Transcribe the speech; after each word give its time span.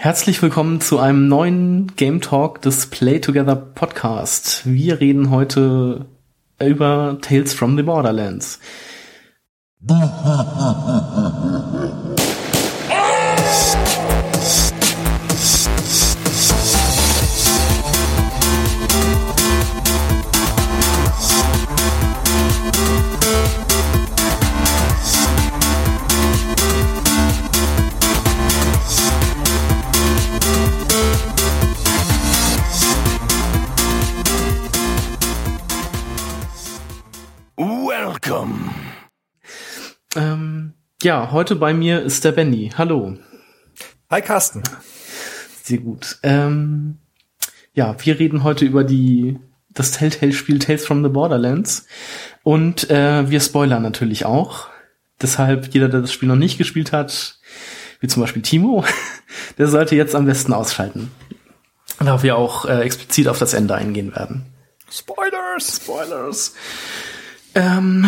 Herzlich 0.00 0.40
willkommen 0.42 0.80
zu 0.80 1.00
einem 1.00 1.26
neuen 1.26 1.96
Game 1.96 2.20
Talk 2.20 2.62
des 2.62 2.86
Play 2.86 3.18
Together 3.18 3.56
Podcast. 3.56 4.64
Wir 4.64 5.00
reden 5.00 5.30
heute 5.30 6.06
über 6.60 7.18
Tales 7.20 7.52
from 7.52 7.76
the 7.76 7.82
Borderlands. 7.82 8.60
ja, 41.02 41.30
heute 41.30 41.54
bei 41.54 41.72
mir 41.74 42.02
ist 42.02 42.24
der 42.24 42.32
Benny. 42.32 42.72
Hallo. 42.76 43.16
Hi 44.10 44.20
Carsten. 44.20 44.62
Sehr 45.62 45.78
gut. 45.78 46.18
Ähm, 46.24 46.98
ja, 47.72 47.94
wir 48.00 48.18
reden 48.18 48.42
heute 48.42 48.64
über 48.64 48.82
die 48.82 49.38
das 49.70 49.92
Telltale-Spiel 49.92 50.58
Tales 50.58 50.84
from 50.84 51.04
the 51.04 51.08
Borderlands 51.08 51.86
und 52.42 52.90
äh, 52.90 53.30
wir 53.30 53.38
spoilern 53.38 53.82
natürlich 53.82 54.24
auch. 54.24 54.66
Deshalb 55.22 55.72
jeder, 55.72 55.88
der 55.88 56.00
das 56.00 56.12
Spiel 56.12 56.28
noch 56.28 56.36
nicht 56.36 56.58
gespielt 56.58 56.90
hat, 56.90 57.38
wie 58.00 58.08
zum 58.08 58.22
Beispiel 58.22 58.42
Timo, 58.42 58.84
der 59.58 59.68
sollte 59.68 59.94
jetzt 59.94 60.16
am 60.16 60.26
besten 60.26 60.52
ausschalten. 60.52 61.12
Da 62.00 62.22
wir 62.24 62.36
auch 62.36 62.64
äh, 62.64 62.80
explizit 62.80 63.28
auf 63.28 63.38
das 63.38 63.54
Ende 63.54 63.76
eingehen 63.76 64.16
werden. 64.16 64.46
Spoilers. 64.90 65.76
Spoilers. 65.76 66.54
Ähm, 67.58 68.06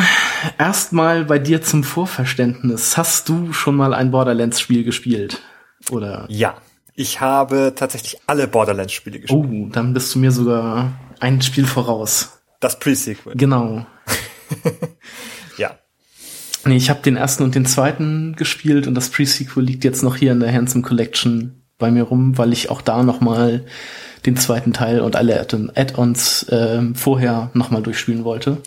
erstmal 0.58 1.24
bei 1.24 1.40
dir 1.40 1.60
zum 1.60 1.82
Vorverständnis. 1.82 2.96
Hast 2.96 3.28
du 3.28 3.52
schon 3.52 3.74
mal 3.74 3.94
ein 3.94 4.12
Borderlands-Spiel 4.12 4.84
gespielt? 4.84 5.42
Oder? 5.90 6.26
Ja, 6.28 6.58
ich 6.94 7.20
habe 7.20 7.72
tatsächlich 7.74 8.20
alle 8.28 8.46
Borderlands-Spiele 8.46 9.18
gespielt. 9.18 9.44
Oh, 9.50 9.68
dann 9.72 9.92
bist 9.92 10.14
du 10.14 10.20
mir 10.20 10.30
sogar 10.30 10.92
ein 11.18 11.42
Spiel 11.42 11.66
voraus. 11.66 12.40
Das 12.60 12.78
Pre-Sequel. 12.78 13.34
Genau. 13.34 13.86
ja. 15.58 15.76
Nee, 16.64 16.76
ich 16.76 16.88
habe 16.88 17.02
den 17.02 17.16
ersten 17.16 17.42
und 17.42 17.56
den 17.56 17.66
zweiten 17.66 18.36
gespielt 18.36 18.86
und 18.86 18.94
das 18.94 19.08
Pre-Sequel 19.08 19.64
liegt 19.64 19.82
jetzt 19.82 20.04
noch 20.04 20.14
hier 20.14 20.30
in 20.30 20.38
der 20.38 20.52
Handsome 20.52 20.82
Collection 20.82 21.64
bei 21.76 21.90
mir 21.90 22.04
rum, 22.04 22.38
weil 22.38 22.52
ich 22.52 22.70
auch 22.70 22.82
da 22.82 23.02
noch 23.02 23.20
mal 23.20 23.64
den 24.26 24.36
zweiten 24.36 24.72
Teil 24.72 25.00
und 25.00 25.16
alle 25.16 25.40
Add-ons 25.40 26.44
äh, 26.44 26.82
vorher 26.94 27.50
noch 27.54 27.72
mal 27.72 27.82
durchspielen 27.82 28.22
wollte. 28.22 28.58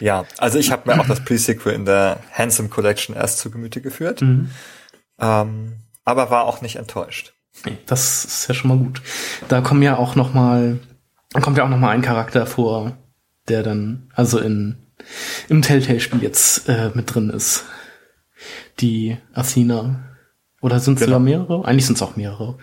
Ja, 0.00 0.24
also 0.38 0.58
ich 0.58 0.72
habe 0.72 0.90
mir 0.90 1.00
auch 1.00 1.06
das 1.06 1.24
Pre-Sequel 1.24 1.72
in 1.72 1.84
der 1.84 2.20
Handsome 2.32 2.68
Collection 2.68 3.14
erst 3.14 3.38
zu 3.38 3.50
Gemüte 3.50 3.80
geführt, 3.80 4.22
mhm. 4.22 4.50
ähm, 5.20 5.74
aber 6.04 6.30
war 6.30 6.44
auch 6.44 6.60
nicht 6.60 6.76
enttäuscht. 6.76 7.34
Das 7.86 8.24
ist 8.24 8.48
ja 8.48 8.54
schon 8.54 8.68
mal 8.68 8.78
gut. 8.78 9.02
Da 9.48 9.60
kommen 9.60 9.82
ja 9.82 9.96
auch 9.96 10.16
noch 10.16 10.34
mal, 10.34 10.78
da 11.30 11.40
kommt 11.40 11.58
ja 11.58 11.64
auch 11.64 11.68
noch 11.68 11.78
mal 11.78 11.90
ein 11.90 12.02
Charakter 12.02 12.46
vor, 12.46 12.96
der 13.48 13.62
dann 13.62 14.10
also 14.14 14.38
in 14.38 14.78
im 15.48 15.62
Telltale-Spiel 15.62 16.22
jetzt 16.22 16.68
äh, 16.68 16.90
mit 16.94 17.12
drin 17.14 17.30
ist. 17.30 17.64
Die 18.80 19.18
Athena. 19.32 20.04
Oder 20.60 20.78
sind 20.80 20.94
es 20.94 21.00
genau. 21.00 21.18
sogar 21.18 21.20
mehrere? 21.20 21.64
Eigentlich 21.64 21.86
sind 21.86 21.96
es 21.96 22.02
auch 22.02 22.16
mehrere. 22.16 22.58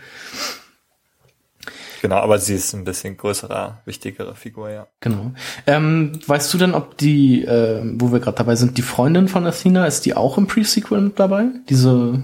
Genau, 2.02 2.18
aber 2.18 2.40
sie 2.40 2.56
ist 2.56 2.74
ein 2.74 2.86
bisschen 2.86 3.18
größerer, 3.18 3.82
wichtigere 3.86 4.36
Figur, 4.36 4.70
ja. 4.70 4.88
Genau. 5.02 5.32
Ähm, 5.68 6.20
weißt 6.26 6.54
du 6.54 6.58
denn, 6.58 6.74
ob 6.74 6.98
die, 6.98 7.44
äh, 7.44 7.82
wo 7.96 8.12
wir 8.12 8.20
gerade 8.20 8.38
dabei 8.38 8.56
sind, 8.56 8.78
die 8.78 8.82
Freundin 8.82 9.28
von 9.28 9.46
Athena, 9.46 9.86
ist 9.86 10.06
die 10.06 10.16
auch 10.16 10.38
im 10.38 10.48
Pre-Sequel 10.48 11.02
mit 11.02 11.20
dabei? 11.20 11.46
Diese, 11.68 12.24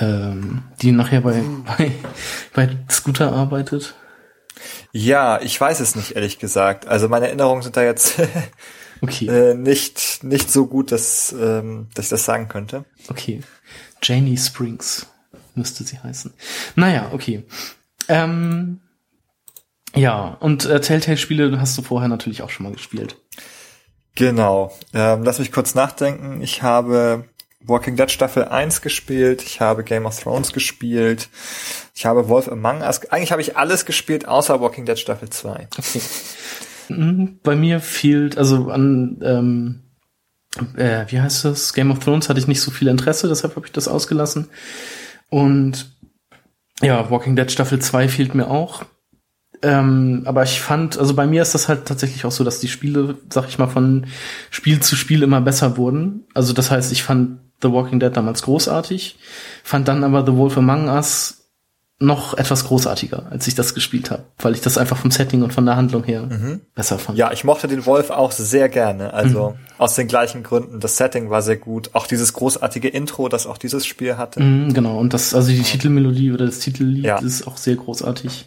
ähm, 0.00 0.62
die 0.80 0.92
nachher 0.92 1.22
bei, 1.22 1.42
bei, 1.76 1.92
bei 2.54 2.68
Scooter 2.88 3.32
arbeitet? 3.32 3.94
Ja, 4.92 5.40
ich 5.40 5.60
weiß 5.60 5.80
es 5.80 5.96
nicht, 5.96 6.12
ehrlich 6.12 6.38
gesagt. 6.38 6.86
Also 6.86 7.08
meine 7.08 7.26
Erinnerungen 7.26 7.62
sind 7.62 7.76
da 7.76 7.82
jetzt 7.82 8.20
okay. 9.00 9.26
äh, 9.26 9.54
nicht, 9.54 10.22
nicht 10.22 10.50
so 10.50 10.66
gut, 10.66 10.92
dass, 10.92 11.32
ähm, 11.32 11.88
dass 11.94 12.06
ich 12.06 12.10
das 12.10 12.24
sagen 12.24 12.48
könnte. 12.48 12.84
Okay. 13.08 13.40
Janie 14.02 14.36
Springs 14.36 15.06
müsste 15.54 15.84
sie 15.84 15.98
heißen. 15.98 16.32
Naja, 16.76 17.10
okay. 17.12 17.44
Ähm, 18.08 18.80
ja, 19.94 20.36
und 20.40 20.66
äh, 20.66 20.80
Telltale-Spiele 20.80 21.60
hast 21.60 21.76
du 21.76 21.82
vorher 21.82 22.08
natürlich 22.08 22.42
auch 22.42 22.50
schon 22.50 22.64
mal 22.64 22.72
gespielt. 22.72 23.16
Genau. 24.14 24.72
Ähm, 24.92 25.22
lass 25.22 25.38
mich 25.38 25.52
kurz 25.52 25.74
nachdenken. 25.74 26.42
Ich 26.42 26.62
habe 26.62 27.24
Walking 27.60 27.96
Dead 27.96 28.10
Staffel 28.10 28.44
1 28.44 28.80
gespielt, 28.80 29.42
ich 29.42 29.60
habe 29.60 29.84
Game 29.84 30.06
of 30.06 30.18
Thrones 30.18 30.52
gespielt, 30.52 31.28
ich 31.94 32.06
habe 32.06 32.28
Wolf 32.28 32.48
Among 32.48 32.80
Us, 32.80 33.10
eigentlich 33.10 33.32
habe 33.32 33.42
ich 33.42 33.56
alles 33.56 33.84
gespielt, 33.84 34.26
außer 34.26 34.60
Walking 34.60 34.86
Dead 34.86 34.98
Staffel 34.98 35.28
2. 35.28 35.68
Okay. 35.78 36.00
Mhm, 36.88 37.38
bei 37.42 37.54
mir 37.54 37.80
fehlt, 37.80 38.38
also 38.38 38.70
an, 38.70 39.20
ähm, 39.22 39.82
äh, 40.76 41.04
wie 41.08 41.20
heißt 41.20 41.44
das? 41.44 41.74
Game 41.74 41.90
of 41.90 42.00
Thrones 42.00 42.28
hatte 42.28 42.40
ich 42.40 42.48
nicht 42.48 42.60
so 42.60 42.70
viel 42.70 42.88
Interesse, 42.88 43.28
deshalb 43.28 43.54
habe 43.56 43.66
ich 43.66 43.72
das 43.72 43.88
ausgelassen. 43.88 44.48
Und 45.28 45.94
ja, 46.82 47.10
Walking 47.10 47.36
Dead 47.36 47.50
Staffel 47.50 47.78
2 47.78 48.08
fehlt 48.08 48.34
mir 48.34 48.48
auch. 48.48 48.84
Ähm, 49.62 50.22
aber 50.24 50.42
ich 50.42 50.60
fand, 50.60 50.98
also 50.98 51.14
bei 51.14 51.26
mir 51.26 51.42
ist 51.42 51.54
das 51.54 51.68
halt 51.68 51.84
tatsächlich 51.86 52.24
auch 52.24 52.32
so, 52.32 52.44
dass 52.44 52.60
die 52.60 52.68
Spiele, 52.68 53.18
sag 53.28 53.48
ich 53.48 53.58
mal, 53.58 53.68
von 53.68 54.06
Spiel 54.50 54.80
zu 54.80 54.96
Spiel 54.96 55.22
immer 55.22 55.40
besser 55.42 55.76
wurden. 55.76 56.24
Also 56.32 56.52
das 56.54 56.70
heißt, 56.70 56.92
ich 56.92 57.02
fand 57.02 57.40
The 57.62 57.70
Walking 57.70 58.00
Dead 58.00 58.16
damals 58.16 58.42
großartig, 58.42 59.18
fand 59.62 59.86
dann 59.86 60.02
aber 60.02 60.24
The 60.24 60.36
Wolf 60.36 60.56
Among 60.56 60.88
Us 60.88 61.39
noch 62.02 62.32
etwas 62.32 62.64
großartiger, 62.64 63.26
als 63.30 63.46
ich 63.46 63.54
das 63.54 63.74
gespielt 63.74 64.10
habe, 64.10 64.24
weil 64.38 64.54
ich 64.54 64.62
das 64.62 64.78
einfach 64.78 64.96
vom 64.96 65.10
Setting 65.10 65.42
und 65.42 65.52
von 65.52 65.66
der 65.66 65.76
Handlung 65.76 66.02
her 66.02 66.22
mhm. 66.22 66.62
besser 66.74 66.98
fand. 66.98 67.18
Ja, 67.18 67.30
ich 67.30 67.44
mochte 67.44 67.68
den 67.68 67.84
Wolf 67.84 68.08
auch 68.08 68.32
sehr 68.32 68.70
gerne, 68.70 69.12
also 69.12 69.50
mhm. 69.50 69.56
aus 69.76 69.96
den 69.96 70.08
gleichen 70.08 70.42
Gründen. 70.42 70.80
Das 70.80 70.96
Setting 70.96 71.28
war 71.28 71.42
sehr 71.42 71.58
gut, 71.58 71.90
auch 71.92 72.06
dieses 72.06 72.32
großartige 72.32 72.88
Intro, 72.88 73.28
das 73.28 73.46
auch 73.46 73.58
dieses 73.58 73.84
Spiel 73.84 74.16
hatte. 74.16 74.42
Mhm, 74.42 74.72
genau, 74.72 74.98
und 74.98 75.12
das, 75.12 75.34
also 75.34 75.50
die 75.50 75.60
Titelmelodie 75.60 76.32
oder 76.32 76.46
das 76.46 76.60
Titellied 76.60 77.04
ja. 77.04 77.18
ist 77.18 77.46
auch 77.46 77.58
sehr 77.58 77.76
großartig. 77.76 78.46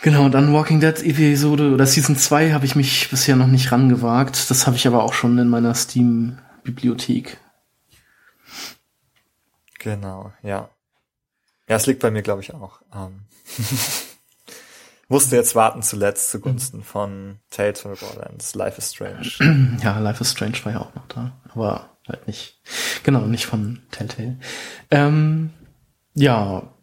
Genau, 0.00 0.24
und 0.24 0.32
dann 0.32 0.54
Walking 0.54 0.80
Dead 0.80 1.02
Episode 1.02 1.70
oder 1.70 1.84
Season 1.84 2.16
2 2.16 2.52
habe 2.52 2.64
ich 2.64 2.76
mich 2.76 3.10
bisher 3.10 3.36
noch 3.36 3.46
nicht 3.46 3.72
rangewagt. 3.72 4.50
Das 4.50 4.66
habe 4.66 4.76
ich 4.76 4.86
aber 4.86 5.02
auch 5.02 5.12
schon 5.12 5.36
in 5.38 5.48
meiner 5.48 5.74
Steam-Bibliothek. 5.74 7.38
Genau, 9.78 10.32
ja. 10.42 10.70
Ja, 11.68 11.76
es 11.76 11.86
liegt 11.86 12.00
bei 12.00 12.10
mir, 12.10 12.22
glaube 12.22 12.42
ich, 12.42 12.52
auch. 12.54 12.80
Ähm, 12.94 13.20
musste 15.08 15.36
jetzt 15.36 15.54
warten 15.54 15.82
zuletzt 15.82 16.30
zugunsten 16.30 16.82
von 16.82 17.38
Tales 17.50 17.80
from 17.80 17.94
the 17.94 18.04
Borderlands, 18.04 18.54
Life 18.54 18.78
is 18.78 18.92
Strange. 18.92 19.78
Ja, 19.82 19.98
Life 19.98 20.22
is 20.22 20.30
Strange 20.32 20.58
war 20.64 20.72
ja 20.72 20.80
auch 20.80 20.94
noch 20.94 21.08
da, 21.08 21.32
aber 21.52 21.90
halt 22.06 22.26
nicht. 22.26 22.60
Genau, 23.02 23.20
nicht 23.20 23.46
von 23.46 23.80
Telltale. 23.90 24.38
Ähm, 24.90 25.50
ja, 26.14 26.74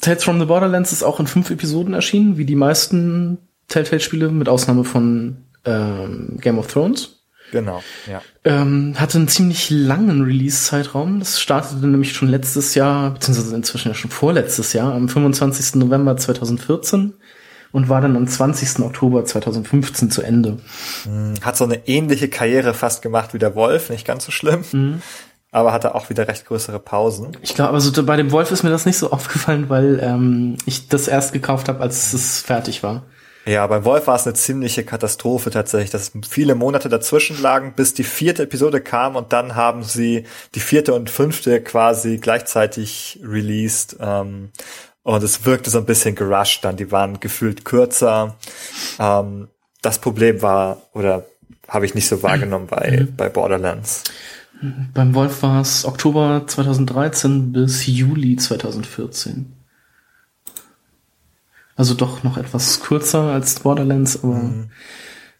Tales 0.00 0.24
from 0.24 0.38
the 0.40 0.46
Borderlands 0.46 0.92
ist 0.92 1.02
auch 1.02 1.20
in 1.20 1.26
fünf 1.26 1.50
Episoden 1.50 1.94
erschienen, 1.94 2.38
wie 2.38 2.46
die 2.46 2.56
meisten 2.56 3.38
Telltale-Spiele, 3.68 4.30
mit 4.30 4.48
Ausnahme 4.48 4.84
von 4.84 5.44
ähm, 5.64 6.38
Game 6.40 6.58
of 6.58 6.66
Thrones. 6.68 7.19
Genau, 7.50 7.82
ja. 8.10 8.22
Ähm, 8.44 8.94
hatte 8.98 9.18
einen 9.18 9.28
ziemlich 9.28 9.70
langen 9.70 10.22
Release-Zeitraum. 10.22 11.18
Das 11.18 11.40
startete 11.40 11.86
nämlich 11.86 12.12
schon 12.12 12.28
letztes 12.28 12.74
Jahr, 12.74 13.10
beziehungsweise 13.10 13.54
inzwischen 13.54 13.88
ja 13.88 13.94
schon 13.94 14.10
vorletztes 14.10 14.72
Jahr, 14.72 14.94
am 14.94 15.08
25. 15.08 15.76
November 15.76 16.16
2014 16.16 17.14
und 17.72 17.88
war 17.88 18.00
dann 18.00 18.16
am 18.16 18.26
20. 18.26 18.80
Oktober 18.80 19.24
2015 19.24 20.10
zu 20.10 20.22
Ende. 20.22 20.58
Hm, 21.04 21.34
hat 21.42 21.56
so 21.56 21.64
eine 21.64 21.86
ähnliche 21.86 22.28
Karriere 22.28 22.74
fast 22.74 23.02
gemacht 23.02 23.34
wie 23.34 23.38
der 23.38 23.54
Wolf, 23.54 23.90
nicht 23.90 24.06
ganz 24.06 24.24
so 24.24 24.32
schlimm. 24.32 24.64
Mhm. 24.72 25.02
Aber 25.52 25.72
hatte 25.72 25.96
auch 25.96 26.10
wieder 26.10 26.28
recht 26.28 26.46
größere 26.46 26.78
Pausen. 26.78 27.36
Ich 27.42 27.56
glaube, 27.56 27.72
also 27.72 28.04
bei 28.04 28.16
dem 28.16 28.30
Wolf 28.30 28.52
ist 28.52 28.62
mir 28.62 28.70
das 28.70 28.86
nicht 28.86 28.98
so 28.98 29.10
aufgefallen, 29.10 29.68
weil 29.68 29.98
ähm, 30.00 30.56
ich 30.64 30.88
das 30.88 31.08
erst 31.08 31.32
gekauft 31.32 31.68
habe, 31.68 31.80
als 31.80 32.12
es 32.12 32.40
fertig 32.40 32.84
war. 32.84 33.02
Ja, 33.46 33.66
beim 33.66 33.84
Wolf 33.84 34.06
war 34.06 34.16
es 34.16 34.26
eine 34.26 34.34
ziemliche 34.34 34.84
Katastrophe 34.84 35.50
tatsächlich, 35.50 35.90
dass 35.90 36.12
viele 36.28 36.54
Monate 36.54 36.88
dazwischen 36.88 37.40
lagen, 37.40 37.72
bis 37.74 37.94
die 37.94 38.04
vierte 38.04 38.42
Episode 38.42 38.80
kam 38.80 39.16
und 39.16 39.32
dann 39.32 39.54
haben 39.54 39.82
sie 39.82 40.24
die 40.54 40.60
vierte 40.60 40.92
und 40.94 41.08
fünfte 41.08 41.62
quasi 41.62 42.18
gleichzeitig 42.18 43.18
released. 43.24 43.96
Ähm, 44.00 44.50
und 45.02 45.22
es 45.22 45.46
wirkte 45.46 45.70
so 45.70 45.78
ein 45.78 45.86
bisschen 45.86 46.14
gerusht 46.14 46.64
dann, 46.64 46.76
die 46.76 46.92
waren 46.92 47.20
gefühlt 47.20 47.64
kürzer. 47.64 48.36
Ähm, 48.98 49.48
das 49.80 49.98
Problem 49.98 50.42
war, 50.42 50.82
oder 50.92 51.24
habe 51.66 51.86
ich 51.86 51.94
nicht 51.94 52.08
so 52.08 52.22
wahrgenommen 52.22 52.66
bei, 52.66 52.90
mhm. 53.00 53.16
bei 53.16 53.30
Borderlands. 53.30 54.04
Beim 54.92 55.14
Wolf 55.14 55.42
war 55.42 55.62
es 55.62 55.86
Oktober 55.86 56.44
2013 56.46 57.52
bis 57.52 57.86
Juli 57.86 58.36
2014. 58.36 59.59
Also 61.80 61.94
doch 61.94 62.22
noch 62.24 62.36
etwas 62.36 62.82
kürzer 62.82 63.22
als 63.22 63.60
Borderlands, 63.60 64.22
aber 64.22 64.34
mhm. 64.34 64.68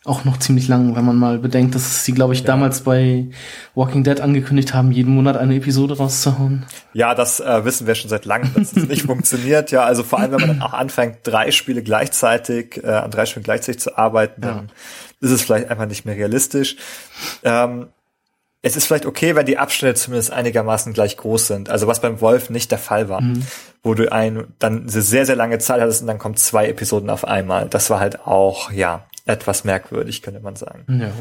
auch 0.07 0.25
noch 0.25 0.39
ziemlich 0.39 0.69
lang, 0.69 0.97
wenn 0.97 1.05
man 1.05 1.17
mal 1.17 1.39
bedenkt, 1.39 1.75
dass 1.75 2.03
sie, 2.03 2.13
glaube 2.13 2.33
ich, 2.33 2.41
ja. 2.41 2.47
damals 2.47 2.81
bei 2.81 3.27
Walking 3.75 4.05
Dead 4.05 4.23
angekündigt 4.23 4.73
haben, 4.73 4.91
jeden 4.91 5.15
Monat 5.15 5.37
eine 5.37 5.57
Episode 5.57 5.99
rauszuhauen. 5.99 6.65
Ja, 6.95 7.15
das 7.15 7.41
äh, 7.41 7.65
wissen 7.67 7.87
wir 7.87 7.95
schon 7.95 8.09
seit 8.09 8.25
langem, 8.25 8.55
dass 8.55 8.75
es 8.75 8.89
nicht 8.89 9.03
funktioniert. 9.07 9.71
Ja, 9.71 9.83
also 9.83 10.03
vor 10.03 10.19
allem, 10.19 10.33
wenn 10.33 10.41
man 10.41 10.49
dann 10.49 10.63
auch 10.63 10.73
anfängt, 10.73 11.19
drei 11.25 11.51
Spiele 11.51 11.83
gleichzeitig, 11.83 12.83
äh, 12.83 12.87
an 12.87 13.11
drei 13.11 13.27
Spielen 13.27 13.45
gleichzeitig 13.45 13.83
zu 13.83 13.99
arbeiten, 13.99 14.41
dann 14.41 14.57
ja. 14.57 14.65
ist 15.21 15.33
es 15.33 15.43
vielleicht 15.43 15.69
einfach 15.69 15.85
nicht 15.85 16.07
mehr 16.07 16.17
realistisch. 16.17 16.77
Ähm, 17.43 17.89
es 18.63 18.77
ist 18.77 18.87
vielleicht 18.87 19.05
okay, 19.05 19.35
wenn 19.37 19.45
die 19.45 19.59
Abstände 19.59 19.95
zumindest 19.95 20.33
einigermaßen 20.33 20.95
gleich 20.95 21.19
groß 21.19 21.49
sind. 21.49 21.69
Also 21.69 21.87
was 21.87 22.01
beim 22.01 22.23
Wolf 22.23 22.49
nicht 22.49 22.71
der 22.71 22.79
Fall 22.79 23.11
war, 23.11 23.21
mhm. 23.21 23.43
Wo 23.82 23.94
du 23.94 24.12
ein, 24.12 24.53
dann 24.59 24.82
eine 24.82 24.91
sehr, 24.91 25.27
sehr 25.27 25.37
lange 25.37 25.59
Zeit 25.59 25.81
hattest 25.81 26.03
und 26.03 26.06
dann 26.06 26.19
kommen 26.19 26.37
zwei 26.37 26.69
Episoden 26.69 27.11
auf 27.11 27.25
einmal. 27.25 27.69
Das 27.69 27.91
war 27.91 28.00
halt 28.00 28.27
auch, 28.27 28.71
ja, 28.71 29.06
etwas 29.27 29.65
merkwürdig, 29.65 30.23
könnte 30.23 30.41
man 30.41 30.56
sagen. 30.56 30.85
Ja. 31.00 31.12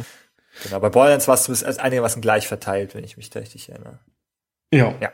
Genau, 0.64 0.80
bei 0.80 0.90
Borderlands 0.90 1.28
war 1.28 1.36
es 1.36 1.44
zumindest 1.44 1.80
einigermaßen 1.80 2.22
gleich 2.22 2.48
verteilt, 2.48 2.96
wenn 2.96 3.04
ich 3.04 3.18
mich 3.18 3.34
richtig 3.34 3.70
erinnere. 3.70 4.00
Ja. 4.74 4.94
Ja. 5.00 5.12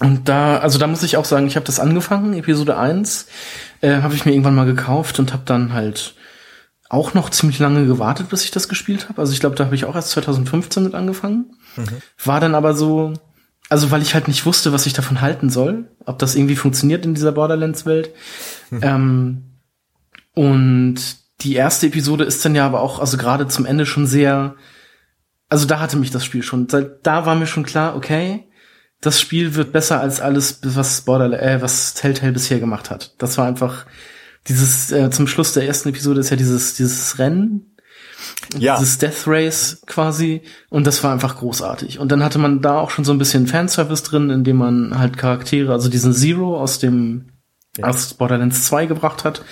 Und 0.00 0.28
da, 0.28 0.58
also 0.58 0.78
da 0.78 0.86
muss 0.86 1.02
ich 1.02 1.16
auch 1.16 1.24
sagen, 1.24 1.48
ich 1.48 1.56
habe 1.56 1.66
das 1.66 1.80
angefangen, 1.80 2.34
Episode 2.34 2.76
1, 2.76 3.26
äh, 3.80 4.02
habe 4.02 4.14
ich 4.14 4.24
mir 4.24 4.32
irgendwann 4.32 4.54
mal 4.54 4.66
gekauft 4.66 5.18
und 5.18 5.32
habe 5.32 5.42
dann 5.44 5.72
halt 5.72 6.14
auch 6.88 7.14
noch 7.14 7.30
ziemlich 7.30 7.58
lange 7.58 7.86
gewartet, 7.86 8.28
bis 8.28 8.44
ich 8.44 8.50
das 8.50 8.68
gespielt 8.68 9.08
habe. 9.08 9.20
Also 9.20 9.32
ich 9.32 9.40
glaube, 9.40 9.56
da 9.56 9.64
habe 9.64 9.74
ich 9.74 9.84
auch 9.84 9.96
erst 9.96 10.10
2015 10.10 10.84
mit 10.84 10.94
angefangen. 10.94 11.56
Mhm. 11.76 11.88
War 12.24 12.40
dann 12.40 12.54
aber 12.54 12.74
so, 12.74 13.12
also 13.68 13.90
weil 13.90 14.02
ich 14.02 14.14
halt 14.14 14.28
nicht 14.28 14.46
wusste, 14.46 14.72
was 14.72 14.86
ich 14.86 14.92
davon 14.92 15.20
halten 15.20 15.50
soll, 15.50 15.90
ob 16.04 16.18
das 16.18 16.34
irgendwie 16.34 16.56
funktioniert 16.56 17.04
in 17.04 17.14
dieser 17.14 17.32
Borderlands-Welt. 17.32 18.14
Mhm. 18.70 18.80
Ähm, 18.82 19.42
und 20.34 20.96
die 21.40 21.54
erste 21.54 21.86
Episode 21.86 22.24
ist 22.24 22.44
dann 22.44 22.54
ja 22.54 22.66
aber 22.66 22.80
auch, 22.80 22.98
also 22.98 23.16
gerade 23.16 23.46
zum 23.48 23.66
Ende 23.66 23.86
schon 23.86 24.06
sehr, 24.06 24.56
also 25.48 25.66
da 25.66 25.80
hatte 25.80 25.96
mich 25.96 26.10
das 26.10 26.24
Spiel 26.24 26.42
schon. 26.42 26.66
Da 26.66 27.26
war 27.26 27.34
mir 27.34 27.46
schon 27.46 27.64
klar, 27.64 27.96
okay, 27.96 28.48
das 29.00 29.20
Spiel 29.20 29.54
wird 29.54 29.72
besser 29.72 30.00
als 30.00 30.20
alles, 30.20 30.60
was 30.62 31.02
Borderlands, 31.02 31.44
äh, 31.44 31.62
was 31.62 31.94
Telltale 31.94 32.32
bisher 32.32 32.58
gemacht 32.58 32.90
hat. 32.90 33.14
Das 33.18 33.38
war 33.38 33.46
einfach 33.46 33.86
dieses, 34.48 34.90
äh, 34.90 35.10
zum 35.10 35.26
Schluss 35.26 35.52
der 35.52 35.66
ersten 35.66 35.90
Episode 35.90 36.20
ist 36.20 36.30
ja 36.30 36.36
dieses, 36.36 36.74
dieses 36.74 37.18
Rennen, 37.18 37.76
ja. 38.56 38.78
dieses 38.78 38.98
Death 38.98 39.26
Race 39.26 39.82
quasi, 39.86 40.42
und 40.70 40.86
das 40.86 41.02
war 41.04 41.12
einfach 41.12 41.36
großartig. 41.36 41.98
Und 41.98 42.12
dann 42.12 42.22
hatte 42.22 42.38
man 42.38 42.60
da 42.60 42.78
auch 42.78 42.90
schon 42.90 43.04
so 43.04 43.12
ein 43.12 43.18
bisschen 43.18 43.46
Fanservice 43.46 44.02
drin, 44.02 44.30
indem 44.30 44.56
man 44.56 44.98
halt 44.98 45.16
Charaktere, 45.18 45.72
also 45.72 45.88
diesen 45.88 46.12
Zero 46.12 46.58
aus 46.60 46.78
dem, 46.78 47.30
ja. 47.76 47.86
aus 47.86 48.14
Borderlands 48.14 48.64
2 48.64 48.86
gebracht 48.86 49.24
hat, 49.24 49.42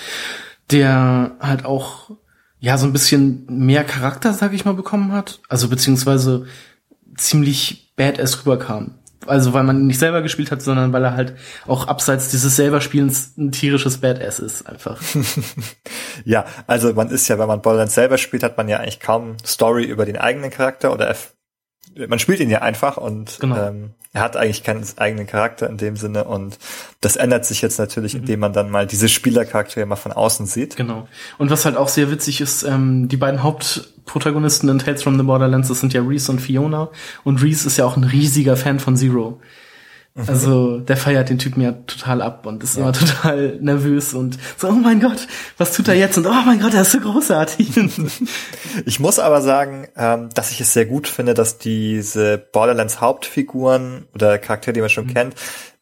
der 0.70 1.36
halt 1.40 1.64
auch, 1.64 2.10
ja, 2.58 2.78
so 2.78 2.86
ein 2.86 2.92
bisschen 2.92 3.46
mehr 3.48 3.84
Charakter, 3.84 4.32
sag 4.32 4.52
ich 4.52 4.64
mal, 4.64 4.74
bekommen 4.74 5.12
hat. 5.12 5.40
Also 5.48 5.68
beziehungsweise 5.68 6.46
ziemlich 7.16 7.94
badass 7.96 8.40
rüberkam 8.40 8.95
also 9.26 9.52
weil 9.52 9.64
man 9.64 9.80
ihn 9.80 9.86
nicht 9.86 9.98
selber 9.98 10.22
gespielt 10.22 10.50
hat, 10.50 10.62
sondern 10.62 10.92
weil 10.92 11.04
er 11.04 11.14
halt 11.14 11.34
auch 11.66 11.88
abseits 11.88 12.30
dieses 12.30 12.56
selber 12.56 12.80
Spielens 12.80 13.36
ein 13.36 13.52
tierisches 13.52 13.98
Badass 13.98 14.38
ist 14.38 14.68
einfach. 14.68 15.00
ja, 16.24 16.44
also 16.66 16.92
man 16.94 17.10
ist 17.10 17.28
ja, 17.28 17.38
wenn 17.38 17.48
man 17.48 17.62
Borderlands 17.62 17.94
selber 17.94 18.18
spielt, 18.18 18.42
hat 18.42 18.56
man 18.56 18.68
ja 18.68 18.78
eigentlich 18.78 19.00
kaum 19.00 19.36
Story 19.44 19.84
über 19.84 20.04
den 20.04 20.16
eigenen 20.16 20.50
Charakter 20.50 20.92
oder 20.92 21.08
man 22.08 22.18
spielt 22.18 22.40
ihn 22.40 22.50
ja 22.50 22.62
einfach 22.62 22.96
und 22.96 23.38
genau. 23.40 23.56
ähm, 23.68 23.90
er 24.12 24.22
hat 24.22 24.36
eigentlich 24.36 24.64
keinen 24.64 24.84
eigenen 24.96 25.26
Charakter 25.26 25.68
in 25.68 25.76
dem 25.76 25.96
Sinne 25.96 26.24
und 26.24 26.58
das 27.00 27.16
ändert 27.16 27.44
sich 27.44 27.60
jetzt 27.60 27.78
natürlich, 27.78 28.14
mhm. 28.14 28.20
indem 28.20 28.40
man 28.40 28.52
dann 28.52 28.70
mal 28.70 28.86
diese 28.86 29.08
Spielercharaktere 29.08 29.84
mal 29.86 29.96
von 29.96 30.12
außen 30.12 30.46
sieht. 30.46 30.76
Genau. 30.76 31.06
Und 31.38 31.50
was 31.50 31.64
halt 31.64 31.76
auch 31.76 31.88
sehr 31.88 32.10
witzig 32.10 32.40
ist, 32.40 32.62
ähm, 32.62 33.08
die 33.08 33.16
beiden 33.16 33.42
Hauptprotagonisten 33.42 34.68
in 34.68 34.78
Tales 34.78 35.02
from 35.02 35.18
the 35.18 35.22
Borderlands, 35.22 35.68
das 35.68 35.80
sind 35.80 35.92
ja 35.92 36.02
Reese 36.02 36.32
und 36.32 36.40
Fiona 36.40 36.88
und 37.24 37.42
Reese 37.42 37.66
ist 37.66 37.76
ja 37.76 37.84
auch 37.84 37.96
ein 37.96 38.04
riesiger 38.04 38.56
Fan 38.56 38.80
von 38.80 38.96
Zero. 38.96 39.40
Mhm. 40.16 40.24
Also 40.28 40.78
der 40.78 40.96
feiert 40.96 41.28
den 41.28 41.38
Typen 41.38 41.60
ja 41.60 41.72
total 41.72 42.22
ab 42.22 42.46
und 42.46 42.62
ist 42.62 42.76
ja. 42.76 42.82
immer 42.82 42.92
total 42.94 43.58
nervös 43.60 44.14
und 44.14 44.38
so, 44.56 44.68
oh 44.68 44.72
mein 44.72 44.98
Gott, 44.98 45.28
was 45.58 45.74
tut 45.74 45.88
er 45.88 45.94
jetzt? 45.94 46.16
Und 46.16 46.26
oh 46.26 46.42
mein 46.46 46.58
Gott, 46.58 46.72
er 46.72 46.82
ist 46.82 46.92
so 46.92 47.00
großartig. 47.00 47.68
Ich 48.84 49.00
muss 49.00 49.18
aber 49.18 49.40
sagen, 49.40 49.88
ähm, 49.96 50.28
dass 50.34 50.50
ich 50.50 50.60
es 50.60 50.72
sehr 50.72 50.86
gut 50.86 51.08
finde, 51.08 51.34
dass 51.34 51.58
diese 51.58 52.38
Borderlands 52.38 53.00
Hauptfiguren 53.00 54.06
oder 54.14 54.38
Charaktere, 54.38 54.74
die 54.74 54.80
man 54.80 54.90
schon 54.90 55.06
mhm. 55.06 55.14
kennt, 55.14 55.34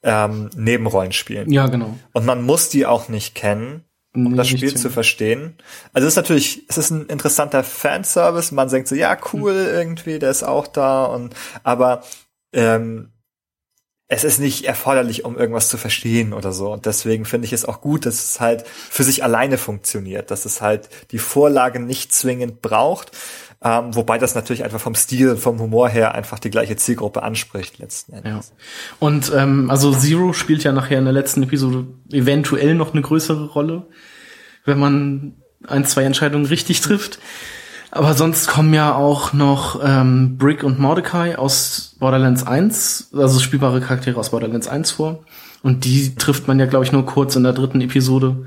ähm, 0.02 0.50
Nebenrollen 0.56 1.12
spielen. 1.12 1.50
Ja, 1.50 1.66
genau. 1.66 1.96
Und 2.12 2.24
man 2.24 2.42
muss 2.42 2.68
die 2.68 2.86
auch 2.86 3.08
nicht 3.08 3.34
kennen, 3.34 3.84
um 4.14 4.30
nee, 4.30 4.36
das 4.36 4.48
Spiel 4.48 4.74
zu 4.74 4.90
verstehen. 4.90 5.56
Also 5.92 6.06
es 6.06 6.12
ist 6.12 6.16
natürlich, 6.16 6.64
es 6.68 6.78
ist 6.78 6.90
ein 6.90 7.06
interessanter 7.06 7.64
Fanservice. 7.64 8.52
Man 8.52 8.68
denkt 8.68 8.88
so, 8.88 8.94
ja, 8.94 9.16
cool, 9.32 9.52
mhm. 9.52 9.74
irgendwie, 9.74 10.18
der 10.18 10.30
ist 10.30 10.44
auch 10.44 10.66
da 10.66 11.04
und 11.04 11.34
aber 11.62 12.02
ähm, 12.52 13.10
es 14.06 14.22
ist 14.22 14.38
nicht 14.38 14.64
erforderlich, 14.64 15.24
um 15.24 15.36
irgendwas 15.38 15.68
zu 15.68 15.78
verstehen 15.78 16.34
oder 16.34 16.52
so. 16.52 16.72
Und 16.72 16.84
deswegen 16.84 17.24
finde 17.24 17.46
ich 17.46 17.52
es 17.52 17.64
auch 17.64 17.80
gut, 17.80 18.04
dass 18.04 18.22
es 18.22 18.40
halt 18.40 18.66
für 18.66 19.02
sich 19.02 19.24
alleine 19.24 19.56
funktioniert, 19.56 20.30
dass 20.30 20.44
es 20.44 20.60
halt 20.60 20.88
die 21.10 21.18
Vorlage 21.18 21.80
nicht 21.80 22.12
zwingend 22.12 22.60
braucht, 22.60 23.12
ähm, 23.62 23.94
wobei 23.94 24.18
das 24.18 24.34
natürlich 24.34 24.62
einfach 24.62 24.80
vom 24.80 24.94
Stil, 24.94 25.36
vom 25.36 25.58
Humor 25.58 25.88
her 25.88 26.14
einfach 26.14 26.38
die 26.38 26.50
gleiche 26.50 26.76
Zielgruppe 26.76 27.22
anspricht 27.22 27.78
letzten 27.78 28.12
Endes. 28.12 28.48
Ja. 28.48 28.54
Und 29.00 29.32
ähm, 29.34 29.70
also 29.70 29.90
Zero 29.92 30.34
spielt 30.34 30.64
ja 30.64 30.72
nachher 30.72 30.98
in 30.98 31.04
der 31.04 31.14
letzten 31.14 31.42
Episode 31.42 31.86
eventuell 32.12 32.74
noch 32.74 32.92
eine 32.92 33.00
größere 33.00 33.46
Rolle, 33.46 33.86
wenn 34.66 34.78
man 34.78 35.36
ein, 35.66 35.86
zwei 35.86 36.02
Entscheidungen 36.02 36.44
richtig 36.44 36.82
trifft. 36.82 37.18
Aber 37.94 38.14
sonst 38.14 38.48
kommen 38.48 38.74
ja 38.74 38.96
auch 38.96 39.32
noch 39.32 39.80
ähm, 39.80 40.36
Brick 40.36 40.64
und 40.64 40.80
Mordecai 40.80 41.38
aus 41.38 41.94
Borderlands 42.00 42.44
1, 42.44 43.10
also 43.14 43.38
spielbare 43.38 43.80
Charaktere 43.80 44.18
aus 44.18 44.30
Borderlands 44.30 44.66
1 44.66 44.90
vor. 44.90 45.22
Und 45.62 45.84
die 45.84 46.16
trifft 46.16 46.48
man 46.48 46.58
ja, 46.58 46.66
glaube 46.66 46.84
ich, 46.84 46.90
nur 46.90 47.06
kurz 47.06 47.36
in 47.36 47.44
der 47.44 47.52
dritten 47.52 47.80
Episode. 47.80 48.46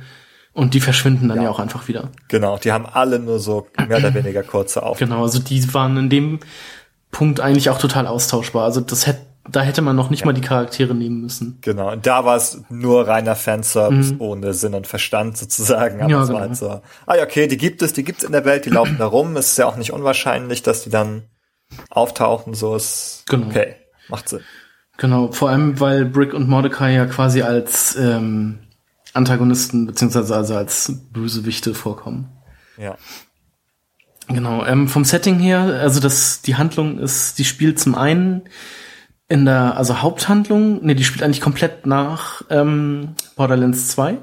Und 0.51 0.73
die 0.73 0.81
verschwinden 0.81 1.29
dann 1.29 1.37
ja. 1.37 1.43
ja. 1.43 1.49
auch 1.49 1.59
einfach 1.59 1.87
wieder. 1.87 2.09
Genau, 2.27 2.57
die 2.57 2.73
haben 2.73 2.85
alle 2.85 3.19
nur 3.19 3.39
so 3.39 3.67
mehr 3.87 3.99
oder 3.99 4.13
weniger 4.13 4.43
kurze 4.43 4.83
Aufnahmen. 4.83 5.11
Genau, 5.11 5.23
also 5.23 5.39
die 5.39 5.73
waren 5.73 5.95
in 5.95 6.09
dem 6.09 6.39
Punkt 7.11 7.39
eigentlich 7.39 7.69
auch 7.69 7.79
total 7.79 8.05
austauschbar. 8.05 8.65
Also 8.65 8.81
das 8.81 9.07
hätte 9.07 9.21
da 9.49 9.61
hätte 9.61 9.81
man 9.81 9.95
noch 9.95 10.09
nicht 10.09 10.21
ja. 10.21 10.25
mal 10.25 10.33
die 10.33 10.41
Charaktere 10.41 10.93
nehmen 10.93 11.21
müssen. 11.21 11.59
Genau, 11.61 11.91
und 11.91 12.05
da 12.05 12.25
war 12.25 12.35
es 12.35 12.63
nur 12.69 13.07
reiner 13.07 13.35
Fanservice 13.35 14.13
mhm. 14.13 14.21
ohne 14.21 14.53
Sinn 14.53 14.73
und 14.73 14.87
Verstand 14.87 15.37
sozusagen. 15.37 16.01
Aber 16.01 16.09
ja, 16.09 16.21
es 16.21 16.27
genau. 16.27 16.39
war 16.39 16.47
halt 16.47 16.57
so, 16.57 16.81
ah 17.05 17.15
ja, 17.15 17.23
okay, 17.23 17.47
die 17.47 17.57
gibt 17.57 17.81
es, 17.81 17.93
die 17.93 18.03
gibt's 18.03 18.23
in 18.23 18.31
der 18.31 18.45
Welt, 18.45 18.65
die 18.65 18.69
laufen 18.69 18.97
da 18.97 19.05
rum. 19.05 19.35
Es 19.37 19.51
ist 19.51 19.57
ja 19.57 19.65
auch 19.65 19.77
nicht 19.77 19.93
unwahrscheinlich, 19.93 20.63
dass 20.63 20.83
die 20.83 20.89
dann 20.89 21.23
auftauchen, 21.89 22.53
so 22.53 22.75
ist 22.75 23.23
genau. 23.27 23.47
okay, 23.47 23.75
macht 24.09 24.29
Sinn. 24.29 24.41
Genau, 24.97 25.31
vor 25.31 25.49
allem, 25.49 25.79
weil 25.79 26.05
Brick 26.05 26.33
und 26.33 26.49
Mordecai 26.49 26.93
ja 26.93 27.05
quasi 27.05 27.43
als 27.43 27.95
ähm, 27.95 28.59
Antagonisten 29.13 29.85
beziehungsweise 29.85 30.35
also 30.35 30.55
als 30.55 30.91
Bösewichte 31.11 31.73
vorkommen. 31.73 32.29
Ja. 32.77 32.97
Genau, 34.27 34.65
ähm, 34.65 34.87
vom 34.87 35.05
Setting 35.05 35.39
her, 35.39 35.79
also 35.81 35.99
das, 35.99 36.41
die 36.41 36.55
Handlung 36.55 36.99
ist, 36.99 37.39
die 37.39 37.45
spielt 37.45 37.79
zum 37.79 37.95
einen 37.95 38.43
in 39.29 39.45
der, 39.45 39.77
also 39.77 40.01
Haupthandlung, 40.01 40.83
nee, 40.85 40.95
die 40.95 41.03
spielt 41.03 41.23
eigentlich 41.23 41.41
komplett 41.41 41.85
nach 41.85 42.43
ähm, 42.49 43.15
Borderlands 43.35 43.89
2, 43.89 44.17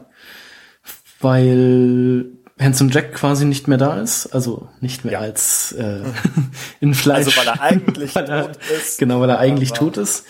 weil 1.20 2.26
Handsome 2.58 2.90
Jack 2.90 3.14
quasi 3.14 3.44
nicht 3.44 3.68
mehr 3.68 3.78
da 3.78 4.00
ist, 4.00 4.28
also 4.28 4.68
nicht 4.80 5.04
mehr 5.04 5.14
ja. 5.14 5.18
als 5.20 5.72
äh, 5.72 6.00
in 6.80 6.94
Fleisch. 6.94 7.26
Also 7.26 7.36
weil 7.36 7.48
er 7.48 7.60
eigentlich 7.60 8.14
weil 8.14 8.24
er, 8.24 8.52
tot 8.52 8.58
ist. 8.76 8.98
Genau, 8.98 9.20
weil 9.20 9.30
er 9.30 9.38
eigentlich 9.38 9.70
Aber. 9.72 9.78
tot 9.78 9.96
ist. 9.98 10.24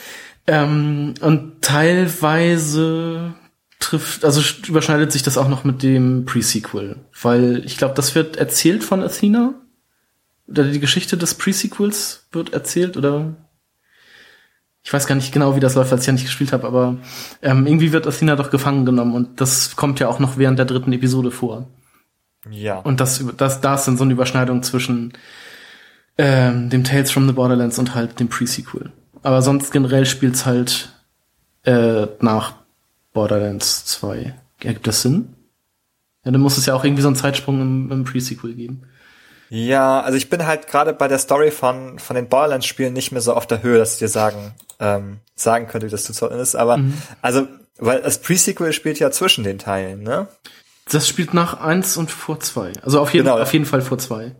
Ähm, 0.46 1.14
und 1.20 1.62
teilweise 1.62 3.34
trifft, 3.78 4.24
also 4.24 4.42
überschneidet 4.66 5.12
sich 5.12 5.22
das 5.22 5.38
auch 5.38 5.48
noch 5.48 5.64
mit 5.64 5.82
dem 5.82 6.24
Pre-Sequel, 6.24 6.96
weil 7.20 7.62
ich 7.64 7.76
glaube, 7.76 7.94
das 7.94 8.14
wird 8.14 8.36
erzählt 8.36 8.82
von 8.82 9.02
Athena. 9.02 9.54
Oder 10.46 10.64
die 10.64 10.80
Geschichte 10.80 11.16
des 11.16 11.34
Pre-Sequels 11.34 12.26
wird 12.32 12.52
erzählt, 12.52 12.96
oder 12.98 13.34
ich 14.84 14.92
weiß 14.92 15.06
gar 15.06 15.14
nicht 15.14 15.32
genau, 15.32 15.56
wie 15.56 15.60
das 15.60 15.74
läuft, 15.74 15.92
als 15.92 16.02
ich 16.02 16.06
ja 16.06 16.12
nicht 16.12 16.26
gespielt 16.26 16.52
habe, 16.52 16.66
aber 16.66 16.98
ähm, 17.40 17.66
irgendwie 17.66 17.92
wird 17.92 18.06
Athena 18.06 18.36
doch 18.36 18.50
gefangen 18.50 18.84
genommen 18.84 19.14
und 19.14 19.40
das 19.40 19.76
kommt 19.76 19.98
ja 19.98 20.08
auch 20.08 20.18
noch 20.18 20.36
während 20.36 20.58
der 20.58 20.66
dritten 20.66 20.92
Episode 20.92 21.30
vor. 21.30 21.66
Ja. 22.50 22.80
Und 22.80 23.00
das, 23.00 23.24
das, 23.38 23.62
da 23.62 23.76
ist 23.76 23.86
dann 23.86 23.96
so 23.96 24.04
eine 24.04 24.12
Überschneidung 24.12 24.62
zwischen 24.62 25.14
ähm, 26.18 26.68
dem 26.68 26.84
Tales 26.84 27.10
from 27.10 27.26
the 27.26 27.32
Borderlands 27.32 27.78
und 27.78 27.94
halt 27.94 28.20
dem 28.20 28.28
Pre-Sequel. 28.28 28.92
Aber 29.22 29.40
sonst 29.40 29.72
generell 29.72 30.04
spielt's 30.04 30.44
halt 30.44 30.90
äh, 31.64 32.06
nach 32.20 32.52
Borderlands 33.14 33.86
2. 33.86 34.34
Ergibt 34.62 34.86
das 34.86 35.00
Sinn? 35.00 35.34
Ja, 36.26 36.30
dann 36.30 36.42
muss 36.42 36.58
es 36.58 36.66
ja 36.66 36.74
auch 36.74 36.84
irgendwie 36.84 37.02
so 37.02 37.08
einen 37.08 37.16
Zeitsprung 37.16 37.60
im, 37.62 37.90
im 37.90 38.04
Pre-Sequel 38.04 38.54
geben. 38.54 38.82
Ja, 39.54 40.00
also 40.00 40.16
ich 40.16 40.30
bin 40.30 40.44
halt 40.46 40.66
gerade 40.66 40.92
bei 40.92 41.06
der 41.06 41.20
Story 41.20 41.52
von, 41.52 42.00
von 42.00 42.16
den 42.16 42.28
Borderlands-Spielen 42.28 42.92
nicht 42.92 43.12
mehr 43.12 43.20
so 43.20 43.34
auf 43.34 43.46
der 43.46 43.62
Höhe, 43.62 43.78
dass 43.78 43.92
ich 43.92 43.98
dir 44.00 44.08
sagen, 44.08 44.52
ähm, 44.80 45.20
sagen 45.36 45.68
könnte, 45.68 45.86
wie 45.86 45.92
das 45.92 46.02
zu 46.02 46.12
zocken 46.12 46.40
ist. 46.40 46.56
Aber, 46.56 46.78
mhm. 46.78 47.00
also, 47.22 47.46
weil 47.78 48.02
das 48.02 48.18
Pre-Sequel 48.18 48.72
spielt 48.72 48.98
ja 48.98 49.12
zwischen 49.12 49.44
den 49.44 49.60
Teilen, 49.60 50.02
ne? 50.02 50.26
Das 50.90 51.06
spielt 51.06 51.34
nach 51.34 51.60
eins 51.60 51.96
und 51.96 52.10
vor 52.10 52.40
zwei. 52.40 52.72
Also 52.82 53.00
auf 53.00 53.14
jeden, 53.14 53.26
genau. 53.26 53.38
auf 53.38 53.52
jeden 53.52 53.64
Fall 53.64 53.80
vor 53.80 53.96
zwei. 53.96 54.34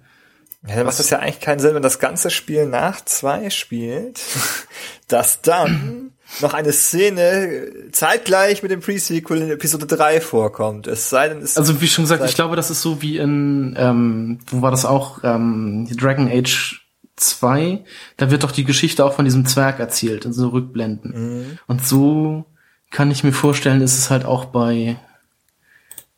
Ja, 0.67 0.75
dann 0.75 0.87
macht 0.87 0.99
das 0.99 1.11
ja 1.11 1.21
eigentlich 1.21 1.39
keinen 1.39 1.61
Sinn, 1.61 1.77
wenn 1.77 1.83
das 1.83 2.01
ganze 2.01 2.31
Spiel 2.31 2.67
nach 2.67 3.01
zwei 3.05 3.51
spielt, 3.51 4.21
dass 5.07 5.43
dann 5.43 6.14
noch 6.41 6.55
eine 6.55 6.73
Szene 6.73 7.91
zeitgleich 7.93 8.63
mit 8.63 8.71
dem 8.71 8.81
Pre-Sequel 8.81 9.43
in 9.43 9.51
Episode 9.51 9.87
3 9.87 10.21
vorkommt. 10.21 10.87
Es 10.87 11.11
sei 11.11 11.29
denn, 11.29 11.43
es 11.43 11.57
Also 11.57 11.81
wie 11.81 11.87
schon 11.87 12.05
gesagt, 12.05 12.25
ich 12.25 12.35
glaube, 12.35 12.57
das 12.57 12.71
ist 12.71 12.83
so 12.83 13.03
wie 13.03 13.19
in, 13.19 13.75
ähm, 13.79 14.39
wo 14.47 14.63
war 14.63 14.71
das 14.71 14.85
auch, 14.85 15.23
ähm, 15.23 15.89
Dragon 15.97 16.29
Age 16.29 16.87
2, 17.17 17.85
da 18.17 18.31
wird 18.31 18.43
doch 18.43 18.53
die 18.53 18.65
Geschichte 18.65 19.05
auch 19.05 19.15
von 19.15 19.25
diesem 19.25 19.47
Zwerg 19.47 19.79
erzählt, 19.79 20.25
in 20.25 20.33
so 20.33 20.49
Rückblenden. 20.49 21.13
Mhm. 21.13 21.59
Und 21.67 21.87
so 21.87 22.45
kann 22.91 23.11
ich 23.11 23.23
mir 23.23 23.33
vorstellen, 23.33 23.81
ist 23.81 23.99
es 23.99 24.11
halt 24.11 24.25
auch 24.25 24.47
bei 24.47 24.97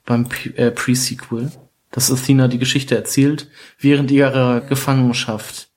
beim 0.05 0.29
äh, 0.55 0.71
Pre-Sequel 0.71 1.51
dass 1.97 2.11
Athena 2.11 2.47
die 2.47 2.59
Geschichte 2.59 2.95
erzählt 2.95 3.49
während 3.79 4.11
ihrer 4.11 4.61
Gefangenschaft. 4.61 5.71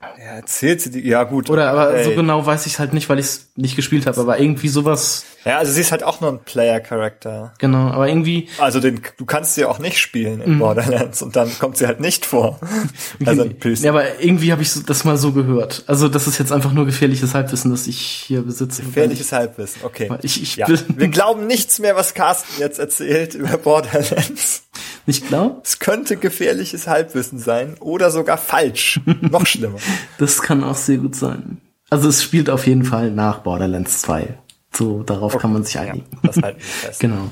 Ja, 0.00 0.34
erzählt 0.34 0.80
sie 0.80 0.90
die, 0.90 1.06
ja 1.06 1.24
gut. 1.24 1.50
Oder 1.50 1.70
aber 1.70 1.94
ey. 1.94 2.04
so 2.04 2.10
genau 2.10 2.44
weiß 2.44 2.66
ich 2.66 2.78
halt 2.78 2.92
nicht, 2.92 3.08
weil 3.08 3.18
ich 3.18 3.26
es 3.26 3.50
nicht 3.56 3.76
gespielt 3.76 4.06
habe, 4.06 4.20
aber 4.20 4.38
irgendwie 4.38 4.68
sowas. 4.68 5.24
Ja, 5.44 5.58
also 5.58 5.72
sie 5.72 5.80
ist 5.80 5.90
halt 5.90 6.02
auch 6.04 6.20
nur 6.20 6.30
ein 6.30 6.40
Player-Charakter. 6.44 7.54
Genau, 7.58 7.88
aber 7.88 8.08
irgendwie. 8.08 8.48
Also 8.58 8.80
den, 8.80 9.00
du 9.16 9.24
kannst 9.24 9.54
sie 9.54 9.64
auch 9.64 9.78
nicht 9.78 9.98
spielen 9.98 10.40
in 10.40 10.56
mm. 10.56 10.58
Borderlands 10.58 11.22
und 11.22 11.34
dann 11.36 11.50
kommt 11.58 11.76
sie 11.76 11.86
halt 11.86 12.00
nicht 12.00 12.26
vor. 12.26 12.60
also 13.24 13.44
ja, 13.44 13.90
aber 13.90 14.20
irgendwie 14.20 14.52
habe 14.52 14.62
ich 14.62 14.72
das 14.84 15.04
mal 15.04 15.16
so 15.16 15.32
gehört. 15.32 15.84
Also 15.86 16.08
das 16.08 16.26
ist 16.26 16.38
jetzt 16.38 16.52
einfach 16.52 16.72
nur 16.72 16.86
gefährliches 16.86 17.34
Halbwissen, 17.34 17.70
das 17.70 17.86
ich 17.86 17.98
hier 17.98 18.42
besitze. 18.42 18.82
Gefährliches 18.82 19.32
Halbwissen, 19.32 19.82
okay. 19.84 20.10
Ich, 20.22 20.42
ich 20.42 20.56
ja. 20.56 20.66
Wir 20.68 21.08
glauben 21.08 21.46
nichts 21.46 21.78
mehr, 21.78 21.96
was 21.96 22.14
Carsten 22.14 22.60
jetzt 22.60 22.78
erzählt 22.78 23.34
über 23.34 23.56
Borderlands. 23.58 24.64
Nicht 25.06 25.26
klar? 25.26 25.60
Es 25.64 25.78
könnte 25.78 26.16
gefährliches 26.16 26.86
Halbwissen 26.86 27.38
sein 27.38 27.76
oder 27.80 28.10
sogar 28.10 28.38
falsch. 28.38 29.00
Noch 29.20 29.46
schlimmer. 29.46 29.78
Das 30.18 30.42
kann 30.42 30.62
auch 30.62 30.76
sehr 30.76 30.98
gut 30.98 31.16
sein. 31.16 31.60
Also 31.90 32.08
es 32.08 32.22
spielt 32.22 32.48
auf 32.48 32.66
jeden 32.66 32.84
Fall 32.84 33.10
nach 33.10 33.40
Borderlands 33.40 34.00
2. 34.02 34.38
So, 34.72 35.02
darauf 35.02 35.34
okay. 35.34 35.42
kann 35.42 35.52
man 35.52 35.64
sich 35.64 35.78
einigen. 35.78 36.06
Ja, 36.10 36.18
das 36.22 36.42
halten 36.42 36.58
wir 36.58 36.64
fest. 36.64 37.00
genau. 37.00 37.30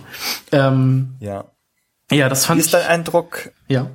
Ähm, 0.53 1.17
ja. 1.21 1.45
Ja, 2.11 2.29
das 2.29 2.45
fand 2.45 2.59
Wie 2.59 2.65
ist 2.65 2.75
dein 2.75 2.87
Eindruck? 2.87 3.53
Ja. 3.69 3.91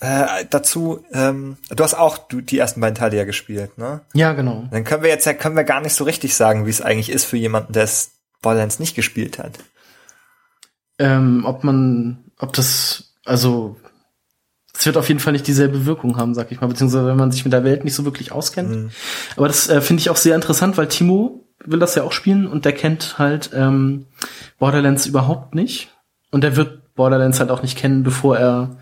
Äh, 0.00 0.46
dazu, 0.50 1.04
ähm, 1.12 1.58
du 1.70 1.84
hast 1.84 1.94
auch 1.94 2.18
du, 2.18 2.40
die 2.40 2.58
ersten 2.58 2.80
beiden 2.80 2.96
Teile 2.96 3.16
ja 3.16 3.24
gespielt, 3.24 3.78
ne? 3.78 4.00
Ja, 4.14 4.32
genau. 4.32 4.64
Dann 4.72 4.82
können 4.82 5.04
wir 5.04 5.10
jetzt 5.10 5.26
ja 5.26 5.34
können 5.34 5.54
wir 5.54 5.62
gar 5.62 5.80
nicht 5.80 5.94
so 5.94 6.02
richtig 6.02 6.34
sagen, 6.34 6.66
wie 6.66 6.70
es 6.70 6.80
eigentlich 6.80 7.10
ist 7.10 7.24
für 7.24 7.36
jemanden, 7.36 7.72
der 7.72 7.84
es 7.84 8.10
Borderlands 8.40 8.80
nicht 8.80 8.96
gespielt 8.96 9.38
hat. 9.38 9.60
Ähm, 10.98 11.44
ob 11.46 11.62
man, 11.62 12.31
ob 12.42 12.52
das, 12.52 13.14
also 13.24 13.76
es 14.74 14.84
wird 14.84 14.96
auf 14.96 15.08
jeden 15.08 15.20
Fall 15.20 15.32
nicht 15.32 15.46
dieselbe 15.46 15.86
Wirkung 15.86 16.16
haben, 16.16 16.34
sag 16.34 16.50
ich 16.50 16.60
mal, 16.60 16.66
beziehungsweise 16.66 17.06
wenn 17.06 17.16
man 17.16 17.30
sich 17.30 17.44
mit 17.44 17.52
der 17.52 17.64
Welt 17.64 17.84
nicht 17.84 17.94
so 17.94 18.04
wirklich 18.04 18.32
auskennt. 18.32 18.70
Mhm. 18.70 18.90
Aber 19.36 19.46
das 19.46 19.68
äh, 19.68 19.80
finde 19.80 20.00
ich 20.00 20.10
auch 20.10 20.16
sehr 20.16 20.34
interessant, 20.34 20.76
weil 20.76 20.88
Timo 20.88 21.46
will 21.64 21.78
das 21.78 21.94
ja 21.94 22.02
auch 22.02 22.12
spielen 22.12 22.46
und 22.46 22.64
der 22.64 22.72
kennt 22.72 23.18
halt 23.18 23.50
ähm, 23.54 24.06
Borderlands 24.58 25.06
überhaupt 25.06 25.54
nicht. 25.54 25.90
Und 26.30 26.42
der 26.42 26.56
wird 26.56 26.94
Borderlands 26.94 27.38
halt 27.38 27.50
auch 27.50 27.62
nicht 27.62 27.78
kennen, 27.78 28.02
bevor 28.02 28.36
er 28.36 28.76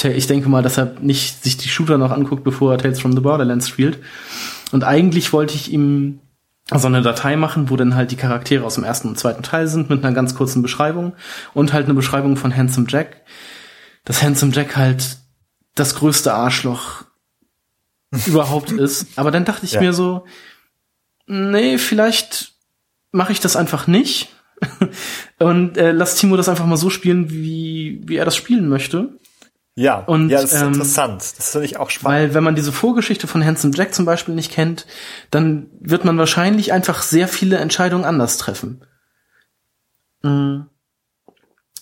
ich 0.00 0.28
denke 0.28 0.48
mal, 0.48 0.62
dass 0.62 0.78
er 0.78 0.94
nicht 1.00 1.42
sich 1.42 1.56
die 1.56 1.68
Shooter 1.68 1.98
noch 1.98 2.12
anguckt, 2.12 2.44
bevor 2.44 2.70
er 2.70 2.78
Tales 2.78 3.00
from 3.00 3.14
the 3.14 3.20
Borderlands 3.20 3.68
spielt. 3.68 3.98
Und 4.70 4.84
eigentlich 4.84 5.32
wollte 5.32 5.56
ich 5.56 5.72
ihm 5.72 6.20
so 6.74 6.86
eine 6.86 7.00
Datei 7.00 7.36
machen, 7.36 7.70
wo 7.70 7.76
dann 7.76 7.94
halt 7.94 8.10
die 8.10 8.16
Charaktere 8.16 8.64
aus 8.64 8.74
dem 8.74 8.84
ersten 8.84 9.08
und 9.08 9.18
zweiten 9.18 9.42
Teil 9.42 9.68
sind, 9.68 9.88
mit 9.88 10.04
einer 10.04 10.14
ganz 10.14 10.34
kurzen 10.34 10.60
Beschreibung 10.60 11.14
und 11.54 11.72
halt 11.72 11.86
eine 11.86 11.94
Beschreibung 11.94 12.36
von 12.36 12.54
Handsome 12.54 12.86
Jack. 12.88 13.22
Dass 14.04 14.22
Handsome 14.22 14.52
Jack 14.52 14.76
halt 14.76 15.18
das 15.74 15.94
größte 15.94 16.34
Arschloch 16.34 17.04
überhaupt 18.26 18.72
ist. 18.72 19.06
Aber 19.16 19.30
dann 19.30 19.44
dachte 19.44 19.64
ich 19.64 19.72
ja. 19.72 19.80
mir 19.80 19.92
so, 19.92 20.26
nee, 21.26 21.78
vielleicht 21.78 22.52
mache 23.12 23.32
ich 23.32 23.40
das 23.40 23.56
einfach 23.56 23.86
nicht 23.86 24.28
und 25.38 25.78
äh, 25.78 25.92
lass 25.92 26.16
Timo 26.16 26.36
das 26.36 26.48
einfach 26.48 26.66
mal 26.66 26.76
so 26.76 26.90
spielen, 26.90 27.30
wie, 27.30 28.02
wie 28.04 28.16
er 28.16 28.24
das 28.24 28.36
spielen 28.36 28.68
möchte. 28.68 29.18
Ja, 29.78 29.98
und, 29.98 30.28
ja, 30.28 30.42
das 30.42 30.54
ist 30.54 30.60
ähm, 30.60 30.72
interessant. 30.72 31.22
Das 31.38 31.52
finde 31.52 31.64
ich 31.64 31.76
auch 31.76 31.88
spannend. 31.90 32.18
Weil 32.18 32.34
wenn 32.34 32.42
man 32.42 32.56
diese 32.56 32.72
Vorgeschichte 32.72 33.28
von 33.28 33.44
Handsome 33.44 33.72
Jack 33.76 33.94
zum 33.94 34.06
Beispiel 34.06 34.34
nicht 34.34 34.50
kennt, 34.50 34.86
dann 35.30 35.68
wird 35.78 36.04
man 36.04 36.18
wahrscheinlich 36.18 36.72
einfach 36.72 37.00
sehr 37.00 37.28
viele 37.28 37.58
Entscheidungen 37.58 38.04
anders 38.04 38.38
treffen. 38.38 38.80
Mhm. 40.24 40.66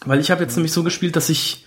Weil 0.05 0.21
ich 0.21 0.31
habe 0.31 0.43
jetzt 0.43 0.53
mhm. 0.53 0.57
nämlich 0.59 0.73
so 0.73 0.83
gespielt, 0.83 1.17
dass 1.17 1.31
ich 1.31 1.65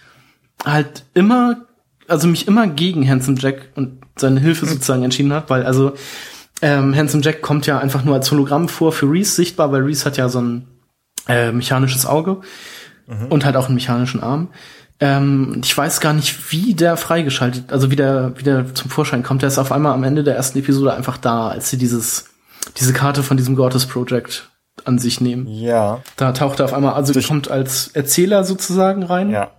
halt 0.63 1.03
immer, 1.15 1.65
also 2.07 2.27
mich 2.27 2.47
immer 2.47 2.67
gegen 2.67 3.09
Handsome 3.09 3.39
Jack 3.39 3.69
und 3.73 3.99
seine 4.15 4.39
Hilfe 4.39 4.67
mhm. 4.67 4.69
sozusagen 4.69 5.03
entschieden 5.03 5.33
habe, 5.33 5.49
weil 5.49 5.63
also 5.63 5.93
ähm, 6.61 6.95
Handsome 6.95 7.23
Jack 7.23 7.41
kommt 7.41 7.65
ja 7.65 7.79
einfach 7.79 8.03
nur 8.03 8.13
als 8.13 8.29
Hologramm 8.29 8.69
vor 8.69 8.91
für 8.91 9.09
Reese 9.09 9.31
sichtbar, 9.31 9.71
weil 9.71 9.81
Reese 9.81 10.05
hat 10.05 10.17
ja 10.17 10.29
so 10.29 10.41
ein 10.41 10.67
äh, 11.27 11.51
mechanisches 11.51 12.05
Auge 12.05 12.41
mhm. 13.07 13.25
und 13.29 13.45
halt 13.45 13.55
auch 13.55 13.65
einen 13.65 13.75
mechanischen 13.75 14.21
Arm. 14.21 14.49
Ähm, 14.99 15.61
ich 15.63 15.77
weiß 15.77 16.01
gar 16.01 16.13
nicht, 16.13 16.51
wie 16.51 16.73
der 16.73 16.97
freigeschaltet, 16.97 17.71
also 17.71 17.89
wie 17.89 17.95
der, 17.95 18.33
wie 18.35 18.43
der 18.43 18.73
zum 18.75 18.89
Vorschein 18.89 19.23
kommt. 19.23 19.41
Der 19.41 19.47
ist 19.47 19.57
auf 19.57 19.71
einmal 19.71 19.93
am 19.93 20.03
Ende 20.03 20.23
der 20.23 20.35
ersten 20.35 20.59
Episode 20.59 20.93
einfach 20.93 21.17
da, 21.17 21.47
als 21.47 21.69
sie 21.69 21.77
dieses, 21.77 22.25
diese 22.77 22.93
Karte 22.93 23.23
von 23.23 23.37
diesem 23.37 23.55
Gottes 23.55 23.85
Project 23.85 24.49
an 24.85 24.99
sich 24.99 25.21
nehmen. 25.21 25.47
Ja. 25.47 26.01
Da 26.17 26.31
taucht 26.33 26.59
er 26.59 26.65
auf 26.65 26.73
einmal, 26.73 26.93
also 26.93 27.13
Durch 27.13 27.27
kommt 27.27 27.49
als 27.49 27.89
Erzähler 27.89 28.43
sozusagen 28.43 29.03
rein. 29.03 29.29
Ja. 29.29 29.51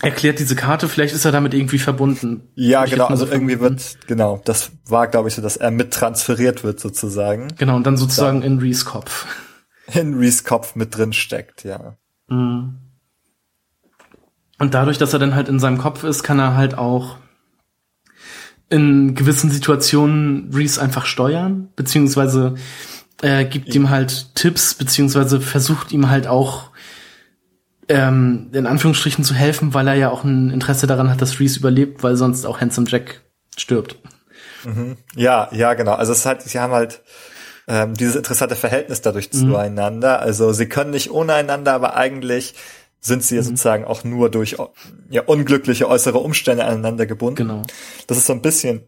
Erklärt 0.00 0.40
diese 0.40 0.56
Karte, 0.56 0.88
vielleicht 0.88 1.14
ist 1.14 1.24
er 1.24 1.32
damit 1.32 1.54
irgendwie 1.54 1.78
verbunden. 1.78 2.48
Ja, 2.56 2.84
genau, 2.86 3.06
also 3.06 3.26
so 3.26 3.32
irgendwie 3.32 3.60
wird, 3.60 3.98
genau, 4.08 4.40
das 4.44 4.72
war, 4.86 5.06
glaube 5.06 5.28
ich, 5.28 5.34
so, 5.34 5.42
dass 5.42 5.56
er 5.56 5.70
mit 5.70 5.92
transferiert 5.92 6.64
wird 6.64 6.80
sozusagen. 6.80 7.48
Genau, 7.56 7.76
und 7.76 7.86
dann 7.86 7.96
sozusagen 7.96 8.40
da. 8.40 8.46
in 8.46 8.58
Rees 8.58 8.84
Kopf. 8.84 9.26
In 9.92 10.14
Rees 10.14 10.42
Kopf 10.42 10.74
mit 10.74 10.96
drin 10.96 11.12
steckt, 11.12 11.62
ja. 11.62 11.96
Mhm. 12.28 12.81
Und 14.62 14.74
dadurch, 14.74 14.96
dass 14.96 15.12
er 15.12 15.18
dann 15.18 15.34
halt 15.34 15.48
in 15.48 15.58
seinem 15.58 15.76
Kopf 15.76 16.04
ist, 16.04 16.22
kann 16.22 16.38
er 16.38 16.54
halt 16.54 16.78
auch 16.78 17.16
in 18.70 19.16
gewissen 19.16 19.50
Situationen 19.50 20.54
Reese 20.54 20.80
einfach 20.80 21.04
steuern, 21.04 21.70
beziehungsweise 21.74 22.54
äh, 23.22 23.44
gibt 23.44 23.74
ihm 23.74 23.90
halt 23.90 24.36
Tipps, 24.36 24.74
beziehungsweise 24.74 25.40
versucht 25.40 25.90
ihm 25.90 26.10
halt 26.10 26.28
auch 26.28 26.70
ähm, 27.88 28.50
in 28.52 28.66
Anführungsstrichen 28.66 29.24
zu 29.24 29.34
helfen, 29.34 29.74
weil 29.74 29.88
er 29.88 29.94
ja 29.94 30.10
auch 30.10 30.22
ein 30.22 30.50
Interesse 30.50 30.86
daran 30.86 31.10
hat, 31.10 31.20
dass 31.20 31.40
Reese 31.40 31.58
überlebt, 31.58 32.04
weil 32.04 32.14
sonst 32.14 32.46
auch 32.46 32.60
Handsome 32.60 32.86
Jack 32.88 33.22
stirbt. 33.56 33.96
Mhm. 34.62 34.96
Ja, 35.16 35.48
ja, 35.50 35.74
genau. 35.74 35.94
Also 35.94 36.12
es 36.12 36.18
ist 36.18 36.26
halt, 36.26 36.42
sie 36.42 36.60
haben 36.60 36.72
halt 36.72 37.02
ähm, 37.66 37.94
dieses 37.94 38.14
interessante 38.14 38.54
Verhältnis 38.54 39.02
dadurch 39.02 39.28
mhm. 39.32 39.38
zueinander. 39.38 40.20
Also 40.20 40.52
sie 40.52 40.66
können 40.66 40.92
nicht 40.92 41.10
ohne 41.10 41.34
einander, 41.34 41.72
aber 41.72 41.96
eigentlich 41.96 42.54
sind 43.02 43.22
sie 43.22 43.34
ja 43.34 43.42
mhm. 43.42 43.46
sozusagen 43.46 43.84
auch 43.84 44.04
nur 44.04 44.30
durch 44.30 44.56
ja, 45.10 45.22
unglückliche 45.22 45.88
äußere 45.88 46.18
Umstände 46.18 46.64
aneinander 46.64 47.04
gebunden. 47.04 47.48
Genau. 47.48 47.62
Das 48.06 48.16
ist 48.16 48.26
so 48.26 48.32
ein 48.32 48.42
bisschen 48.42 48.82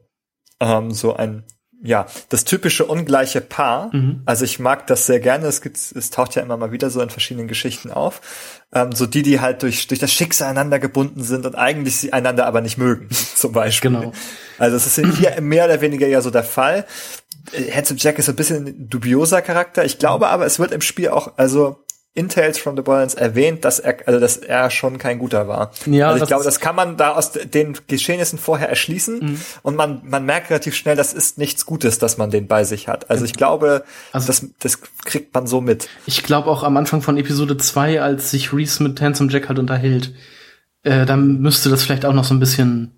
ähm, 0.61 0.92
so 0.92 1.14
ein 1.14 1.44
ja, 1.87 2.06
das 2.30 2.44
typische 2.44 2.87
ungleiche 2.87 3.42
Paar. 3.42 3.94
Mhm. 3.94 4.23
Also 4.25 4.47
ich 4.47 4.59
mag 4.59 4.87
das 4.87 5.04
sehr 5.04 5.21
gerne. 5.21 5.47
Es, 5.47 5.61
gibt, 5.61 5.76
es 5.76 6.11
taucht 6.11 6.35
ja 6.35 6.40
immer 6.40 6.56
mal 6.56 6.73
wieder 6.73 6.88
so 6.88 7.02
in 7.02 7.11
verschiedenen 7.11 7.47
Geschichten 7.47 7.90
auf. 7.90 8.23
Ähm, 8.73 8.92
so 8.92 9.04
die, 9.04 9.23
die 9.23 9.40
halt 9.40 9.62
durch, 9.62 9.87
durch 9.87 10.00
das 10.00 10.11
Schicksal 10.11 10.49
einander 10.49 10.78
gebunden 10.78 11.23
sind 11.23 11.44
und 11.44 11.56
eigentlich 11.56 11.97
sie 11.97 12.14
einander 12.14 12.47
aber 12.47 12.62
nicht 12.62 12.78
mögen, 12.78 13.11
zum 13.37 13.52
Beispiel. 13.52 13.90
Genau. 13.90 14.12
Also 14.59 14.76
es 14.76 14.87
ist 14.87 15.18
hier 15.18 15.38
mehr 15.42 15.66
oder 15.66 15.83
weniger 15.83 16.06
ja 16.06 16.23
so 16.23 16.30
der 16.30 16.44
Fall. 16.44 16.87
Handsome 17.71 18.00
Jack 18.00 18.18
ist 18.18 18.30
ein 18.30 18.37
bisschen 18.37 18.66
ein 18.66 18.88
dubioser 18.88 19.42
Charakter. 19.42 19.85
Ich 19.85 19.99
glaube 19.99 20.28
aber, 20.28 20.47
es 20.47 20.59
wird 20.59 20.73
im 20.73 20.80
Spiel 20.80 21.11
auch, 21.11 21.37
also 21.37 21.85
in 22.16 22.28
Tales 22.28 22.59
from 22.59 22.76
the 22.76 22.83
Borderlands 22.83 23.14
erwähnt, 23.14 23.64
dass 23.64 23.80
er, 23.80 23.97
also 24.06 24.21
dass 24.21 24.37
er 24.37 24.71
schon 24.71 24.99
kein 24.99 25.18
guter 25.18 25.49
war. 25.49 25.73
Ja, 25.87 26.11
also 26.11 26.23
ich 26.23 26.28
glaube, 26.28 26.44
das 26.44 26.61
kann 26.61 26.76
man 26.76 26.97
da 26.97 27.14
aus 27.14 27.33
den 27.33 27.76
Geschehnissen 27.88 28.38
vorher 28.38 28.68
erschließen 28.68 29.18
mhm. 29.18 29.40
und 29.62 29.75
man, 29.75 30.00
man 30.04 30.25
merkt 30.25 30.49
relativ 30.50 30.76
schnell, 30.76 30.94
das 30.94 31.12
ist 31.12 31.38
nichts 31.38 31.66
Gutes, 31.66 31.99
dass 31.99 32.16
man 32.16 32.30
den 32.30 32.47
bei 32.47 32.62
sich 32.62 32.87
hat. 32.87 33.11
Also 33.11 33.25
ich 33.25 33.33
glaube, 33.33 33.83
also, 34.12 34.28
das, 34.28 34.47
das 34.61 34.80
kriegt 35.04 35.35
man 35.35 35.49
so 35.49 35.61
mit. 35.61 35.88
Ich 36.06 36.23
glaube 36.23 36.50
auch 36.50 36.62
am 36.62 36.76
Anfang 36.76 37.02
von 37.02 37.16
Episode 37.16 37.56
2, 37.56 38.00
als 38.00 38.30
sich 38.30 38.52
Reese 38.52 38.85
mit 38.85 39.00
Handsome 39.00 39.33
Jack 39.33 39.49
halt 39.49 39.59
unterhält, 39.59 40.14
äh, 40.85 41.06
dann 41.06 41.40
müsste 41.40 41.68
das 41.68 41.83
vielleicht 41.83 42.04
auch 42.04 42.12
noch 42.12 42.25
so 42.25 42.35
ein 42.35 42.40
bisschen 42.40 42.92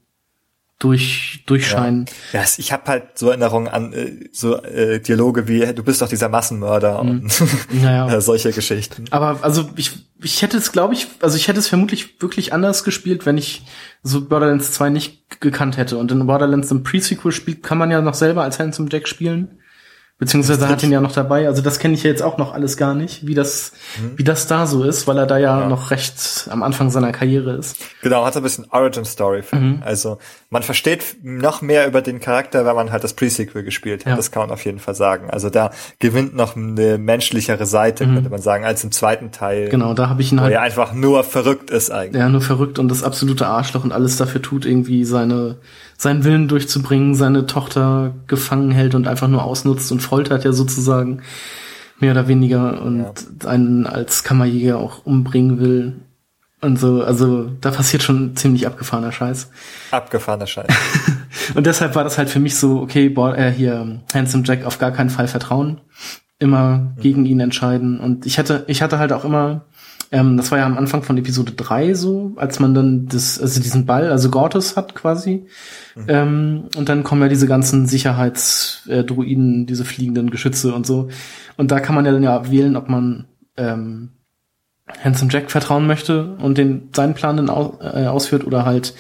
durch 0.78 1.42
durchscheinen. 1.46 2.04
Ja, 2.32 2.42
ja 2.42 2.48
ich 2.58 2.70
habe 2.70 2.84
halt 2.86 3.18
so 3.18 3.28
Erinnerungen 3.28 3.68
an 3.68 3.92
äh, 3.94 4.28
so 4.30 4.62
äh, 4.62 5.00
Dialoge 5.00 5.48
wie 5.48 5.60
du 5.74 5.82
bist 5.82 6.02
doch 6.02 6.08
dieser 6.08 6.28
Massenmörder 6.28 7.02
mhm. 7.02 7.10
und 7.10 7.42
naja. 7.82 8.06
Äh, 8.16 8.20
solche 8.20 8.52
Geschichten. 8.52 9.06
Aber 9.10 9.38
also 9.42 9.70
ich 9.76 9.92
ich 10.22 10.42
hätte 10.42 10.56
es 10.58 10.72
glaube 10.72 10.94
ich, 10.94 11.08
also 11.20 11.36
ich 11.36 11.48
hätte 11.48 11.58
es 11.58 11.68
vermutlich 11.68 12.20
wirklich 12.20 12.52
anders 12.52 12.84
gespielt, 12.84 13.26
wenn 13.26 13.38
ich 13.38 13.64
so 14.02 14.26
Borderlands 14.28 14.72
2 14.72 14.90
nicht 14.90 15.40
gekannt 15.40 15.76
hätte 15.76 15.96
und 15.96 16.12
in 16.12 16.26
Borderlands 16.26 16.70
im 16.70 16.82
Pre-Sequel 16.82 17.32
spielt 17.32 17.62
kann 17.62 17.78
man 17.78 17.90
ja 17.90 18.00
noch 18.00 18.14
selber 18.14 18.42
als 18.42 18.58
Handsome 18.58 18.88
Jack 18.92 19.08
spielen. 19.08 19.58
Beziehungsweise 20.18 20.66
hat 20.66 20.82
ihn 20.82 20.92
ja 20.92 21.02
noch 21.02 21.12
dabei. 21.12 21.46
Also 21.46 21.60
das 21.60 21.78
kenne 21.78 21.92
ich 21.92 22.02
ja 22.02 22.08
jetzt 22.08 22.22
auch 22.22 22.38
noch 22.38 22.54
alles 22.54 22.78
gar 22.78 22.94
nicht, 22.94 23.26
wie 23.26 23.34
das, 23.34 23.72
mhm. 24.00 24.12
wie 24.16 24.24
das 24.24 24.46
da 24.46 24.66
so 24.66 24.82
ist, 24.82 25.06
weil 25.06 25.18
er 25.18 25.26
da 25.26 25.36
ja, 25.36 25.60
ja, 25.60 25.68
noch 25.68 25.90
recht 25.90 26.48
am 26.50 26.62
Anfang 26.62 26.88
seiner 26.90 27.12
Karriere 27.12 27.52
ist. 27.56 27.76
Genau, 28.00 28.24
hat 28.24 28.32
so 28.32 28.40
ein 28.40 28.42
bisschen 28.42 28.64
Origin 28.70 29.04
Story. 29.04 29.42
Mhm. 29.52 29.82
Also 29.84 30.16
man 30.48 30.62
versteht 30.62 31.16
noch 31.22 31.60
mehr 31.60 31.86
über 31.86 32.00
den 32.00 32.18
Charakter, 32.18 32.64
wenn 32.64 32.74
man 32.74 32.92
halt 32.92 33.04
das 33.04 33.12
Pre-Sequel 33.12 33.62
gespielt 33.62 34.06
hat. 34.06 34.10
Ja. 34.12 34.16
Das 34.16 34.30
kann 34.30 34.40
man 34.40 34.50
auf 34.52 34.64
jeden 34.64 34.78
Fall 34.78 34.94
sagen. 34.94 35.28
Also 35.28 35.50
da 35.50 35.70
gewinnt 35.98 36.34
noch 36.34 36.56
eine 36.56 36.96
menschlichere 36.96 37.66
Seite, 37.66 38.06
mhm. 38.06 38.14
könnte 38.14 38.30
man 38.30 38.40
sagen, 38.40 38.64
als 38.64 38.82
im 38.84 38.92
zweiten 38.92 39.32
Teil. 39.32 39.68
Genau, 39.68 39.92
da 39.92 40.08
habe 40.08 40.22
ich 40.22 40.32
ihn 40.32 40.40
halt. 40.40 40.50
Wo 40.50 40.54
er 40.54 40.62
einfach 40.62 40.94
nur 40.94 41.24
verrückt 41.24 41.68
ist 41.68 41.90
eigentlich. 41.90 42.22
Ja, 42.22 42.30
nur 42.30 42.40
verrückt 42.40 42.78
und 42.78 42.88
das 42.88 43.02
absolute 43.02 43.46
Arschloch 43.46 43.84
und 43.84 43.92
alles 43.92 44.16
dafür 44.16 44.40
tut, 44.40 44.64
irgendwie 44.64 45.04
seine 45.04 45.58
seinen 45.96 46.24
Willen 46.24 46.48
durchzubringen, 46.48 47.14
seine 47.14 47.46
Tochter 47.46 48.14
gefangen 48.26 48.70
hält 48.70 48.94
und 48.94 49.08
einfach 49.08 49.28
nur 49.28 49.44
ausnutzt 49.44 49.90
und 49.92 50.00
foltert 50.00 50.44
ja 50.44 50.52
sozusagen 50.52 51.22
mehr 51.98 52.12
oder 52.12 52.28
weniger 52.28 52.82
und 52.82 53.04
ja. 53.42 53.48
einen 53.48 53.86
als 53.86 54.22
Kammerjäger 54.22 54.78
auch 54.78 55.04
umbringen 55.06 55.60
will. 55.60 55.96
Und 56.60 56.78
so, 56.78 57.02
also 57.02 57.50
da 57.60 57.70
passiert 57.70 58.02
schon 58.02 58.34
ziemlich 58.36 58.66
abgefahrener 58.66 59.12
Scheiß. 59.12 59.50
Abgefahrener 59.90 60.46
Scheiß. 60.46 60.68
und 61.54 61.66
deshalb 61.66 61.94
war 61.94 62.04
das 62.04 62.18
halt 62.18 62.30
für 62.30 62.40
mich 62.40 62.56
so, 62.56 62.80
okay, 62.80 63.08
boah, 63.08 63.36
äh, 63.36 63.52
hier 63.52 64.00
Handsome 64.12 64.42
Jack 64.44 64.64
auf 64.64 64.78
gar 64.78 64.90
keinen 64.90 65.10
Fall 65.10 65.28
vertrauen. 65.28 65.80
Immer 66.38 66.78
mhm. 66.78 67.00
gegen 67.00 67.26
ihn 67.26 67.40
entscheiden. 67.40 68.00
Und 68.00 68.26
ich 68.26 68.38
hatte, 68.38 68.64
ich 68.66 68.82
hatte 68.82 68.98
halt 68.98 69.12
auch 69.12 69.24
immer 69.24 69.66
ähm, 70.12 70.36
das 70.36 70.50
war 70.50 70.58
ja 70.58 70.66
am 70.66 70.78
Anfang 70.78 71.02
von 71.02 71.18
Episode 71.18 71.52
3 71.52 71.94
so, 71.94 72.32
als 72.36 72.60
man 72.60 72.74
dann 72.74 73.06
das, 73.06 73.40
also 73.40 73.60
diesen 73.60 73.86
Ball, 73.86 74.10
also 74.10 74.30
Gortus 74.30 74.76
hat 74.76 74.94
quasi. 74.94 75.46
Mhm. 75.94 76.04
Ähm, 76.08 76.64
und 76.76 76.88
dann 76.88 77.02
kommen 77.02 77.22
ja 77.22 77.28
diese 77.28 77.46
ganzen 77.46 77.86
Sicherheitsdruiden, 77.86 79.62
äh, 79.62 79.66
diese 79.66 79.84
fliegenden 79.84 80.30
Geschütze 80.30 80.74
und 80.74 80.86
so. 80.86 81.08
Und 81.56 81.70
da 81.70 81.80
kann 81.80 81.94
man 81.94 82.04
ja 82.04 82.12
dann 82.12 82.22
ja 82.22 82.50
wählen, 82.50 82.76
ob 82.76 82.88
man 82.88 83.24
ähm, 83.56 84.10
Handsome 85.02 85.32
Jack 85.32 85.50
vertrauen 85.50 85.86
möchte 85.88 86.36
und 86.38 86.58
den 86.58 86.90
seinen 86.94 87.14
Plan 87.14 87.36
dann 87.36 87.50
aus, 87.50 87.74
äh, 87.80 88.06
ausführt 88.06 88.46
oder 88.46 88.64
halt 88.64 88.94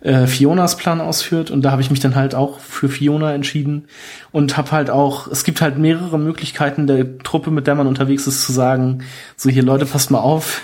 äh, 0.00 0.26
Fionas 0.26 0.76
Plan 0.76 1.00
ausführt. 1.00 1.52
Und 1.52 1.62
da 1.62 1.70
habe 1.70 1.80
ich 1.80 1.90
mich 1.90 2.00
dann 2.00 2.16
halt 2.16 2.34
auch 2.34 2.58
für 2.58 2.88
Fiona 2.88 3.32
entschieden 3.32 3.86
und 4.32 4.56
habe 4.56 4.72
halt 4.72 4.90
auch 4.90 5.28
es 5.28 5.44
gibt 5.44 5.60
halt 5.60 5.78
mehrere 5.78 6.18
Möglichkeiten 6.18 6.88
der 6.88 7.18
Truppe 7.18 7.52
mit 7.52 7.68
der 7.68 7.76
man 7.76 7.86
unterwegs 7.86 8.26
ist 8.26 8.42
zu 8.42 8.52
sagen 8.52 9.04
so 9.36 9.48
hier 9.48 9.62
Leute 9.62 9.86
passt 9.86 10.10
mal 10.10 10.18
auf. 10.18 10.62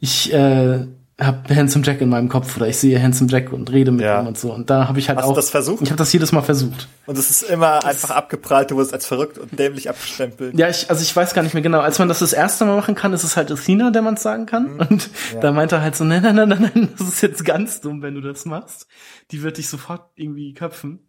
Ich 0.00 0.32
äh, 0.32 0.86
habe 1.18 1.54
Handsome 1.54 1.82
Jack 1.82 2.02
in 2.02 2.10
meinem 2.10 2.28
Kopf 2.28 2.56
oder 2.58 2.68
ich 2.68 2.76
sehe 2.76 3.02
Handsome 3.02 3.30
Jack 3.30 3.50
und 3.50 3.72
rede 3.72 3.90
mit 3.90 4.02
ja. 4.02 4.20
ihm 4.20 4.26
und 4.26 4.36
so. 4.36 4.52
Und 4.52 4.68
da 4.68 4.86
habe 4.86 4.98
ich 4.98 5.08
halt 5.08 5.18
Hast 5.18 5.24
auch. 5.24 5.30
Du 5.30 5.36
das 5.36 5.48
versucht? 5.48 5.80
Ich 5.82 5.88
habe 5.88 5.96
das 5.96 6.12
jedes 6.12 6.30
Mal 6.32 6.42
versucht. 6.42 6.88
Und 7.06 7.16
es 7.16 7.30
ist 7.30 7.42
immer 7.42 7.76
das 7.76 7.86
einfach 7.86 8.10
abgeprallt, 8.10 8.70
du 8.70 8.76
wirst 8.76 8.92
als 8.92 9.06
verrückt 9.06 9.38
und 9.38 9.58
dämlich 9.58 9.88
abgestempelt. 9.88 10.58
Ja, 10.58 10.68
ich, 10.68 10.90
also 10.90 11.00
ich 11.00 11.16
weiß 11.16 11.32
gar 11.32 11.42
nicht 11.42 11.54
mehr 11.54 11.62
genau. 11.62 11.80
Als 11.80 11.98
man 11.98 12.08
das 12.08 12.18
das 12.18 12.34
erste 12.34 12.66
Mal 12.66 12.76
machen 12.76 12.94
kann, 12.94 13.14
ist 13.14 13.24
es 13.24 13.34
halt 13.34 13.50
Athena, 13.50 13.90
der 13.90 14.02
man 14.02 14.14
es 14.14 14.22
sagen 14.22 14.44
kann. 14.44 14.74
Mhm. 14.74 14.80
Und 14.80 15.10
ja. 15.32 15.40
da 15.40 15.52
meint 15.52 15.72
er 15.72 15.80
halt 15.80 15.96
so, 15.96 16.04
nein, 16.04 16.22
nein, 16.22 16.34
nein, 16.34 16.48
nein, 16.50 16.70
nein, 16.74 16.88
das 16.98 17.08
ist 17.08 17.22
jetzt 17.22 17.46
ganz 17.46 17.80
dumm, 17.80 18.02
wenn 18.02 18.14
du 18.14 18.20
das 18.20 18.44
machst. 18.44 18.86
Die 19.30 19.42
wird 19.42 19.56
dich 19.56 19.70
sofort 19.70 20.10
irgendwie 20.16 20.52
köpfen. 20.52 21.08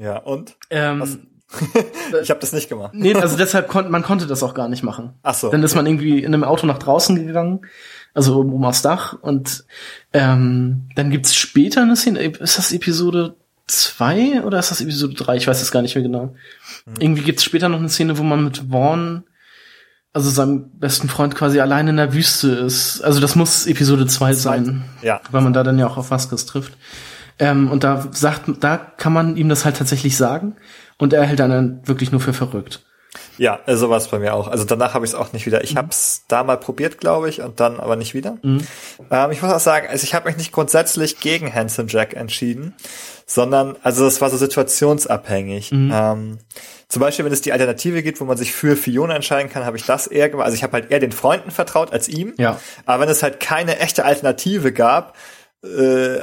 Ja, 0.00 0.18
und? 0.18 0.56
Ähm, 0.70 1.26
ich 2.22 2.30
habe 2.30 2.40
das 2.40 2.52
nicht 2.52 2.68
gemacht. 2.68 2.92
Nee, 2.94 3.14
also 3.14 3.36
deshalb 3.36 3.68
konnte 3.68 3.90
man 3.90 4.02
konnte 4.02 4.26
das 4.26 4.42
auch 4.42 4.54
gar 4.54 4.68
nicht 4.68 4.82
machen. 4.84 5.14
Ach 5.22 5.34
so. 5.34 5.50
Dann 5.50 5.62
ist 5.62 5.74
man 5.74 5.86
irgendwie 5.86 6.22
in 6.22 6.32
einem 6.32 6.44
Auto 6.44 6.66
nach 6.66 6.78
draußen 6.78 7.26
gegangen 7.26 7.66
also 8.14 8.40
oben 8.40 8.64
aufs 8.64 8.82
Dach. 8.82 9.14
Und 9.20 9.64
ähm, 10.12 10.88
dann 10.94 11.10
gibt's 11.10 11.34
später 11.34 11.82
eine 11.82 11.96
Szene, 11.96 12.20
ist 12.20 12.58
das 12.58 12.72
Episode 12.72 13.36
zwei 13.66 14.42
oder 14.42 14.58
ist 14.58 14.70
das 14.70 14.80
Episode 14.80 15.14
drei? 15.14 15.36
Ich 15.36 15.46
weiß 15.46 15.62
es 15.62 15.70
gar 15.70 15.82
nicht 15.82 15.94
mehr 15.94 16.02
genau. 16.02 16.34
Mhm. 16.86 16.94
Irgendwie 16.98 17.22
gibt's 17.22 17.44
später 17.44 17.68
noch 17.68 17.78
eine 17.78 17.88
Szene, 17.88 18.18
wo 18.18 18.22
man 18.22 18.44
mit 18.44 18.64
Vaughn, 18.70 19.24
also 20.12 20.28
seinem 20.28 20.70
besten 20.78 21.08
Freund 21.08 21.34
quasi 21.34 21.60
allein 21.60 21.88
in 21.88 21.96
der 21.96 22.12
Wüste 22.12 22.48
ist. 22.48 23.00
Also 23.02 23.20
das 23.20 23.34
muss 23.34 23.66
Episode 23.66 24.06
zwei 24.06 24.34
sein. 24.34 24.84
Ja. 25.02 25.20
Weil 25.30 25.42
man 25.42 25.52
da 25.52 25.62
dann 25.62 25.78
ja 25.78 25.86
auch 25.86 25.96
auf 25.96 26.10
Vasquez 26.10 26.44
trifft. 26.44 26.76
Ähm, 27.38 27.70
und 27.70 27.82
da 27.82 28.08
sagt, 28.12 28.44
da 28.60 28.76
kann 28.76 29.14
man 29.14 29.36
ihm 29.36 29.48
das 29.48 29.64
halt 29.64 29.78
tatsächlich 29.78 30.16
sagen. 30.16 30.56
Und 30.98 31.14
er 31.14 31.24
hält 31.24 31.40
dann 31.40 31.80
wirklich 31.86 32.12
nur 32.12 32.20
für 32.20 32.34
verrückt. 32.34 32.82
Ja, 33.36 33.60
äh, 33.66 33.76
so 33.76 33.90
war 33.90 33.98
es 33.98 34.08
bei 34.08 34.18
mir 34.18 34.34
auch. 34.34 34.48
Also 34.48 34.64
danach 34.64 34.94
habe 34.94 35.04
ich 35.04 35.10
es 35.10 35.14
auch 35.14 35.32
nicht 35.32 35.46
wieder. 35.46 35.62
Ich 35.64 35.74
mhm. 35.74 35.78
habe 35.78 35.88
es 35.90 36.24
da 36.28 36.44
mal 36.44 36.56
probiert, 36.56 36.98
glaube 36.98 37.28
ich, 37.28 37.42
und 37.42 37.60
dann 37.60 37.78
aber 37.78 37.96
nicht 37.96 38.14
wieder. 38.14 38.38
Mhm. 38.42 38.66
Ähm, 39.10 39.30
ich 39.30 39.42
muss 39.42 39.52
auch 39.52 39.60
sagen, 39.60 39.88
also 39.88 40.04
ich 40.04 40.14
habe 40.14 40.28
mich 40.28 40.38
nicht 40.38 40.52
grundsätzlich 40.52 41.20
gegen 41.20 41.52
Handsome 41.52 41.88
Jack 41.90 42.14
entschieden, 42.14 42.74
sondern 43.26 43.76
also 43.82 44.06
es 44.06 44.20
war 44.20 44.30
so 44.30 44.36
situationsabhängig. 44.36 45.72
Mhm. 45.72 45.90
Ähm, 45.92 46.38
zum 46.88 47.00
Beispiel, 47.00 47.24
wenn 47.24 47.32
es 47.32 47.40
die 47.40 47.52
Alternative 47.52 48.02
gibt, 48.02 48.20
wo 48.20 48.24
man 48.24 48.36
sich 48.36 48.52
für 48.52 48.76
Fiona 48.76 49.14
entscheiden 49.14 49.50
kann, 49.50 49.64
habe 49.64 49.76
ich 49.76 49.84
das 49.84 50.06
eher 50.06 50.28
gemacht. 50.28 50.46
Also 50.46 50.56
ich 50.56 50.62
habe 50.62 50.74
halt 50.74 50.90
eher 50.90 51.00
den 51.00 51.12
Freunden 51.12 51.50
vertraut 51.50 51.92
als 51.92 52.08
ihm. 52.08 52.34
Ja. 52.38 52.60
Aber 52.86 53.02
wenn 53.02 53.08
es 53.08 53.22
halt 53.22 53.40
keine 53.40 53.78
echte 53.78 54.04
Alternative 54.04 54.72
gab, 54.72 55.16
äh, 55.62 56.18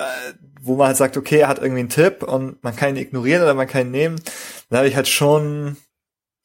wo 0.61 0.75
man 0.75 0.87
halt 0.87 0.97
sagt, 0.97 1.17
okay, 1.17 1.39
er 1.39 1.47
hat 1.47 1.59
irgendwie 1.59 1.79
einen 1.79 1.89
Tipp 1.89 2.23
und 2.23 2.63
man 2.63 2.75
kann 2.75 2.89
ihn 2.89 2.97
ignorieren 2.97 3.41
oder 3.41 3.53
man 3.53 3.67
kann 3.67 3.87
ihn 3.87 3.91
nehmen, 3.91 4.21
dann 4.69 4.79
habe 4.79 4.87
ich 4.87 4.95
halt 4.95 5.07
schon 5.07 5.77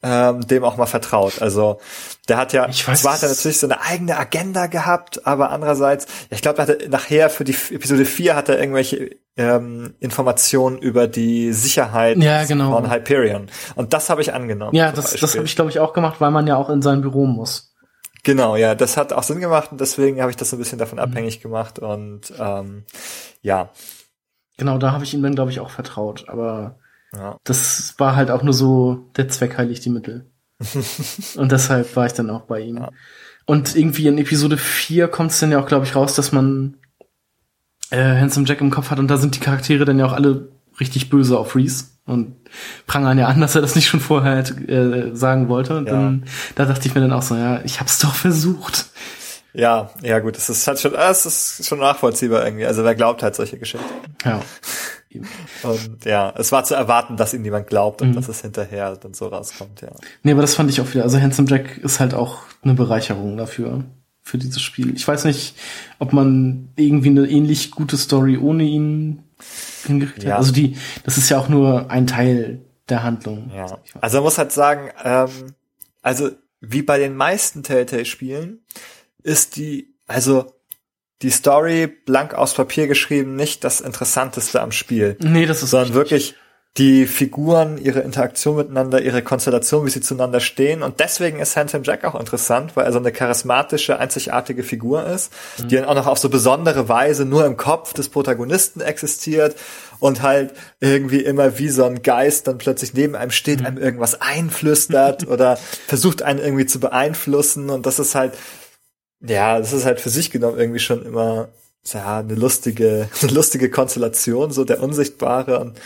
ähm, 0.04 0.46
dem 0.46 0.64
auch 0.64 0.76
mal 0.76 0.86
vertraut. 0.86 1.40
Also 1.40 1.80
der 2.28 2.36
hat 2.36 2.52
ja, 2.52 2.68
ich 2.68 2.86
weiß, 2.86 3.00
zwar 3.00 3.14
hat 3.14 3.22
er 3.22 3.30
natürlich 3.30 3.58
so 3.58 3.66
eine 3.66 3.80
eigene 3.80 4.18
Agenda 4.18 4.66
gehabt, 4.66 5.26
aber 5.26 5.50
andererseits, 5.50 6.06
ich 6.28 6.42
glaube, 6.42 6.58
er 6.58 6.62
hatte 6.62 6.88
nachher 6.90 7.30
für 7.30 7.44
die 7.44 7.56
Episode 7.70 8.04
4 8.04 8.36
hat 8.36 8.50
er 8.50 8.60
irgendwelche 8.60 9.16
ähm, 9.36 9.94
Informationen 10.00 10.78
über 10.78 11.08
die 11.08 11.52
Sicherheit 11.52 12.18
ja, 12.18 12.44
genau. 12.44 12.72
von 12.72 12.92
Hyperion. 12.92 13.48
Und 13.76 13.94
das 13.94 14.10
habe 14.10 14.20
ich 14.20 14.34
angenommen. 14.34 14.76
Ja, 14.76 14.92
das, 14.92 15.14
das 15.14 15.34
habe 15.34 15.46
ich, 15.46 15.56
glaube 15.56 15.70
ich, 15.70 15.80
auch 15.80 15.94
gemacht, 15.94 16.20
weil 16.20 16.30
man 16.30 16.46
ja 16.46 16.56
auch 16.56 16.68
in 16.68 16.82
sein 16.82 17.00
Büro 17.00 17.24
muss. 17.24 17.74
Genau, 18.24 18.56
ja, 18.56 18.74
das 18.74 18.96
hat 18.96 19.12
auch 19.12 19.22
Sinn 19.22 19.40
gemacht 19.40 19.72
und 19.72 19.80
deswegen 19.80 20.20
habe 20.20 20.30
ich 20.30 20.36
das 20.36 20.50
so 20.50 20.56
ein 20.56 20.58
bisschen 20.58 20.78
davon 20.78 20.98
mhm. 20.98 21.04
abhängig 21.04 21.40
gemacht 21.40 21.78
und 21.78 22.32
ähm, 22.38 22.84
ja. 23.40 23.70
Genau, 24.58 24.78
da 24.78 24.92
habe 24.92 25.04
ich 25.04 25.14
ihm 25.14 25.22
dann, 25.22 25.34
glaube 25.34 25.50
ich, 25.50 25.60
auch 25.60 25.70
vertraut, 25.70 26.26
aber 26.28 26.78
ja. 27.16 27.36
Das 27.44 27.94
war 27.98 28.16
halt 28.16 28.30
auch 28.30 28.42
nur 28.42 28.54
so, 28.54 29.10
der 29.16 29.28
Zweck 29.28 29.56
heiligt 29.58 29.84
die 29.84 29.90
Mittel. 29.90 30.30
und 31.36 31.52
deshalb 31.52 31.94
war 31.96 32.06
ich 32.06 32.12
dann 32.12 32.30
auch 32.30 32.42
bei 32.42 32.60
ihm. 32.60 32.78
Ja. 32.78 32.90
Und 33.46 33.76
irgendwie 33.76 34.06
in 34.06 34.18
Episode 34.18 34.56
4 34.56 35.08
kommt 35.08 35.30
es 35.30 35.40
dann 35.40 35.50
ja 35.50 35.60
auch, 35.60 35.66
glaube 35.66 35.84
ich, 35.84 35.94
raus, 35.94 36.14
dass 36.14 36.32
man 36.32 36.76
äh, 37.90 38.18
Handsome 38.18 38.46
Jack 38.46 38.60
im 38.60 38.70
Kopf 38.70 38.90
hat 38.90 38.98
und 38.98 39.08
da 39.08 39.16
sind 39.16 39.34
die 39.34 39.40
Charaktere 39.40 39.84
dann 39.84 39.98
ja 39.98 40.06
auch 40.06 40.12
alle 40.12 40.48
richtig 40.80 41.10
böse 41.10 41.38
auf 41.38 41.54
Reese 41.54 41.84
und 42.06 42.36
prangern 42.86 43.18
ja 43.18 43.28
an, 43.28 43.40
dass 43.40 43.54
er 43.54 43.62
das 43.62 43.74
nicht 43.74 43.88
schon 43.88 44.00
vorher 44.00 44.38
äh, 44.38 45.14
sagen 45.14 45.48
wollte. 45.48 45.76
Und 45.76 45.86
ja. 45.86 45.92
dann, 45.92 46.24
da 46.54 46.64
dachte 46.64 46.86
ich 46.88 46.94
mir 46.94 47.00
dann 47.00 47.12
auch 47.12 47.22
so, 47.22 47.36
ja, 47.36 47.60
ich 47.64 47.80
hab's 47.80 47.98
doch 47.98 48.14
versucht. 48.14 48.86
Ja, 49.52 49.90
ja 50.02 50.18
gut, 50.18 50.36
das 50.36 50.50
ist 50.50 50.66
halt 50.66 50.80
schon, 50.80 50.92
das 50.92 51.26
ist 51.26 51.66
schon 51.66 51.78
nachvollziehbar 51.78 52.44
irgendwie. 52.44 52.66
Also 52.66 52.82
wer 52.82 52.94
glaubt 52.94 53.22
halt 53.22 53.36
solche 53.36 53.58
Geschichten. 53.58 53.86
Ja. 54.24 54.40
Und 55.62 56.04
ja, 56.04 56.32
es 56.36 56.52
war 56.52 56.64
zu 56.64 56.74
erwarten, 56.74 57.16
dass 57.16 57.34
ihm 57.34 57.42
niemand 57.42 57.66
glaubt 57.66 58.02
und 58.02 58.10
mhm. 58.10 58.14
dass 58.14 58.28
es 58.28 58.42
hinterher 58.42 58.96
dann 58.96 59.14
so 59.14 59.28
rauskommt, 59.28 59.80
ja. 59.80 59.90
Nee, 60.22 60.32
aber 60.32 60.42
das 60.42 60.54
fand 60.54 60.70
ich 60.70 60.80
auch 60.80 60.90
wieder. 60.92 61.04
Also 61.04 61.20
Handsome 61.20 61.48
Jack 61.48 61.78
ist 61.78 62.00
halt 62.00 62.14
auch 62.14 62.38
eine 62.62 62.74
Bereicherung 62.74 63.36
dafür, 63.36 63.84
für 64.24 64.38
dieses 64.38 64.62
Spiel. 64.62 64.94
Ich 64.96 65.06
weiß 65.06 65.24
nicht, 65.24 65.54
ob 65.98 66.12
man 66.12 66.70
irgendwie 66.76 67.10
eine 67.10 67.26
ähnlich 67.28 67.70
gute 67.70 67.98
Story 67.98 68.38
ohne 68.38 68.64
ihn 68.64 69.22
hingekriegt 69.84 70.24
ja. 70.24 70.32
hat. 70.32 70.38
Also 70.38 70.52
die, 70.52 70.76
das 71.04 71.18
ist 71.18 71.28
ja 71.28 71.38
auch 71.38 71.48
nur 71.48 71.90
ein 71.90 72.06
Teil 72.06 72.62
der 72.88 73.02
Handlung. 73.02 73.50
Ja. 73.54 73.78
Also 74.00 74.16
man 74.16 74.24
muss 74.24 74.38
halt 74.38 74.50
sagen, 74.50 74.90
ähm, 75.04 75.28
also 76.00 76.30
wie 76.60 76.82
bei 76.82 76.98
den 76.98 77.16
meisten 77.16 77.62
Telltale-Spielen 77.62 78.60
ist 79.22 79.56
die, 79.56 79.94
also 80.06 80.53
die 81.24 81.30
Story 81.30 81.86
blank 81.86 82.34
aus 82.34 82.52
Papier 82.52 82.86
geschrieben 82.86 83.34
nicht 83.34 83.64
das 83.64 83.80
Interessanteste 83.80 84.60
am 84.60 84.72
Spiel. 84.72 85.16
Nee, 85.20 85.46
das 85.46 85.62
ist 85.62 85.70
sondern 85.70 85.94
wirklich 85.94 86.34
die 86.76 87.06
Figuren, 87.06 87.78
ihre 87.78 88.00
Interaktion 88.00 88.56
miteinander, 88.56 89.00
ihre 89.00 89.22
Konstellation, 89.22 89.86
wie 89.86 89.90
sie 89.90 90.02
zueinander 90.02 90.40
stehen. 90.40 90.82
Und 90.82 91.00
deswegen 91.00 91.38
ist 91.38 91.56
Handsome 91.56 91.84
Jack 91.84 92.04
auch 92.04 92.18
interessant, 92.18 92.76
weil 92.76 92.84
er 92.84 92.92
so 92.92 92.98
eine 92.98 93.10
charismatische, 93.10 93.98
einzigartige 93.98 94.64
Figur 94.64 95.06
ist, 95.06 95.32
mhm. 95.56 95.68
die 95.68 95.76
dann 95.76 95.84
auch 95.86 95.94
noch 95.94 96.08
auf 96.08 96.18
so 96.18 96.28
besondere 96.28 96.88
Weise 96.88 97.24
nur 97.24 97.46
im 97.46 97.56
Kopf 97.56 97.94
des 97.94 98.10
Protagonisten 98.10 98.80
existiert 98.80 99.56
und 99.98 100.20
halt 100.20 100.52
irgendwie 100.80 101.20
immer 101.20 101.58
wie 101.58 101.70
so 101.70 101.84
ein 101.84 102.02
Geist 102.02 102.48
dann 102.48 102.58
plötzlich 102.58 102.92
neben 102.92 103.14
einem 103.14 103.30
steht, 103.30 103.60
mhm. 103.60 103.66
einem 103.66 103.78
irgendwas 103.78 104.20
einflüstert 104.20 105.26
oder 105.28 105.56
versucht 105.86 106.22
einen 106.22 106.40
irgendwie 106.40 106.66
zu 106.66 106.80
beeinflussen. 106.80 107.70
Und 107.70 107.86
das 107.86 107.98
ist 107.98 108.14
halt 108.14 108.34
ja, 109.26 109.58
das 109.58 109.72
ist 109.72 109.84
halt 109.84 110.00
für 110.00 110.10
sich 110.10 110.30
genommen 110.30 110.58
irgendwie 110.58 110.80
schon 110.80 111.04
immer 111.04 111.48
ja, 111.92 112.18
eine 112.18 112.34
lustige, 112.34 113.08
eine 113.22 113.32
lustige 113.32 113.70
Konstellation, 113.70 114.50
so 114.50 114.64
der 114.64 114.82
Unsichtbare 114.82 115.58
und 115.60 115.80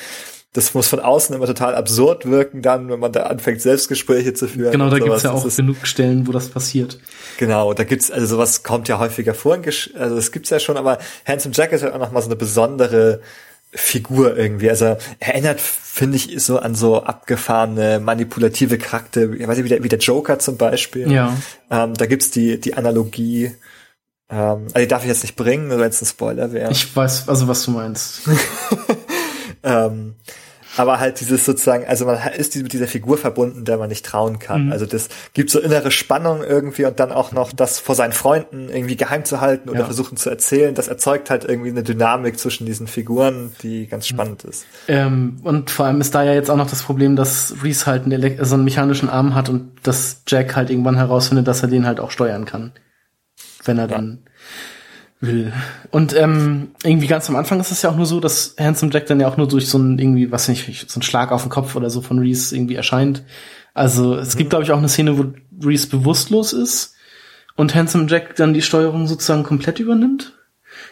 das 0.55 0.72
muss 0.72 0.88
von 0.88 0.98
außen 0.98 1.37
immer 1.37 1.46
total 1.46 1.74
absurd 1.74 2.24
wirken 2.24 2.62
dann, 2.62 2.88
wenn 2.88 2.98
man 2.98 3.12
da 3.12 3.24
anfängt, 3.24 3.61
Selbstgespräche 3.61 4.33
zu 4.33 4.48
führen. 4.48 4.72
Genau, 4.72 4.88
da 4.88 4.98
gibt's 4.98 5.22
ja 5.22 5.33
auch 5.33 5.46
genug 5.55 5.87
Stellen, 5.87 6.27
wo 6.27 6.33
das 6.33 6.48
passiert. 6.48 6.98
Genau, 7.37 7.74
da 7.74 7.85
gibt's, 7.85 8.11
also 8.11 8.27
sowas 8.27 8.62
kommt 8.62 8.88
ja 8.88 8.98
häufiger 8.98 9.35
vor, 9.35 9.59
also 9.94 10.16
das 10.16 10.33
gibt's 10.33 10.51
ja 10.51 10.59
schon, 10.59 10.77
aber 10.77 10.98
Handsome 11.27 11.55
Jack 11.55 11.72
ist 11.72 11.83
halt 11.83 11.92
auch 11.92 11.98
nochmal 11.98 12.22
so 12.22 12.29
eine 12.29 12.37
besondere 12.37 13.20
Figur 13.72 14.37
irgendwie. 14.37 14.70
Also 14.70 14.96
erinnert, 15.18 15.61
finde 15.61 16.16
ich, 16.16 16.42
so 16.42 16.59
an 16.59 16.74
so 16.74 17.02
abgefahrene, 17.02 18.00
manipulative 18.00 18.78
Charakter, 18.78 19.33
ich 19.33 19.46
weiß 19.46 19.57
nicht, 19.57 19.64
wie 19.64 19.68
der, 19.68 19.85
wie 19.85 19.88
der 19.88 19.98
Joker 19.98 20.38
zum 20.38 20.57
Beispiel. 20.57 21.11
Ja. 21.11 21.37
Ähm, 21.70 21.94
da 21.94 22.07
gibt's 22.07 22.31
die, 22.31 22.59
die 22.59 22.74
Analogie, 22.74 23.52
ähm, 24.31 24.66
also 24.66 24.78
die 24.78 24.88
darf 24.88 25.02
ich 25.02 25.09
jetzt 25.09 25.22
nicht 25.22 25.37
bringen, 25.37 25.68
nur 25.68 25.78
wenn 25.78 25.90
es 25.90 26.00
ein 26.00 26.07
Spoiler 26.07 26.52
wäre. 26.52 26.70
Ich 26.70 26.94
weiß, 26.94 27.28
also 27.28 27.48
was 27.48 27.62
du 27.64 27.72
meinst. 27.72 28.22
ähm, 29.62 30.14
aber 30.78 31.00
halt 31.00 31.20
dieses 31.20 31.44
sozusagen, 31.44 31.86
also 31.86 32.06
man 32.06 32.18
ist 32.36 32.56
mit 32.56 32.72
dieser 32.72 32.86
Figur 32.86 33.18
verbunden, 33.18 33.64
der 33.64 33.78
man 33.78 33.88
nicht 33.88 34.04
trauen 34.04 34.38
kann. 34.38 34.66
Mhm. 34.66 34.72
Also 34.72 34.86
das 34.86 35.08
gibt 35.34 35.50
so 35.50 35.60
innere 35.60 35.90
Spannung 35.90 36.42
irgendwie 36.42 36.84
und 36.84 37.00
dann 37.00 37.12
auch 37.12 37.32
noch 37.32 37.52
das 37.52 37.78
vor 37.78 37.94
seinen 37.94 38.12
Freunden 38.12 38.68
irgendwie 38.68 38.96
geheim 38.96 39.24
zu 39.24 39.40
halten 39.40 39.68
oder 39.68 39.80
ja. 39.80 39.84
versuchen 39.84 40.16
zu 40.16 40.30
erzählen. 40.30 40.74
Das 40.74 40.88
erzeugt 40.88 41.30
halt 41.30 41.44
irgendwie 41.44 41.70
eine 41.70 41.82
Dynamik 41.82 42.38
zwischen 42.38 42.66
diesen 42.66 42.86
Figuren, 42.86 43.52
die 43.62 43.86
ganz 43.86 44.06
spannend 44.06 44.44
ist. 44.44 44.66
Ähm, 44.86 45.36
und 45.42 45.70
vor 45.70 45.86
allem 45.86 46.00
ist 46.00 46.14
da 46.14 46.22
ja 46.22 46.34
jetzt 46.34 46.50
auch 46.50 46.56
noch 46.56 46.70
das 46.70 46.82
Problem, 46.82 47.16
dass 47.16 47.54
Reese 47.62 47.86
halt 47.86 48.04
einen, 48.04 48.44
so 48.44 48.54
einen 48.54 48.64
mechanischen 48.64 49.08
Arm 49.08 49.34
hat 49.34 49.48
und 49.48 49.72
dass 49.82 50.22
Jack 50.26 50.56
halt 50.56 50.70
irgendwann 50.70 50.96
herausfindet, 50.96 51.48
dass 51.48 51.62
er 51.62 51.68
den 51.68 51.86
halt 51.86 52.00
auch 52.00 52.10
steuern 52.10 52.44
kann. 52.44 52.72
Wenn 53.64 53.78
er 53.78 53.88
ja. 53.88 53.96
dann 53.96 54.27
will. 55.20 55.52
Und 55.90 56.14
ähm, 56.16 56.72
irgendwie 56.83 57.07
ganz 57.07 57.28
am 57.28 57.37
Anfang 57.37 57.61
ist 57.61 57.70
es 57.70 57.83
ja 57.83 57.90
auch 57.90 57.96
nur 57.96 58.07
so, 58.07 58.20
dass 58.20 58.54
Handsome 58.59 58.92
Jack 58.92 59.07
dann 59.07 59.20
ja 59.20 59.28
auch 59.28 59.37
nur 59.37 59.48
durch 59.48 59.68
so 59.68 59.78
ein 59.78 59.98
irgendwie, 59.98 60.31
was 60.31 60.48
nicht, 60.48 60.90
so 60.90 61.00
ein 61.00 61.02
Schlag 61.02 61.33
auf 61.33 61.42
den 61.42 61.50
Kopf 61.50 61.74
oder 61.76 61.90
so 61.90 62.00
von 62.00 62.18
Reese 62.18 62.54
irgendwie 62.54 62.76
erscheint. 62.76 63.22
Also 63.74 64.16
es 64.16 64.35
mhm. 64.35 64.38
gibt, 64.38 64.50
glaube 64.50 64.64
ich, 64.64 64.72
auch 64.72 64.78
eine 64.78 64.88
Szene, 64.88 65.18
wo 65.18 65.33
Reese 65.64 65.88
bewusstlos 65.88 66.52
ist 66.52 66.94
und 67.57 67.74
Handsome 67.74 68.07
Jack 68.09 68.37
dann 68.37 68.54
die 68.54 68.62
Steuerung 68.62 69.07
sozusagen 69.07 69.42
komplett 69.42 69.81
übernimmt. 69.81 70.35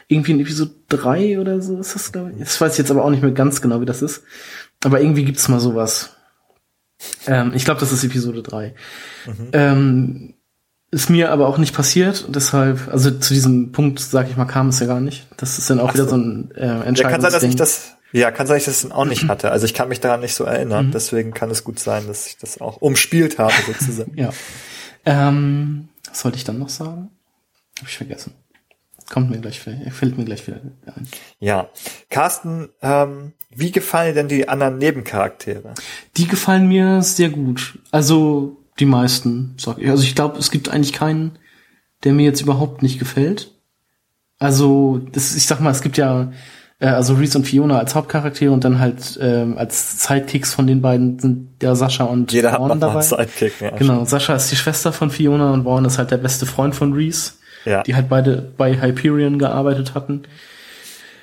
Irgendwie 0.09 0.33
in 0.33 0.41
Episode 0.41 0.73
3 0.89 1.39
oder 1.39 1.61
so 1.61 1.79
ist 1.79 1.95
das, 1.95 2.13
glaube 2.13 2.33
ich. 2.33 2.39
Das 2.39 2.61
weiß 2.61 2.73
ich 2.73 2.79
jetzt 2.79 2.91
aber 2.91 3.05
auch 3.05 3.11
nicht 3.11 3.23
mehr 3.23 3.33
ganz 3.33 3.61
genau, 3.61 3.81
wie 3.81 3.87
das 3.87 4.03
ist. 4.03 4.25
Aber 4.85 5.01
irgendwie 5.01 5.25
gibt's 5.25 5.49
mal 5.49 5.61
sowas. 5.61 6.17
Ähm, 7.27 7.53
ich 7.55 7.65
glaube, 7.65 7.81
das 7.81 7.93
ist 7.93 8.05
Episode 8.05 8.43
3. 8.43 8.75
Mhm. 9.27 9.49
Ähm, 9.53 10.35
ist 10.91 11.11
mir 11.11 11.33
aber 11.33 11.49
auch 11.49 11.59
nicht 11.59 11.75
passiert, 11.75 12.27
deshalb, 12.29 12.89
also 12.89 13.11
zu 13.11 13.35
diesem 13.35 13.73
Punkt, 13.73 13.99
sag 14.01 14.31
ich 14.31 14.37
mal, 14.37 14.45
kam 14.45 14.69
es 14.69 14.79
ja 14.79 14.87
gar 14.87 15.01
nicht. 15.01 15.27
Das 15.37 15.59
ist 15.59 15.69
dann 15.69 15.81
auch 15.81 15.91
Ach 15.91 15.95
wieder 15.95 16.05
so, 16.05 16.11
so 16.11 16.17
ein 16.17 16.51
äh, 16.53 16.61
Entscheidungsding. 16.61 17.05
Ja, 17.05 17.11
kann 17.11 17.21
sein, 17.21 17.33
dass 17.33 17.43
ich 17.43 17.57
das, 17.57 17.97
ja, 18.13 18.31
kann 18.31 18.47
sein, 18.47 18.59
dass 18.59 18.69
ich 18.69 18.83
das 18.83 18.91
auch 18.93 19.05
nicht 19.05 19.29
hatte. 19.29 19.51
Also 19.51 19.67
ich 19.67 19.75
kann 19.75 19.89
mich 19.89 20.01
daran 20.01 20.21
nicht 20.21 20.35
so 20.35 20.45
erinnern, 20.45 20.87
mhm. 20.87 20.91
deswegen 20.93 21.35
kann 21.35 21.51
es 21.51 21.65
gut 21.65 21.79
sein, 21.81 22.07
dass 22.07 22.29
ich 22.29 22.39
das 22.39 22.61
auch 22.61 22.81
umspielt 22.81 23.39
habe, 23.39 23.55
sozusagen. 23.67 24.13
ja. 24.17 24.31
Ähm, 25.05 25.89
was 26.09 26.21
sollte 26.21 26.39
ich 26.39 26.45
dann 26.45 26.59
noch 26.59 26.69
sagen? 26.69 27.11
Hab 27.81 27.89
ich 27.89 27.97
vergessen. 27.97 28.33
Kommt 29.11 29.31
mir 29.31 29.39
gleich, 29.39 29.61
fällt 29.61 30.19
mir 30.19 30.25
gleich 30.25 30.47
wieder 30.47 30.61
ein. 30.87 31.07
Ja. 31.39 31.69
Carsten, 32.11 32.71
ähm, 32.83 33.33
wie 33.51 33.71
gefallen 33.71 34.09
dir 34.09 34.15
denn 34.15 34.29
die 34.29 34.49
anderen 34.49 34.79
Nebencharaktere? 34.79 35.75
Die 36.17 36.27
gefallen 36.27 36.67
mir 36.67 37.03
sehr 37.03 37.29
gut. 37.31 37.79
Also 37.93 38.66
die 38.79 38.87
meisten, 38.87 39.55
sag 39.59 39.79
ich. 39.79 39.89
Also 39.89 40.03
ich 40.05 40.15
glaube, 40.15 40.39
es 40.39 40.51
gibt 40.51 40.69
eigentlich 40.69 40.93
keinen, 40.93 41.39
der 42.05 42.13
mir 42.13 42.25
jetzt 42.25 42.41
überhaupt 42.41 42.83
nicht 42.83 42.99
gefällt. 42.99 43.53
Also, 44.39 45.01
das, 45.13 45.35
ich 45.35 45.47
sag 45.47 45.61
mal, 45.61 45.71
es 45.71 45.81
gibt 45.81 45.97
ja 45.97 46.31
äh, 46.79 46.89
also 46.89 47.15
Reese 47.15 47.39
und 47.39 47.45
Fiona 47.45 47.79
als 47.79 47.95
Hauptcharaktere 47.95 48.53
und 48.53 48.65
dann 48.65 48.79
halt 48.79 49.19
ähm, 49.21 49.57
als 49.57 50.05
Sidekicks 50.05 50.55
von 50.55 50.67
den 50.67 50.83
beiden 50.83 51.19
sind 51.19 51.63
ja 51.63 51.75
Sascha 51.75 52.05
und 52.05 52.33
Jeder 52.33 52.53
Vaughn 52.53 52.71
hat 52.71 52.83
dabei. 52.83 52.95
Einen 52.95 53.03
Sidekick, 53.03 53.61
ja. 53.61 53.71
Genau, 53.71 54.05
Sascha 54.05 54.35
ist 54.35 54.51
die 54.51 54.57
Schwester 54.57 54.93
von 54.93 55.11
Fiona 55.11 55.53
und 55.53 55.65
Vaughn 55.65 55.85
ist 55.85 55.99
halt 55.99 56.11
der 56.11 56.19
beste 56.19 56.45
Freund 56.45 56.75
von 56.75 56.93
Reese, 56.93 57.33
ja. 57.65 57.83
die 57.83 57.95
halt 57.95 58.09
beide 58.09 58.53
bei 58.57 58.81
Hyperion 58.81 59.39
gearbeitet 59.39 59.95
hatten. 59.95 60.23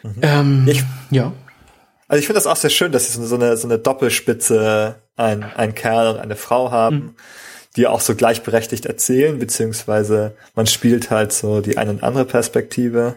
Mhm. 0.01 0.11
Ähm, 0.21 0.67
ich, 0.67 0.83
ja. 1.11 1.33
Also 2.07 2.19
ich 2.19 2.27
finde 2.27 2.37
das 2.37 2.47
auch 2.47 2.55
sehr 2.55 2.69
schön, 2.69 2.91
dass 2.91 3.11
sie 3.11 3.25
so 3.25 3.35
eine, 3.35 3.57
so 3.57 3.67
eine 3.67 3.79
Doppelspitze, 3.79 4.95
ein, 5.15 5.43
ein 5.43 5.73
Kerl 5.75 6.13
und 6.13 6.19
eine 6.19 6.35
Frau 6.35 6.71
haben. 6.71 6.95
Mhm 6.95 7.15
die 7.75 7.87
auch 7.87 8.01
so 8.01 8.15
gleichberechtigt 8.15 8.85
erzählen, 8.85 9.39
beziehungsweise 9.39 10.35
man 10.55 10.67
spielt 10.67 11.09
halt 11.09 11.33
so 11.33 11.61
die 11.61 11.77
eine 11.77 11.91
und 11.91 12.03
andere 12.03 12.25
Perspektive 12.25 13.15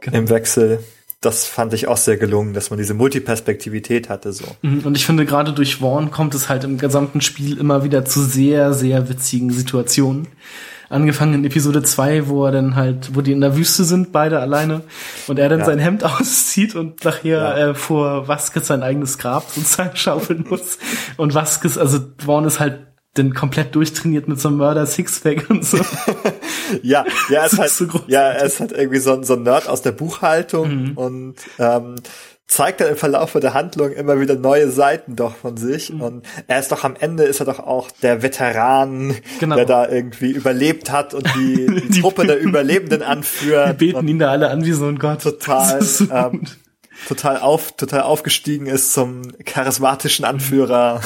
genau. 0.00 0.18
im 0.18 0.28
Wechsel. 0.28 0.80
Das 1.20 1.46
fand 1.46 1.72
ich 1.72 1.88
auch 1.88 1.96
sehr 1.96 2.16
gelungen, 2.16 2.52
dass 2.52 2.70
man 2.70 2.78
diese 2.78 2.94
Multiperspektivität 2.94 4.08
hatte 4.08 4.32
so. 4.32 4.44
Mhm, 4.62 4.80
und 4.84 4.96
ich 4.96 5.06
finde 5.06 5.24
gerade 5.24 5.52
durch 5.52 5.76
Vaughn 5.76 6.10
kommt 6.10 6.34
es 6.34 6.48
halt 6.48 6.64
im 6.64 6.78
gesamten 6.78 7.22
Spiel 7.22 7.58
immer 7.58 7.82
wieder 7.82 8.04
zu 8.04 8.22
sehr, 8.22 8.72
sehr 8.74 9.08
witzigen 9.08 9.50
Situationen. 9.50 10.28
Angefangen 10.94 11.34
in 11.34 11.44
Episode 11.44 11.82
2, 11.82 12.28
wo 12.28 12.46
er 12.46 12.52
dann 12.52 12.76
halt, 12.76 13.14
wo 13.14 13.20
die 13.20 13.32
in 13.32 13.40
der 13.40 13.56
Wüste 13.56 13.84
sind, 13.84 14.12
beide 14.12 14.38
alleine, 14.40 14.82
und 15.26 15.38
er 15.38 15.48
dann 15.48 15.60
ja. 15.60 15.64
sein 15.64 15.78
Hemd 15.78 16.04
auszieht 16.20 16.74
und 16.74 17.04
nachher 17.04 17.38
ja. 17.38 17.56
äh, 17.70 17.74
vor 17.74 18.28
Vasquez 18.28 18.66
sein 18.66 18.82
eigenes 18.82 19.18
Grab 19.18 19.50
sozusagen 19.50 19.94
schaufeln 19.96 20.46
muss. 20.48 20.78
Und 21.16 21.34
Vasquez, 21.34 21.76
also 21.76 21.98
Vaughn 22.24 22.44
ist 22.44 22.60
halt 22.60 22.86
denn 23.16 23.34
komplett 23.34 23.74
durchtrainiert 23.74 24.26
mit 24.28 24.40
so 24.40 24.48
einem 24.48 24.58
Mörder 24.58 24.86
Sixpack 24.86 25.48
und 25.48 25.64
so. 25.64 25.78
ja, 26.82 27.04
ja, 27.28 27.40
er 27.40 27.46
ist 27.46 27.58
halt, 27.58 27.70
so 27.70 27.86
ja, 28.06 28.30
ist 28.30 28.60
halt 28.60 28.72
irgendwie 28.72 28.98
so, 28.98 29.12
ein 29.12 29.24
so 29.24 29.34
ein 29.34 29.42
Nerd 29.42 29.68
aus 29.68 29.82
der 29.82 29.92
Buchhaltung 29.92 30.90
mhm. 30.90 30.92
und 30.96 31.34
ähm, 31.58 31.96
zeigt 32.46 32.80
dann 32.80 32.88
im 32.88 32.96
Verlauf 32.96 33.32
der 33.32 33.54
Handlung 33.54 33.92
immer 33.92 34.20
wieder 34.20 34.36
neue 34.36 34.70
Seiten 34.70 35.16
doch 35.16 35.34
von 35.36 35.56
sich 35.56 35.90
mhm. 35.90 36.00
und 36.00 36.26
er 36.46 36.60
ist 36.60 36.70
doch 36.70 36.84
am 36.84 36.94
Ende 36.98 37.24
ist 37.24 37.40
er 37.40 37.46
doch 37.46 37.58
auch 37.58 37.90
der 38.02 38.22
Veteran, 38.22 39.14
genau. 39.40 39.56
der 39.56 39.64
da 39.64 39.88
irgendwie 39.88 40.30
überlebt 40.30 40.90
hat 40.90 41.14
und 41.14 41.26
die, 41.34 41.66
die, 41.66 41.88
die 41.88 42.00
Truppe 42.00 42.26
der 42.26 42.40
Überlebenden 42.40 43.02
anführt. 43.02 43.80
Die 43.80 43.92
beten 43.92 44.06
ihn 44.06 44.18
da 44.18 44.30
alle 44.30 44.50
an 44.50 44.64
wie 44.64 44.72
so 44.72 44.86
ein 44.86 44.98
Gott. 44.98 45.22
Total. 45.22 45.82
So 45.82 46.04
ähm, 46.10 46.42
total 47.08 47.38
auf, 47.38 47.72
total 47.76 48.02
aufgestiegen 48.02 48.66
ist 48.66 48.92
zum 48.92 49.22
charismatischen 49.44 50.24
Anführer. 50.24 51.00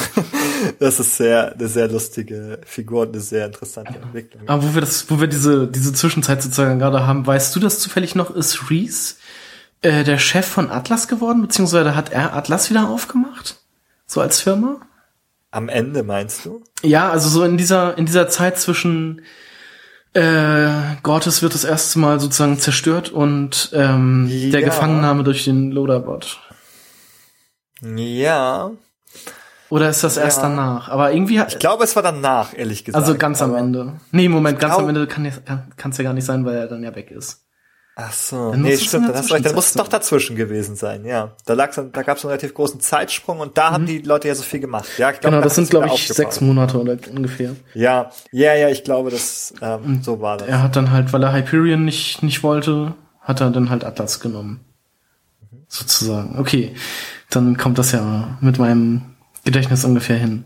das 0.79 0.99
ist 0.99 1.17
sehr, 1.17 1.53
eine 1.53 1.67
sehr 1.67 1.87
lustige 1.87 2.59
Figur 2.65 3.03
und 3.03 3.09
eine 3.09 3.21
sehr 3.21 3.45
interessante 3.45 3.93
ja. 3.93 4.01
Entwicklung. 4.01 4.43
Aber 4.47 4.63
wo 4.63 4.73
wir 4.73 4.81
das, 4.81 5.09
wo 5.09 5.19
wir 5.19 5.27
diese, 5.27 5.67
diese 5.67 5.93
Zwischenzeit 5.93 6.43
sozusagen 6.43 6.79
gerade 6.79 7.07
haben, 7.07 7.25
weißt 7.25 7.55
du 7.55 7.59
das 7.59 7.79
zufällig 7.79 8.15
noch, 8.15 8.35
ist 8.35 8.69
Reese 8.69 9.15
äh, 9.81 10.03
der 10.03 10.17
Chef 10.17 10.45
von 10.45 10.69
Atlas 10.69 11.07
geworden, 11.07 11.41
beziehungsweise 11.41 11.95
hat 11.95 12.11
er 12.11 12.35
Atlas 12.35 12.69
wieder 12.69 12.89
aufgemacht? 12.89 13.57
So 14.05 14.21
als 14.21 14.41
Firma? 14.41 14.81
Am 15.51 15.69
Ende 15.69 16.03
meinst 16.03 16.45
du? 16.45 16.63
Ja, 16.83 17.09
also 17.09 17.29
so 17.29 17.43
in 17.43 17.57
dieser, 17.57 17.97
in 17.97 18.05
dieser 18.05 18.27
Zeit 18.27 18.59
zwischen 18.59 19.21
äh, 20.13 20.69
Gortys 21.03 21.41
wird 21.41 21.53
das 21.53 21.63
erste 21.63 21.99
Mal 21.99 22.19
sozusagen 22.19 22.59
zerstört 22.59 23.09
und 23.09 23.71
ähm, 23.73 24.27
ja. 24.29 24.51
der 24.51 24.63
Gefangennahme 24.63 25.23
durch 25.23 25.45
den 25.45 25.71
Loaderbot. 25.71 26.39
Ja. 27.81 28.71
Oder 29.69 29.89
ist 29.89 30.03
das 30.03 30.15
ja. 30.15 30.23
erst 30.23 30.41
danach? 30.41 30.89
Aber 30.89 31.13
irgendwie 31.13 31.41
Ich 31.47 31.59
glaube, 31.59 31.83
es 31.83 31.95
war 31.95 32.03
danach, 32.03 32.57
ehrlich 32.57 32.85
gesagt. 32.85 33.03
Also 33.03 33.17
ganz 33.17 33.41
am 33.41 33.55
Ende. 33.55 33.99
Nee, 34.11 34.27
Moment, 34.27 34.59
ganz 34.59 34.75
am 34.75 34.89
Ende 34.89 35.07
kann 35.07 35.25
es 35.25 35.97
ja 35.97 36.03
gar 36.03 36.13
nicht 36.13 36.25
sein, 36.25 36.43
weil 36.43 36.55
er 36.55 36.67
dann 36.67 36.83
ja 36.83 36.95
weg 36.95 37.11
ist. 37.11 37.45
Ach 38.01 38.13
so, 38.13 38.51
dann 38.51 38.61
nee, 38.61 38.77
stimmt, 38.77 39.09
dann 39.09 39.15
hast 39.15 39.29
du 39.29 39.33
recht, 39.33 39.45
dann 39.45 39.55
muss 39.55 39.67
es 39.67 39.73
doch 39.73 39.89
dazwischen 39.89 40.37
gewesen 40.37 40.77
sein, 40.77 41.03
ja. 41.03 41.31
Da 41.45 41.53
lag 41.53 41.73
da 41.75 42.01
gab 42.01 42.17
es 42.17 42.23
einen 42.23 42.29
relativ 42.29 42.53
großen 42.53 42.79
Zeitsprung 42.79 43.41
und 43.41 43.57
da 43.57 43.69
mhm. 43.69 43.73
haben 43.73 43.85
die 43.87 43.97
Leute 43.99 44.29
ja 44.29 44.35
so 44.35 44.43
viel 44.43 44.61
gemacht. 44.61 44.87
Ja, 44.97 45.11
ich 45.11 45.19
glaub, 45.19 45.33
genau, 45.33 45.43
das 45.43 45.55
sind 45.55 45.69
glaube 45.69 45.87
ich 45.87 46.07
sechs 46.07 46.39
Monate 46.39 46.79
oder 46.79 46.97
ungefähr. 47.13 47.57
Ja, 47.73 48.09
ja, 48.31 48.55
ja, 48.55 48.69
ich 48.69 48.85
glaube, 48.85 49.09
das 49.09 49.53
ähm, 49.61 50.01
so 50.01 50.21
war 50.21 50.37
das. 50.37 50.47
Er 50.47 50.63
hat 50.63 50.77
dann 50.77 50.91
halt, 50.91 51.11
weil 51.11 51.21
er 51.23 51.33
Hyperion 51.33 51.83
nicht 51.83 52.23
nicht 52.23 52.41
wollte, 52.41 52.93
hat 53.19 53.41
er 53.41 53.49
dann 53.49 53.69
halt 53.69 53.83
Atlas 53.83 54.21
genommen, 54.21 54.61
mhm. 55.51 55.65
sozusagen. 55.67 56.39
Okay, 56.39 56.75
dann 57.29 57.57
kommt 57.57 57.79
das 57.79 57.91
ja 57.91 58.37
mit 58.39 58.59
meinem 58.59 59.15
Gedächtnis 59.43 59.83
ungefähr 59.83 60.17
hin. 60.17 60.45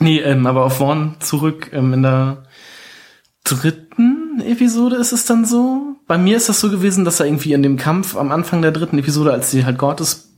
Nee, 0.00 0.18
ähm, 0.18 0.46
aber 0.46 0.66
auf 0.66 0.76
Vaughn 0.76 1.16
zurück 1.20 1.70
ähm, 1.72 1.94
in 1.94 2.02
der 2.02 2.42
dritten 3.42 4.42
Episode 4.42 4.96
ist 4.96 5.12
es 5.12 5.24
dann 5.24 5.46
so. 5.46 5.97
Bei 6.08 6.18
mir 6.18 6.36
ist 6.36 6.48
das 6.48 6.58
so 6.58 6.70
gewesen, 6.70 7.04
dass 7.04 7.20
er 7.20 7.26
irgendwie 7.26 7.52
in 7.52 7.62
dem 7.62 7.76
Kampf 7.76 8.16
am 8.16 8.32
Anfang 8.32 8.62
der 8.62 8.72
dritten 8.72 8.98
Episode, 8.98 9.32
als 9.32 9.50
sie 9.50 9.64
halt 9.64 9.78
Gottes 9.78 10.32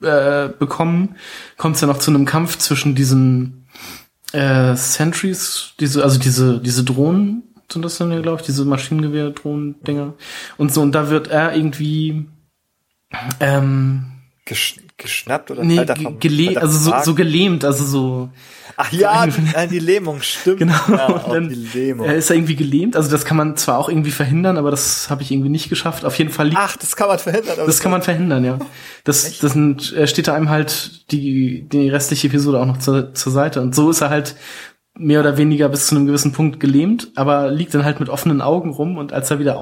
äh, 0.00 0.48
bekommen, 0.48 1.16
kommt 1.58 1.74
es 1.74 1.82
ja 1.82 1.88
noch 1.88 1.98
zu 1.98 2.10
einem 2.10 2.24
Kampf 2.24 2.56
zwischen 2.56 2.94
diesen 2.94 3.66
äh, 4.32 4.74
Sentries, 4.76 5.74
diese, 5.80 6.02
also 6.02 6.18
diese, 6.18 6.60
diese 6.60 6.84
Drohnen 6.84 7.42
sind 7.70 7.84
das 7.84 7.98
dann 7.98 8.12
ja, 8.12 8.20
glaube 8.20 8.40
ich, 8.40 8.46
diese 8.46 8.64
Maschinengewehr-Drohnen-Dinger. 8.64 10.14
Und 10.56 10.72
so, 10.72 10.82
und 10.82 10.92
da 10.92 11.08
wird 11.08 11.28
er 11.28 11.54
irgendwie 11.54 12.26
ähm, 13.40 14.04
Gesch 14.44 14.76
geschnappt 14.98 15.50
oder 15.50 15.64
nee, 15.64 15.84
gele 16.20 16.44
fällt 16.44 16.56
er 16.56 16.62
also 16.62 16.78
so, 16.78 16.94
so 17.02 17.14
gelähmt, 17.14 17.64
also 17.64 17.84
so 17.84 18.30
Ach 18.76 18.92
ja, 18.92 19.26
die, 19.26 19.68
die 19.70 19.78
Lähmung, 19.78 20.22
stimmt. 20.22 20.58
Genau, 20.58 20.74
Ja, 20.88 21.24
dann 21.28 21.48
die 21.48 21.54
Lähmung. 21.78 22.06
er 22.06 22.16
ist 22.16 22.30
irgendwie 22.30 22.56
gelähmt. 22.56 22.96
Also 22.96 23.10
das 23.10 23.24
kann 23.24 23.36
man 23.36 23.56
zwar 23.56 23.78
auch 23.78 23.88
irgendwie 23.88 24.10
verhindern, 24.10 24.56
aber 24.58 24.70
das 24.70 25.10
habe 25.10 25.22
ich 25.22 25.30
irgendwie 25.30 25.48
nicht 25.50 25.68
geschafft. 25.68 26.04
Auf 26.04 26.16
jeden 26.18 26.30
Fall 26.30 26.46
liegt 26.46 26.58
Ach, 26.60 26.76
das 26.76 26.96
kann 26.96 27.08
man 27.08 27.18
verhindern. 27.18 27.56
das 27.64 27.80
kann 27.80 27.90
man 27.92 28.02
verhindern, 28.02 28.44
ja. 28.44 28.58
Das, 29.04 29.38
das 29.38 29.52
sind, 29.52 29.92
er 29.96 30.06
steht 30.06 30.28
da 30.28 30.34
einem 30.34 30.48
halt 30.48 31.10
die, 31.12 31.68
die 31.68 31.88
restliche 31.88 32.28
Episode 32.28 32.60
auch 32.60 32.66
noch 32.66 32.78
zur, 32.78 33.14
zur 33.14 33.32
Seite. 33.32 33.60
Und 33.60 33.74
so 33.74 33.90
ist 33.90 34.00
er 34.00 34.10
halt 34.10 34.36
mehr 34.96 35.20
oder 35.20 35.36
weniger 35.38 35.68
bis 35.68 35.86
zu 35.86 35.96
einem 35.96 36.06
gewissen 36.06 36.32
Punkt 36.32 36.60
gelähmt, 36.60 37.08
aber 37.14 37.50
liegt 37.50 37.74
dann 37.74 37.84
halt 37.84 37.98
mit 38.00 38.08
offenen 38.08 38.42
Augen 38.42 38.70
rum 38.70 38.98
und 38.98 39.12
als 39.12 39.30
er 39.30 39.38
wieder 39.38 39.56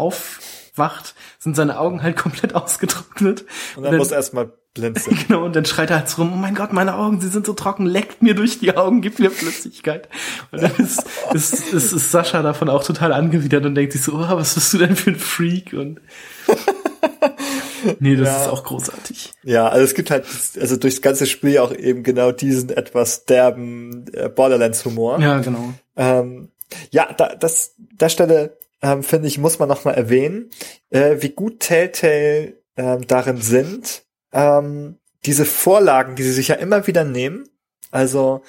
aufwacht, 0.73 1.15
sind 1.39 1.57
seine 1.57 1.79
Augen 1.79 2.03
halt 2.03 2.17
komplett 2.17 2.55
ausgetrocknet. 2.55 3.45
Und 3.77 3.85
dann 3.85 3.97
muss 3.97 4.11
er 4.11 4.19
erstmal 4.19 4.53
blinzeln. 4.75 5.19
Genau, 5.27 5.45
und 5.45 5.57
dann 5.57 5.65
schreit 5.65 5.91
er 5.91 5.99
halt 5.99 6.09
so 6.09 6.23
rum, 6.23 6.33
oh 6.33 6.37
mein 6.37 6.55
Gott, 6.55 6.73
meine 6.73 6.95
Augen, 6.97 7.21
sie 7.21 7.29
sind 7.29 7.45
so 7.47 7.53
trocken, 7.55 7.87
leckt 7.87 8.23
mir 8.23 8.35
durch 8.35 8.61
die 8.61 8.77
Augen, 8.77 9.01
gibt 9.01 9.19
mir 9.19 9.31
Flüssigkeit. 9.31 10.09
Und 10.53 10.63
dann 10.63 10.73
ist, 10.77 11.05
ist, 11.35 11.73
ist, 11.73 11.93
ist 11.93 12.11
Sascha 12.11 12.43
davon 12.43 12.69
auch 12.69 12.85
total 12.85 13.13
angewidert 13.13 13.67
und 13.67 13.75
denkt 13.75 13.93
sich 13.93 14.03
so, 14.03 14.13
oh, 14.13 14.19
was 14.29 14.55
bist 14.55 14.73
du 14.73 14.79
denn 14.79 14.95
für 14.97 15.11
ein 15.11 15.17
Freak? 15.17 15.73
Und 15.73 16.01
nee, 17.99 18.17
das 18.17 18.29
Ja. 18.29 18.43
ist 18.43 18.49
auch 18.49 18.65
großartig. 18.65 19.33
Ja, 19.43 19.69
also 19.69 19.85
es 19.85 19.95
gibt 19.95 20.11
halt, 20.11 20.25
also 20.61 20.77
durchs 20.77 21.03
ganze 21.03 21.27
Spiel 21.27 21.59
auch 21.59 21.73
eben 21.73 22.03
genau 22.03 22.31
diesen 22.33 22.71
etwas 22.71 23.25
derben 23.25 24.07
äh, 24.13 24.29
Borderlands-Humor. 24.29 25.21
Ja, 25.21 25.39
genau. 25.41 25.75
Ähm, 25.97 26.51
ja, 26.93 27.13
da, 27.13 27.35
das, 27.35 27.75
der 27.79 28.09
Stelle 28.09 28.57
ähm, 28.83 29.03
finde 29.03 29.29
ich, 29.29 29.39
muss 29.39 29.59
man 29.59 29.69
noch 29.69 29.85
mal 29.85 29.93
erwähnen, 29.95 30.51
äh, 30.91 31.17
wie 31.21 31.31
gut 31.31 31.61
Telltale 31.61 32.55
ähm, 32.77 33.07
darin 33.07 33.41
sind, 33.41 34.03
ähm, 34.33 34.97
diese 35.27 35.45
Vorlagen, 35.45 36.17
die 36.17 36.23
sie 36.23 36.33
sich 36.33 36.49
ja 36.49 36.55
immer 36.55 36.87
wieder 36.87 37.05
nehmen. 37.05 37.49
Also 37.91 38.43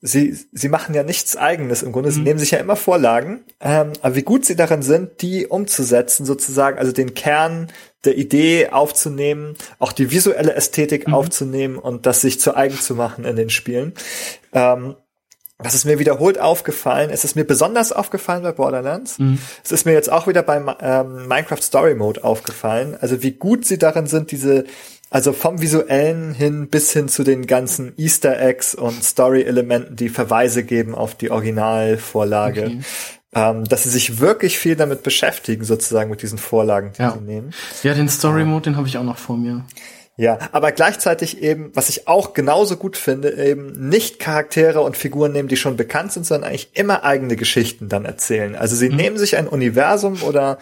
sie, 0.00 0.36
sie 0.52 0.68
machen 0.68 0.94
ja 0.94 1.02
nichts 1.02 1.36
eigenes 1.36 1.82
im 1.82 1.92
Grunde, 1.92 2.10
sie 2.10 2.20
Mhm. 2.20 2.24
nehmen 2.24 2.38
sich 2.38 2.50
ja 2.52 2.58
immer 2.58 2.76
Vorlagen, 2.76 3.44
ähm, 3.60 3.92
aber 4.00 4.14
wie 4.16 4.22
gut 4.22 4.44
sie 4.44 4.56
darin 4.56 4.82
sind, 4.82 5.20
die 5.22 5.46
umzusetzen, 5.46 6.24
sozusagen, 6.26 6.78
also 6.78 6.92
den 6.92 7.14
Kern 7.14 7.70
der 8.04 8.16
Idee 8.16 8.70
aufzunehmen, 8.70 9.56
auch 9.78 9.92
die 9.92 10.10
visuelle 10.10 10.54
Ästhetik 10.54 11.06
Mhm. 11.08 11.14
aufzunehmen 11.14 11.78
und 11.78 12.06
das 12.06 12.20
sich 12.20 12.40
zu 12.40 12.56
eigen 12.56 12.80
zu 12.80 12.94
machen 12.96 13.24
in 13.24 13.36
den 13.36 13.50
Spielen. 13.50 13.92
Ähm, 14.52 14.96
das 15.62 15.74
ist 15.74 15.84
mir 15.84 15.98
wiederholt 15.98 16.38
aufgefallen. 16.38 17.10
Es 17.10 17.24
ist 17.24 17.36
mir 17.36 17.44
besonders 17.44 17.92
aufgefallen 17.92 18.42
bei 18.42 18.52
Borderlands. 18.52 19.18
Mhm. 19.18 19.38
Es 19.64 19.72
ist 19.72 19.86
mir 19.86 19.92
jetzt 19.92 20.10
auch 20.10 20.26
wieder 20.26 20.42
beim 20.42 20.70
ähm, 20.80 21.26
Minecraft 21.28 21.62
Story 21.62 21.94
Mode 21.94 22.24
aufgefallen. 22.24 22.96
Also 23.00 23.22
wie 23.22 23.32
gut 23.32 23.64
sie 23.64 23.78
darin 23.78 24.06
sind, 24.06 24.30
diese, 24.30 24.64
also 25.10 25.32
vom 25.32 25.60
visuellen 25.62 26.32
hin 26.34 26.68
bis 26.68 26.92
hin 26.92 27.08
zu 27.08 27.24
den 27.24 27.46
ganzen 27.46 27.92
Easter 27.96 28.40
Eggs 28.40 28.74
und 28.74 29.02
Story-Elementen, 29.04 29.96
die 29.96 30.08
Verweise 30.08 30.64
geben 30.64 30.94
auf 30.94 31.14
die 31.14 31.30
Originalvorlage. 31.30 32.62
Okay. 32.64 32.80
Ähm, 33.34 33.64
dass 33.64 33.84
sie 33.84 33.88
sich 33.88 34.20
wirklich 34.20 34.58
viel 34.58 34.76
damit 34.76 35.02
beschäftigen, 35.02 35.64
sozusagen 35.64 36.10
mit 36.10 36.20
diesen 36.20 36.36
Vorlagen, 36.36 36.92
die 36.98 37.00
Ja. 37.02 37.12
sie 37.12 37.24
nehmen. 37.24 37.54
Ja, 37.82 37.94
den 37.94 38.10
Story 38.10 38.44
Mode, 38.44 38.64
den 38.64 38.76
habe 38.76 38.86
ich 38.88 38.98
auch 38.98 39.04
noch 39.04 39.16
vor 39.16 39.38
mir. 39.38 39.64
Ja, 40.16 40.38
aber 40.52 40.72
gleichzeitig 40.72 41.42
eben, 41.42 41.70
was 41.74 41.88
ich 41.88 42.06
auch 42.06 42.34
genauso 42.34 42.76
gut 42.76 42.98
finde, 42.98 43.32
eben 43.32 43.88
nicht 43.88 44.18
Charaktere 44.18 44.82
und 44.82 44.96
Figuren 44.96 45.32
nehmen, 45.32 45.48
die 45.48 45.56
schon 45.56 45.76
bekannt 45.76 46.12
sind, 46.12 46.26
sondern 46.26 46.50
eigentlich 46.50 46.68
immer 46.74 47.02
eigene 47.02 47.34
Geschichten 47.34 47.88
dann 47.88 48.04
erzählen. 48.04 48.54
Also 48.54 48.76
sie 48.76 48.90
nehmen 48.90 49.16
sich 49.16 49.36
ein 49.36 49.48
Universum 49.48 50.22
oder 50.22 50.58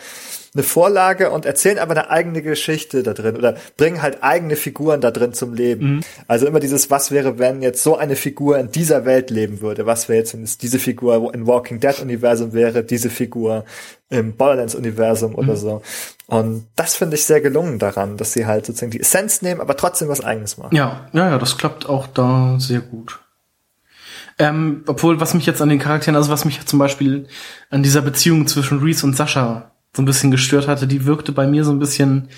eine 0.54 0.62
Vorlage 0.64 1.30
und 1.30 1.46
erzählen 1.46 1.78
aber 1.78 1.92
eine 1.92 2.10
eigene 2.10 2.42
Geschichte 2.42 3.02
da 3.02 3.12
drin 3.12 3.36
oder 3.36 3.54
bringen 3.76 4.02
halt 4.02 4.22
eigene 4.22 4.56
Figuren 4.56 5.00
da 5.00 5.10
drin 5.10 5.32
zum 5.32 5.54
Leben. 5.54 6.00
Also 6.26 6.46
immer 6.46 6.58
dieses, 6.58 6.90
was 6.90 7.12
wäre, 7.12 7.38
wenn 7.38 7.62
jetzt 7.62 7.82
so 7.82 7.96
eine 7.96 8.16
Figur 8.16 8.58
in 8.58 8.70
dieser 8.70 9.04
Welt 9.04 9.30
leben 9.30 9.60
würde? 9.60 9.86
Was 9.86 10.08
wäre 10.08 10.18
jetzt, 10.18 10.34
wenn 10.34 10.42
es 10.42 10.58
diese 10.58 10.80
Figur 10.80 11.32
im 11.32 11.46
Walking 11.46 11.78
Dead 11.78 12.00
Universum 12.00 12.52
wäre, 12.52 12.82
diese 12.82 13.10
Figur 13.10 13.64
im 14.08 14.36
Borderlands 14.36 14.74
Universum 14.74 15.36
oder 15.36 15.56
so? 15.56 15.82
Und 16.26 16.66
das 16.74 16.96
finde 16.96 17.16
ich 17.16 17.24
sehr 17.24 17.40
gelungen 17.40 17.78
daran, 17.78 18.16
dass 18.16 18.32
sie 18.32 18.46
halt 18.46 18.66
sozusagen 18.66 18.90
die 18.90 19.00
Essenz 19.00 19.42
nehmen, 19.42 19.60
aber 19.60 19.76
trotzdem 19.76 20.08
was 20.08 20.24
eigenes 20.24 20.58
machen. 20.58 20.74
Ja, 20.74 21.08
ja, 21.12 21.30
ja, 21.30 21.38
das 21.38 21.58
klappt 21.58 21.88
auch 21.88 22.08
da 22.08 22.56
sehr 22.58 22.80
gut. 22.80 23.20
Ähm, 24.38 24.84
obwohl, 24.86 25.20
was 25.20 25.34
mich 25.34 25.44
jetzt 25.44 25.60
an 25.60 25.68
den 25.68 25.78
Charakteren, 25.78 26.16
also 26.16 26.30
was 26.30 26.44
mich 26.44 26.64
zum 26.64 26.78
Beispiel 26.78 27.26
an 27.68 27.82
dieser 27.82 28.00
Beziehung 28.00 28.46
zwischen 28.46 28.80
Reese 28.80 29.04
und 29.04 29.14
Sascha 29.14 29.70
so 29.94 30.03
ein 30.03 30.07
bisschen 30.07 30.31
gestört 30.31 30.68
hatte, 30.68 30.87
die 30.87 31.05
wirkte 31.05 31.33
bei 31.33 31.46
mir 31.46 31.64
so 31.64 31.72
ein 31.72 31.79
bisschen 31.79 32.29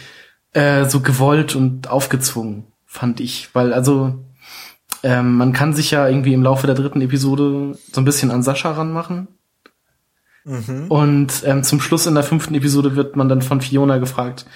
äh, 0.52 0.86
so 0.86 1.00
gewollt 1.00 1.54
und 1.54 1.88
aufgezwungen, 1.88 2.66
fand 2.86 3.20
ich. 3.20 3.54
Weil 3.54 3.72
also 3.72 4.24
ähm, 5.02 5.36
man 5.36 5.52
kann 5.52 5.74
sich 5.74 5.90
ja 5.90 6.08
irgendwie 6.08 6.34
im 6.34 6.42
Laufe 6.42 6.66
der 6.66 6.76
dritten 6.76 7.00
Episode 7.00 7.76
so 7.90 8.00
ein 8.00 8.04
bisschen 8.04 8.30
an 8.30 8.42
Sascha 8.42 8.72
ranmachen. 8.72 9.28
Und 10.88 11.42
ähm, 11.44 11.62
zum 11.62 11.80
Schluss 11.80 12.06
in 12.06 12.14
der 12.14 12.24
fünften 12.24 12.54
Episode 12.54 12.96
wird 12.96 13.16
man 13.16 13.28
dann 13.28 13.42
von 13.42 13.60
Fiona 13.60 13.98
gefragt, 13.98 14.46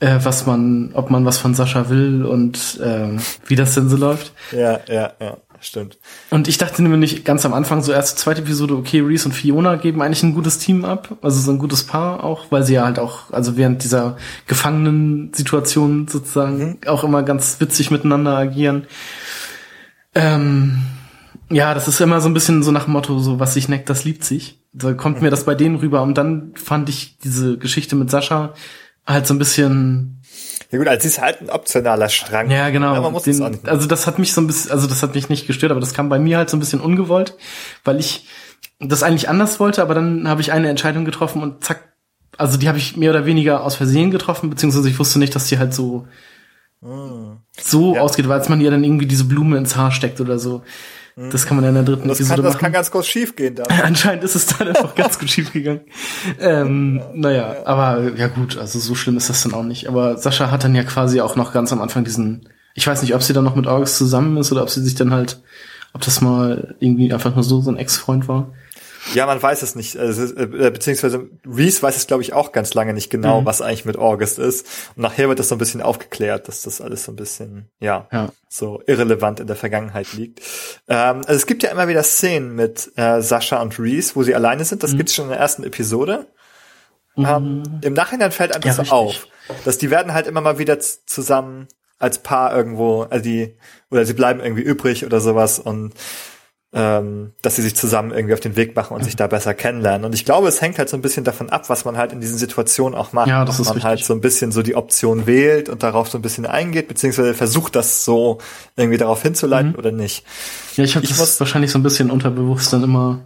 äh, 0.00 0.18
was 0.22 0.46
man, 0.46 0.90
ob 0.94 1.10
man 1.10 1.24
was 1.24 1.38
von 1.38 1.54
Sascha 1.54 1.88
will 1.88 2.24
und 2.24 2.80
äh, 2.80 3.16
wie 3.46 3.54
das 3.54 3.74
denn 3.74 3.88
so 3.88 3.96
läuft. 3.96 4.32
Ja, 4.50 4.80
ja, 4.88 5.12
ja, 5.20 5.36
stimmt. 5.62 5.98
Und 6.30 6.48
ich 6.48 6.58
dachte 6.58 6.82
nämlich 6.82 7.24
ganz 7.24 7.46
am 7.46 7.54
Anfang, 7.54 7.82
so 7.82 7.92
erste, 7.92 8.16
zweite 8.16 8.42
Episode, 8.42 8.74
okay, 8.74 9.00
Reese 9.00 9.26
und 9.26 9.32
Fiona 9.32 9.76
geben 9.76 10.02
eigentlich 10.02 10.22
ein 10.22 10.34
gutes 10.34 10.58
Team 10.58 10.84
ab, 10.84 11.16
also 11.22 11.40
so 11.40 11.50
ein 11.50 11.58
gutes 11.58 11.84
Paar 11.84 12.24
auch, 12.24 12.46
weil 12.50 12.64
sie 12.64 12.74
ja 12.74 12.84
halt 12.84 12.98
auch, 12.98 13.32
also 13.32 13.56
während 13.56 13.84
dieser 13.84 14.16
Gefangenen-Situation 14.46 16.08
sozusagen 16.08 16.78
auch 16.86 17.04
immer 17.04 17.22
ganz 17.22 17.60
witzig 17.60 17.90
miteinander 17.90 18.36
agieren. 18.36 18.86
Ähm, 20.14 20.82
ja, 21.50 21.74
das 21.74 21.88
ist 21.88 22.00
immer 22.00 22.20
so 22.20 22.28
ein 22.28 22.34
bisschen 22.34 22.62
so 22.62 22.72
nach 22.72 22.84
dem 22.84 22.92
Motto, 22.92 23.18
so 23.18 23.38
was 23.38 23.54
sich 23.54 23.68
neckt, 23.68 23.88
das 23.88 24.04
liebt 24.04 24.24
sich. 24.24 24.58
Da 24.72 24.94
kommt 24.94 25.22
mir 25.22 25.30
das 25.30 25.44
bei 25.44 25.54
denen 25.54 25.76
rüber 25.76 26.02
und 26.02 26.16
dann 26.16 26.52
fand 26.54 26.88
ich 26.88 27.18
diese 27.18 27.58
Geschichte 27.58 27.94
mit 27.94 28.10
Sascha 28.10 28.54
halt 29.06 29.26
so 29.26 29.34
ein 29.34 29.38
bisschen 29.38 30.21
Ja 30.72 30.78
gut, 30.78 30.88
also 30.88 31.02
sie 31.02 31.08
ist 31.08 31.20
halt 31.20 31.40
ein 31.40 31.50
optionaler 31.50 32.08
Strang. 32.08 32.50
ja, 32.50 32.70
genau. 32.70 32.94
Ja, 32.94 33.00
man 33.00 33.12
muss 33.12 33.22
Den, 33.24 33.60
also 33.68 33.86
das 33.86 34.06
hat 34.06 34.18
mich 34.18 34.32
so 34.32 34.40
ein 34.40 34.46
bisschen, 34.46 34.70
also 34.72 34.86
das 34.88 35.02
hat 35.02 35.14
mich 35.14 35.28
nicht 35.28 35.46
gestört, 35.46 35.70
aber 35.70 35.80
das 35.80 35.94
kam 35.94 36.08
bei 36.08 36.18
mir 36.18 36.38
halt 36.38 36.50
so 36.50 36.56
ein 36.56 36.60
bisschen 36.60 36.80
ungewollt, 36.80 37.36
weil 37.84 38.00
ich 38.00 38.26
das 38.80 39.02
eigentlich 39.02 39.28
anders 39.28 39.60
wollte, 39.60 39.82
aber 39.82 39.94
dann 39.94 40.26
habe 40.26 40.40
ich 40.40 40.50
eine 40.50 40.68
Entscheidung 40.68 41.04
getroffen 41.04 41.42
und 41.42 41.62
zack, 41.62 41.92
also 42.38 42.58
die 42.58 42.66
habe 42.68 42.78
ich 42.78 42.96
mehr 42.96 43.10
oder 43.10 43.26
weniger 43.26 43.62
aus 43.62 43.76
Versehen 43.76 44.10
getroffen, 44.10 44.50
beziehungsweise 44.50 44.88
ich 44.88 44.98
wusste 44.98 45.18
nicht, 45.18 45.34
dass 45.36 45.46
die 45.46 45.58
halt 45.58 45.72
so 45.74 46.06
so 46.80 46.88
Hm. 47.90 47.94
Ja. 47.94 48.00
ausgeht, 48.00 48.28
weil 48.28 48.42
man 48.48 48.60
ihr 48.60 48.70
dann 48.70 48.82
irgendwie 48.82 49.06
diese 49.06 49.24
Blume 49.24 49.56
ins 49.56 49.76
Haar 49.76 49.92
steckt 49.92 50.20
oder 50.20 50.38
so. 50.38 50.62
Das 51.16 51.44
kann 51.44 51.56
man 51.56 51.64
ja 51.64 51.68
in 51.68 51.74
der 51.74 51.84
dritten 51.84 52.08
das, 52.08 52.18
Episode 52.18 52.36
kann, 52.36 52.44
das 52.44 52.54
machen. 52.54 52.62
kann 52.62 52.72
ganz 52.72 52.90
kurz 52.90 53.06
schief 53.06 53.36
gehen 53.36 53.54
da. 53.54 53.64
Anscheinend 53.82 54.24
ist 54.24 54.34
es 54.34 54.46
dann 54.46 54.68
einfach 54.68 54.94
ganz 54.94 55.18
gut 55.18 55.30
schief 55.30 55.52
gegangen. 55.52 55.80
Ähm, 56.40 57.02
naja, 57.14 57.56
aber 57.64 58.12
ja 58.16 58.28
gut, 58.28 58.56
also 58.56 58.78
so 58.78 58.94
schlimm 58.94 59.18
ist 59.18 59.28
das 59.28 59.42
dann 59.42 59.52
auch 59.52 59.62
nicht. 59.62 59.88
Aber 59.88 60.16
Sascha 60.16 60.50
hat 60.50 60.64
dann 60.64 60.74
ja 60.74 60.84
quasi 60.84 61.20
auch 61.20 61.36
noch 61.36 61.52
ganz 61.52 61.72
am 61.72 61.82
Anfang 61.82 62.04
diesen, 62.04 62.48
ich 62.74 62.86
weiß 62.86 63.02
nicht, 63.02 63.14
ob 63.14 63.22
sie 63.22 63.34
dann 63.34 63.44
noch 63.44 63.56
mit 63.56 63.66
August 63.66 63.96
zusammen 63.96 64.38
ist 64.38 64.52
oder 64.52 64.62
ob 64.62 64.70
sie 64.70 64.82
sich 64.82 64.94
dann 64.94 65.12
halt, 65.12 65.42
ob 65.92 66.00
das 66.00 66.22
mal 66.22 66.74
irgendwie 66.80 67.12
einfach 67.12 67.34
nur 67.34 67.44
so 67.44 67.60
so 67.60 67.70
ein 67.70 67.76
Ex-Freund 67.76 68.26
war. 68.28 68.52
Ja, 69.14 69.26
man 69.26 69.42
weiß 69.42 69.62
es 69.62 69.74
nicht. 69.74 69.96
Also, 69.96 70.34
äh, 70.36 70.46
beziehungsweise 70.70 71.28
Reese 71.46 71.82
weiß 71.82 71.96
es, 71.96 72.06
glaube 72.06 72.22
ich, 72.22 72.32
auch 72.32 72.52
ganz 72.52 72.72
lange 72.74 72.94
nicht 72.94 73.10
genau, 73.10 73.40
Mhm. 73.40 73.46
was 73.46 73.60
eigentlich 73.60 73.84
mit 73.84 73.96
August 73.98 74.38
ist. 74.38 74.66
Und 74.96 75.02
nachher 75.02 75.28
wird 75.28 75.38
das 75.38 75.48
so 75.48 75.56
ein 75.56 75.58
bisschen 75.58 75.82
aufgeklärt, 75.82 76.46
dass 76.48 76.62
das 76.62 76.80
alles 76.80 77.04
so 77.04 77.12
ein 77.12 77.16
bisschen, 77.16 77.68
ja, 77.80 78.06
Ja. 78.12 78.30
so 78.48 78.80
irrelevant 78.86 79.40
in 79.40 79.46
der 79.48 79.56
Vergangenheit 79.56 80.12
liegt. 80.12 80.40
Ähm, 80.88 81.18
also 81.26 81.32
es 81.34 81.46
gibt 81.46 81.62
ja 81.62 81.70
immer 81.70 81.88
wieder 81.88 82.02
Szenen 82.02 82.54
mit 82.54 82.92
äh, 82.96 83.20
Sascha 83.22 83.60
und 83.60 83.78
Reese, 83.78 84.14
wo 84.14 84.22
sie 84.22 84.34
alleine 84.34 84.64
sind. 84.64 84.78
Mhm. 84.82 84.86
Das 84.86 84.96
gibt's 84.96 85.14
schon 85.14 85.24
in 85.26 85.30
der 85.32 85.40
ersten 85.40 85.64
Episode. 85.64 86.26
Ähm, 87.16 87.62
Im 87.82 87.92
Nachhinein 87.92 88.32
fällt 88.32 88.54
einfach 88.54 88.68
Ja, 88.68 88.74
so 88.74 88.82
richtig. 88.82 88.92
auf, 88.92 89.26
dass 89.64 89.78
die 89.78 89.90
werden 89.90 90.14
halt 90.14 90.26
immer 90.26 90.40
mal 90.40 90.58
wieder 90.58 90.78
zusammen 90.80 91.68
als 91.98 92.18
Paar 92.20 92.56
irgendwo, 92.56 93.02
also 93.02 93.22
die, 93.22 93.56
oder 93.90 94.04
sie 94.06 94.14
bleiben 94.14 94.40
irgendwie 94.40 94.62
übrig 94.62 95.04
oder 95.04 95.20
sowas 95.20 95.58
und 95.58 95.92
ähm, 96.74 97.32
dass 97.42 97.56
sie 97.56 97.62
sich 97.62 97.76
zusammen 97.76 98.12
irgendwie 98.12 98.32
auf 98.32 98.40
den 98.40 98.56
Weg 98.56 98.74
machen 98.74 98.94
und 98.96 99.04
sich 99.04 99.14
da 99.16 99.26
besser 99.26 99.52
kennenlernen. 99.52 100.06
Und 100.06 100.14
ich 100.14 100.24
glaube, 100.24 100.48
es 100.48 100.60
hängt 100.62 100.78
halt 100.78 100.88
so 100.88 100.96
ein 100.96 101.02
bisschen 101.02 101.22
davon 101.24 101.50
ab, 101.50 101.68
was 101.68 101.84
man 101.84 101.98
halt 101.98 102.12
in 102.12 102.20
diesen 102.20 102.38
Situationen 102.38 102.98
auch 102.98 103.12
macht. 103.12 103.28
Ja, 103.28 103.44
das 103.44 103.56
Ob 103.56 103.60
ist 103.60 103.66
man 103.68 103.74
richtig. 103.74 103.88
halt 103.88 104.04
so 104.04 104.14
ein 104.14 104.20
bisschen 104.22 104.52
so 104.52 104.62
die 104.62 104.74
Option 104.74 105.26
wählt 105.26 105.68
und 105.68 105.82
darauf 105.82 106.08
so 106.08 106.16
ein 106.16 106.22
bisschen 106.22 106.46
eingeht, 106.46 106.88
beziehungsweise 106.88 107.34
versucht 107.34 107.76
das 107.76 108.04
so 108.06 108.38
irgendwie 108.76 108.96
darauf 108.98 109.20
hinzuleiten 109.22 109.72
Mhm. 109.72 109.76
oder 109.78 109.92
nicht. 109.92 110.24
Ja, 110.76 110.84
ich 110.84 110.96
habe 110.96 111.06
das 111.06 111.18
muss- 111.18 111.38
wahrscheinlich 111.40 111.70
so 111.70 111.78
ein 111.78 111.82
bisschen 111.82 112.10
unterbewusst 112.10 112.72
dann 112.72 112.82
immer 112.82 113.20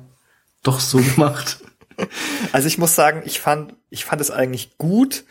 doch 0.63 0.81
so 0.81 0.99
gemacht. 0.99 1.59
Also 2.53 2.69
ich 2.69 2.77
muss 2.77 2.95
sagen, 2.95 3.23
ich 3.25 3.41
fand, 3.41 3.73
ich 3.89 4.05
fand 4.05 4.21
es 4.21 4.31
eigentlich 4.31 4.77
gut, 4.77 5.25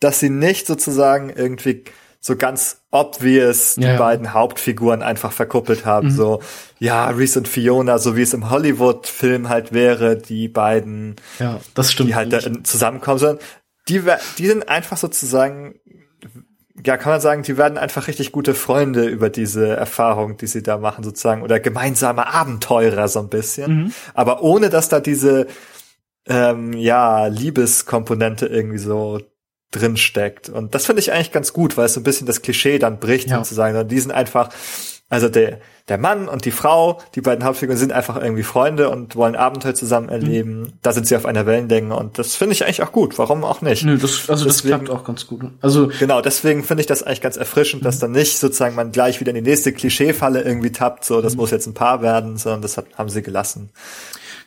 dass 0.00 0.20
sie 0.20 0.28
nicht 0.28 0.66
sozusagen 0.66 1.30
irgendwie 1.30 1.84
so 2.20 2.36
ganz 2.36 2.82
obvious 2.90 3.76
die 3.76 3.82
Ja, 3.82 3.92
ja. 3.92 3.98
beiden 3.98 4.34
Hauptfiguren 4.34 5.02
einfach 5.02 5.32
verkuppelt 5.32 5.86
haben. 5.86 6.10
So, 6.10 6.42
ja, 6.78 7.08
Reese 7.08 7.38
und 7.38 7.48
Fiona, 7.48 7.98
so 7.98 8.14
wie 8.16 8.22
es 8.22 8.34
im 8.34 8.50
Hollywood-Film 8.50 9.48
halt 9.48 9.72
wäre, 9.72 10.16
die 10.16 10.48
beiden, 10.48 11.16
Ja, 11.38 11.60
das 11.74 11.92
stimmt. 11.92 12.10
die 12.10 12.14
halt 12.14 12.32
da 12.32 12.40
zusammenkommen, 12.62 13.18
sondern 13.18 13.38
die, 13.88 14.02
die 14.38 14.46
sind 14.46 14.68
einfach 14.68 14.96
sozusagen 14.98 15.74
ja, 16.86 16.96
kann 16.96 17.12
man 17.12 17.20
sagen, 17.20 17.42
die 17.42 17.58
werden 17.58 17.76
einfach 17.76 18.06
richtig 18.08 18.32
gute 18.32 18.54
Freunde 18.54 19.04
über 19.04 19.28
diese 19.28 19.68
Erfahrung, 19.76 20.38
die 20.38 20.46
sie 20.46 20.62
da 20.62 20.78
machen, 20.78 21.04
sozusagen, 21.04 21.42
oder 21.42 21.60
gemeinsame 21.60 22.26
Abenteurer 22.32 23.06
so 23.08 23.18
ein 23.20 23.28
bisschen. 23.28 23.84
Mhm. 23.84 23.92
Aber 24.14 24.42
ohne 24.42 24.70
dass 24.70 24.88
da 24.88 25.00
diese 25.00 25.46
ähm, 26.26 26.72
ja, 26.72 27.26
Liebeskomponente 27.26 28.46
irgendwie 28.46 28.78
so 28.78 29.20
drin 29.70 29.96
steckt. 29.96 30.48
Und 30.48 30.74
das 30.74 30.86
finde 30.86 31.00
ich 31.00 31.12
eigentlich 31.12 31.32
ganz 31.32 31.52
gut, 31.52 31.76
weil 31.76 31.86
es 31.86 31.94
so 31.94 32.00
ein 32.00 32.04
bisschen 32.04 32.26
das 32.26 32.42
Klischee 32.42 32.78
dann 32.78 32.98
bricht, 32.98 33.28
ja. 33.28 33.38
sozusagen. 33.38 33.86
Die 33.88 34.00
sind 34.00 34.10
einfach, 34.10 34.50
also 35.08 35.28
der, 35.28 35.60
der 35.88 35.98
Mann 35.98 36.28
und 36.28 36.44
die 36.44 36.50
Frau, 36.50 37.00
die 37.14 37.20
beiden 37.20 37.44
Hauptfiguren 37.44 37.78
sind 37.78 37.92
einfach 37.92 38.16
irgendwie 38.16 38.42
Freunde 38.42 38.90
und 38.90 39.16
wollen 39.16 39.36
Abenteuer 39.36 39.74
zusammen 39.74 40.06
mhm. 40.06 40.12
erleben. 40.12 40.60
Mhm. 40.60 40.72
Da 40.82 40.92
sind 40.92 41.06
sie 41.06 41.16
auf 41.16 41.26
einer 41.26 41.46
Wellenlänge 41.46 41.94
und 41.94 42.18
das 42.18 42.36
finde 42.36 42.54
ich 42.54 42.64
eigentlich 42.64 42.82
auch 42.82 42.92
gut. 42.92 43.18
Warum 43.18 43.44
auch 43.44 43.60
nicht? 43.60 43.84
Nö, 43.84 43.98
das, 43.98 44.28
also 44.28 44.44
deswegen, 44.44 44.70
das 44.70 44.84
klappt 44.84 44.90
auch 44.90 45.04
ganz 45.04 45.26
gut. 45.26 45.42
Also 45.60 45.90
genau, 45.98 46.20
deswegen 46.20 46.64
finde 46.64 46.82
ich 46.82 46.86
das 46.86 47.02
eigentlich 47.02 47.20
ganz 47.20 47.36
erfrischend, 47.36 47.82
mhm. 47.82 47.84
dass 47.84 47.98
dann 47.98 48.12
nicht 48.12 48.38
sozusagen 48.38 48.74
man 48.74 48.92
gleich 48.92 49.20
wieder 49.20 49.30
in 49.30 49.42
die 49.42 49.50
nächste 49.50 49.72
Klischeefalle 49.72 50.42
irgendwie 50.42 50.70
tappt, 50.70 51.04
so 51.04 51.20
das 51.20 51.34
mhm. 51.34 51.40
muss 51.40 51.50
jetzt 51.50 51.66
ein 51.66 51.74
Paar 51.74 52.02
werden, 52.02 52.36
sondern 52.36 52.62
das 52.62 52.76
hat, 52.76 52.86
haben 52.96 53.08
sie 53.08 53.22
gelassen. 53.22 53.70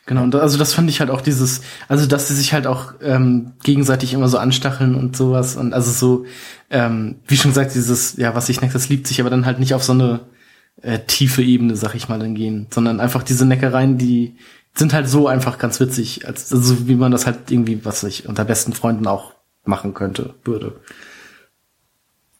Genau, 0.06 0.22
und 0.22 0.34
also 0.34 0.58
das 0.58 0.74
fand 0.74 0.90
ich 0.90 1.00
halt 1.00 1.10
auch 1.10 1.22
dieses, 1.22 1.62
also 1.88 2.06
dass 2.06 2.28
sie 2.28 2.34
sich 2.34 2.52
halt 2.52 2.66
auch 2.66 2.92
ähm, 3.00 3.52
gegenseitig 3.62 4.12
immer 4.12 4.28
so 4.28 4.36
anstacheln 4.36 4.94
und 4.96 5.16
sowas 5.16 5.56
und 5.56 5.72
also 5.72 5.90
so, 5.92 6.26
ähm, 6.68 7.16
wie 7.26 7.36
schon 7.38 7.52
gesagt, 7.52 7.74
dieses, 7.74 8.16
ja, 8.16 8.34
was 8.34 8.50
ich 8.50 8.60
neckt, 8.60 8.74
das 8.74 8.90
liebt 8.90 9.06
sich, 9.06 9.20
aber 9.20 9.30
dann 9.30 9.46
halt 9.46 9.60
nicht 9.60 9.72
auf 9.72 9.82
so 9.82 9.92
eine 9.92 10.20
äh, 10.82 10.98
tiefe 10.98 11.42
Ebene, 11.42 11.74
sag 11.76 11.94
ich 11.94 12.08
mal, 12.10 12.18
dann 12.18 12.34
gehen, 12.34 12.66
sondern 12.70 13.00
einfach 13.00 13.22
diese 13.22 13.46
Neckereien, 13.46 13.96
die 13.96 14.36
sind 14.74 14.92
halt 14.92 15.08
so 15.08 15.26
einfach 15.26 15.58
ganz 15.58 15.80
witzig, 15.80 16.26
als 16.26 16.52
also 16.52 16.86
wie 16.86 16.96
man 16.96 17.12
das 17.12 17.24
halt 17.24 17.50
irgendwie, 17.50 17.84
was 17.84 18.02
ich 18.02 18.28
unter 18.28 18.44
besten 18.44 18.74
Freunden 18.74 19.06
auch 19.06 19.32
machen 19.64 19.94
könnte, 19.94 20.34
würde. 20.44 20.80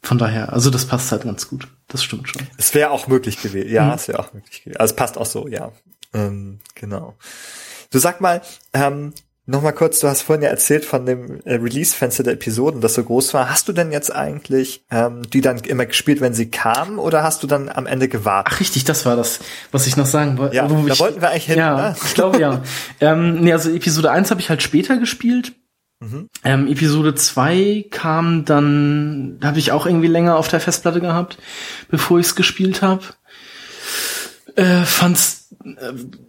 Von 0.03 0.19
daher, 0.19 0.53
also 0.53 0.69
das 0.69 0.85
passt 0.85 1.13
halt 1.13 1.23
ganz 1.23 1.49
gut. 1.49 1.69
Das 1.89 2.05
stimmt 2.05 2.29
schon. 2.29 2.43
Es 2.59 2.75
wäre 2.75 2.91
auch 2.91 3.09
möglich 3.09 3.41
gewesen. 3.41 3.71
Ja, 3.71 3.87
mhm. 3.87 3.93
es 3.93 4.09
wäre 4.09 4.19
auch 4.19 4.35
möglich 4.35 4.63
gewesen. 4.63 4.79
Also 4.79 4.93
es 4.93 4.97
passt 4.97 5.17
auch 5.17 5.25
so, 5.25 5.49
ja. 5.49 5.73
Ähm, 6.15 6.61
genau. 6.75 7.15
Du 7.91 7.99
sag 7.99 8.21
mal, 8.21 8.41
ähm, 8.73 9.13
Nochmal 9.47 9.75
kurz, 9.75 10.01
du 10.01 10.09
hast 10.09 10.23
vorhin 10.23 10.43
ja 10.43 10.49
erzählt 10.49 10.87
von 10.87 11.05
dem 11.05 11.43
äh, 11.45 11.57
Release-Fenster 11.57 12.23
der 12.23 12.33
Episoden, 12.33 12.81
das 12.81 12.95
so 12.95 13.05
groß 13.05 13.35
war. 13.35 13.51
Hast 13.51 13.69
du 13.69 13.75
denn 13.75 13.93
jetzt 13.93 14.11
eigentlich 14.11 14.87
ähm, 14.91 15.21
die 15.31 15.43
dann 15.43 15.59
immer 15.59 15.85
gespielt, 15.85 16.23
wenn 16.23 16.33
sie 16.33 16.51
kamen, 16.51 16.99
oder 16.99 17.23
hast 17.23 17.43
du 17.43 17.47
dann 17.47 17.69
am 17.69 17.87
Ende 17.87 18.09
gewartet? 18.09 18.55
Ach 18.55 18.61
richtig, 18.61 18.85
das 18.85 19.05
war 19.05 19.17
das, 19.17 19.41
was 19.71 19.87
ich 19.87 19.99
noch 19.99 20.07
sagen 20.07 20.39
wollte. 20.39 20.57
Ja, 20.57 20.67
da 20.67 20.83
ich, 20.87 20.99
wollten 20.99 21.21
wir 21.21 21.29
eigentlich 21.29 21.45
hin. 21.45 21.59
Ja, 21.59 21.91
ne? 21.91 21.97
ich 22.03 22.15
glaube 22.15 22.41
ja. 22.41 22.63
ähm, 23.01 23.41
nee, 23.41 23.53
also 23.53 23.69
Episode 23.69 24.11
1 24.11 24.31
habe 24.31 24.41
ich 24.41 24.49
halt 24.49 24.63
später 24.63 24.97
gespielt. 24.97 25.53
Mhm. 26.01 26.31
Ähm, 26.43 26.67
Episode 26.67 27.15
2 27.15 27.89
kam 27.91 28.47
dann, 28.47 29.37
da 29.41 29.49
habe 29.49 29.59
ich 29.59 29.73
auch 29.73 29.85
irgendwie 29.85 30.09
länger 30.09 30.39
auf 30.39 30.49
der 30.49 30.61
Festplatte 30.61 31.03
gehabt, 31.03 31.37
bevor 31.91 32.19
ich 32.19 32.27
es 32.29 32.35
gespielt 32.35 32.81
habe. 32.81 33.03
Äh, 34.57 34.85
fand's 34.85 35.44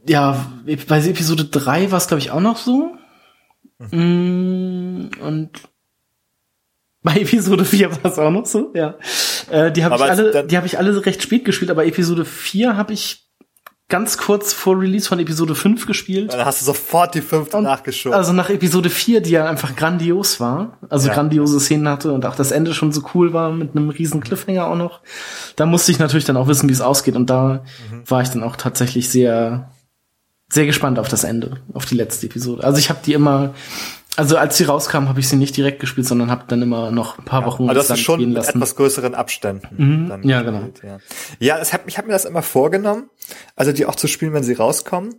ja, 0.08 0.52
bei 0.66 0.74
Episode 0.74 1.46
3 1.46 1.92
war 1.92 1.98
es, 1.98 2.08
glaube 2.08 2.20
ich, 2.20 2.32
auch 2.32 2.40
noch 2.40 2.58
so. 2.58 2.96
Mhm. 3.92 5.12
Und 5.22 5.50
bei 7.04 7.18
Episode 7.18 7.66
4 7.66 7.92
war 7.92 8.12
es 8.12 8.20
auch 8.20 8.32
noch 8.32 8.46
so, 8.46 8.72
ja. 8.74 8.96
Äh, 9.50 9.72
die 9.72 9.84
habe 9.84 9.96
ich 9.96 10.02
alle, 10.02 10.46
die 10.46 10.58
habe 10.58 10.68
ich 10.68 10.78
alle 10.78 11.06
recht 11.06 11.22
spät 11.22 11.46
gespielt, 11.46 11.72
aber 11.72 11.86
Episode 11.86 12.26
4 12.26 12.78
habe 12.78 12.94
ich 12.94 13.25
ganz 13.88 14.18
kurz 14.18 14.52
vor 14.52 14.80
Release 14.80 15.08
von 15.08 15.20
Episode 15.20 15.54
5 15.54 15.86
gespielt. 15.86 16.34
Dann 16.34 16.46
hast 16.46 16.62
du 16.62 16.66
sofort 16.66 17.14
die 17.14 17.22
fünfte 17.22 17.62
nachgeschoben. 17.62 18.18
Also 18.18 18.34
nach 18.34 18.50
Episode 18.50 18.90
4, 18.90 19.22
die 19.22 19.32
ja 19.32 19.48
einfach 19.48 19.76
grandios 19.76 20.40
war, 20.40 20.80
also 20.90 21.08
ja. 21.08 21.14
grandiose 21.14 21.60
Szenen 21.60 21.88
hatte 21.88 22.12
und 22.12 22.26
auch 22.26 22.36
das 22.36 22.52
Ende 22.52 22.74
schon 22.74 22.92
so 22.92 23.04
cool 23.14 23.34
war 23.34 23.52
mit 23.52 23.76
einem 23.76 23.90
riesen 23.90 24.22
Cliffhanger 24.22 24.68
auch 24.68 24.76
noch. 24.76 25.02
Da 25.56 25.66
musste 25.66 25.92
ich 25.92 26.00
natürlich 26.00 26.26
dann 26.26 26.38
auch 26.38 26.48
wissen, 26.48 26.68
wie 26.68 26.74
es 26.74 26.82
ausgeht 26.82 27.16
und 27.16 27.30
da 27.30 27.64
mhm. 27.92 28.10
war 28.10 28.22
ich 28.22 28.30
dann 28.30 28.44
auch 28.44 28.56
tatsächlich 28.56 29.10
sehr 29.10 29.72
sehr 30.48 30.66
gespannt 30.66 31.00
auf 31.00 31.10
das 31.10 31.24
Ende, 31.24 31.58
auf 31.74 31.86
die 31.86 31.96
letzte 31.96 32.28
Episode. 32.28 32.64
Also 32.64 32.78
ich 32.78 32.90
habe 32.90 33.00
die 33.04 33.14
immer 33.14 33.56
also 34.16 34.38
als 34.38 34.58
sie 34.58 34.64
rauskam, 34.64 35.08
habe 35.08 35.20
ich 35.20 35.28
sie 35.28 35.36
nicht 35.36 35.56
direkt 35.56 35.80
gespielt, 35.80 36.08
sondern 36.08 36.32
habe 36.32 36.46
dann 36.48 36.62
immer 36.62 36.92
noch 36.92 37.18
ein 37.18 37.26
paar 37.26 37.42
ja, 37.42 37.48
Wochen 37.48 37.64
aber 37.64 37.74
das 37.74 37.90
ist 37.90 38.00
schon 38.00 38.20
mit 38.20 38.34
lassen. 38.34 38.58
etwas 38.58 38.76
größeren 38.76 39.16
Abständen. 39.16 39.68
Mhm, 39.78 40.30
ja, 40.30 40.42
genau. 40.42 40.70
Ja, 40.84 41.00
ja 41.40 41.58
es 41.60 41.74
hat, 41.74 41.82
ich 41.88 41.98
habe 41.98 42.08
mir 42.08 42.14
das 42.14 42.26
immer 42.26 42.42
vorgenommen, 42.42 43.10
also 43.56 43.72
die 43.72 43.86
auch 43.86 43.96
zu 43.96 44.08
spielen, 44.08 44.34
wenn 44.34 44.44
sie 44.44 44.54
rauskommen. 44.54 45.16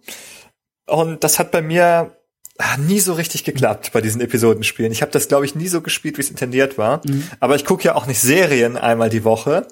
Und 0.86 1.24
das 1.24 1.38
hat 1.38 1.50
bei 1.50 1.62
mir 1.62 2.16
ah, 2.58 2.76
nie 2.78 3.00
so 3.00 3.14
richtig 3.14 3.44
geklappt 3.44 3.90
bei 3.92 4.00
diesen 4.00 4.20
Episodenspielen. 4.20 4.92
Ich 4.92 5.02
habe 5.02 5.12
das, 5.12 5.28
glaube 5.28 5.44
ich, 5.44 5.54
nie 5.54 5.68
so 5.68 5.80
gespielt, 5.80 6.16
wie 6.16 6.22
es 6.22 6.30
intendiert 6.30 6.78
war. 6.78 7.02
Mhm. 7.04 7.24
Aber 7.40 7.56
ich 7.56 7.64
gucke 7.64 7.84
ja 7.84 7.94
auch 7.94 8.06
nicht 8.06 8.20
Serien 8.20 8.76
einmal 8.76 9.10
die 9.10 9.24
Woche, 9.24 9.66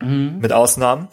mhm. 0.00 0.38
mit 0.40 0.52
Ausnahmen 0.52 1.08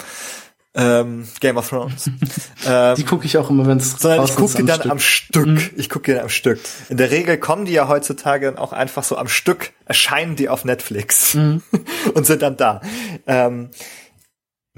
ähm, 0.79 1.27
Game 1.39 1.57
of 1.57 1.69
Thrones. 1.69 2.09
ähm, 2.65 2.95
die 2.95 3.03
gucke 3.03 3.25
ich 3.25 3.37
auch 3.37 3.49
immer, 3.49 3.67
wenn 3.67 3.77
es 3.77 3.91
Sondern 3.99 4.25
ich 4.25 4.35
gucke 4.35 4.55
die 4.55 4.65
dann 4.65 4.79
Stück. 4.79 4.91
am 4.91 4.99
Stück. 4.99 5.47
Mhm. 5.47 5.69
Ich 5.75 5.89
gucke 5.89 6.05
die 6.05 6.13
dann 6.13 6.23
am 6.23 6.29
Stück. 6.29 6.59
In 6.89 6.97
der 6.97 7.11
Regel 7.11 7.37
kommen 7.37 7.65
die 7.65 7.73
ja 7.73 7.87
heutzutage 7.87 8.45
dann 8.45 8.57
auch 8.57 8.71
einfach 8.71 9.03
so 9.03 9.17
am 9.17 9.27
Stück, 9.27 9.71
erscheinen 9.85 10.35
die 10.35 10.47
auf 10.47 10.63
Netflix 10.65 11.33
mhm. 11.33 11.61
und 12.13 12.25
sind 12.25 12.41
dann 12.41 12.55
da. 12.55 12.81
Ähm, 13.27 13.69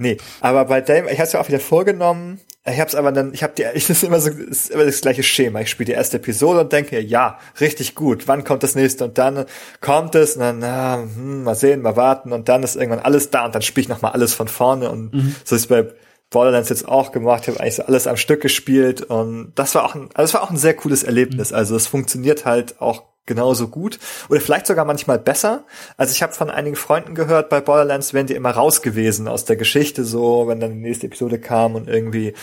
nee, 0.02 0.18
aber 0.42 0.66
bei 0.66 0.82
dem, 0.82 1.08
ich 1.08 1.20
hatte 1.20 1.34
ja 1.34 1.42
auch 1.42 1.48
wieder 1.48 1.60
vorgenommen, 1.60 2.40
ich 2.64 2.80
hab's 2.80 2.94
aber 2.94 3.12
dann, 3.12 3.34
ich 3.34 3.42
hab 3.42 3.56
die, 3.56 3.64
ich 3.74 3.88
das 3.88 3.98
ist 3.98 4.04
immer 4.04 4.20
so, 4.20 4.30
ist 4.30 4.70
immer 4.70 4.86
das 4.86 5.02
gleiche 5.02 5.24
Schema. 5.24 5.62
Ich 5.62 5.70
spiele 5.70 5.88
die 5.88 5.92
erste 5.94 6.18
Episode 6.18 6.62
und 6.62 6.72
denke, 6.72 7.00
ja, 7.00 7.40
richtig 7.60 7.96
gut. 7.96 8.28
Wann 8.28 8.44
kommt 8.44 8.64
das 8.64 8.76
nächste? 8.76 9.06
Und 9.06 9.18
dann 9.18 9.46
kommt 9.80 10.16
es 10.16 10.36
und 10.36 10.42
dann, 10.42 10.60
na, 10.60 11.02
hm, 11.02 11.44
mal 11.44 11.56
sehen, 11.56 11.82
mal 11.82 11.96
warten 11.96 12.32
und 12.32 12.50
dann 12.50 12.64
ist 12.64 12.76
irgendwann 12.76 13.00
alles 13.00 13.32
da 13.32 13.46
und 13.46 13.56
dann 13.56 13.62
spiele 13.62 13.84
ich 13.84 13.90
nochmal 13.90 14.12
alles 14.12 14.34
von 14.34 14.48
vorne 14.48 14.92
und 14.92 15.14
mhm. 15.14 15.36
so 15.44 15.56
ist 15.56 15.68
bei 15.68 15.88
Borderlands 16.30 16.70
jetzt 16.70 16.88
auch 16.88 17.12
gemacht. 17.12 17.44
Ich 17.44 17.50
habe 17.50 17.60
eigentlich 17.60 17.76
so 17.76 17.84
alles 17.84 18.08
am 18.08 18.18
Stück 18.18 18.42
gespielt 18.42 19.02
und 19.02 19.54
das 19.56 19.76
war 19.76 19.84
auch 19.84 19.96
ein, 19.96 20.10
also 20.14 20.22
das 20.22 20.34
war 20.34 20.44
auch 20.44 20.52
ein 20.52 20.58
sehr 20.58 20.76
cooles 20.76 21.04
Erlebnis. 21.04 21.52
Mhm. 21.52 21.58
Also 21.58 21.76
es 21.76 21.88
funktioniert 21.88 22.46
halt 22.46 22.80
auch 22.80 23.04
genauso 23.26 23.68
gut 23.68 24.00
oder 24.30 24.42
vielleicht 24.42 24.68
sogar 24.68 24.86
manchmal 24.86 25.20
besser. 25.20 25.64
Also 25.98 26.14
ich 26.14 26.24
habe 26.24 26.34
von 26.34 26.50
einigen 26.50 26.76
Freunden 26.76 27.16
gehört, 27.16 27.50
bei 27.50 27.62
Borderlands 27.62 28.14
wären 28.14 28.28
die 28.28 28.34
immer 28.34 28.52
raus 28.52 28.82
gewesen 28.82 29.28
aus 29.28 29.46
der 29.46 29.56
Geschichte 29.56 30.04
so, 30.04 30.48
wenn 30.48 30.60
dann 30.60 30.72
die 30.72 30.80
nächste 30.80 31.08
Episode 31.08 31.40
kam 31.40 31.76
und 31.76 31.88
irgendwie, 31.88 32.34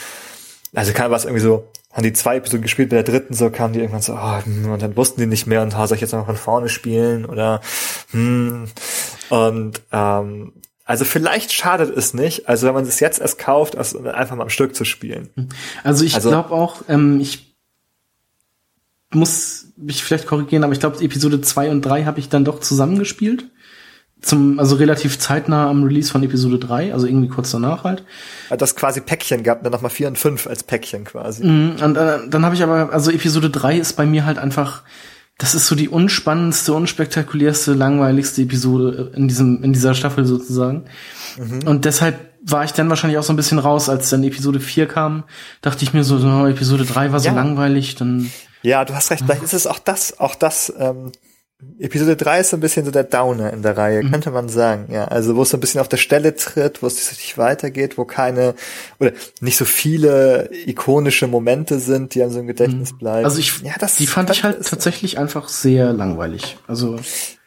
also 0.74 0.92
kam 0.92 1.10
was 1.10 1.24
irgendwie 1.24 1.42
so, 1.42 1.68
haben 1.92 2.04
die 2.04 2.12
zwei 2.12 2.36
Episoden 2.36 2.62
gespielt, 2.62 2.90
bei 2.90 3.02
der 3.02 3.04
dritten 3.04 3.34
so 3.34 3.50
kamen 3.50 3.72
die 3.72 3.80
irgendwann 3.80 4.02
so, 4.02 4.14
oh, 4.14 4.42
und 4.72 4.82
dann 4.82 4.96
wussten 4.96 5.20
die 5.20 5.26
nicht 5.26 5.46
mehr 5.46 5.62
und 5.62 5.74
oh, 5.76 5.86
soll 5.86 5.96
ich 5.96 6.02
jetzt 6.02 6.12
noch 6.12 6.26
von 6.26 6.36
vorne 6.36 6.68
spielen 6.68 7.24
oder 7.26 7.60
hm, 8.12 8.68
und 9.30 9.82
ähm, 9.92 10.52
also 10.84 11.04
vielleicht 11.04 11.52
schadet 11.52 11.94
es 11.94 12.14
nicht, 12.14 12.48
also 12.48 12.66
wenn 12.66 12.72
man 12.72 12.84
es 12.84 12.98
jetzt 12.98 13.20
erst 13.20 13.38
kauft, 13.38 13.76
also 13.76 14.00
einfach 14.04 14.36
mal 14.36 14.44
am 14.44 14.48
Stück 14.48 14.74
zu 14.74 14.86
spielen. 14.86 15.28
Also 15.84 16.02
ich 16.02 16.14
also, 16.14 16.30
glaube 16.30 16.50
auch, 16.52 16.82
ähm, 16.88 17.20
ich 17.20 17.47
muss 19.12 19.66
mich 19.76 20.02
vielleicht 20.02 20.26
korrigieren, 20.26 20.64
aber 20.64 20.72
ich 20.72 20.80
glaube, 20.80 21.02
Episode 21.02 21.40
2 21.40 21.70
und 21.70 21.82
3 21.82 22.04
habe 22.04 22.18
ich 22.18 22.28
dann 22.28 22.44
doch 22.44 22.60
zusammengespielt. 22.60 23.46
Zum, 24.20 24.58
also 24.58 24.74
relativ 24.74 25.20
zeitnah 25.20 25.70
am 25.70 25.84
Release 25.84 26.10
von 26.10 26.24
Episode 26.24 26.58
3, 26.58 26.92
also 26.92 27.06
irgendwie 27.06 27.28
kurz 27.28 27.52
danach 27.52 27.84
halt. 27.84 28.02
Hat 28.50 28.60
das 28.60 28.74
quasi 28.74 29.00
Päckchen 29.00 29.44
gehabt, 29.44 29.64
dann 29.64 29.72
nochmal 29.72 29.92
4 29.92 30.08
und 30.08 30.18
5 30.18 30.48
als 30.48 30.64
Päckchen 30.64 31.04
quasi. 31.04 31.44
Mhm, 31.44 31.76
und 31.80 31.96
äh, 31.96 32.18
dann 32.28 32.44
habe 32.44 32.56
ich 32.56 32.64
aber, 32.64 32.92
also 32.92 33.12
Episode 33.12 33.48
3 33.48 33.78
ist 33.78 33.92
bei 33.92 34.06
mir 34.06 34.26
halt 34.26 34.38
einfach, 34.38 34.82
das 35.38 35.54
ist 35.54 35.68
so 35.68 35.76
die 35.76 35.88
unspannendste, 35.88 36.72
unspektakulärste, 36.72 37.74
langweiligste 37.74 38.42
Episode 38.42 39.12
in 39.14 39.28
diesem, 39.28 39.62
in 39.62 39.72
dieser 39.72 39.94
Staffel 39.94 40.24
sozusagen. 40.24 40.86
Mhm. 41.38 41.68
Und 41.68 41.84
deshalb 41.84 42.18
war 42.44 42.64
ich 42.64 42.72
dann 42.72 42.88
wahrscheinlich 42.88 43.18
auch 43.18 43.22
so 43.22 43.32
ein 43.32 43.36
bisschen 43.36 43.60
raus, 43.60 43.88
als 43.88 44.10
dann 44.10 44.24
Episode 44.24 44.58
4 44.58 44.86
kam, 44.86 45.22
dachte 45.62 45.84
ich 45.84 45.94
mir 45.94 46.02
so, 46.02 46.18
so 46.18 46.46
Episode 46.46 46.84
3 46.84 47.12
war 47.12 47.20
so 47.20 47.28
ja. 47.28 47.34
langweilig, 47.34 47.94
dann 47.94 48.30
ja, 48.62 48.84
du 48.84 48.94
hast 48.94 49.10
recht. 49.10 49.24
Vielleicht 49.24 49.42
ist 49.42 49.52
es 49.52 49.66
auch 49.66 49.78
das, 49.78 50.18
auch 50.18 50.34
das, 50.34 50.72
ähm, 50.78 51.12
Episode 51.80 52.14
3 52.14 52.40
ist 52.40 52.50
so 52.50 52.56
ein 52.56 52.60
bisschen 52.60 52.84
so 52.84 52.92
der 52.92 53.02
Downer 53.02 53.52
in 53.52 53.62
der 53.62 53.76
Reihe, 53.76 54.04
mhm. 54.04 54.12
könnte 54.12 54.30
man 54.30 54.48
sagen. 54.48 54.86
Ja, 54.92 55.06
also 55.06 55.34
wo 55.34 55.42
es 55.42 55.50
so 55.50 55.56
ein 55.56 55.60
bisschen 55.60 55.80
auf 55.80 55.88
der 55.88 55.96
Stelle 55.96 56.36
tritt, 56.36 56.82
wo 56.82 56.86
es 56.86 56.94
nicht 56.94 57.10
richtig 57.10 57.36
weitergeht, 57.36 57.98
wo 57.98 58.04
keine 58.04 58.54
oder 59.00 59.10
nicht 59.40 59.56
so 59.56 59.64
viele 59.64 60.50
ikonische 60.52 61.26
Momente 61.26 61.80
sind, 61.80 62.14
die 62.14 62.22
an 62.22 62.30
so 62.30 62.38
einem 62.38 62.46
Gedächtnis 62.46 62.92
mhm. 62.92 62.98
bleiben. 62.98 63.24
Also 63.24 63.40
ich, 63.40 63.60
ja, 63.62 63.72
das 63.80 63.96
die 63.96 64.06
fand 64.06 64.30
ich 64.30 64.44
halt 64.44 64.64
tatsächlich 64.64 65.18
einfach 65.18 65.48
sehr 65.48 65.92
langweilig. 65.92 66.58
Also 66.68 67.00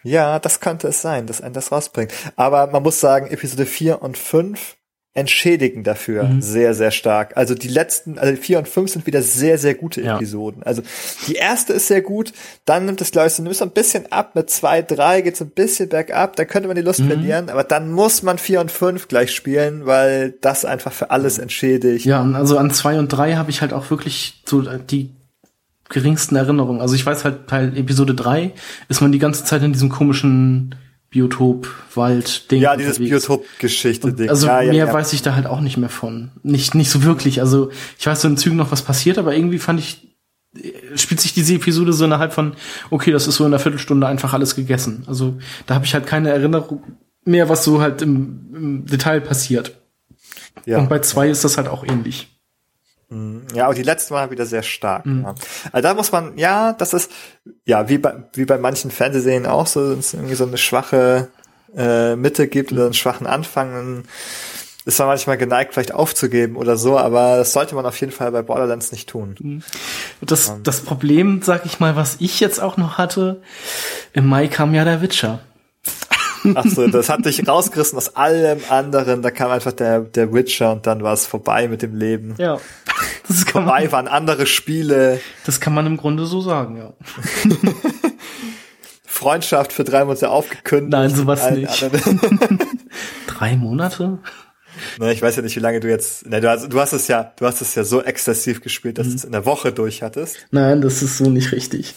ja, 0.04 0.40
das 0.40 0.60
könnte 0.60 0.90
es 0.90 1.02
sein, 1.02 1.26
dass 1.26 1.40
ein 1.40 1.54
das 1.54 1.72
rausbringt. 1.72 2.12
Aber 2.36 2.68
man 2.68 2.84
muss 2.84 3.00
sagen, 3.00 3.28
Episode 3.28 3.66
4 3.66 4.02
und 4.02 4.18
5 4.18 4.76
entschädigen 5.14 5.84
dafür 5.84 6.24
mhm. 6.24 6.42
sehr, 6.42 6.74
sehr 6.74 6.92
stark. 6.92 7.36
Also 7.36 7.54
die 7.54 7.68
letzten, 7.68 8.18
also 8.18 8.42
vier 8.42 8.60
und 8.60 8.68
fünf 8.68 8.92
sind 8.92 9.06
wieder 9.06 9.22
sehr, 9.22 9.58
sehr 9.58 9.76
gute 9.76 10.02
ja. 10.02 10.16
Episoden. 10.16 10.64
Also 10.64 10.84
die 11.28 11.36
erste 11.36 11.74
ist 11.74 11.88
sehr 11.88 12.02
gut, 12.02 12.32
dann 12.64 12.86
nimmt 12.86 13.02
es, 13.02 13.12
glaube 13.12 13.28
ich, 13.28 13.34
so 13.34 13.44
ein 13.44 13.72
bisschen 13.72 14.10
ab, 14.12 14.36
mit 14.36 14.50
zwei, 14.50 14.82
drei 14.82 15.20
geht 15.22 15.34
es 15.34 15.42
ein 15.42 15.50
bisschen 15.50 15.90
bergab, 15.90 16.38
da 16.38 16.46
könnte 16.46 16.68
man 16.70 16.78
die 16.78 16.82
Lust 16.82 17.02
mhm. 17.02 17.08
verlieren, 17.08 17.50
aber 17.50 17.66
dann 17.66 17.92
muss 17.92 18.24
man 18.24 18.38
vier 18.38 18.62
und 18.62 18.72
fünf 18.72 19.10
gleich 19.10 19.36
spielen, 19.36 19.86
weil 19.86 20.34
das 20.40 20.64
einfach 20.64 20.94
für 20.94 21.12
alles 21.12 21.40
entschädigt. 21.40 22.06
Ja, 22.06 22.24
also 22.34 22.58
an 22.58 22.72
zwei 22.72 22.98
und 22.98 23.10
drei 23.10 23.36
habe 23.36 23.50
ich 23.50 23.62
halt 23.62 23.74
auch 23.74 23.90
wirklich 23.90 24.42
so 24.46 24.62
die 24.62 25.12
geringsten 25.90 26.38
Erinnerungen. 26.38 26.80
Also 26.80 26.96
ich 26.96 27.06
weiß 27.06 27.26
halt, 27.26 27.48
Teil 27.48 27.78
Episode 27.78 28.16
drei 28.16 28.54
ist 28.88 29.02
man 29.02 29.12
die 29.12 29.20
ganze 29.20 29.44
Zeit 29.44 29.62
in 29.62 29.74
diesem 29.74 29.90
komischen 29.90 30.76
Biotop, 31.12 31.68
Wald, 31.94 32.50
Ding. 32.50 32.62
Ja, 32.62 32.78
dieses 32.78 32.98
Biotop-Geschichte-Ding. 32.98 34.30
Also 34.30 34.48
ja, 34.48 34.62
mehr 34.62 34.74
ja, 34.74 34.94
weiß 34.94 35.12
ich 35.12 35.22
da 35.22 35.36
halt 35.36 35.46
auch 35.46 35.60
nicht 35.60 35.76
mehr 35.76 35.90
von. 35.90 36.32
Nicht, 36.42 36.74
nicht 36.74 36.90
so 36.90 37.04
wirklich. 37.04 37.42
Also 37.42 37.70
ich 38.00 38.08
weiß 38.08 38.22
so 38.22 38.30
in 38.30 38.38
Zügen 38.38 38.56
noch, 38.56 38.72
was 38.72 38.82
passiert, 38.82 39.18
aber 39.18 39.36
irgendwie 39.36 39.60
fand 39.60 39.82
ich, 39.82 40.16
spielt 40.96 41.20
sich 41.20 41.34
diese 41.34 41.56
Episode 41.56 41.92
so 41.92 42.06
innerhalb 42.06 42.32
von, 42.32 42.56
okay, 42.92 43.12
das 43.12 43.28
ist 43.28 43.36
so 43.36 43.44
in 43.44 43.54
einer 43.54 43.60
Viertelstunde 43.60 44.08
einfach 44.08 44.34
alles 44.34 44.56
gegessen. 44.56 45.04
Also 45.06 45.38
da 45.66 45.76
habe 45.76 45.84
ich 45.84 45.94
halt 45.94 46.08
keine 46.08 46.30
Erinnerung 46.30 46.82
mehr, 47.26 47.50
was 47.50 47.66
so 47.66 47.82
halt 47.82 48.02
im, 48.02 48.56
im 48.56 48.86
Detail 48.86 49.20
passiert. 49.20 49.82
Ja. 50.66 50.80
Und 50.80 50.88
bei 50.88 51.00
zwei 51.00 51.30
ist 51.30 51.44
das 51.44 51.58
halt 51.58 51.68
auch 51.68 51.86
ähnlich. 51.86 52.31
Mhm. 53.12 53.44
Ja, 53.54 53.66
aber 53.66 53.76
die 53.76 53.84
letzten 53.84 54.14
waren 54.14 54.32
wieder 54.32 54.46
sehr 54.46 54.64
stark. 54.64 55.06
Mhm. 55.06 55.24
Ja. 55.24 55.36
Also 55.72 55.88
da 55.88 55.94
muss 55.94 56.12
man, 56.12 56.38
ja, 56.38 56.74
das 56.74 56.94
ist, 56.94 57.12
ja, 57.66 57.90
wie 57.90 57.98
bei, 57.98 58.24
wie 58.34 58.46
bei 58.46 58.58
manchen 58.58 58.90
Fernsehserien 58.90 59.46
auch 59.46 59.68
so, 59.68 59.92
es 59.94 60.14
irgendwie 60.14 60.36
so 60.36 60.46
eine 60.46 60.58
schwache 60.58 61.28
äh, 61.76 62.16
Mitte 62.16 62.48
gibt 62.48 62.72
oder 62.72 62.86
einen 62.86 62.94
schwachen 62.94 63.28
Anfang, 63.28 63.74
dann 63.74 64.04
ist 64.86 64.98
man 64.98 65.10
manchmal 65.10 65.38
geneigt, 65.38 65.74
vielleicht 65.74 65.94
aufzugeben 65.94 66.56
oder 66.56 66.76
so, 66.76 66.98
aber 66.98 67.38
das 67.38 67.54
sollte 67.54 67.76
man 67.76 67.86
auf 67.86 68.00
jeden 68.00 68.12
Fall 68.12 68.32
bei 68.32 68.42
Borderlands 68.42 68.92
nicht 68.92 69.10
tun. 69.10 69.36
Mhm. 69.40 69.64
Das, 70.22 70.54
das 70.64 70.82
Problem, 70.82 71.42
sag 71.44 71.66
ich 71.66 71.80
mal, 71.80 71.96
was 71.96 72.16
ich 72.20 72.40
jetzt 72.40 72.62
auch 72.62 72.78
noch 72.78 72.98
hatte, 72.98 73.42
im 74.14 74.26
Mai 74.26 74.48
kam 74.48 74.74
ja 74.74 74.84
der 74.84 75.02
Witcher. 75.02 75.40
Ach 76.56 76.66
so, 76.66 76.88
das 76.88 77.10
hat 77.10 77.26
dich 77.26 77.48
rausgerissen 77.48 77.98
aus 77.98 78.16
allem 78.16 78.60
anderen. 78.70 79.22
Da 79.22 79.32
kam 79.32 79.52
einfach 79.52 79.74
der, 79.74 80.02
der 80.02 80.34
Witcher 80.34 80.72
und 80.72 80.88
dann 80.88 81.04
war 81.04 81.14
es 81.14 81.28
vorbei 81.28 81.68
mit 81.68 81.82
dem 81.82 81.96
Leben. 81.96 82.36
Ja. 82.38 82.58
Das 83.28 83.46
kann 83.46 83.64
vorbei 83.64 83.84
man, 83.84 83.92
waren 83.92 84.08
andere 84.08 84.46
Spiele. 84.46 85.20
Das 85.46 85.60
kann 85.60 85.74
man 85.74 85.86
im 85.86 85.98
Grunde 85.98 86.26
so 86.26 86.42
sagen, 86.42 86.78
ja. 86.78 86.94
Freundschaft 89.06 89.72
für 89.72 89.84
drei 89.84 90.04
Monate 90.04 90.30
aufgekündigt. 90.30 90.92
Nein, 90.92 91.10
sowas 91.14 91.52
nicht. 91.52 91.86
drei 93.28 93.56
Monate? 93.56 94.20
Na, 94.98 95.12
ich 95.12 95.22
weiß 95.22 95.36
ja 95.36 95.42
nicht, 95.42 95.56
wie 95.56 95.60
lange 95.60 95.80
du 95.80 95.90
jetzt. 95.90 96.26
Na, 96.28 96.40
du, 96.40 96.50
hast, 96.50 96.72
du 96.72 96.80
hast 96.80 96.94
es 96.94 97.08
ja, 97.08 97.32
du 97.38 97.46
hast 97.46 97.62
es 97.62 97.76
ja 97.76 97.84
so 97.84 98.02
exzessiv 98.02 98.62
gespielt, 98.62 98.98
dass 98.98 99.08
mhm. 99.08 99.12
du 99.12 99.16
es 99.18 99.24
in 99.24 99.32
der 99.32 99.46
Woche 99.46 99.72
durch 99.72 100.02
hattest. 100.02 100.38
Nein, 100.52 100.82
das 100.82 101.02
ist 101.02 101.18
so 101.18 101.30
nicht 101.30 101.52
richtig. 101.52 101.94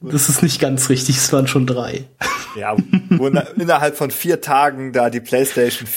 Das 0.00 0.28
ist 0.28 0.42
nicht 0.42 0.60
ganz 0.60 0.88
richtig, 0.88 1.16
es 1.16 1.32
waren 1.32 1.46
schon 1.46 1.66
drei. 1.66 2.04
Ja, 2.56 2.76
wo 3.10 3.28
innerhalb 3.28 3.96
von 3.96 4.10
vier 4.10 4.40
Tagen 4.40 4.92
da 4.92 5.10
die 5.10 5.20
Playstation 5.20 5.88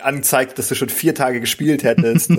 anzeigt, 0.00 0.58
dass 0.58 0.68
du 0.68 0.74
schon 0.74 0.88
vier 0.88 1.14
Tage 1.14 1.40
gespielt 1.40 1.82
hättest. 1.84 2.30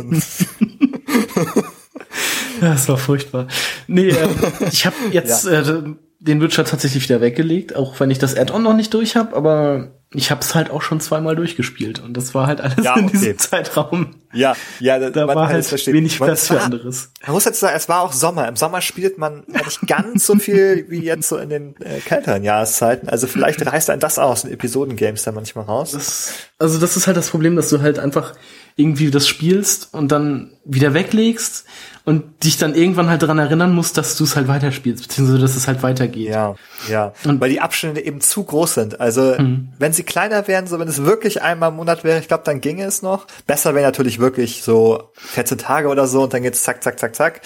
das 2.62 2.88
war 2.88 2.98
furchtbar. 2.98 3.48
Nee, 3.88 4.10
äh, 4.10 4.28
ich 4.72 4.86
habe 4.86 4.96
jetzt 5.12 5.46
ja. 5.46 5.62
äh, 5.62 5.84
den 6.20 6.42
Witcher 6.42 6.66
tatsächlich 6.66 7.04
wieder 7.04 7.22
weggelegt, 7.22 7.76
auch 7.76 8.00
wenn 8.00 8.12
ich 8.12 8.20
das 8.20 8.36
Add-on 8.36 8.64
noch 8.64 8.76
nicht 8.76 8.94
durch 8.94 9.16
habe, 9.16 9.36
aber 9.36 9.97
ich 10.14 10.32
habe 10.32 10.40
es 10.40 10.56
halt 10.56 10.70
auch 10.70 10.82
schon 10.82 11.02
zweimal 11.02 11.36
durchgespielt 11.36 12.00
und 12.00 12.16
das 12.16 12.34
war 12.34 12.48
halt 12.48 12.62
alles 12.62 12.84
ja, 12.84 12.96
in 12.96 13.06
okay. 13.06 13.18
diesem 13.18 13.38
Zeitraum. 13.38 14.16
Ja, 14.32 14.56
ja, 14.80 15.10
da 15.10 15.28
war 15.28 15.50
halt 15.50 15.88
wenig 15.88 16.18
Platz 16.18 16.48
für 16.48 16.62
anderes. 16.62 17.12
Man 17.26 17.34
muss 17.34 17.44
jetzt 17.44 17.60
sagen, 17.60 17.76
es 17.76 17.90
war 17.90 18.02
auch 18.02 18.14
Sommer. 18.14 18.48
Im 18.48 18.56
Sommer 18.56 18.80
spielt 18.80 19.18
man 19.18 19.44
nicht 19.48 19.86
ganz 19.86 20.26
so 20.26 20.36
viel 20.36 20.86
wie 20.90 21.04
jetzt 21.04 21.28
so 21.28 21.38
in 21.38 21.50
den 21.50 21.76
äh, 21.82 22.00
kälteren 22.00 22.44
Jahreszeiten. 22.44 23.10
Also 23.10 23.28
vielleicht 23.28 23.66
reißt 23.66 23.90
ein 23.90 24.00
das 24.00 24.18
aus, 24.18 24.46
in 24.46 24.52
Episoden-Games 24.52 25.24
da 25.24 25.34
manchmal 25.34 25.66
raus. 25.66 25.92
Das, 25.92 26.34
also 26.58 26.80
das 26.80 26.96
ist 26.96 27.08
halt 27.08 27.18
das 27.18 27.30
Problem, 27.30 27.58
dass 27.58 27.70
du 27.70 27.82
halt 27.82 28.00
einfach 28.00 28.34
irgendwie 28.78 29.12
das 29.12 29.28
spielst 29.28 29.94
und 29.94 30.12
dann 30.12 30.52
wieder 30.64 30.94
weglegst 30.94 31.66
und 32.06 32.44
dich 32.46 32.58
dann 32.58 32.74
irgendwann 32.74 33.10
halt 33.10 33.22
daran 33.22 33.40
erinnern 33.40 33.74
musst, 33.74 33.98
dass 33.98 34.16
du 34.16 34.24
es 34.24 34.38
halt 34.38 34.48
weiterspielst, 34.48 35.08
beziehungsweise 35.08 35.40
dass 35.40 35.58
es 35.58 35.68
halt 35.68 35.84
weitergeht. 35.84 36.30
Ja, 36.30 36.56
ja. 36.88 37.12
Und 37.26 37.42
weil 37.42 37.50
die 37.50 37.60
Abstände 37.60 38.00
eben 38.00 38.22
zu 38.22 38.44
groß 38.44 38.76
sind. 38.76 39.02
Also 39.02 39.36
mhm. 39.38 39.74
wenn 39.78 39.92
sie 39.92 40.04
kleiner 40.04 40.48
wären, 40.48 40.68
so 40.68 40.80
wenn 40.80 40.88
es 40.88 41.04
wirklich 41.04 41.42
einmal 41.42 41.72
im 41.72 41.76
Monat 41.76 42.06
wäre, 42.06 42.20
ich 42.20 42.30
glaube, 42.30 42.44
dann 42.46 42.62
ginge 42.62 42.86
es 42.86 43.02
noch. 43.02 43.28
Besser 43.46 43.76
wäre 43.76 43.86
natürlich 43.86 44.20
wirklich 44.20 44.64
so 44.64 45.10
14 45.16 45.58
Tage 45.58 45.90
oder 45.90 46.08
so 46.08 46.24
und 46.24 46.34
dann 46.34 46.44
geht's 46.44 46.64
zack, 46.64 46.82
zack, 46.84 47.00
zack, 47.00 47.16
zack. 47.16 47.42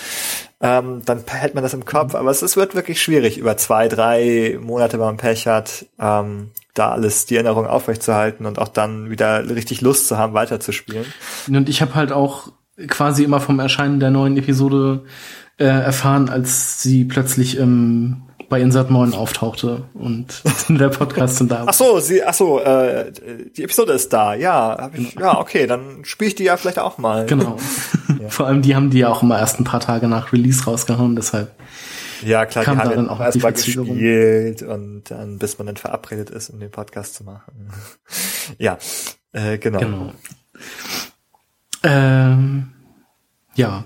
Ähm, 0.60 1.02
dann 1.06 1.24
hält 1.26 1.56
man 1.56 1.64
das 1.64 1.74
im 1.74 1.86
Kopf. 1.86 2.14
Aber 2.14 2.30
es, 2.30 2.44
es 2.44 2.56
wird 2.56 2.76
wirklich 2.76 3.02
schwierig, 3.02 3.38
über 3.38 3.58
zwei, 3.58 3.88
drei 3.88 4.60
Monate, 4.62 5.00
wenn 5.00 5.06
man 5.06 5.18
Pech 5.18 5.48
hat, 5.48 5.86
ähm, 5.98 6.52
da 6.74 6.92
alles 6.92 7.26
die 7.26 7.36
Erinnerung 7.36 7.66
aufrechtzuerhalten 7.68 8.46
und 8.46 8.60
auch 8.60 8.70
dann 8.70 9.10
wieder 9.10 9.50
richtig 9.50 9.82
Lust 9.82 10.08
zu 10.08 10.18
haben, 10.18 10.34
weiterzuspielen. 10.34 11.06
Und 11.48 11.70
ich 11.70 11.82
habe 11.82 11.96
halt 11.96 12.12
auch 12.12 12.52
quasi 12.88 13.24
immer 13.24 13.42
vom 13.42 13.60
Erscheinen 13.60 14.00
der 14.00 14.12
neuen 14.12 14.38
Episode 14.38 15.04
äh, 15.58 15.66
erfahren, 15.66 16.30
als 16.30 16.82
sie 16.82 17.06
plötzlich 17.06 17.60
ähm, 17.60 18.24
bei 18.52 18.60
Insert 18.60 18.90
Moin 18.90 19.14
auftauchte 19.14 19.84
und 19.94 20.44
der 20.70 20.90
Podcast 20.90 21.38
sind 21.38 21.52
da. 21.52 21.64
Ach 21.68 21.74
so, 21.74 22.00
sie, 22.00 22.22
ach 22.24 22.34
so, 22.34 22.60
äh, 22.60 23.12
die 23.56 23.64
Episode 23.64 23.94
ist 23.94 24.12
da. 24.12 24.34
Ja, 24.34 24.78
hab 24.78 24.98
ich, 24.98 25.14
ja, 25.14 25.40
okay, 25.40 25.68
dann 25.68 26.04
spiele 26.04 26.28
ich 26.28 26.36
die 26.36 26.44
ja 26.44 26.58
vielleicht 26.58 26.80
auch 26.80 26.98
mal. 26.98 27.26
Genau. 27.26 27.58
ja. 28.22 28.30
Vor 28.30 28.48
allem 28.48 28.62
die 28.62 28.76
haben 28.76 28.90
die 28.90 29.00
ja 29.00 29.10
auch 29.10 29.24
immer 29.24 29.40
erst 29.40 29.60
ein 29.60 29.64
paar 29.64 29.80
Tage 29.80 30.08
nach 30.10 30.34
Release 30.34 30.66
rausgehauen, 30.66 31.16
deshalb. 31.16 31.52
Ja, 32.22 32.46
klar, 32.46 32.66
kam 32.66 32.78
die 32.78 32.84
haben 32.84 32.96
dann 32.96 33.10
auch 33.10 33.20
erst 33.20 33.42
mal 33.42 33.52
gespielt 33.52 34.62
und 34.62 35.04
dann, 35.10 35.38
bis 35.38 35.58
man 35.58 35.68
dann 35.68 35.78
verabredet 35.78 36.30
ist, 36.30 36.50
um 36.50 36.60
den 36.60 36.72
Podcast 36.72 37.16
zu 37.16 37.24
machen. 37.24 37.72
ja, 38.58 38.78
äh, 39.34 39.58
genau. 39.58 39.80
Genau. 39.80 40.14
Ähm, 41.84 42.72
ja. 43.56 43.86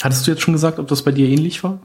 Hattest 0.00 0.26
du 0.26 0.30
jetzt 0.30 0.42
schon 0.42 0.54
gesagt, 0.54 0.78
ob 0.78 0.88
das 0.88 1.02
bei 1.02 1.12
dir 1.12 1.28
ähnlich 1.28 1.64
war? 1.64 1.80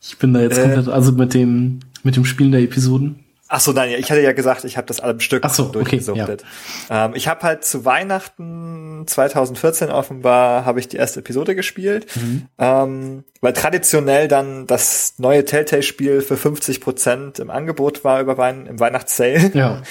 Ich 0.00 0.18
bin 0.18 0.32
da 0.32 0.40
jetzt 0.40 0.58
äh, 0.58 0.62
komplett, 0.62 0.88
also 0.88 1.12
mit 1.12 1.34
dem, 1.34 1.80
mit 2.02 2.16
dem 2.16 2.24
Spielen 2.24 2.52
der 2.52 2.62
Episoden. 2.62 3.24
Ach 3.52 3.58
so, 3.58 3.72
nein, 3.72 3.90
ich 3.90 4.12
hatte 4.12 4.20
ja 4.20 4.30
gesagt, 4.30 4.62
ich 4.62 4.76
habe 4.76 4.86
das 4.86 5.00
alle 5.00 5.14
im 5.14 5.20
Stück 5.20 5.42
Ach 5.44 5.52
so, 5.52 5.64
durchgesuchtet. 5.64 6.44
Okay, 6.44 6.94
ja. 6.94 7.06
ähm, 7.06 7.16
ich 7.16 7.26
habe 7.26 7.42
halt 7.42 7.64
zu 7.64 7.84
Weihnachten 7.84 9.02
2014 9.08 9.90
offenbar 9.90 10.64
habe 10.64 10.78
ich 10.78 10.86
die 10.86 10.96
erste 10.96 11.18
Episode 11.18 11.56
gespielt, 11.56 12.06
mhm. 12.14 12.46
ähm, 12.58 13.24
weil 13.40 13.52
traditionell 13.52 14.28
dann 14.28 14.68
das 14.68 15.14
neue 15.18 15.44
Telltale-Spiel 15.44 16.20
für 16.20 16.36
50 16.36 16.80
Prozent 16.80 17.40
im 17.40 17.50
Angebot 17.50 18.04
war 18.04 18.20
über 18.20 18.38
Wein 18.38 18.66
im 18.66 18.78
Weihnachtssale. 18.78 19.50
Ja. 19.52 19.82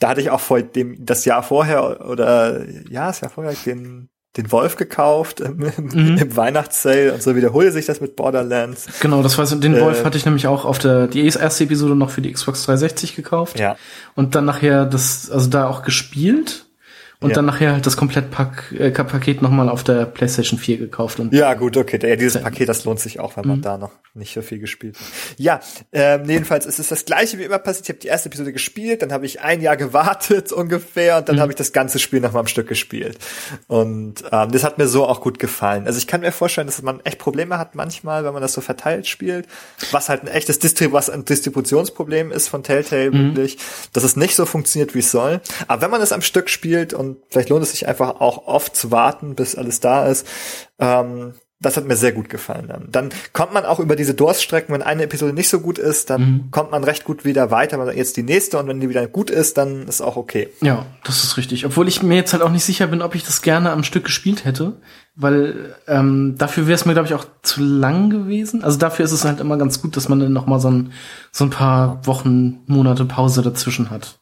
Da 0.00 0.08
hatte 0.08 0.20
ich 0.20 0.30
auch 0.30 0.40
vor 0.40 0.60
dem 0.60 1.06
das 1.06 1.24
Jahr 1.24 1.44
vorher 1.44 2.04
oder 2.04 2.64
ja, 2.90 3.06
das 3.06 3.20
Jahr 3.20 3.30
vorher 3.30 3.54
den 3.64 4.08
den 4.36 4.50
Wolf 4.50 4.76
gekauft 4.76 5.40
im, 5.40 5.58
mhm. 5.58 6.18
im 6.18 6.36
Weihnachtssale 6.36 7.12
und 7.12 7.22
so 7.22 7.36
wiederhole 7.36 7.72
sich 7.72 7.86
das 7.86 8.00
mit 8.00 8.16
Borderlands. 8.16 8.86
Genau, 9.00 9.22
das 9.22 9.38
war 9.38 9.46
den 9.46 9.74
äh, 9.74 9.80
Wolf 9.80 10.04
hatte 10.04 10.18
ich 10.18 10.24
nämlich 10.24 10.46
auch 10.46 10.64
auf 10.64 10.78
der 10.78 11.06
die 11.06 11.24
erste 11.24 11.64
Episode 11.64 11.94
noch 11.94 12.10
für 12.10 12.22
die 12.22 12.32
Xbox 12.32 12.64
360 12.64 13.16
gekauft. 13.16 13.58
Ja. 13.58 13.76
Und 14.14 14.34
dann 14.34 14.44
nachher 14.44 14.86
das 14.86 15.30
also 15.30 15.48
da 15.48 15.68
auch 15.68 15.82
gespielt 15.82 16.66
und 17.24 17.30
ja. 17.30 17.36
dann 17.36 17.46
nachher 17.46 17.72
halt 17.72 17.86
das 17.86 17.96
Komplettpaket 17.96 18.78
äh, 18.78 18.90
Paket 18.90 19.40
nochmal 19.40 19.70
auf 19.70 19.82
der 19.82 20.04
PlayStation 20.04 20.58
4 20.58 20.76
gekauft. 20.76 21.20
Und 21.20 21.32
ja, 21.32 21.54
gut, 21.54 21.76
okay. 21.78 21.98
Ja, 22.06 22.16
dieses 22.16 22.42
Paket, 22.42 22.68
das 22.68 22.84
lohnt 22.84 23.00
sich 23.00 23.18
auch, 23.18 23.38
wenn 23.38 23.48
man 23.48 23.58
mhm. 23.58 23.62
da 23.62 23.78
noch 23.78 23.92
nicht 24.12 24.34
so 24.34 24.42
viel 24.42 24.58
gespielt 24.58 24.96
hat. 24.96 25.06
Ja, 25.38 25.60
ähm, 25.92 26.28
jedenfalls 26.28 26.66
ist 26.66 26.78
es 26.78 26.88
das 26.88 27.06
gleiche 27.06 27.38
wie 27.38 27.44
immer 27.44 27.58
passiert. 27.58 27.84
Ich 27.84 27.88
habe 27.88 27.98
die 28.00 28.08
erste 28.08 28.28
Episode 28.28 28.52
gespielt, 28.52 29.00
dann 29.00 29.10
habe 29.10 29.24
ich 29.24 29.40
ein 29.40 29.62
Jahr 29.62 29.78
gewartet 29.78 30.52
ungefähr 30.52 31.16
und 31.16 31.28
dann 31.28 31.36
mhm. 31.36 31.40
habe 31.40 31.52
ich 31.52 31.56
das 31.56 31.72
ganze 31.72 31.98
Spiel 31.98 32.20
nochmal 32.20 32.40
am 32.40 32.46
Stück 32.46 32.68
gespielt. 32.68 33.18
Und 33.68 34.22
ähm, 34.30 34.52
das 34.52 34.62
hat 34.62 34.76
mir 34.76 34.86
so 34.86 35.06
auch 35.06 35.22
gut 35.22 35.38
gefallen. 35.38 35.86
Also 35.86 35.96
ich 35.96 36.06
kann 36.06 36.20
mir 36.20 36.30
vorstellen, 36.30 36.66
dass 36.66 36.82
man 36.82 37.00
echt 37.04 37.18
Probleme 37.18 37.56
hat 37.56 37.74
manchmal, 37.74 38.24
wenn 38.24 38.34
man 38.34 38.42
das 38.42 38.52
so 38.52 38.60
verteilt 38.60 39.06
spielt, 39.06 39.46
was 39.92 40.10
halt 40.10 40.22
ein 40.22 40.28
echtes 40.28 40.58
Distrib 40.58 40.92
was 40.92 41.08
ein 41.08 41.24
Distributionsproblem 41.24 42.30
ist 42.30 42.48
von 42.48 42.62
Telltale 42.62 43.10
mhm. 43.10 43.36
wirklich, 43.36 43.56
dass 43.94 44.04
es 44.04 44.14
nicht 44.16 44.36
so 44.36 44.44
funktioniert, 44.44 44.94
wie 44.94 44.98
es 44.98 45.10
soll. 45.10 45.40
Aber 45.66 45.82
wenn 45.82 45.90
man 45.90 46.02
es 46.02 46.12
am 46.12 46.22
Stück 46.22 46.50
spielt 46.50 46.92
und 46.92 47.13
vielleicht 47.28 47.48
lohnt 47.48 47.62
es 47.62 47.70
sich 47.70 47.88
einfach 47.88 48.20
auch 48.20 48.46
oft 48.46 48.76
zu 48.76 48.90
warten, 48.90 49.34
bis 49.34 49.56
alles 49.56 49.80
da 49.80 50.06
ist. 50.06 50.26
Ähm, 50.78 51.34
das 51.64 51.76
hat 51.76 51.86
mir 51.86 51.96
sehr 51.96 52.12
gut 52.12 52.28
gefallen. 52.28 52.66
Dann, 52.68 52.88
dann 52.90 53.08
kommt 53.32 53.54
man 53.54 53.64
auch 53.64 53.80
über 53.80 53.96
diese 53.96 54.14
Durststrecken, 54.14 54.74
wenn 54.74 54.82
eine 54.82 55.04
Episode 55.04 55.32
nicht 55.32 55.48
so 55.48 55.60
gut 55.60 55.78
ist, 55.78 56.10
dann 56.10 56.20
mhm. 56.20 56.50
kommt 56.50 56.70
man 56.70 56.84
recht 56.84 57.04
gut 57.04 57.24
wieder 57.24 57.50
weiter. 57.50 57.78
Man 57.78 57.86
sagt 57.86 57.98
jetzt 57.98 58.16
die 58.16 58.22
nächste 58.22 58.58
und 58.58 58.68
wenn 58.68 58.80
die 58.80 58.88
wieder 58.88 59.06
gut 59.06 59.30
ist, 59.30 59.56
dann 59.56 59.88
ist 59.88 60.00
auch 60.00 60.16
okay. 60.16 60.50
Ja, 60.60 60.84
das 61.04 61.24
ist 61.24 61.36
richtig. 61.36 61.64
Obwohl 61.64 61.88
ich 61.88 62.02
mir 62.02 62.16
jetzt 62.16 62.32
halt 62.32 62.42
auch 62.42 62.50
nicht 62.50 62.64
sicher 62.64 62.86
bin, 62.88 63.02
ob 63.02 63.14
ich 63.14 63.24
das 63.24 63.40
gerne 63.40 63.70
am 63.70 63.84
Stück 63.84 64.04
gespielt 64.04 64.44
hätte, 64.44 64.74
weil 65.16 65.74
ähm, 65.86 66.34
dafür 66.36 66.66
wäre 66.66 66.74
es 66.74 66.84
mir 66.84 66.92
glaube 66.92 67.08
ich 67.08 67.14
auch 67.14 67.26
zu 67.42 67.62
lang 67.62 68.10
gewesen. 68.10 68.62
Also 68.62 68.78
dafür 68.78 69.04
ist 69.04 69.12
es 69.12 69.24
halt 69.24 69.40
immer 69.40 69.56
ganz 69.56 69.80
gut, 69.80 69.96
dass 69.96 70.08
man 70.08 70.20
dann 70.20 70.32
noch 70.32 70.46
mal 70.46 70.60
so 70.60 70.70
ein 70.70 70.92
so 71.32 71.44
ein 71.44 71.50
paar 71.50 72.06
Wochen, 72.06 72.60
Monate 72.66 73.04
Pause 73.04 73.42
dazwischen 73.42 73.90
hat. 73.90 74.18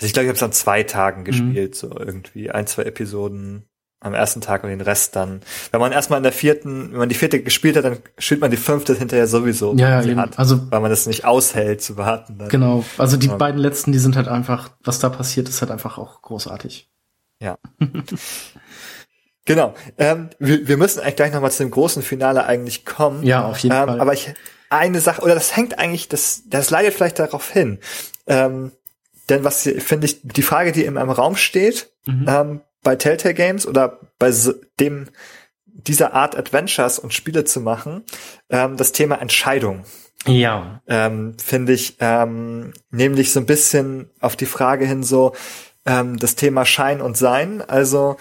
Also 0.00 0.06
ich 0.06 0.14
glaube, 0.14 0.24
ich 0.24 0.28
habe 0.30 0.36
es 0.36 0.42
an 0.42 0.52
zwei 0.52 0.82
Tagen 0.82 1.24
gespielt, 1.24 1.72
mhm. 1.72 1.74
so 1.74 1.98
irgendwie 1.98 2.50
ein, 2.50 2.66
zwei 2.66 2.84
Episoden 2.84 3.66
am 4.00 4.14
ersten 4.14 4.40
Tag 4.40 4.64
und 4.64 4.70
den 4.70 4.80
Rest 4.80 5.14
dann. 5.14 5.42
Wenn 5.72 5.80
man 5.80 5.92
erstmal 5.92 6.16
in 6.16 6.22
der 6.22 6.32
vierten, 6.32 6.92
wenn 6.92 7.00
man 7.00 7.08
die 7.10 7.14
vierte 7.14 7.42
gespielt 7.42 7.76
hat, 7.76 7.84
dann 7.84 7.98
spielt 8.16 8.40
man 8.40 8.50
die 8.50 8.56
fünfte 8.56 8.94
hinterher 8.94 9.26
sowieso. 9.26 9.74
Ja, 9.74 10.00
ja 10.00 10.16
hat, 10.16 10.38
also 10.38 10.70
weil 10.70 10.80
man 10.80 10.88
das 10.88 11.06
nicht 11.06 11.26
aushält 11.26 11.82
zu 11.82 11.98
warten. 11.98 12.38
Dann. 12.38 12.48
Genau, 12.48 12.82
also 12.96 13.18
die 13.18 13.26
ja. 13.26 13.36
beiden 13.36 13.60
letzten, 13.60 13.92
die 13.92 13.98
sind 13.98 14.16
halt 14.16 14.26
einfach, 14.26 14.70
was 14.82 15.00
da 15.00 15.10
passiert, 15.10 15.50
ist 15.50 15.60
halt 15.60 15.70
einfach 15.70 15.98
auch 15.98 16.22
großartig. 16.22 16.90
Ja. 17.40 17.58
genau. 19.44 19.74
Ähm, 19.98 20.30
wir, 20.38 20.66
wir 20.66 20.78
müssen 20.78 21.00
eigentlich 21.00 21.16
gleich 21.16 21.34
nochmal 21.34 21.52
zu 21.52 21.62
dem 21.62 21.70
großen 21.70 22.02
Finale 22.02 22.46
eigentlich 22.46 22.86
kommen. 22.86 23.22
Ja, 23.22 23.44
auf 23.44 23.58
jeden 23.58 23.76
ähm, 23.76 23.86
Fall. 23.86 24.00
Aber 24.00 24.14
ich 24.14 24.32
eine 24.70 25.00
Sache, 25.00 25.20
oder 25.22 25.34
das 25.34 25.56
hängt 25.56 25.78
eigentlich, 25.78 26.08
das, 26.08 26.44
das 26.46 26.70
leidet 26.70 26.94
vielleicht 26.94 27.18
darauf 27.18 27.50
hin. 27.50 27.80
Ähm, 28.26 28.72
denn 29.30 29.44
was 29.44 29.62
finde 29.62 30.06
ich, 30.06 30.20
die 30.22 30.42
Frage, 30.42 30.72
die 30.72 30.84
in 30.84 30.98
einem 30.98 31.10
Raum 31.10 31.36
steht, 31.36 31.92
mhm. 32.06 32.26
ähm, 32.28 32.60
bei 32.82 32.96
Telltale 32.96 33.34
Games 33.34 33.66
oder 33.66 34.00
bei 34.18 34.32
dem 34.78 35.08
dieser 35.66 36.12
Art 36.12 36.36
Adventures 36.36 36.98
und 36.98 37.14
Spiele 37.14 37.44
zu 37.44 37.60
machen, 37.60 38.04
ähm, 38.50 38.76
das 38.76 38.92
Thema 38.92 39.16
Entscheidung. 39.16 39.84
Ja. 40.26 40.82
Ähm, 40.86 41.34
Finde 41.42 41.72
ich, 41.72 41.96
ähm, 42.00 42.72
nämlich 42.90 43.32
so 43.32 43.40
ein 43.40 43.46
bisschen 43.46 44.10
auf 44.20 44.36
die 44.36 44.46
Frage 44.46 44.84
hin 44.84 45.02
so, 45.02 45.34
ähm, 45.86 46.18
das 46.18 46.36
Thema 46.36 46.66
Schein 46.66 47.00
und 47.00 47.16
Sein. 47.16 47.62
Also, 47.62 48.16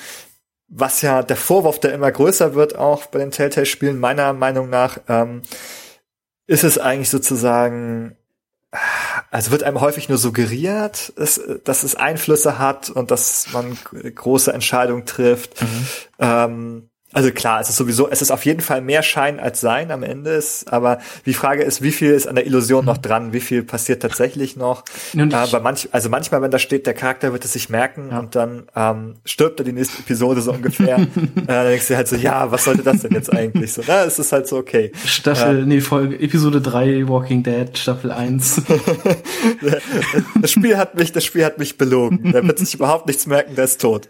was 0.68 1.02
ja 1.02 1.24
der 1.24 1.36
Vorwurf, 1.36 1.80
der 1.80 1.94
immer 1.94 2.12
größer 2.12 2.54
wird, 2.54 2.78
auch 2.78 3.08
bei 3.08 3.20
den 3.20 3.32
Telltale-Spielen, 3.32 4.00
meiner 4.00 4.34
Meinung 4.34 4.70
nach, 4.70 5.00
ähm, 5.10 5.42
ist 6.48 6.64
es 6.64 6.78
eigentlich 6.78 7.10
sozusagen, 7.10 8.16
also 9.32 9.52
wird 9.52 9.64
einem 9.64 9.82
häufig 9.82 10.10
nur 10.10 10.18
suggeriert, 10.18 11.14
dass 11.16 11.84
es 11.84 11.96
Einflüsse 11.96 12.60
hat 12.60 12.90
und 12.90 13.12
dass 13.12 13.52
man 13.52 13.78
große 14.16 14.54
Entscheidungen 14.54 15.06
trifft. 15.06 15.62
Mhm. 15.62 15.88
Ähm, 16.20 16.89
also 17.12 17.32
klar, 17.32 17.60
es 17.60 17.70
ist 17.70 17.78
sowieso, 17.78 18.08
es 18.08 18.22
ist 18.22 18.30
auf 18.30 18.46
jeden 18.46 18.62
Fall 18.62 18.82
mehr 18.82 19.02
Schein 19.02 19.40
als 19.40 19.62
Sein 19.62 19.90
am 19.90 20.04
Ende 20.04 20.30
ist, 20.32 20.72
aber 20.72 21.00
die 21.26 21.34
Frage 21.34 21.64
ist, 21.64 21.82
wie 21.82 21.92
viel 21.92 22.12
ist 22.12 22.28
an 22.28 22.36
der 22.36 22.46
Illusion 22.46 22.86
noch 22.86 22.98
dran, 22.98 23.34
wie 23.34 23.40
viel 23.40 23.64
passiert 23.64 24.04
tatsächlich 24.04 24.56
noch? 24.56 24.84
Nun, 25.14 25.32
äh, 25.32 25.60
manch, 25.60 25.90
also 25.92 26.10
manchmal, 26.10 26.44
wenn 26.44 26.52
da 26.52 26.60
steht, 26.60 26.86
der 26.86 26.94
Charakter 26.94 27.34
wird 27.34 27.44
es 27.46 27.54
sich 27.54 27.70
merken 27.70 28.10
ja. 28.12 28.20
und 28.20 28.36
dann 28.36 28.68
ähm, 28.76 29.16
stirbt 29.26 29.60
er 29.60 29.64
die 29.64 29.72
nächste 29.72 30.00
Episode 30.04 30.42
so 30.42 30.52
ungefähr, 30.52 30.98
äh, 31.00 31.08
dann 31.48 31.66
denkst 31.66 31.88
du 31.88 31.96
halt 31.96 32.08
so, 32.08 32.16
ja, 32.16 32.52
was 32.52 32.66
sollte 32.66 32.84
das 32.84 33.02
denn 33.02 33.12
jetzt 33.12 33.34
eigentlich 33.34 33.74
so? 33.74 33.82
Na, 33.88 34.04
es 34.04 34.20
ist 34.20 34.32
halt 34.32 34.48
so 34.48 34.58
okay. 34.58 34.92
Staffel, 35.04 35.64
äh, 35.64 35.66
nee, 35.66 35.82
Folge, 35.82 36.20
Episode 36.20 36.62
3, 36.62 37.08
Walking 37.08 37.42
Dead, 37.42 37.76
Staffel 37.76 38.12
1. 38.12 38.62
das 40.42 40.52
Spiel 40.52 40.78
hat 40.78 40.94
mich, 40.94 41.12
das 41.12 41.26
Spiel 41.26 41.44
hat 41.44 41.58
mich 41.58 41.76
belogen. 41.76 42.32
Der 42.34 42.46
wird 42.46 42.60
sich 42.60 42.76
überhaupt 42.76 43.08
nichts 43.08 43.26
merken, 43.26 43.56
der 43.56 43.66
ist 43.66 43.82
tot. 43.82 44.08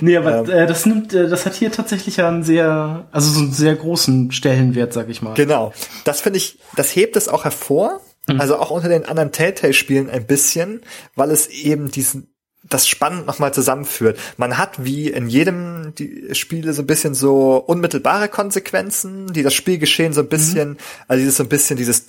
nee, 0.00 0.16
aber 0.16 0.38
ähm, 0.48 0.50
äh, 0.50 0.66
das 0.66 0.86
nimmt 0.86 1.17
das 1.26 1.46
hat 1.46 1.54
hier 1.54 1.72
tatsächlich 1.72 2.18
ja 2.18 2.28
einen 2.28 2.42
sehr, 2.42 3.06
also 3.10 3.30
so 3.30 3.40
einen 3.40 3.52
sehr 3.52 3.74
großen 3.74 4.30
Stellenwert, 4.30 4.92
sag 4.92 5.08
ich 5.08 5.22
mal. 5.22 5.34
Genau. 5.34 5.72
Das 6.04 6.20
finde 6.20 6.38
ich, 6.38 6.58
das 6.76 6.94
hebt 6.94 7.16
es 7.16 7.28
auch 7.28 7.44
hervor. 7.44 8.00
Mhm. 8.28 8.40
Also 8.40 8.56
auch 8.58 8.70
unter 8.70 8.88
den 8.88 9.06
anderen 9.06 9.32
Telltale-Spielen 9.32 10.10
ein 10.10 10.26
bisschen, 10.26 10.82
weil 11.14 11.30
es 11.30 11.48
eben 11.48 11.90
diesen, 11.90 12.34
das 12.62 12.86
spannend 12.86 13.26
nochmal 13.26 13.54
zusammenführt. 13.54 14.18
Man 14.36 14.58
hat 14.58 14.84
wie 14.84 15.08
in 15.08 15.28
jedem 15.28 15.94
die 15.94 16.34
Spiele 16.34 16.72
so 16.72 16.82
ein 16.82 16.86
bisschen 16.86 17.14
so 17.14 17.56
unmittelbare 17.56 18.28
Konsequenzen, 18.28 19.32
die 19.32 19.42
das 19.42 19.54
Spielgeschehen 19.54 20.12
so 20.12 20.20
ein 20.20 20.28
bisschen, 20.28 20.70
mhm. 20.70 20.76
also 21.08 21.20
dieses 21.20 21.36
so 21.36 21.44
ein 21.44 21.48
bisschen 21.48 21.76
dieses 21.76 22.04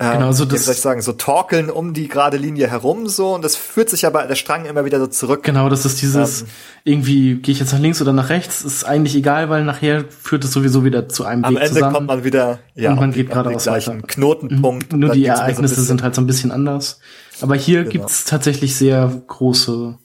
genau, 0.00 0.32
so 0.32 0.44
das, 0.44 0.64
soll 0.64 0.74
ich 0.74 0.80
sagen, 0.80 1.02
so 1.02 1.12
torkeln 1.12 1.68
um 1.68 1.92
die 1.92 2.08
gerade 2.08 2.38
Linie 2.38 2.68
herum 2.68 3.06
so 3.06 3.34
und 3.34 3.44
das 3.44 3.56
führt 3.56 3.90
sich 3.90 4.06
aber 4.06 4.22
der 4.24 4.34
Strang 4.34 4.64
immer 4.64 4.84
wieder 4.84 4.98
so 4.98 5.06
zurück. 5.06 5.42
Genau, 5.42 5.68
das 5.68 5.84
ist 5.84 6.00
dieses 6.00 6.42
ähm, 6.42 6.48
irgendwie 6.84 7.34
gehe 7.36 7.52
ich 7.52 7.60
jetzt 7.60 7.72
nach 7.72 7.80
links 7.80 8.00
oder 8.00 8.12
nach 8.12 8.30
rechts, 8.30 8.62
ist 8.62 8.84
eigentlich 8.84 9.14
egal, 9.14 9.50
weil 9.50 9.64
nachher 9.64 10.04
führt 10.08 10.44
es 10.44 10.52
sowieso 10.52 10.84
wieder 10.84 11.08
zu 11.08 11.24
einem 11.24 11.44
am 11.44 11.54
Weg 11.54 11.62
Ende 11.62 11.74
zusammen. 11.74 11.94
kommt 11.94 12.06
man 12.06 12.24
wieder 12.24 12.60
ja, 12.74 12.92
und 12.92 13.00
man 13.00 13.12
geht 13.12 13.28
geradeaus 13.28 13.66
weiter. 13.66 13.98
Knotenpunkt. 14.06 14.92
Nur 14.92 15.10
die 15.10 15.26
Ereignisse 15.26 15.76
so 15.76 15.82
sind 15.82 16.02
halt 16.02 16.14
so 16.14 16.22
ein 16.22 16.26
bisschen 16.26 16.50
anders. 16.50 17.00
Aber 17.42 17.54
hier 17.54 17.80
genau. 17.80 17.90
gibt's 17.90 18.24
tatsächlich 18.24 18.76
sehr 18.76 19.22
große 19.26 19.98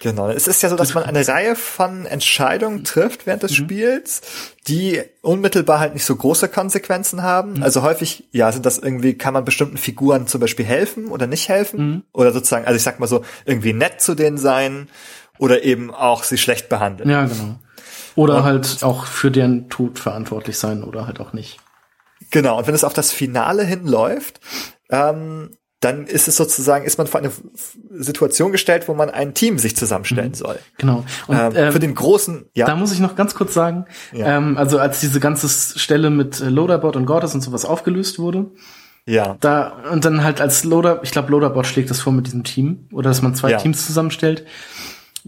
Genau. 0.00 0.28
Es 0.28 0.46
ist 0.46 0.62
ja 0.62 0.68
so, 0.68 0.76
dass 0.76 0.94
man 0.94 1.04
eine 1.04 1.26
Reihe 1.26 1.56
von 1.56 2.06
Entscheidungen 2.06 2.84
trifft 2.84 3.26
während 3.26 3.42
des 3.42 3.52
mhm. 3.52 3.56
Spiels, 3.56 4.22
die 4.68 5.02
unmittelbar 5.22 5.80
halt 5.80 5.94
nicht 5.94 6.04
so 6.04 6.14
große 6.14 6.48
Konsequenzen 6.48 7.22
haben. 7.22 7.54
Mhm. 7.54 7.62
Also 7.62 7.82
häufig, 7.82 8.28
ja, 8.32 8.52
sind 8.52 8.66
das 8.66 8.78
irgendwie, 8.78 9.14
kann 9.14 9.34
man 9.34 9.44
bestimmten 9.44 9.78
Figuren 9.78 10.26
zum 10.26 10.40
Beispiel 10.40 10.66
helfen 10.66 11.08
oder 11.08 11.26
nicht 11.26 11.48
helfen. 11.48 11.88
Mhm. 11.88 12.02
Oder 12.12 12.32
sozusagen, 12.32 12.66
also 12.66 12.76
ich 12.76 12.82
sag 12.82 13.00
mal 13.00 13.06
so, 13.06 13.24
irgendwie 13.44 13.72
nett 13.72 14.00
zu 14.00 14.14
denen 14.14 14.38
sein 14.38 14.88
oder 15.38 15.64
eben 15.64 15.92
auch 15.92 16.22
sie 16.22 16.38
schlecht 16.38 16.68
behandeln. 16.68 17.08
Ja, 17.08 17.24
genau. 17.24 17.58
Oder 18.14 18.38
und, 18.38 18.44
halt 18.44 18.82
auch 18.82 19.06
für 19.06 19.30
deren 19.30 19.68
Tod 19.68 19.98
verantwortlich 19.98 20.58
sein 20.58 20.82
oder 20.82 21.06
halt 21.06 21.20
auch 21.20 21.32
nicht. 21.32 21.58
Genau. 22.30 22.58
Und 22.58 22.66
wenn 22.66 22.74
es 22.74 22.84
auf 22.84 22.94
das 22.94 23.12
Finale 23.12 23.64
hinläuft, 23.64 24.40
ähm, 24.90 25.50
dann 25.80 26.06
ist 26.06 26.26
es 26.26 26.36
sozusagen, 26.36 26.84
ist 26.84 26.96
man 26.96 27.06
vor 27.06 27.20
eine 27.20 27.30
Situation 27.90 28.50
gestellt, 28.50 28.88
wo 28.88 28.94
man 28.94 29.10
ein 29.10 29.34
Team 29.34 29.58
sich 29.58 29.76
zusammenstellen 29.76 30.30
mhm. 30.30 30.34
soll. 30.34 30.58
Genau. 30.78 31.04
Und, 31.26 31.36
ähm, 31.36 31.52
ähm, 31.54 31.72
für 31.72 31.78
den 31.78 31.94
großen, 31.94 32.46
ja. 32.54 32.66
Da 32.66 32.76
muss 32.76 32.92
ich 32.92 33.00
noch 33.00 33.14
ganz 33.14 33.34
kurz 33.34 33.52
sagen, 33.52 33.84
ja. 34.12 34.36
ähm, 34.36 34.56
also 34.56 34.78
als 34.78 35.00
diese 35.00 35.20
ganze 35.20 35.48
Stelle 35.48 36.10
mit 36.10 36.40
äh, 36.40 36.48
Loaderbot 36.48 36.96
und 36.96 37.04
Goddess 37.04 37.34
und 37.34 37.42
sowas 37.42 37.64
aufgelöst 37.64 38.18
wurde, 38.18 38.50
ja. 39.08 39.36
Da, 39.38 39.84
und 39.92 40.04
dann 40.04 40.24
halt 40.24 40.40
als 40.40 40.64
Loader, 40.64 41.00
ich 41.04 41.12
glaube, 41.12 41.30
Loaderbot 41.30 41.66
schlägt 41.66 41.90
das 41.90 42.00
vor 42.00 42.12
mit 42.12 42.26
diesem 42.26 42.42
Team, 42.42 42.88
oder 42.92 43.10
dass 43.10 43.22
man 43.22 43.36
zwei 43.36 43.52
ja. 43.52 43.58
Teams 43.58 43.86
zusammenstellt. 43.86 44.44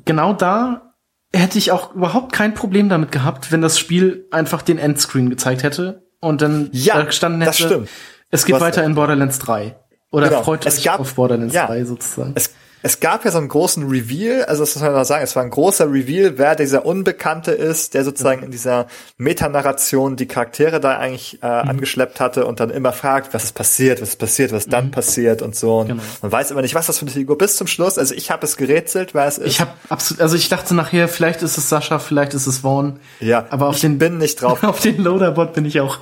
Genau 0.04 0.32
da 0.32 0.94
hätte 1.32 1.58
ich 1.58 1.70
auch 1.70 1.94
überhaupt 1.94 2.32
kein 2.32 2.54
Problem 2.54 2.88
damit 2.88 3.12
gehabt, 3.12 3.52
wenn 3.52 3.60
das 3.60 3.78
Spiel 3.78 4.26
einfach 4.30 4.62
den 4.62 4.78
Endscreen 4.78 5.30
gezeigt 5.30 5.62
hätte 5.62 6.08
und 6.20 6.42
dann 6.42 6.70
ja, 6.72 7.02
gestanden 7.02 7.40
hätte, 7.40 7.50
das 7.50 7.70
stimmt. 7.70 7.88
es 8.30 8.44
geht 8.46 8.60
weiter 8.60 8.82
in 8.82 8.94
Borderlands 8.94 9.38
3. 9.38 9.76
Oder 10.10 10.28
genau. 10.28 10.42
freut 10.42 10.64
es 10.66 10.78
euch 10.78 10.84
gab, 10.84 11.00
auf 11.00 11.14
Borderlands 11.14 11.54
ja, 11.54 11.66
3 11.66 11.84
sozusagen? 11.84 12.32
Es, 12.34 12.50
es 12.82 13.00
gab 13.00 13.24
ja 13.24 13.32
so 13.32 13.38
einen 13.38 13.48
großen 13.48 13.88
Reveal, 13.88 14.44
also 14.44 14.62
das 14.62 14.76
muss 14.76 14.82
man 14.82 14.92
mal 14.92 15.04
sagen, 15.04 15.24
es 15.24 15.34
war 15.34 15.42
ein 15.42 15.50
großer 15.50 15.90
Reveal, 15.92 16.38
wer 16.38 16.54
dieser 16.54 16.86
Unbekannte 16.86 17.50
ist, 17.50 17.94
der 17.94 18.04
sozusagen 18.04 18.44
in 18.44 18.50
dieser 18.52 18.86
Metanarration 19.16 20.14
die 20.14 20.26
Charaktere 20.26 20.78
da 20.78 20.96
eigentlich 20.96 21.42
äh, 21.42 21.46
mhm. 21.46 21.70
angeschleppt 21.70 22.20
hatte 22.20 22.46
und 22.46 22.60
dann 22.60 22.70
immer 22.70 22.92
fragt, 22.92 23.34
was 23.34 23.44
ist 23.44 23.52
passiert, 23.52 24.00
was 24.00 24.10
ist 24.10 24.18
passiert, 24.18 24.52
was 24.52 24.66
dann 24.66 24.86
mhm. 24.86 24.90
passiert 24.92 25.42
und 25.42 25.56
so. 25.56 25.78
Und 25.78 25.88
genau. 25.88 26.02
man 26.22 26.32
weiß 26.32 26.52
immer 26.52 26.62
nicht, 26.62 26.76
was 26.76 26.86
das 26.86 26.98
für 26.98 27.06
eine 27.06 27.10
Figur 27.10 27.36
bis 27.36 27.56
zum 27.56 27.66
Schluss. 27.66 27.98
Also 27.98 28.14
ich 28.14 28.30
habe 28.30 28.46
es 28.46 28.56
gerätselt, 28.56 29.12
wer 29.12 29.26
es 29.26 29.38
ist. 29.38 29.46
Ich 29.46 29.60
habe 29.60 29.72
absolut, 29.88 30.22
also 30.22 30.36
ich 30.36 30.48
dachte 30.48 30.74
nachher, 30.74 31.08
vielleicht 31.08 31.42
ist 31.42 31.58
es 31.58 31.68
Sascha, 31.68 31.98
vielleicht 31.98 32.32
ist 32.34 32.46
es 32.46 32.58
Vaughn. 32.58 33.00
Ja, 33.18 33.46
aber 33.50 33.66
auf 33.66 33.80
den 33.80 33.98
bin 33.98 34.18
nicht 34.18 34.40
drauf. 34.40 34.62
auf 34.62 34.80
den 34.80 35.02
Loaderbot 35.02 35.52
bin 35.52 35.64
ich 35.64 35.80
auch 35.80 35.98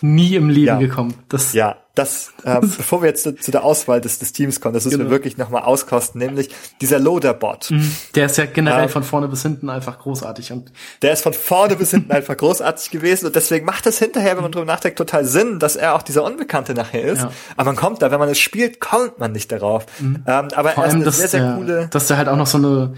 nie 0.00 0.34
im 0.34 0.48
Leben 0.48 0.66
ja. 0.66 0.78
gekommen. 0.78 1.14
Das 1.28 1.52
ja, 1.52 1.76
das, 1.98 2.32
äh, 2.44 2.60
bevor 2.60 3.02
wir 3.02 3.08
jetzt 3.08 3.24
zu, 3.24 3.34
zu, 3.34 3.50
der 3.50 3.64
Auswahl 3.64 4.00
des, 4.00 4.18
des 4.18 4.32
Teams 4.32 4.60
kommen, 4.60 4.74
das 4.74 4.84
müssen 4.84 4.98
genau. 4.98 5.10
wir 5.10 5.16
wirklich 5.16 5.36
nochmal 5.36 5.62
auskosten, 5.62 6.20
nämlich 6.20 6.50
dieser 6.80 6.98
Loader-Bot. 6.98 7.70
Mhm. 7.70 7.92
Der 8.14 8.26
ist 8.26 8.38
ja 8.38 8.46
generell 8.46 8.84
ähm, 8.84 8.88
von 8.88 9.02
vorne 9.02 9.28
bis 9.28 9.42
hinten 9.42 9.68
einfach 9.68 9.98
großartig. 9.98 10.52
und 10.52 10.72
Der 11.02 11.12
ist 11.12 11.22
von 11.22 11.32
vorne 11.32 11.76
bis 11.76 11.90
hinten 11.90 12.12
einfach 12.12 12.36
großartig 12.36 12.90
gewesen 12.90 13.26
und 13.26 13.36
deswegen 13.36 13.66
macht 13.66 13.86
es 13.86 13.98
hinterher, 13.98 14.36
wenn 14.36 14.42
man 14.42 14.52
drüber 14.52 14.66
nachdenkt, 14.66 14.98
total 14.98 15.24
Sinn, 15.24 15.58
dass 15.58 15.76
er 15.76 15.94
auch 15.94 16.02
dieser 16.02 16.24
Unbekannte 16.24 16.74
nachher 16.74 17.04
ist. 17.04 17.22
Ja. 17.22 17.32
Aber 17.56 17.70
man 17.70 17.76
kommt 17.76 18.02
da, 18.02 18.10
wenn 18.10 18.20
man 18.20 18.28
es 18.28 18.38
spielt, 18.38 18.80
kommt 18.80 19.18
man 19.18 19.32
nicht 19.32 19.50
darauf. 19.50 19.86
Mhm. 19.98 20.22
Ähm, 20.26 20.48
aber 20.54 20.70
Vor 20.70 20.84
er 20.84 20.88
ist 20.88 20.94
allem, 20.94 21.02
eine 21.02 21.12
sehr, 21.12 21.28
sehr 21.28 21.40
der, 21.40 21.54
coole... 21.54 21.88
Dass 21.90 22.06
der 22.06 22.16
halt 22.16 22.28
auch 22.28 22.36
noch 22.36 22.46
so 22.46 22.58
eine 22.58 22.94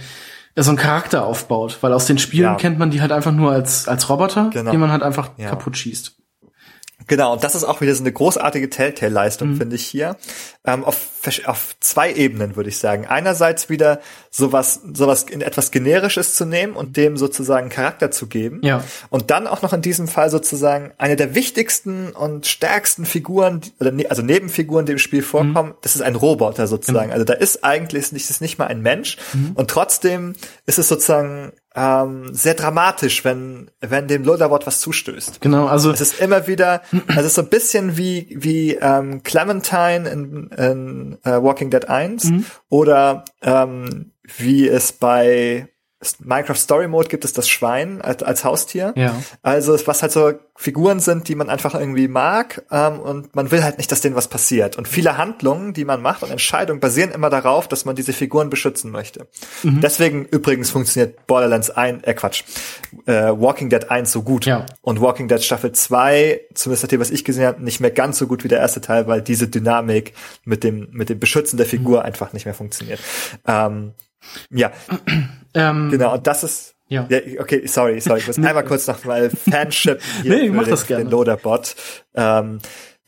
so 0.57 0.71
einen 0.71 0.79
Charakter 0.79 1.25
aufbaut, 1.25 1.79
weil 1.81 1.93
aus 1.93 2.05
den 2.07 2.19
Spielen 2.19 2.43
ja. 2.43 2.55
kennt 2.57 2.79
man 2.79 2.91
die 2.91 3.01
halt 3.01 3.13
einfach 3.13 3.33
nur 3.33 3.53
als 3.53 3.89
als 3.89 4.11
Roboter, 4.11 4.51
genau. 4.53 4.73
die 4.73 4.77
man 4.77 4.91
halt 4.91 5.03
einfach 5.03 5.31
ja. 5.39 5.49
kaputt 5.49 5.77
schießt. 5.77 6.20
Genau, 7.11 7.33
und 7.33 7.43
das 7.43 7.57
ist 7.57 7.65
auch 7.65 7.81
wieder 7.81 7.93
so 7.93 8.05
eine 8.05 8.13
großartige 8.13 8.71
Telltale-Leistung, 8.71 9.49
mhm. 9.49 9.57
finde 9.57 9.75
ich 9.75 9.85
hier. 9.85 10.17
Ähm, 10.65 10.85
auf, 10.85 10.97
auf 11.45 11.75
zwei 11.81 12.13
Ebenen, 12.13 12.55
würde 12.55 12.69
ich 12.69 12.79
sagen. 12.79 13.05
Einerseits 13.05 13.69
wieder 13.69 14.01
sowas, 14.31 14.83
sowas 14.93 15.25
in 15.25 15.41
etwas 15.41 15.73
Generisches 15.73 16.37
zu 16.37 16.45
nehmen 16.45 16.75
und 16.75 16.97
dem 16.97 17.17
sozusagen 17.17 17.69
Charakter 17.69 18.13
zu 18.13 18.29
geben. 18.29 18.61
Ja. 18.63 18.85
Und 19.09 19.33
dann 19.33 19.49
auch 19.49 19.61
noch 19.63 19.73
in 19.73 19.83
diesem 19.83 20.07
Fall 20.07 20.31
sozusagen 20.31 20.93
eine 20.99 21.17
der 21.17 21.35
wichtigsten 21.35 22.11
und 22.11 22.47
stärksten 22.47 23.05
Figuren, 23.05 23.61
oder 23.81 23.91
ne, 23.91 24.07
also 24.09 24.23
Nebenfiguren, 24.23 24.87
die 24.87 24.93
im 24.93 24.99
Spiel 24.99 25.23
vorkommen, 25.23 25.71
mhm. 25.71 25.75
das 25.81 25.97
ist 25.97 26.03
ein 26.03 26.15
Roboter 26.15 26.69
sozusagen. 26.69 27.09
Mhm. 27.09 27.15
Also 27.15 27.25
da 27.25 27.33
ist 27.33 27.65
eigentlich 27.65 28.13
nicht, 28.13 28.31
ist 28.31 28.41
nicht 28.41 28.57
mal 28.57 28.69
ein 28.69 28.83
Mensch. 28.83 29.17
Mhm. 29.33 29.51
Und 29.57 29.69
trotzdem 29.69 30.35
ist 30.67 30.79
es 30.79 30.87
sozusagen 30.87 31.51
ähm, 31.75 32.35
sehr 32.35 32.55
dramatisch, 32.55 33.25
wenn 33.25 33.71
wenn 33.81 34.09
dem 34.09 34.25
Loaderbot 34.25 34.67
was 34.67 34.81
zustößt. 34.81 35.41
Genau, 35.41 35.67
also 35.67 35.91
es 35.91 36.01
ist 36.01 36.21
immer 36.21 36.47
wieder, 36.47 36.83
es 37.17 37.25
ist 37.25 37.35
so 37.35 37.43
ein 37.43 37.49
bisschen 37.49 37.97
wie 37.97 38.35
wie 38.39 38.75
ähm, 38.75 39.23
Clementine 39.23 40.09
in, 40.09 40.49
in 40.49 41.19
uh, 41.25 41.43
Walking 41.43 41.71
Dead 41.71 41.89
1 41.89 42.25
mhm. 42.25 42.47
oder 42.69 43.25
ähm, 43.43 44.13
wie 44.39 44.69
es 44.69 44.93
bei 44.93 45.69
Minecraft 46.21 46.57
Story 46.57 46.89
Mode 46.89 47.09
gibt 47.09 47.27
es 47.27 47.35
das 47.35 47.47
Schwein 47.47 48.01
als, 48.01 48.23
als 48.23 48.43
Haustier. 48.43 48.95
Ja. 48.97 49.15
Also 49.43 49.77
was 49.87 50.01
halt 50.01 50.13
so 50.13 50.33
Figuren 50.57 51.01
sind, 51.01 51.29
die 51.29 51.35
man 51.35 51.51
einfach 51.51 51.75
irgendwie 51.75 52.09
mag 52.09 52.63
ähm, 52.71 53.01
und 53.01 53.35
man 53.37 53.51
will 53.51 53.63
halt 53.63 53.77
nicht, 53.77 53.93
dass 53.93 54.01
denen 54.01 54.17
was 54.17 54.29
passiert. 54.29 54.79
Und 54.79 54.89
viele 54.89 55.19
Handlungen, 55.19 55.75
die 55.75 55.85
man 55.85 56.01
macht 56.01 56.23
und 56.23 56.31
Entscheidungen 56.31 56.81
basieren 56.81 57.11
immer 57.11 57.29
darauf, 57.29 57.69
dass 57.69 57.85
man 57.85 57.97
diese 57.97 58.15
Figuren 58.15 58.49
beschützen 58.49 58.91
möchte. 58.91 59.27
Mhm. 59.63 59.83
Deswegen 59.83 60.25
übrigens 60.25 60.71
funktioniert 60.71 61.27
Borderlands 61.27 61.71
1, 61.71 62.05
äh 62.05 62.15
Quatsch, 62.15 62.45
äh, 63.05 63.13
Walking 63.13 63.69
Dead 63.69 63.91
1 63.91 64.11
so 64.11 64.23
gut. 64.23 64.47
Ja. 64.47 64.65
Und 64.81 65.03
Walking 65.03 65.29
Dead 65.29 65.43
Staffel 65.43 65.73
2, 65.73 66.41
zumindest 66.55 66.85
nach 66.85 66.89
dem, 66.89 67.01
was 67.01 67.11
ich 67.11 67.27
gesehen 67.27 67.45
habe, 67.45 67.63
nicht 67.63 67.81
mehr 67.81 67.91
ganz 67.91 68.19
so 68.19 68.27
gut 68.27 68.43
wie 68.43 68.49
der 68.49 68.59
erste 68.59 68.81
Teil, 68.81 69.07
weil 69.07 69.21
diese 69.21 69.49
Dynamik 69.49 70.15
mit 70.45 70.65
dem, 70.65 70.89
mit 70.93 71.11
dem 71.11 71.19
Beschützen 71.19 71.59
der 71.59 71.67
Figur 71.67 72.01
mhm. 72.01 72.07
einfach 72.07 72.33
nicht 72.33 72.47
mehr 72.47 72.55
funktioniert. 72.55 73.01
Ähm, 73.47 73.93
ja. 74.51 74.73
Ähm, 75.53 75.91
genau, 75.91 76.15
und 76.15 76.29
das 76.29 76.45
ist. 76.45 76.77
Ja. 76.87 77.09
ja. 77.09 77.19
Okay, 77.41 77.67
sorry, 77.67 78.01
sorry. 78.01 78.21
Ich 78.21 78.29
muss 78.29 78.37
einmal 78.45 78.65
kurz 78.65 78.87
noch 78.87 79.05
mal 79.05 79.29
Fanship 79.31 80.01
hier 80.23 80.31
nee, 80.33 80.47
für 80.47 80.53
mach 80.53 80.63
den, 80.63 80.71
das 80.71 80.87
gerne. 80.87 81.03
den 81.03 81.11
Loaderbot. 81.11 81.75
Ähm, 82.15 82.61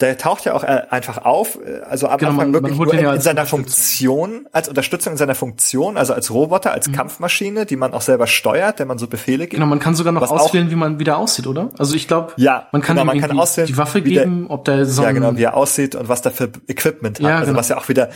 der 0.02 0.18
taucht 0.18 0.44
ja 0.44 0.52
auch 0.54 0.64
äh, 0.64 0.82
einfach 0.90 1.24
auf, 1.24 1.58
äh, 1.64 1.80
also 1.88 2.08
am 2.08 2.18
Genau, 2.18 2.32
Anfang 2.32 2.50
man- 2.50 2.54
wirklich 2.62 2.78
man 2.78 2.84
nur 2.88 2.94
in, 2.94 3.00
ja 3.04 3.14
in 3.14 3.20
seiner. 3.20 3.46
Funktion, 3.46 4.46
als 4.52 4.68
Unterstützung 4.68 5.12
in 5.12 5.16
seiner 5.16 5.34
Funktion, 5.34 5.96
also 5.96 6.12
als 6.14 6.30
Roboter, 6.32 6.72
als 6.72 6.90
Kampfmaschine, 6.92 7.66
die 7.66 7.76
man 7.76 7.92
auch 7.94 8.00
selber 8.02 8.26
steuert, 8.26 8.78
der 8.78 8.86
man 8.86 8.98
so 8.98 9.06
Befehle 9.06 9.44
gibt. 9.44 9.54
Genau, 9.54 9.66
man 9.66 9.78
kann 9.78 9.94
sogar 9.94 10.12
noch 10.12 10.22
auch- 10.22 10.30
auswählen, 10.32 10.70
wie 10.70 10.74
man 10.74 10.98
wieder 10.98 11.16
aussieht, 11.18 11.46
oder? 11.46 11.70
Also 11.78 11.94
ich 11.94 12.08
glaube, 12.08 12.32
Ja, 12.36 12.68
man 12.72 12.82
kann 12.82 12.96
genau, 12.96 13.06
man 13.06 13.20
kann 13.20 13.38
auswählen, 13.38 13.66
die 13.68 13.76
Waffe 13.76 14.04
wie 14.04 14.14
der- 14.14 14.24
geben, 14.24 14.46
ob 14.48 14.64
der 14.64 14.84
so 14.86 15.02
Ja, 15.02 15.12
genau, 15.12 15.36
wie 15.36 15.42
er 15.42 15.54
aussieht 15.56 15.94
und 15.94 16.08
was 16.08 16.22
der 16.22 16.32
für 16.32 16.50
Equipment 16.68 17.18
hat. 17.18 17.24
Ja, 17.26 17.34
also 17.36 17.46
genau. 17.46 17.58
was 17.58 17.68
ja 17.68 17.78
auch 17.78 17.88
wieder 17.88 18.10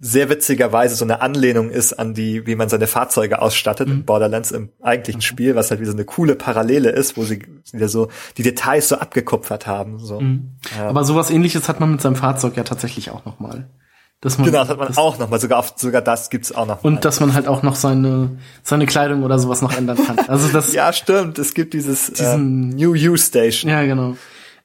sehr 0.00 0.28
witzigerweise 0.28 0.94
so 0.96 1.04
eine 1.04 1.20
Anlehnung 1.20 1.70
ist 1.70 1.92
an 1.94 2.14
die, 2.14 2.46
wie 2.46 2.54
man 2.56 2.68
seine 2.68 2.86
Fahrzeuge 2.86 3.40
ausstattet 3.42 3.88
Mhm. 3.88 3.94
in 3.94 4.04
Borderlands 4.04 4.50
im 4.52 4.70
eigentlichen 4.82 5.22
Spiel, 5.22 5.54
was 5.56 5.70
halt 5.70 5.80
wieder 5.80 5.90
so 5.90 5.96
eine 5.96 6.04
coole 6.04 6.34
Parallele 6.36 6.90
ist, 6.90 7.16
wo 7.16 7.24
sie 7.24 7.42
wieder 7.72 7.88
so 7.88 8.08
die 8.36 8.42
Details 8.42 8.88
so 8.88 8.96
abgekupfert 8.96 9.66
haben. 9.66 9.98
So. 9.98 10.20
Mhm. 10.20 10.56
Aber 10.86 11.04
sowas 11.04 11.23
ähnliches 11.30 11.68
hat 11.68 11.80
man 11.80 11.90
mit 11.92 12.00
seinem 12.00 12.16
Fahrzeug 12.16 12.56
ja 12.56 12.64
tatsächlich 12.64 13.10
auch 13.10 13.24
nochmal. 13.24 13.68
Dass 14.20 14.38
man, 14.38 14.46
Genau, 14.46 14.60
das 14.60 14.68
hat 14.70 14.78
man 14.78 14.96
auch 14.96 15.18
noch 15.18 15.28
mal. 15.28 15.38
Sogar 15.40 15.64
sogar 15.76 16.00
das 16.00 16.30
gibt's 16.30 16.50
auch 16.52 16.66
noch. 16.66 16.82
mal. 16.82 16.88
Und 16.88 17.04
dass 17.04 17.20
man 17.20 17.34
halt 17.34 17.46
auch 17.46 17.62
noch 17.62 17.74
seine, 17.74 18.38
seine 18.62 18.86
Kleidung 18.86 19.22
oder 19.22 19.38
sowas 19.38 19.60
noch 19.60 19.76
ändern 19.76 19.98
kann. 20.04 20.18
Also 20.28 20.48
das, 20.48 20.72
ja, 20.72 20.86
ja, 20.86 20.92
stimmt. 20.92 21.38
Es 21.38 21.52
gibt 21.54 21.74
dieses 21.74 22.10
Diesen- 22.12 22.72
äh, 22.72 22.74
New 22.76 22.94
You 22.94 23.16
Station. 23.16 23.70
genau. 23.70 24.16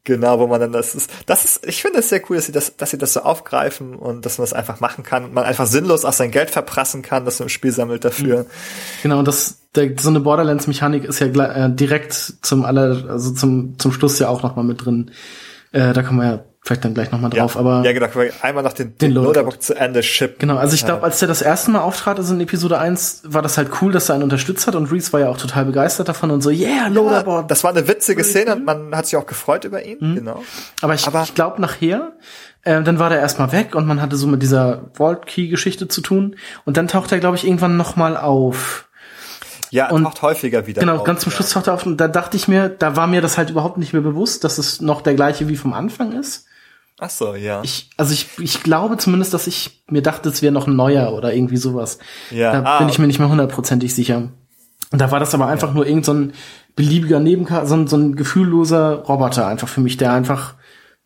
Genau, 0.06 0.40
wo 0.40 0.48
man 0.48 0.62
dann 0.62 0.72
das 0.72 0.96
ist. 0.96 1.12
Das 1.26 1.44
ist, 1.44 1.68
ich 1.68 1.82
finde 1.82 2.00
es 2.00 2.08
sehr 2.10 2.22
cool, 2.30 2.38
dass 2.38 2.46
sie 2.46 2.54
das, 2.54 2.78
dass 2.78 2.92
sie 2.92 2.98
das 2.98 3.14
so 3.14 3.20
aufgreifen 3.20 3.96
und 3.96 4.26
dass 4.26 4.38
man 4.38 4.44
das 4.44 4.54
einfach 4.54 4.80
machen 4.80 5.04
kann. 5.04 5.26
und 5.26 5.34
Man 5.34 5.44
einfach 5.44 5.68
sinnlos 5.68 6.06
auch 6.06 6.14
sein 6.14 6.32
Geld 6.32 6.50
verprassen 6.50 7.02
kann, 7.02 7.26
das 7.26 7.40
man 7.40 7.46
im 7.48 7.50
Spiel 7.50 7.74
sammelt 7.74 8.06
dafür. 8.06 8.46
Genau, 9.04 9.20
und 9.20 9.28
das, 9.28 9.60
der, 9.76 9.92
so 10.00 10.10
eine 10.10 10.22
Borderlands-Mechanik 10.22 11.04
ist 11.04 11.20
ja 11.20 11.28
äh, 11.28 11.70
direkt 11.76 12.14
zum 12.14 12.64
aller, 12.64 13.10
also 13.10 13.32
zum, 13.34 13.78
zum 13.78 13.92
Schluss 13.92 14.18
ja 14.20 14.30
auch 14.30 14.42
noch 14.42 14.56
mal 14.56 14.64
mit 14.64 14.86
drin. 14.86 15.12
Äh, 15.72 15.94
da 15.94 16.02
kommen 16.04 16.20
wir 16.20 16.28
ja 16.28 16.40
vielleicht 16.62 16.84
dann 16.84 16.94
gleich 16.94 17.12
noch 17.12 17.22
mal 17.22 17.30
drauf, 17.30 17.56
aber. 17.58 17.84
ja, 17.86 17.94
genau, 17.94 18.08
einmal 18.42 18.64
noch 18.64 18.74
den, 18.74 18.98
Den. 18.98 19.12
Loaderbook 19.14 19.62
zu 19.62 19.76
Ende 19.76 20.04
shippen. 20.04 20.36
Genau, 20.40 20.58
also 20.58 20.76
ich 20.76 20.86
glaube, 20.86 21.04
als 21.04 21.20
der 21.20 21.28
das 21.28 21.42
erste 21.42 21.72
Mal 21.72 21.80
auftrat, 21.80 22.18
also 22.18 22.34
in 22.34 22.42
Episode 22.42 22.78
1, 22.80 23.22
war 23.26 23.42
das 23.42 23.58
halt 23.58 23.70
cool, 23.82 23.92
dass 23.94 24.10
er 24.10 24.16
einen 24.16 24.24
unterstützt 24.26 24.68
hat 24.68 24.76
und 24.76 24.92
Reese 24.92 25.14
war 25.14 25.20
ja 25.22 25.30
auch 25.30 25.38
total 25.38 25.66
begeistert 25.66 26.10
davon 26.10 26.32
und 26.32 26.42
so, 26.42 26.50
yeah, 26.50 26.70
Ja, 26.70 26.88
Loaderboard. 26.90 27.50
das 27.50 27.64
war 27.64 27.72
eine 27.72 27.88
witzige 27.88 28.24
Szene 28.24 28.56
und 28.56 28.66
man 28.66 28.94
hat 28.96 29.06
sich 29.06 29.16
auch 29.16 29.26
gefreut 29.26 29.64
über 29.64 29.84
ihn, 29.86 29.98
Mhm. 30.02 30.16
genau. 30.16 30.44
aber 30.82 30.94
ich, 30.96 31.08
aber- 31.08 31.24
ich 31.24 31.34
glaube 31.34 31.62
nachher, 31.62 32.12
äh, 32.64 32.82
dann 32.84 33.00
war 33.00 33.10
der 33.10 33.20
erstmal 33.20 33.52
weg 33.54 33.74
und 33.74 33.88
man 33.88 34.02
hatte 34.02 34.18
so 34.18 34.28
mit 34.28 34.42
dieser 34.44 34.90
Vault 34.94 35.26
Key 35.28 35.48
Geschichte 35.48 35.88
zu 35.88 36.02
tun 36.02 36.36
und 36.66 36.76
dann 36.78 36.88
taucht 36.90 37.12
er, 37.14 37.20
glaube 37.20 37.38
ich, 37.38 37.46
irgendwann 37.48 37.78
noch 37.78 37.96
mal 37.96 38.18
auf. 38.18 38.89
Ja, 39.72 39.90
Und- 39.90 40.04
taucht 40.04 40.22
häufiger 40.22 40.66
wieder 40.68 40.80
Genau, 40.82 40.98
auf, 40.98 41.04
ganz 41.04 41.22
zum 41.22 41.32
ja. 41.32 41.36
Schluss 41.38 41.50
taucht 41.52 41.68
er 41.68 41.74
auf 41.74 41.86
und 41.86 41.98
da 41.98 42.08
dachte 42.08 42.38
ich 42.38 42.48
mir, 42.48 42.70
da 42.70 42.96
war 42.96 43.08
mir 43.08 43.22
das 43.22 43.38
halt 43.38 43.50
überhaupt 43.50 43.78
nicht 43.78 43.94
mehr 43.94 44.02
bewusst, 44.02 44.44
dass 44.44 44.58
es 44.58 44.82
noch 44.82 45.02
der 45.02 45.14
gleiche 45.16 45.48
wie 45.48 45.58
vom 45.58 45.74
Anfang 45.74 46.12
ist. 46.14 46.46
Ach 47.00 47.10
so, 47.10 47.34
ja. 47.36 47.62
Ich, 47.64 47.90
also 47.96 48.14
ich, 48.14 48.28
ich 48.40 48.62
glaube 48.64 48.98
zumindest, 48.98 49.34
dass 49.34 49.48
ich 49.48 49.84
mir 49.88 50.02
dachte, 50.02 50.28
es 50.30 50.42
wäre 50.42 50.52
noch 50.52 50.68
ein 50.68 50.76
neuer 50.76 51.14
oder 51.14 51.34
irgendwie 51.34 51.58
sowas. 51.58 51.98
Ja, 52.30 52.52
Da 52.52 52.64
ah, 52.64 52.78
bin 52.80 52.90
ich 52.90 53.00
mir 53.00 53.08
nicht 53.08 53.20
mehr 53.20 53.30
hundertprozentig 53.30 53.96
sicher. 53.96 54.30
Und 54.92 55.00
da 55.00 55.12
war 55.12 55.20
das 55.20 55.34
aber 55.34 55.48
einfach 55.48 55.74
nur 55.74 55.86
irgend 55.86 56.04
so 56.06 56.14
ein 56.14 56.34
beliebiger 56.76 57.20
Nebencharakter, 57.20 57.68
so 57.68 57.76
ein, 57.76 57.88
so 57.88 57.96
ein 57.96 58.16
gefühlloser 58.16 59.04
Roboter 59.04 59.48
einfach 59.48 59.68
für 59.68 59.82
mich, 59.82 59.98
der 59.98 60.12
einfach, 60.12 60.56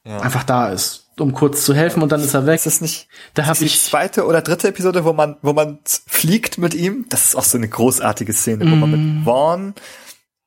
einfach 0.03 0.43
da 0.43 0.69
ist, 0.69 1.02
um 1.19 1.33
kurz 1.33 1.63
zu 1.65 1.73
helfen 1.73 2.01
und 2.03 2.11
dann 2.11 2.21
ist 2.21 2.33
er 2.33 2.45
weg. 2.45 2.55
ist 2.55 2.65
es 2.65 2.81
nicht 2.81 3.07
Da 3.33 3.45
hab 3.45 3.57
die 3.57 3.65
ich, 3.65 3.81
zweite 3.81 4.25
oder 4.25 4.41
dritte 4.41 4.67
Episode, 4.69 5.05
wo 5.05 5.13
man, 5.13 5.37
wo 5.41 5.53
man 5.53 5.79
fliegt 6.07 6.57
mit 6.57 6.73
ihm? 6.73 7.05
Das 7.09 7.25
ist 7.27 7.35
auch 7.35 7.43
so 7.43 7.57
eine 7.57 7.67
großartige 7.69 8.33
Szene, 8.33 8.65
wo 8.69 8.75
man 8.75 8.89
Mm. 8.91 9.15
mit 9.17 9.25
Vaughn 9.25 9.73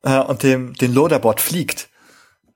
äh, 0.03 0.19
und 0.19 0.43
dem 0.43 0.73
den 0.73 0.93
Loaderbot 0.93 1.41
fliegt. 1.41 1.89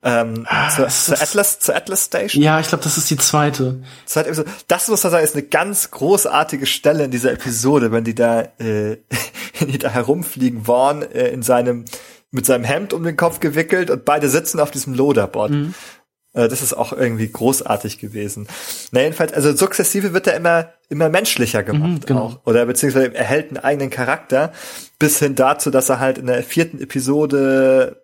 Ähm, 0.03 0.33
zur, 0.35 0.47
Ah, 0.49 0.69
zur 0.69 0.85
das- 0.85 1.21
Atlas, 1.21 1.59
zur 1.59 1.75
Atlas 1.75 2.05
Station. 2.05 2.43
ja, 2.43 2.59
ich 2.59 2.67
glaube, 2.67 2.83
das 2.83 2.97
ist 2.97 3.07
die 3.11 3.17
zweite. 3.17 3.83
Zweite 4.05 4.29
Episode. 4.29 4.49
Das 4.67 4.87
muss 4.87 5.03
man 5.03 5.11
sagen, 5.11 5.23
ist 5.23 5.35
eine 5.35 5.43
ganz 5.45 5.91
großartige 5.91 6.65
Stelle 6.65 7.03
in 7.05 7.11
dieser 7.11 7.31
Episode, 7.31 7.91
wenn 7.91 8.03
die 8.03 8.15
da, 8.15 8.41
äh, 8.59 8.97
wenn 9.59 9.67
die 9.71 9.77
da 9.77 9.89
herumfliegen, 9.89 10.65
Vaughn 10.65 11.03
äh, 11.03 11.27
in 11.27 11.43
seinem, 11.43 11.85
mit 12.31 12.47
seinem 12.47 12.63
Hemd 12.63 12.93
um 12.93 13.03
den 13.03 13.15
Kopf 13.15 13.39
gewickelt 13.41 13.91
und 13.91 14.03
beide 14.03 14.27
sitzen 14.27 14.59
auf 14.59 14.71
diesem 14.71 14.95
Loaderbot. 14.95 15.51
Mhm. 15.51 15.75
Äh, 16.33 16.47
Das 16.47 16.61
ist 16.61 16.73
auch 16.73 16.93
irgendwie 16.93 17.27
großartig 17.29 17.99
gewesen. 17.99 18.47
Na 18.91 19.01
jedenfalls, 19.01 19.33
also 19.33 19.53
sukzessive 19.55 20.13
wird 20.13 20.27
er 20.27 20.35
immer, 20.35 20.69
immer 20.89 21.09
menschlicher 21.09 21.63
gemacht 21.63 21.89
Mhm, 21.89 21.99
genau. 22.05 22.21
auch. 22.21 22.39
Oder 22.45 22.65
beziehungsweise 22.65 23.13
erhält 23.13 23.49
einen 23.49 23.57
eigenen 23.57 23.89
Charakter, 23.89 24.51
bis 24.99 25.19
hin 25.19 25.35
dazu, 25.35 25.71
dass 25.71 25.89
er 25.89 25.99
halt 25.99 26.17
in 26.17 26.27
der 26.27 26.43
vierten 26.43 26.79
Episode, 26.81 28.01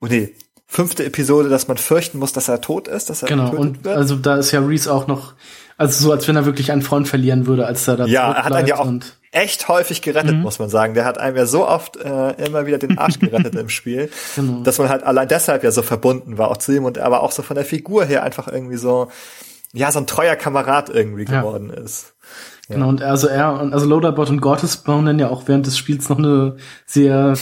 oh 0.00 0.06
nee, 0.06 0.34
fünfte 0.66 1.04
Episode, 1.04 1.48
dass 1.48 1.68
man 1.68 1.76
fürchten 1.78 2.18
muss, 2.18 2.32
dass 2.32 2.48
er 2.48 2.60
tot 2.60 2.86
ist, 2.88 3.10
dass 3.10 3.22
er 3.22 3.28
Genau. 3.28 3.50
Und 3.54 3.84
wird. 3.84 3.96
also 3.96 4.16
da 4.16 4.36
ist 4.36 4.52
ja 4.52 4.60
Reese 4.60 4.92
auch 4.92 5.06
noch, 5.06 5.34
also 5.76 6.04
so 6.04 6.12
als 6.12 6.28
wenn 6.28 6.36
er 6.36 6.44
wirklich 6.46 6.70
einen 6.70 6.82
Freund 6.82 7.08
verlieren 7.08 7.46
würde, 7.46 7.66
als 7.66 7.88
er 7.88 7.96
da 7.96 8.06
Ja, 8.06 8.30
er 8.32 8.44
hat 8.44 8.52
einen 8.52 8.68
ja 8.68 8.78
auch 8.78 8.92
echt 9.32 9.68
häufig 9.68 10.02
gerettet, 10.02 10.34
Mhm. 10.36 10.42
muss 10.42 10.58
man 10.58 10.68
sagen. 10.68 10.94
Der 10.94 11.04
hat 11.04 11.18
einem 11.18 11.36
ja 11.36 11.46
so 11.46 11.66
oft 11.68 11.96
äh, 11.96 12.32
immer 12.44 12.66
wieder 12.66 12.78
den 12.78 12.98
Arsch 12.98 13.18
gerettet 13.20 13.54
im 13.54 13.68
Spiel, 13.68 14.10
Genau. 14.36 14.62
dass 14.62 14.78
man 14.78 14.88
halt 14.88 15.02
allein 15.04 15.28
deshalb 15.28 15.62
ja 15.62 15.70
so 15.70 15.82
verbunden 15.82 16.36
war 16.38 16.50
auch 16.50 16.56
zu 16.56 16.72
ihm 16.74 16.84
und 16.84 16.98
aber 16.98 17.22
auch 17.22 17.30
so 17.32 17.42
von 17.42 17.54
der 17.54 17.64
Figur 17.64 18.04
her 18.04 18.22
einfach 18.24 18.48
irgendwie 18.48 18.76
so, 18.76 19.08
ja, 19.72 19.92
so 19.92 20.00
ein 20.00 20.06
treuer 20.08 20.34
Kamerad 20.36 20.88
irgendwie 20.90 21.24
Ja. 21.30 21.40
geworden 21.40 21.70
ist. 21.70 22.14
Genau, 22.68 22.88
und 22.88 23.02
also 23.02 23.26
er 23.26 23.60
und 23.60 23.72
also 23.74 23.84
Loaderbot 23.86 24.30
und 24.30 24.40
Gortys 24.40 24.76
bauen 24.76 25.04
dann 25.04 25.18
ja 25.18 25.28
auch 25.28 25.48
während 25.48 25.66
des 25.66 25.76
Spiels 25.76 26.08
noch 26.08 26.18
eine 26.18 26.56
sehr 26.86 27.34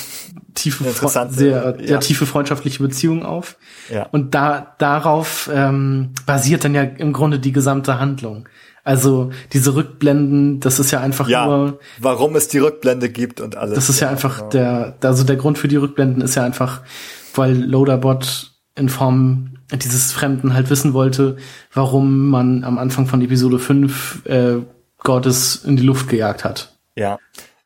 tiefe, 0.54 0.84
sehr, 1.30 1.76
ja. 1.78 1.86
sehr 1.86 2.00
tiefe 2.00 2.24
freundschaftliche 2.24 2.82
Beziehung 2.82 3.24
auf. 3.26 3.56
Ja. 3.92 4.06
Und 4.10 4.34
da 4.34 4.74
darauf 4.78 5.50
ähm, 5.52 6.14
basiert 6.24 6.64
dann 6.64 6.74
ja 6.74 6.82
im 6.82 7.12
Grunde 7.12 7.38
die 7.40 7.52
gesamte 7.52 8.00
Handlung. 8.00 8.48
Also 8.88 9.28
diese 9.52 9.74
Rückblenden, 9.74 10.60
das 10.60 10.78
ist 10.78 10.92
ja 10.92 11.00
einfach 11.00 11.28
Ja, 11.28 11.44
nur, 11.44 11.78
warum 11.98 12.36
es 12.36 12.48
die 12.48 12.56
Rückblende 12.56 13.10
gibt 13.10 13.38
und 13.42 13.54
alles. 13.54 13.74
das 13.74 13.90
ist 13.90 14.00
ja 14.00 14.08
einfach 14.08 14.38
genau. 14.38 14.48
der, 14.48 14.94
also 15.02 15.24
der 15.24 15.36
Grund 15.36 15.58
für 15.58 15.68
die 15.68 15.76
Rückblenden 15.76 16.22
ist 16.22 16.36
ja 16.36 16.42
einfach, 16.42 16.80
weil 17.34 17.54
Loaderbot 17.54 18.52
in 18.76 18.88
Form 18.88 19.58
dieses 19.70 20.12
Fremden 20.12 20.54
halt 20.54 20.70
wissen 20.70 20.94
wollte, 20.94 21.36
warum 21.74 22.28
man 22.30 22.64
am 22.64 22.78
Anfang 22.78 23.06
von 23.06 23.20
Episode 23.20 23.58
5 23.58 24.24
äh, 24.24 24.54
Gottes 25.04 25.64
in 25.66 25.76
die 25.76 25.82
Luft 25.82 26.08
gejagt 26.08 26.46
hat. 26.46 26.74
Ja. 26.96 27.18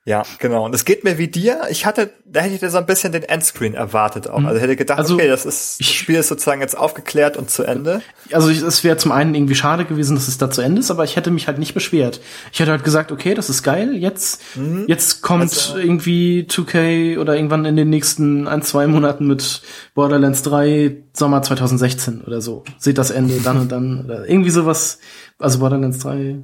Ja, 0.04 0.24
genau. 0.40 0.64
Und 0.64 0.74
es 0.74 0.84
geht 0.84 1.04
mir 1.04 1.16
wie 1.18 1.28
dir. 1.28 1.60
Ich 1.70 1.86
hatte, 1.86 2.10
da 2.24 2.40
hätte 2.40 2.54
ich 2.66 2.72
so 2.72 2.76
ein 2.78 2.86
bisschen 2.86 3.12
den 3.12 3.22
Endscreen 3.22 3.74
erwartet 3.74 4.28
auch. 4.28 4.42
Also 4.42 4.60
hätte 4.60 4.74
gedacht, 4.74 4.98
Also, 4.98 5.14
okay, 5.14 5.28
das 5.28 5.46
ist, 5.46 5.78
das 5.78 5.88
ich- 5.88 5.96
Spiel 5.96 6.16
ist 6.16 6.26
sozusagen 6.26 6.60
jetzt 6.60 6.76
aufgeklärt 6.76 7.36
und 7.36 7.50
zu 7.50 7.62
Ende. 7.62 8.02
Also 8.32 8.50
es 8.50 8.82
wäre 8.82 8.96
zum 8.96 9.12
einen 9.12 9.32
irgendwie 9.32 9.54
schade 9.54 9.84
gewesen, 9.84 10.16
dass 10.16 10.26
es 10.26 10.38
da 10.38 10.50
zu 10.50 10.60
Ende 10.60 10.80
ist, 10.80 10.90
aber 10.90 11.04
ich 11.04 11.14
hätte 11.14 11.30
mich 11.30 11.46
halt 11.46 11.58
nicht 11.60 11.72
beschwert. 11.72 12.20
Ich 12.52 12.58
hätte 12.58 12.72
halt 12.72 12.82
gesagt, 12.82 13.12
okay, 13.12 13.34
das 13.34 13.48
ist 13.48 13.62
geil, 13.62 13.94
jetzt, 13.94 14.40
jetzt 14.88 15.22
kommt 15.22 15.42
Also- 15.42 15.76
irgendwie 15.78 16.46
2K 16.48 17.18
oder 17.18 17.36
irgendwann 17.36 17.64
in 17.64 17.76
den 17.76 17.88
nächsten 17.88 18.48
ein, 18.48 18.62
zwei 18.62 18.88
Monaten 18.88 19.28
mit 19.28 19.62
Borderlands 19.94 20.42
3 20.42 20.96
Sommer 21.12 21.42
2016 21.42 22.22
oder 22.26 22.40
so. 22.40 22.64
Seht 22.76 22.98
das 22.98 23.12
Ende 23.12 23.38
dann 23.44 23.56
und 23.60 23.70
dann 23.70 24.04
oder 24.04 24.28
irgendwie 24.28 24.50
sowas. 24.50 24.98
Also 25.38 25.60
Borderlands 25.60 26.00
3 26.00 26.38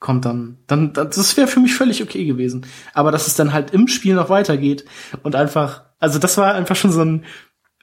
kommt 0.00 0.24
dann, 0.24 0.58
dann, 0.66 0.92
das 0.92 1.36
wäre 1.36 1.48
für 1.48 1.60
mich 1.60 1.74
völlig 1.74 2.02
okay 2.02 2.24
gewesen. 2.24 2.66
Aber 2.94 3.10
dass 3.10 3.26
es 3.26 3.34
dann 3.34 3.52
halt 3.52 3.72
im 3.72 3.88
Spiel 3.88 4.14
noch 4.14 4.30
weitergeht 4.30 4.84
und 5.22 5.34
einfach, 5.34 5.84
also 5.98 6.18
das 6.18 6.36
war 6.38 6.54
einfach 6.54 6.76
schon 6.76 6.92
so 6.92 7.02
ein 7.02 7.24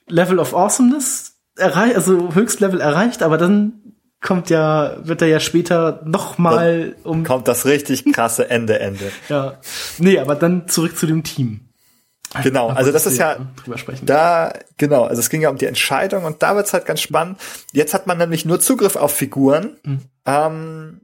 Level 0.08 0.40
of 0.40 0.54
Awesomeness 0.54 1.36
erreicht, 1.58 1.96
also 1.96 2.34
Höchstlevel 2.34 2.80
erreicht, 2.80 3.24
aber 3.24 3.38
dann 3.38 3.82
kommt 4.22 4.50
ja, 4.50 4.98
wird 5.06 5.22
er 5.22 5.28
ja 5.28 5.40
später 5.40 6.02
noch 6.06 6.38
mal 6.38 6.96
um, 7.04 7.24
Kommt 7.24 7.48
das 7.48 7.66
richtig 7.66 8.12
krasse 8.14 8.50
Ende, 8.50 8.80
Ende. 8.80 9.12
ja, 9.30 9.60
nee, 9.98 10.20
aber 10.20 10.36
dann 10.36 10.68
zurück 10.68 10.98
zu 10.98 11.06
dem 11.06 11.24
Team. 11.24 11.62
Genau, 12.44 12.70
also 12.70 12.92
das 12.92 13.06
ist 13.06 13.18
ja. 13.18 13.38
Da, 14.04 14.52
genau, 14.78 15.06
also 15.06 15.22
es 15.22 15.30
ging 15.30 15.42
ja 15.42 15.50
um 15.50 15.58
die 15.58 15.68
Entscheidung 15.68 16.26
und 16.26 16.44
da 16.44 16.56
wird's 16.56 16.74
halt 16.74 16.86
ganz 16.86 17.00
spannend. 17.00 17.40
Jetzt 17.72 17.94
hat 17.94 18.08
man 18.08 18.18
nämlich 18.18 18.44
nur 18.44 18.60
Zugriff 18.60 18.98
auf 18.98 19.14
Figuren. 19.14 19.78
Mhm. 19.84 20.02
Ähm, 20.26 21.02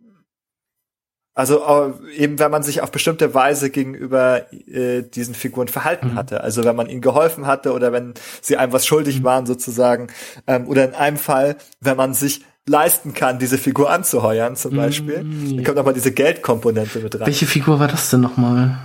also 1.34 1.61
äh, 1.65 2.15
eben, 2.17 2.39
wenn 2.39 2.51
man 2.51 2.61
sich 2.63 2.82
auf 2.82 2.91
bestimmte 2.91 3.34
Weise 3.34 3.69
gegenüber 3.69 4.51
äh, 4.67 5.01
diesen 5.03 5.34
Figuren 5.34 5.67
verhalten 5.69 6.09
Mhm. 6.11 6.15
hatte. 6.15 6.41
Also 6.41 6.63
wenn 6.63 6.75
man 6.75 6.88
ihnen 6.89 7.01
geholfen 7.01 7.47
hatte 7.47 7.73
oder 7.73 7.91
wenn 7.93 8.13
sie 8.41 8.57
einem 8.57 8.73
was 8.73 8.86
schuldig 8.86 9.19
Mhm. 9.19 9.23
waren 9.23 9.45
sozusagen. 9.45 10.07
Ähm, 10.47 10.67
oder 10.67 10.84
in 10.86 10.93
einem 10.93 11.17
Fall, 11.17 11.55
wenn 11.79 11.95
man 11.97 12.13
sich 12.13 12.43
leisten 12.67 13.13
kann, 13.13 13.39
diese 13.39 13.57
Figur 13.57 13.89
anzuheuern 13.89 14.55
zum 14.55 14.75
Beispiel. 14.75 15.23
Dann 15.55 15.63
kommt 15.63 15.77
nochmal 15.77 15.93
diese 15.95 16.11
Geldkomponente 16.11 16.99
mit 16.99 17.15
rein. 17.15 17.21
Mhm. 17.21 17.25
Welche 17.25 17.45
Figur 17.47 17.79
war 17.79 17.88
das 17.88 18.09
denn 18.09 18.21
noch 18.21 18.38
mal? 18.38 18.77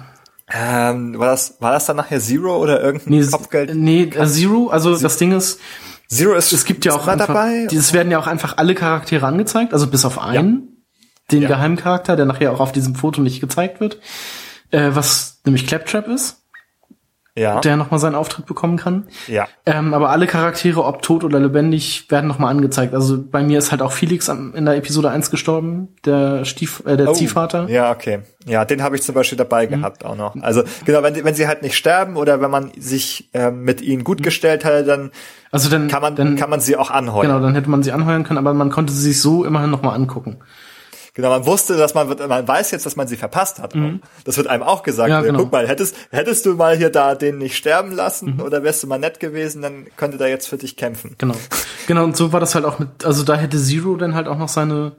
Ähm, 0.52 1.18
war, 1.18 1.26
das, 1.26 1.56
war 1.60 1.72
das 1.72 1.86
dann 1.86 1.96
nachher 1.96 2.20
Zero 2.20 2.56
oder 2.56 2.80
irgendein 2.80 3.18
Nee, 3.18 3.26
Kopfgeld? 3.26 3.74
nee 3.74 4.02
äh, 4.04 4.26
Zero, 4.26 4.68
also 4.68 4.96
das 4.96 5.16
Ding 5.18 5.32
ist, 5.32 5.58
Zero 6.08 6.34
ist, 6.34 6.52
es 6.52 6.64
gibt 6.64 6.84
ja 6.84 6.92
auch 6.94 7.08
einfach, 7.08 7.26
dabei. 7.26 7.66
es 7.70 7.92
werden 7.92 8.12
ja 8.12 8.18
auch 8.20 8.28
einfach 8.28 8.56
alle 8.56 8.76
Charaktere 8.76 9.26
angezeigt, 9.26 9.72
also 9.72 9.88
bis 9.88 10.04
auf 10.04 10.20
einen, 10.20 10.75
den 11.32 11.42
Ja. 11.42 11.48
Geheimcharakter, 11.48 12.16
der 12.16 12.26
nachher 12.26 12.52
auch 12.52 12.60
auf 12.60 12.72
diesem 12.72 12.94
Foto 12.94 13.20
nicht 13.20 13.40
gezeigt 13.40 13.80
wird, 13.80 13.98
äh, 14.70 14.90
was 14.92 15.40
nämlich 15.44 15.66
Claptrap 15.66 16.08
ist. 16.08 16.42
Ja. 17.38 17.60
der 17.60 17.76
nochmal 17.76 18.00
seinen 18.00 18.14
Auftritt 18.14 18.46
bekommen 18.46 18.78
kann. 18.78 19.08
Ja. 19.26 19.46
Ähm, 19.66 19.92
aber 19.92 20.08
alle 20.08 20.26
Charaktere, 20.26 20.82
ob 20.86 21.02
tot 21.02 21.22
oder 21.22 21.38
lebendig, 21.38 22.10
werden 22.10 22.28
nochmal 22.28 22.50
angezeigt. 22.50 22.94
Also 22.94 23.22
bei 23.22 23.42
mir 23.42 23.58
ist 23.58 23.72
halt 23.72 23.82
auch 23.82 23.92
Felix 23.92 24.30
am, 24.30 24.54
in 24.54 24.64
der 24.64 24.74
Episode 24.78 25.10
1 25.10 25.30
gestorben, 25.30 25.88
der 26.06 26.46
Stief, 26.46 26.82
äh, 26.86 26.96
der 26.96 27.10
Oh, 27.10 27.12
Ziehvater. 27.12 27.68
Ja, 27.68 27.90
okay. 27.92 28.20
Ja, 28.46 28.64
den 28.64 28.82
habe 28.82 28.96
ich 28.96 29.02
zum 29.02 29.14
Beispiel 29.14 29.36
dabei 29.36 29.66
Mhm. 29.66 29.70
gehabt 29.70 30.06
auch 30.06 30.16
noch. 30.16 30.34
Also 30.40 30.62
genau, 30.86 31.02
wenn, 31.02 31.22
wenn 31.26 31.34
sie 31.34 31.46
halt 31.46 31.60
nicht 31.60 31.76
sterben 31.76 32.16
oder 32.16 32.40
wenn 32.40 32.50
man 32.50 32.72
sich 32.78 33.28
ähm, 33.34 33.64
mit 33.64 33.82
ihnen 33.82 34.02
gut 34.02 34.22
gestellt 34.22 34.64
hat, 34.64 34.88
dann 34.88 35.10
Also 35.50 35.68
dann 35.68 35.88
kann 35.88 36.00
man 36.00 36.14
Mhm. 36.14 36.16
dann, 36.16 36.36
kann 36.36 36.48
man 36.48 36.60
sie 36.60 36.74
auch 36.78 36.90
anheuern. 36.90 37.26
genau, 37.26 37.40
dann 37.40 37.54
hätte 37.54 37.68
man 37.68 37.82
sie 37.82 37.92
anheuern 37.92 38.24
können, 38.24 38.38
aber 38.38 38.54
man 38.54 38.70
konnte 38.70 38.94
sie 38.94 39.02
sich 39.02 39.20
so 39.20 39.44
immerhin 39.44 39.68
nochmal 39.70 39.94
angucken. 39.94 40.38
Genau, 41.16 41.30
man 41.30 41.46
wusste, 41.46 41.76
dass 41.78 41.94
man 41.94 42.08
man 42.28 42.46
weiß 42.46 42.70
jetzt, 42.72 42.84
dass 42.84 42.94
man 42.94 43.08
sie 43.08 43.16
verpasst 43.16 43.58
hat. 43.58 43.74
Das 44.24 44.36
wird 44.36 44.46
einem 44.48 44.62
auch 44.62 44.82
gesagt. 44.82 45.08
Mhm. 45.08 45.12
Ja, 45.12 45.20
Ja, 45.20 45.26
genau. 45.26 45.38
Guck 45.40 45.52
mal, 45.52 45.66
hättest 45.66 45.96
hättest 46.10 46.44
du 46.44 46.54
mal 46.54 46.76
hier 46.76 46.90
da 46.90 47.14
den 47.14 47.38
nicht 47.38 47.56
sterben 47.56 47.90
Mhm. 47.90 47.96
lassen 47.96 48.40
oder 48.42 48.62
wärst 48.62 48.82
du 48.82 48.86
mal 48.86 48.98
nett 48.98 49.18
gewesen, 49.18 49.62
dann 49.62 49.86
könnte 49.96 50.18
der 50.18 50.28
jetzt 50.28 50.46
für 50.46 50.58
dich 50.58 50.76
kämpfen. 50.76 51.14
Genau. 51.18 51.34
Genau, 51.86 52.04
und 52.04 52.16
so 52.16 52.32
war 52.34 52.40
das 52.40 52.54
halt 52.54 52.66
auch 52.66 52.78
mit, 52.78 53.04
also 53.04 53.22
da 53.24 53.34
hätte 53.36 53.56
Zero 53.58 53.96
dann 53.96 54.14
halt 54.14 54.28
auch 54.28 54.36
noch 54.36 54.48
seine, 54.48 54.92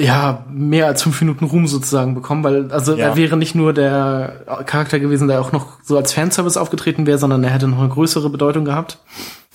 ja, 0.00 0.44
mehr 0.50 0.86
als 0.86 1.02
fünf 1.02 1.20
Minuten 1.20 1.44
Ruhm 1.44 1.66
sozusagen 1.68 2.14
bekommen, 2.14 2.42
weil, 2.42 2.72
also 2.72 2.96
Ja. 2.96 3.08
er 3.10 3.16
wäre 3.16 3.36
nicht 3.36 3.54
nur 3.54 3.72
der 3.72 4.64
Charakter 4.66 4.98
gewesen, 4.98 5.28
der 5.28 5.40
auch 5.40 5.52
noch 5.52 5.78
so 5.84 5.96
als 5.96 6.12
Fanservice 6.12 6.56
aufgetreten 6.58 7.06
wäre, 7.06 7.18
sondern 7.18 7.44
er 7.44 7.50
hätte 7.50 7.68
noch 7.68 7.78
eine 7.78 7.88
größere 7.90 8.30
Bedeutung 8.30 8.64
gehabt. 8.64 8.98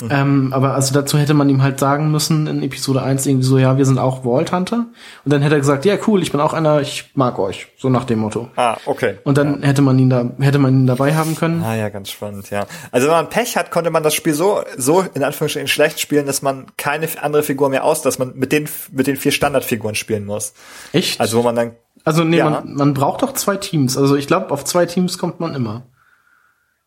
Mhm. 0.02 0.10
Ähm, 0.12 0.54
aber 0.54 0.76
also 0.76 0.94
dazu 0.94 1.18
hätte 1.18 1.34
man 1.34 1.50
ihm 1.50 1.64
halt 1.64 1.80
sagen 1.80 2.12
müssen 2.12 2.46
in 2.46 2.62
Episode 2.62 3.02
1 3.02 3.26
irgendwie 3.26 3.46
so, 3.48 3.58
ja, 3.58 3.78
wir 3.78 3.86
sind 3.86 3.98
auch 3.98 4.22
Vault 4.24 4.52
Hunter. 4.52 4.86
Und 5.26 5.34
dann 5.34 5.42
hätte 5.42 5.56
er 5.56 5.60
gesagt, 5.60 5.86
ja, 5.86 5.96
cool, 6.06 6.22
ich 6.22 6.32
bin 6.32 6.40
auch 6.40 6.54
einer, 6.54 6.82
ich 6.82 7.10
mag 7.16 7.40
euch. 7.40 7.68
So 7.78 7.90
nach 7.90 8.06
dem 8.06 8.20
Motto. 8.20 8.50
Ah, 8.56 8.78
okay. 8.86 9.18
Und 9.24 9.40
dann 9.40 9.64
hätte 9.64 9.82
man 9.82 9.98
ihn 9.98 10.10
da, 10.12 10.30
hätte 10.40 10.60
man 10.60 10.74
ihn 10.82 10.86
dabei 10.88 11.16
haben 11.16 11.36
können. 11.36 11.64
Ah 11.64 11.76
ja, 11.76 11.90
ganz 11.90 12.12
spannend, 12.12 12.50
ja. 12.52 12.68
Also 12.92 13.08
wenn 13.08 13.14
man 13.16 13.30
Pech 13.30 13.58
hat, 13.58 13.72
konnte 13.72 13.90
man 13.90 14.04
das 14.04 14.14
Spiel 14.14 14.36
so, 14.36 14.62
so 14.78 15.04
in 15.16 15.24
Anführungsstrichen 15.24 15.68
schlecht 15.68 16.00
spielen, 16.00 16.28
dass 16.28 16.44
man 16.44 16.68
keine 16.78 17.08
andere 17.22 17.42
Figur 17.42 17.70
mehr 17.70 17.84
aus, 17.84 18.04
dass 18.04 18.20
man 18.20 18.34
mit 18.36 18.52
den, 18.52 18.70
mit 18.92 19.08
den 19.08 19.16
vier 19.18 19.32
Standardfiguren 19.32 19.96
spielen 19.96 20.26
muss. 20.26 20.54
Echt? 20.94 21.20
Also 21.20 21.40
wo 21.40 21.42
man 21.44 21.56
dann, 21.56 21.72
Also 22.04 22.24
nee, 22.24 22.38
Ja. 22.38 22.50
man, 22.52 22.74
man 22.76 22.94
braucht 22.94 23.24
doch 23.24 23.34
zwei 23.34 23.58
Teams. 23.58 23.98
Also 23.98 24.16
ich 24.16 24.28
glaube, 24.28 24.52
auf 24.52 24.64
zwei 24.64 24.86
Teams 24.86 25.18
kommt 25.18 25.40
man 25.40 25.56
immer. 25.56 25.84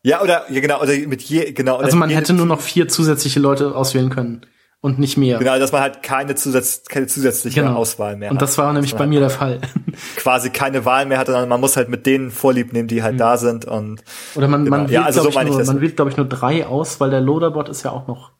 Ja, 0.03 0.21
oder, 0.21 0.45
ja, 0.51 0.59
genau, 0.61 0.81
oder 0.81 0.93
mit 1.07 1.21
je, 1.21 1.51
genau. 1.51 1.75
oder 1.77 1.85
Also 1.85 1.97
man 1.97 2.09
hätte 2.09 2.33
nur 2.33 2.45
noch 2.45 2.61
vier 2.61 2.87
zusätzliche 2.87 3.39
Leute 3.39 3.75
auswählen 3.75 4.09
können 4.09 4.41
und 4.81 4.97
nicht 4.97 5.15
mehr. 5.17 5.37
Genau, 5.37 5.59
dass 5.59 5.71
man 5.71 5.81
halt 5.81 6.01
keine, 6.01 6.33
Zusatz, 6.35 6.83
keine 6.89 7.05
zusätzliche 7.07 7.61
Genau. 7.61 7.75
Auswahl 7.75 8.15
mehr 8.17 8.31
Und 8.31 8.37
hat. 8.37 8.41
das 8.41 8.57
war 8.57 8.73
nämlich 8.73 8.95
bei 8.95 9.05
mir 9.05 9.19
der 9.19 9.29
Fall. 9.29 9.61
quasi 10.15 10.49
keine 10.49 10.85
Wahl 10.85 11.05
mehr 11.05 11.19
hat, 11.19 11.27
sondern 11.27 11.47
man 11.49 11.59
muss 11.61 11.77
halt 11.77 11.89
mit 11.89 12.05
denen 12.07 12.31
Vorlieb 12.31 12.73
nehmen, 12.73 12.87
die 12.87 13.03
halt 13.03 13.19
da 13.19 13.37
sind 13.37 13.65
und 13.65 14.03
Oder 14.35 14.47
man, 14.47 14.63
man 14.67 14.81
wählt, 14.81 14.91
Ja, 14.91 15.03
also 15.03 15.21
glaube 15.21 15.33
so 15.33 15.39
ich, 15.59 15.59
ich 15.61 15.67
man 15.67 15.81
wählt, 15.81 15.95
glaube 15.95 16.09
ich, 16.11 16.17
nur 16.17 16.27
drei 16.27 16.65
aus, 16.65 16.99
weil 16.99 17.11
der 17.11 17.21
Loaderbot 17.21 17.69
ist 17.69 17.83
ja 17.83 17.91
auch 17.91 18.07
noch. 18.07 18.31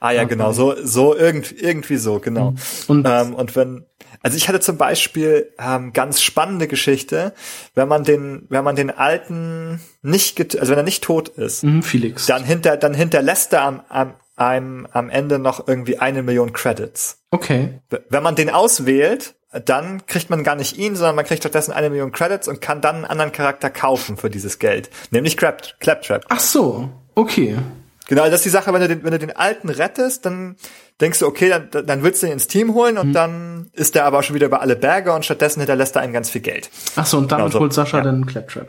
Ah 0.00 0.10
ja, 0.10 0.24
genau, 0.24 0.52
so, 0.52 0.74
so 0.84 1.16
irgendwie, 1.16 1.54
irgendwie 1.54 1.96
so, 1.96 2.18
genau. 2.18 2.50
Mhm. 2.50 2.56
Und- 2.88 3.06
ähm, 3.08 3.34
und 3.34 3.56
wenn, 3.56 3.86
also 4.22 4.36
ich 4.36 4.48
hatte 4.48 4.60
zum 4.60 4.76
Beispiel 4.78 5.52
ähm, 5.58 5.92
ganz 5.92 6.22
spannende 6.22 6.68
Geschichte, 6.68 7.32
wenn 7.74 7.88
man 7.88 8.04
den, 8.04 8.46
wenn 8.48 8.64
man 8.64 8.76
den 8.76 8.90
alten 8.90 9.80
nicht, 10.02 10.36
get 10.36 10.58
also 10.58 10.70
wenn 10.70 10.78
er 10.78 10.84
nicht 10.84 11.04
tot 11.04 11.28
ist, 11.28 11.62
Hm, 11.62 11.82
Felix. 11.82 12.26
dann 12.26 12.44
hinter, 12.44 12.76
dann 12.76 12.94
hinterlässt 12.94 13.52
er 13.52 13.62
am, 13.62 13.80
am, 13.88 14.14
am, 14.36 14.86
am 14.92 15.10
Ende 15.10 15.38
noch 15.38 15.66
irgendwie 15.66 15.98
eine 15.98 16.22
Million 16.22 16.52
Credits. 16.52 17.18
Okay. 17.30 17.80
Wenn 18.08 18.22
man 18.22 18.34
den 18.34 18.50
auswählt, 18.50 19.34
dann 19.66 20.06
kriegt 20.06 20.30
man 20.30 20.44
gar 20.44 20.54
nicht 20.56 20.78
ihn, 20.78 20.96
sondern 20.96 21.14
man 21.16 21.26
kriegt 21.26 21.42
stattdessen 21.42 21.72
eine 21.72 21.90
Million 21.90 22.10
Credits 22.12 22.48
und 22.48 22.60
kann 22.62 22.80
dann 22.80 22.96
einen 22.96 23.04
anderen 23.04 23.32
Charakter 23.32 23.68
kaufen 23.68 24.16
für 24.16 24.30
dieses 24.30 24.58
Geld, 24.58 24.88
nämlich 25.10 25.36
Clap, 25.36 25.78
Claptrap. 25.80 26.24
Ach 26.28 26.40
so. 26.40 26.88
Okay. 27.14 27.58
Genau, 28.14 28.24
das 28.26 28.34
ist 28.40 28.44
die 28.44 28.50
Sache, 28.50 28.70
wenn 28.74 28.80
du 28.82 28.88
den, 28.88 29.04
wenn 29.04 29.12
du 29.12 29.18
den 29.18 29.34
alten 29.34 29.70
rettest, 29.70 30.26
dann 30.26 30.56
denkst 31.00 31.20
du, 31.20 31.26
okay, 31.26 31.48
dann, 31.48 31.86
dann 31.86 32.02
willst 32.02 32.22
du 32.22 32.26
ihn 32.26 32.32
ins 32.34 32.46
Team 32.46 32.74
holen 32.74 32.96
Mhm. 32.96 33.00
und 33.00 33.12
dann 33.14 33.70
ist 33.72 33.94
der 33.94 34.04
aber 34.04 34.22
schon 34.22 34.34
wieder 34.34 34.44
über 34.48 34.60
alle 34.60 34.76
Berge 34.76 35.14
und 35.14 35.24
stattdessen 35.24 35.60
hinterlässt 35.60 35.96
er 35.96 36.02
einem 36.02 36.12
ganz 36.12 36.28
viel 36.28 36.42
Geld. 36.42 36.68
Ach 36.96 37.06
so, 37.06 37.16
und 37.16 37.32
damit 37.32 37.46
Genau 37.46 37.52
so. 37.54 37.60
holt 37.60 37.72
Sascha 37.72 37.96
Ja. 37.98 38.04
dann 38.04 38.26
Claptrap. 38.26 38.68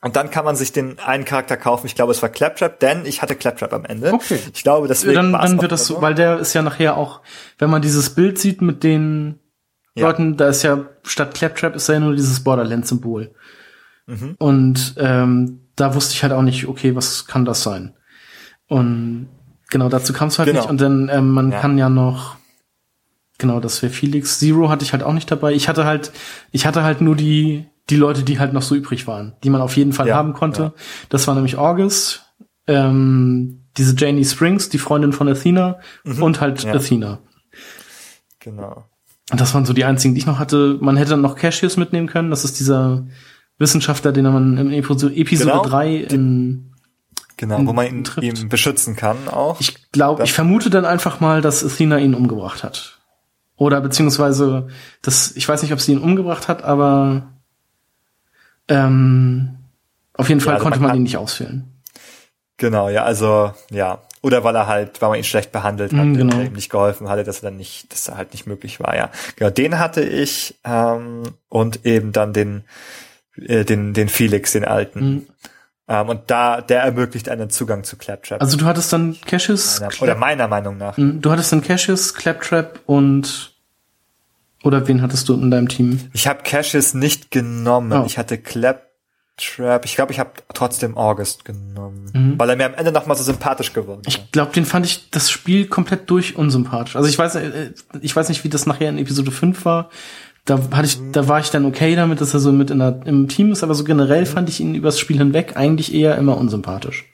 Und 0.00 0.14
dann 0.14 0.30
kann 0.30 0.44
man 0.44 0.54
sich 0.54 0.70
den 0.70 1.00
einen 1.00 1.24
Charakter 1.24 1.56
kaufen. 1.56 1.86
Ich 1.88 1.96
glaube, 1.96 2.12
es 2.12 2.22
war 2.22 2.28
Claptrap, 2.28 2.78
denn 2.78 3.04
ich 3.04 3.20
hatte 3.20 3.34
Claptrap 3.34 3.72
am 3.72 3.84
Ende. 3.84 4.12
Okay. 4.12 4.38
Ich 4.54 4.62
glaube, 4.62 4.86
deswegen 4.86 5.14
Dann, 5.16 5.32
dann 5.32 5.60
wird 5.60 5.72
das 5.72 5.86
so. 5.88 5.94
so, 5.96 6.00
weil 6.02 6.14
der 6.14 6.38
ist 6.38 6.52
ja 6.54 6.62
nachher 6.62 6.96
auch, 6.96 7.20
wenn 7.58 7.70
man 7.70 7.82
dieses 7.82 8.10
Bild 8.10 8.38
sieht 8.38 8.62
mit 8.62 8.84
den 8.84 9.40
Ja. 9.96 10.06
Leuten, 10.06 10.36
da 10.36 10.48
ist 10.48 10.62
ja 10.62 10.84
statt 11.02 11.34
Claptrap 11.34 11.74
ist 11.74 11.88
ja 11.88 11.98
nur 11.98 12.14
dieses 12.14 12.44
Borderlands-Symbol. 12.44 13.34
Mhm. 14.06 14.36
Und 14.38 14.94
ähm, 14.98 15.68
da 15.74 15.94
wusste 15.96 16.12
ich 16.14 16.22
halt 16.22 16.32
auch 16.32 16.42
nicht, 16.42 16.68
okay, 16.68 16.94
was 16.94 17.26
kann 17.26 17.44
das 17.44 17.62
sein? 17.64 17.96
Und 18.68 19.28
genau 19.70 19.88
dazu 19.88 20.12
kam 20.12 20.28
es 20.28 20.38
halt 20.38 20.48
Genau. 20.48 20.60
nicht. 20.60 20.70
Und 20.70 20.80
dann 20.80 21.08
ähm, 21.12 21.30
man 21.30 21.52
Ja. 21.52 21.60
kann 21.60 21.78
ja 21.78 21.88
noch 21.88 22.36
genau, 23.38 23.60
das 23.60 23.82
wäre 23.82 23.92
Felix. 23.92 24.38
Zero 24.38 24.68
hatte 24.70 24.84
ich 24.84 24.92
halt 24.92 25.02
auch 25.02 25.12
nicht 25.12 25.30
dabei. 25.30 25.52
Ich 25.52 25.68
hatte 25.68 25.84
halt, 25.84 26.12
ich 26.52 26.66
hatte 26.66 26.82
halt 26.82 27.00
nur 27.00 27.16
die 27.16 27.66
die 27.90 27.96
Leute, 27.96 28.22
die 28.22 28.38
halt 28.38 28.54
noch 28.54 28.62
so 28.62 28.74
übrig 28.74 29.06
waren, 29.06 29.34
die 29.44 29.50
man 29.50 29.60
auf 29.60 29.76
jeden 29.76 29.92
Fall 29.92 30.08
Ja, 30.08 30.16
haben 30.16 30.32
konnte. 30.32 30.62
ja. 30.62 30.72
Das 31.10 31.26
war 31.26 31.34
nämlich 31.34 31.58
August, 31.58 32.24
ähm, 32.66 33.60
diese 33.76 33.94
Janie 33.94 34.24
Springs, 34.24 34.70
die 34.70 34.78
Freundin 34.78 35.12
von 35.12 35.28
Athena 35.28 35.80
und 36.04 36.40
halt 36.40 36.64
Mhm. 36.64 36.70
Athena. 36.72 37.18
Genau. 38.40 38.84
Und 39.30 39.40
das 39.40 39.52
waren 39.54 39.64
so 39.66 39.72
die 39.72 39.84
einzigen, 39.84 40.14
die 40.14 40.20
ich 40.20 40.26
noch 40.26 40.38
hatte. 40.38 40.78
Man 40.80 40.96
hätte 40.96 41.10
dann 41.10 41.20
noch 41.22 41.36
Cassius 41.36 41.76
mitnehmen 41.76 42.06
können. 42.06 42.30
Das 42.30 42.44
ist 42.44 42.58
dieser 42.60 43.06
Wissenschaftler, 43.58 44.12
den 44.12 44.24
man 44.24 44.56
in 44.58 44.72
Episode, 44.72 45.14
Episode 45.14 45.50
Genau. 45.50 45.62
3 45.64 45.96
in, 45.96 46.73
Genau, 47.36 47.58
wo 47.66 47.72
man 47.72 47.86
ihn, 47.86 48.04
trifft. 48.04 48.24
ihn 48.38 48.48
beschützen 48.48 48.94
kann 48.96 49.28
auch. 49.28 49.60
ich 49.60 49.90
glaube, 49.92 50.22
ich 50.24 50.32
vermute 50.32 50.70
dann 50.70 50.84
einfach 50.84 51.20
mal, 51.20 51.40
dass 51.40 51.64
Athena 51.64 51.98
ihn 51.98 52.14
umgebracht 52.14 52.62
hat. 52.62 52.98
Oder 53.56 53.80
beziehungsweise, 53.80 54.68
das, 55.02 55.32
ich 55.36 55.48
weiß 55.48 55.62
nicht, 55.62 55.72
ob 55.72 55.80
sie 55.80 55.92
ihn 55.92 55.98
umgebracht 55.98 56.48
hat, 56.48 56.62
aber 56.64 57.28
ähm, 58.68 59.56
auf 60.14 60.28
jeden 60.28 60.40
Fall 60.40 60.54
also 60.54 60.62
konnte 60.64 60.80
man 60.80 60.88
man, 60.90 60.96
ihn 60.98 61.02
nicht 61.04 61.16
auswählen. 61.16 61.64
Genau, 62.56 62.88
ja, 62.88 63.04
also 63.04 63.52
ja. 63.70 64.00
Oder 64.22 64.42
weil 64.42 64.56
er 64.56 64.66
halt, 64.66 65.02
weil 65.02 65.10
man 65.10 65.18
ihn 65.18 65.24
schlecht 65.24 65.52
behandelt 65.52 65.92
hat, 65.92 66.04
Mhm, 66.04 66.16
genau. 66.16 66.36
und 66.36 66.46
ihm 66.46 66.52
nicht 66.54 66.70
geholfen 66.70 67.08
hatte, 67.10 67.24
dass 67.24 67.40
er 67.42 67.50
dann 67.50 67.58
nicht, 67.58 67.92
dass 67.92 68.08
er 68.08 68.16
halt 68.16 68.32
nicht 68.32 68.46
möglich 68.46 68.80
war, 68.80 68.96
ja. 68.96 69.10
Genau, 69.36 69.50
den 69.50 69.78
hatte 69.78 70.02
ich 70.02 70.54
ähm, 70.64 71.24
und 71.48 71.84
eben 71.84 72.12
dann 72.12 72.32
den, 72.32 72.64
äh, 73.36 73.64
den, 73.64 73.92
den 73.92 74.08
Felix, 74.08 74.52
den 74.52 74.64
alten. 74.64 75.00
Mhm. 75.04 75.26
Ähm, 75.86 76.08
und 76.08 76.22
da, 76.28 76.60
der 76.62 76.82
ermöglicht 76.82 77.28
einen 77.28 77.50
Zugang 77.50 77.84
zu 77.84 77.96
Claptrap. 77.96 78.40
Also 78.40 78.56
du 78.56 78.64
hattest 78.64 78.92
dann 78.92 79.16
Cassius, 79.26 79.80
meiner, 79.80 80.02
oder 80.02 80.14
meiner 80.14 80.48
Meinung 80.48 80.78
nach. 80.78 80.96
Hm, 80.96 81.20
du 81.20 81.30
hattest 81.30 81.52
dann 81.52 81.60
Cassius, 81.62 82.14
Claptrap 82.14 82.80
und 82.86 83.52
oder 84.62 84.88
wen 84.88 85.02
hattest 85.02 85.28
du 85.28 85.34
in 85.34 85.50
deinem 85.50 85.68
Team? 85.68 86.00
Ich 86.14 86.26
habe 86.26 86.42
Cassius 86.42 86.94
nicht 86.94 87.30
genommen. 87.30 87.92
Oh. 87.92 88.04
Ich 88.06 88.16
hatte 88.16 88.38
Claptrap. 88.38 89.84
Ich 89.84 89.96
glaube, 89.96 90.12
ich 90.12 90.20
habe 90.20 90.30
trotzdem 90.54 90.96
August 90.96 91.44
genommen, 91.44 92.08
Mhm. 92.14 92.38
weil 92.38 92.48
er 92.50 92.56
mir 92.56 92.66
am 92.66 92.74
Ende 92.74 92.92
noch 92.92 93.04
mal 93.04 93.14
so 93.16 93.24
sympathisch 93.24 93.72
geworden 93.74 94.00
ist. 94.06 94.08
Ich 94.16 94.30
glaube, 94.32 94.52
den 94.52 94.64
fand 94.64 94.86
ich 94.86 95.10
das 95.10 95.28
Spiel 95.30 95.66
komplett 95.66 96.08
durch 96.08 96.36
unsympathisch. 96.36 96.96
Also 96.96 97.08
ich 97.08 97.18
weiß, 97.18 97.34
äh, 97.34 97.72
ich 98.00 98.14
weiß 98.16 98.28
nicht, 98.30 98.44
wie 98.44 98.48
das 98.48 98.64
nachher 98.64 98.88
in 98.88 98.96
Episode 98.96 99.32
5 99.32 99.64
war. 99.64 99.90
Da 100.44 100.58
hatte 100.72 100.86
ich, 100.86 100.98
da 101.12 101.26
war 101.26 101.40
ich 101.40 101.50
dann 101.50 101.64
okay 101.64 101.96
damit, 101.96 102.20
dass 102.20 102.34
er 102.34 102.40
so 102.40 102.52
mit 102.52 102.70
in 102.70 102.78
der, 102.78 103.00
im 103.06 103.28
Team 103.28 103.52
ist, 103.52 103.62
aber 103.62 103.74
so 103.74 103.82
generell 103.84 104.26
fand 104.26 104.48
ich 104.50 104.60
ihn 104.60 104.74
übers 104.74 105.00
Spiel 105.00 105.16
hinweg 105.18 105.56
eigentlich 105.56 105.94
eher 105.94 106.16
immer 106.18 106.36
unsympathisch. 106.36 107.06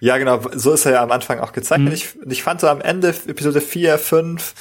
Ja, 0.00 0.16
genau, 0.16 0.40
so 0.54 0.72
ist 0.72 0.86
er 0.86 0.92
ja 0.92 1.02
am 1.02 1.10
Anfang 1.10 1.40
auch 1.40 1.50
Mhm. 1.50 1.54
gezeichnet. 1.54 1.92
Ich, 1.92 2.16
ich 2.26 2.42
fand 2.42 2.60
so 2.62 2.68
am 2.68 2.80
Ende, 2.80 3.08
Episode 3.08 3.60
4, 3.60 3.98
5, 3.98 4.54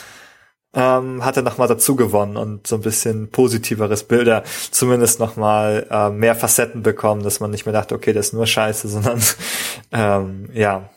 ähm, 0.74 1.24
hat 1.24 1.38
er 1.38 1.44
nochmal 1.44 1.70
dazu 1.70 1.96
gewonnen 1.96 2.36
und 2.36 2.68
so 2.68 2.76
ein 2.76 2.82
bisschen 2.82 3.30
positiveres 3.32 4.04
Bilder, 4.04 4.44
zumindest 4.72 5.20
nochmal 5.22 5.88
äh, 5.90 6.10
mehr 6.10 6.36
Facetten 6.36 6.84
bekommen, 6.84 7.24
dass 7.24 7.40
man 7.40 7.50
nicht 7.50 7.66
mehr 7.66 7.74
dachte, 7.74 7.96
okay, 7.96 8.12
das 8.12 8.28
ist 8.28 8.34
nur 8.34 8.46
Scheiße, 8.46 8.88
sondern 8.90 9.22
ähm, 9.94 10.50
ja. 10.54 10.90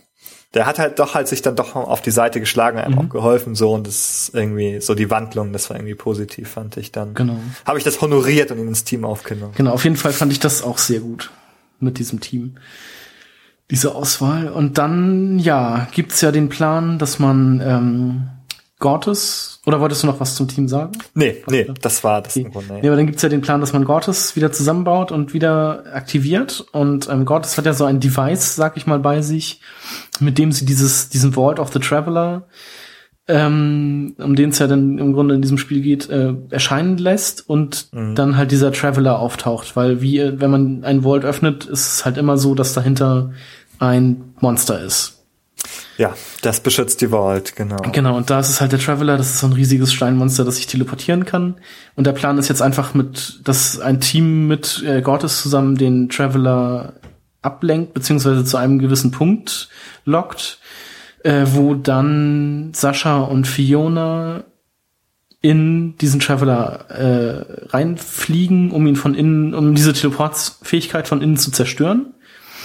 Der 0.55 0.67
hat 0.67 0.79
halt 0.79 0.99
doch 0.99 1.15
halt 1.15 1.29
sich 1.29 1.41
dann 1.41 1.57
doch 1.57 1.75
auf 1.75 2.03
die 2.03 2.11
Seite 2.11 2.39
geschlagen, 2.39 2.79
einem 2.79 2.93
Mhm. 2.95 2.99
auch 3.01 3.09
geholfen 3.09 3.55
so 3.55 3.73
und 3.73 3.87
das 3.87 3.95
ist 4.29 4.35
irgendwie 4.35 4.81
so 4.81 4.95
die 4.95 5.09
Wandlung, 5.11 5.53
das 5.53 5.71
war 5.71 5.77
irgendwie 5.77 5.95
positiv, 5.95 6.51
fand 6.51 6.77
ich 6.77 6.93
dann. 6.93 7.15
Genau. 7.15 7.39
Habe 7.65 7.79
ich 7.79 7.85
das 7.85 8.01
honoriert 8.03 8.51
und 8.51 8.59
ihn 8.59 8.69
ins 8.69 8.85
Team 8.85 9.05
aufgenommen. 9.07 9.55
Genau, 9.57 9.73
auf 9.73 9.85
jeden 9.85 9.97
Fall 9.97 10.13
fand 10.13 10.31
ich 10.33 10.41
das 10.41 10.63
auch 10.63 10.77
sehr 10.79 11.01
gut 11.01 11.31
mit 11.81 11.99
diesem 11.99 12.21
Team. 12.21 12.57
Diese 13.71 13.95
Auswahl. 13.95 14.49
Und 14.51 14.77
dann, 14.77 15.39
ja, 15.39 15.89
gibt's 15.93 16.21
ja 16.21 16.31
den 16.31 16.51
Plan, 16.51 16.99
dass 16.99 17.19
man 17.19 17.63
ähm, 17.65 18.29
Gortes, 18.83 19.61
oder 19.65 19.81
wolltest 19.81 20.03
du 20.03 20.07
noch 20.07 20.21
was 20.21 20.35
zum 20.35 20.47
Team 20.49 20.69
sagen? 20.69 20.93
Nee, 21.15 21.43
nee, 21.49 21.67
das 21.81 22.05
war 22.05 22.21
das 22.21 22.37
im 22.37 22.47
Okay. 22.47 22.53
Grunde. 22.53 22.75
Nee, 22.83 22.89
aber 22.89 22.97
dann 22.97 23.07
gibt's 23.07 23.23
ja 23.23 23.31
den 23.31 23.41
Plan, 23.41 23.63
dass 23.63 23.73
man 23.73 23.87
Gortes 23.87 24.37
wieder 24.37 24.53
zusammenbaut 24.53 25.11
und 25.11 25.33
wieder 25.33 25.85
aktiviert. 25.95 26.67
Und 26.73 27.09
ähm, 27.09 27.25
Gortes 27.25 27.57
hat 27.57 27.65
ja 27.65 27.73
so 27.73 27.87
ein 27.87 28.01
Device, 28.01 28.55
sag 28.55 28.77
ich 28.77 28.87
mal, 28.87 28.99
bei 28.99 29.23
sich, 29.23 29.63
mit 30.21 30.37
dem 30.37 30.53
sie 30.53 30.67
dieses, 30.67 31.09
diesen 31.09 31.33
Vault 31.33 31.59
of 31.59 31.73
the 31.73 31.79
Traveler 31.79 32.47
ähm, 33.29 34.15
um 34.19 34.35
den 34.35 34.51
es 34.51 34.59
ja 34.59 34.67
dann 34.67 34.99
im 34.99 35.13
Grunde 35.13 35.35
in 35.35 35.43
diesem 35.43 35.59
Spiel 35.59 35.81
geht, 35.81 36.11
äh, 36.11 36.35
erscheinen 36.51 36.99
lässt 36.99 37.49
und 37.49 37.89
mhm. 37.93 38.15
dann 38.15 38.37
halt 38.37 38.51
dieser 38.51 38.73
Traveler 38.73 39.19
auftaucht. 39.19 39.77
Weil 39.77 40.03
wie, 40.03 40.41
wenn 40.41 40.51
man 40.51 40.85
ein 40.85 41.03
Vault 41.03 41.25
öffnet, 41.25 41.65
ist 41.65 41.95
es 41.95 42.05
halt 42.05 42.19
immer 42.19 42.37
so, 42.37 42.55
dass 42.55 42.75
dahinter 42.75 43.33
ein 43.79 44.35
Monster 44.41 44.83
ist. 44.83 45.22
Ja, 45.99 46.15
das 46.41 46.61
beschützt 46.61 47.01
die 47.01 47.11
Vault, 47.11 47.55
genau. 47.55 47.77
Genau, 47.93 48.17
und 48.17 48.31
da 48.31 48.41
ist 48.41 48.49
es 48.49 48.61
halt 48.61 48.73
der 48.73 48.79
Traveler, 48.79 49.17
das 49.17 49.31
ist 49.31 49.39
so 49.41 49.47
ein 49.47 49.53
riesiges 49.53 49.93
Steinmonster, 49.93 50.45
das 50.45 50.57
sich 50.57 50.67
teleportieren 50.67 51.25
kann. 51.25 51.57
Und 51.95 52.07
der 52.07 52.13
Plan 52.13 52.39
ist 52.39 52.49
jetzt 52.49 52.63
einfach 52.63 52.95
mit, 52.95 53.41
dass 53.45 53.79
ein 53.79 54.01
Team 54.01 54.49
mit 54.49 54.83
äh, 54.87 55.03
Gortys 55.03 55.43
zusammen 55.43 55.77
den 55.77 56.09
Traveler 56.09 56.95
ablenkt, 57.43 57.95
beziehungsweise 57.95 58.45
zu 58.45 58.57
einem 58.57 58.79
gewissen 58.79 59.11
Punkt 59.11 59.69
lockt, 60.05 60.59
äh, 61.25 61.45
wo 61.47 61.75
dann 61.75 62.73
Sascha 62.75 63.21
und 63.21 63.47
Fiona 63.47 64.45
in 65.43 65.97
diesen 65.99 66.21
Traveler 66.21 66.89
äh, 66.89 67.67
reinfliegen, 67.69 68.71
um 68.71 68.87
ihn 68.87 68.97
von 68.97 69.15
innen, 69.15 69.55
um 69.55 69.75
diese 69.75 69.93
Teleportfähigkeit 69.93 71.09
von 71.09 71.21
innen 71.21 71.37
zu 71.37 71.51
zerstören. 71.51 72.15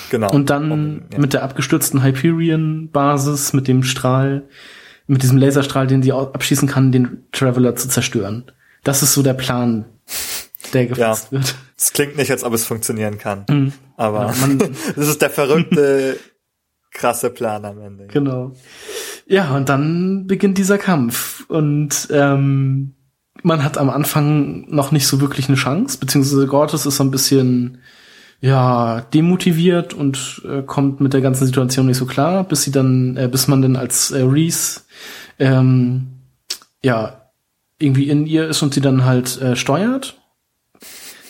Genau. 0.10 0.32
Und 0.32 0.49
dann 0.49 0.72
um, 0.72 1.01
ja. 1.12 1.20
mit 1.20 1.34
der 1.34 1.43
abgestürzten 1.43 2.03
Hyperion-Basis, 2.03 3.53
mit 3.53 3.68
dem 3.68 3.84
Strahl, 3.84 4.43
mit 5.08 5.24
diesem 5.24 5.38
Laserstrahl, 5.38 5.88
den 5.88 6.03
sie 6.03 6.12
abschießen 6.12 6.68
kann, 6.68 6.91
den 6.91 7.26
Traveler 7.32 7.76
zu 7.76 7.88
zerstören. 7.88 8.51
Das 8.84 9.03
ist 9.03 9.14
so 9.14 9.24
der 9.24 9.34
Plan, 9.34 9.86
der 10.74 10.88
gefasst 10.88 11.30
ja. 11.32 11.39
wird. 11.39 11.55
Es 11.78 11.93
klingt 11.93 12.18
nicht, 12.18 12.32
als 12.32 12.43
ob 12.43 12.53
es 12.53 12.66
funktionieren 12.66 13.18
kann. 13.18 13.45
Mhm. 13.49 13.74
Aber 13.95 14.34
ja, 14.34 14.34
das 14.95 15.08
ist 15.08 15.22
der 15.22 15.30
verrückte, 15.30 16.18
krasse 16.91 17.30
Plan 17.30 17.64
am 17.66 17.80
Ende. 17.80 18.08
Genau. 18.08 18.53
Ja, 19.28 19.55
und 19.55 19.70
dann 19.70 20.28
beginnt 20.28 20.58
dieser 20.58 20.78
Kampf. 20.78 21.45
Und 21.49 22.08
ähm, 22.12 22.93
man 23.43 23.64
hat 23.64 23.78
am 23.78 23.89
Anfang 23.89 24.66
noch 24.70 24.91
nicht 24.91 25.08
so 25.08 25.22
wirklich 25.22 25.47
eine 25.47 25.58
Chance, 25.58 25.97
beziehungsweise 25.99 26.47
Gortys 26.47 26.86
ist 26.86 26.97
so 26.97 27.03
ein 27.03 27.12
bisschen 27.12 27.80
ja, 28.40 29.02
demotiviert 29.14 29.94
und 29.94 30.44
äh, 30.48 30.62
kommt 30.62 31.02
mit 31.02 31.14
der 31.14 31.22
ganzen 31.22 31.46
Situation 31.46 31.88
nicht 31.88 31.98
so 31.98 32.06
klar, 32.06 32.44
bis 32.44 32.64
sie 32.64 32.72
dann, 32.72 33.18
äh, 33.18 33.28
bis 33.28 33.48
man 33.48 33.62
dann 33.62 33.76
als 33.76 34.12
äh, 34.12 34.22
Reese 34.22 34.82
ähm, 35.40 36.08
ja 36.84 37.32
irgendwie 37.80 38.10
in 38.10 38.26
ihr 38.26 38.48
ist 38.48 38.62
und 38.62 38.74
sie 38.74 38.82
dann 38.82 39.06
halt 39.06 39.42
äh, 39.42 39.56
steuert. 39.56 40.20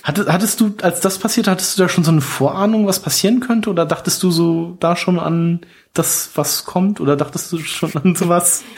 Hattest, 0.03 0.29
hattest 0.29 0.59
du, 0.61 0.73
als 0.81 1.01
das 1.01 1.17
passiert, 1.19 1.47
hattest 1.47 1.77
du 1.77 1.83
da 1.83 1.89
schon 1.89 2.05
so 2.05 2.11
eine 2.11 2.21
Vorahnung, 2.21 2.87
was 2.87 3.01
passieren 3.01 3.41
könnte? 3.41 3.69
Oder 3.69 3.85
dachtest 3.85 4.23
du 4.23 4.31
so 4.31 4.77
da 4.79 4.95
schon 4.95 5.19
an 5.19 5.61
das, 5.93 6.31
was 6.35 6.63
kommt? 6.63 7.01
Oder 7.01 7.17
dachtest 7.17 7.51
du 7.51 7.59
schon 7.59 7.91
an 7.95 8.15
sowas? 8.15 8.63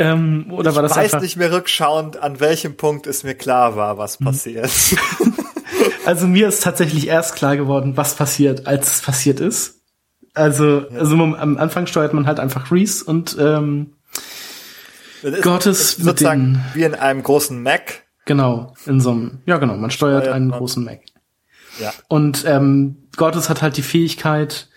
Ähm, 0.00 0.52
oder 0.52 0.76
war 0.76 0.82
das 0.82 0.92
ich 0.92 1.12
weiß 1.12 1.20
nicht 1.22 1.36
mehr 1.36 1.50
rückschauend, 1.50 2.22
an 2.22 2.38
welchem 2.38 2.76
Punkt 2.76 3.08
es 3.08 3.24
mir 3.24 3.34
klar 3.34 3.74
war, 3.74 3.98
was 3.98 4.20
hm. 4.20 4.26
passiert. 4.26 4.70
Also 6.08 6.26
mir 6.26 6.48
ist 6.48 6.62
tatsächlich 6.62 7.06
erst 7.06 7.34
klar 7.34 7.58
geworden, 7.58 7.98
was 7.98 8.14
passiert, 8.14 8.66
als 8.66 8.90
es 8.90 9.02
passiert 9.02 9.40
ist. 9.40 9.82
Also, 10.32 10.86
ja. 10.90 10.98
also 10.98 11.14
am 11.14 11.58
Anfang 11.58 11.86
steuert 11.86 12.14
man 12.14 12.26
halt 12.26 12.40
einfach 12.40 12.72
Reese 12.72 13.04
und 13.04 13.36
ähm, 13.38 13.92
Gottes 15.42 15.96
sozusagen 15.96 16.64
wie 16.72 16.84
in 16.84 16.94
einem 16.94 17.22
großen 17.22 17.62
Mac. 17.62 18.04
Genau, 18.24 18.72
in 18.86 19.02
so 19.02 19.10
einem, 19.10 19.40
ja 19.44 19.58
genau, 19.58 19.76
man 19.76 19.90
steuert, 19.90 20.22
steuert 20.22 20.34
einen 20.34 20.48
man. 20.48 20.58
großen 20.58 20.82
Mac. 20.82 21.00
Ja. 21.78 21.92
Und 22.08 22.42
ähm, 22.46 23.08
Gottes 23.18 23.50
hat 23.50 23.60
halt 23.60 23.76
die 23.76 23.82
Fähigkeit, 23.82 24.70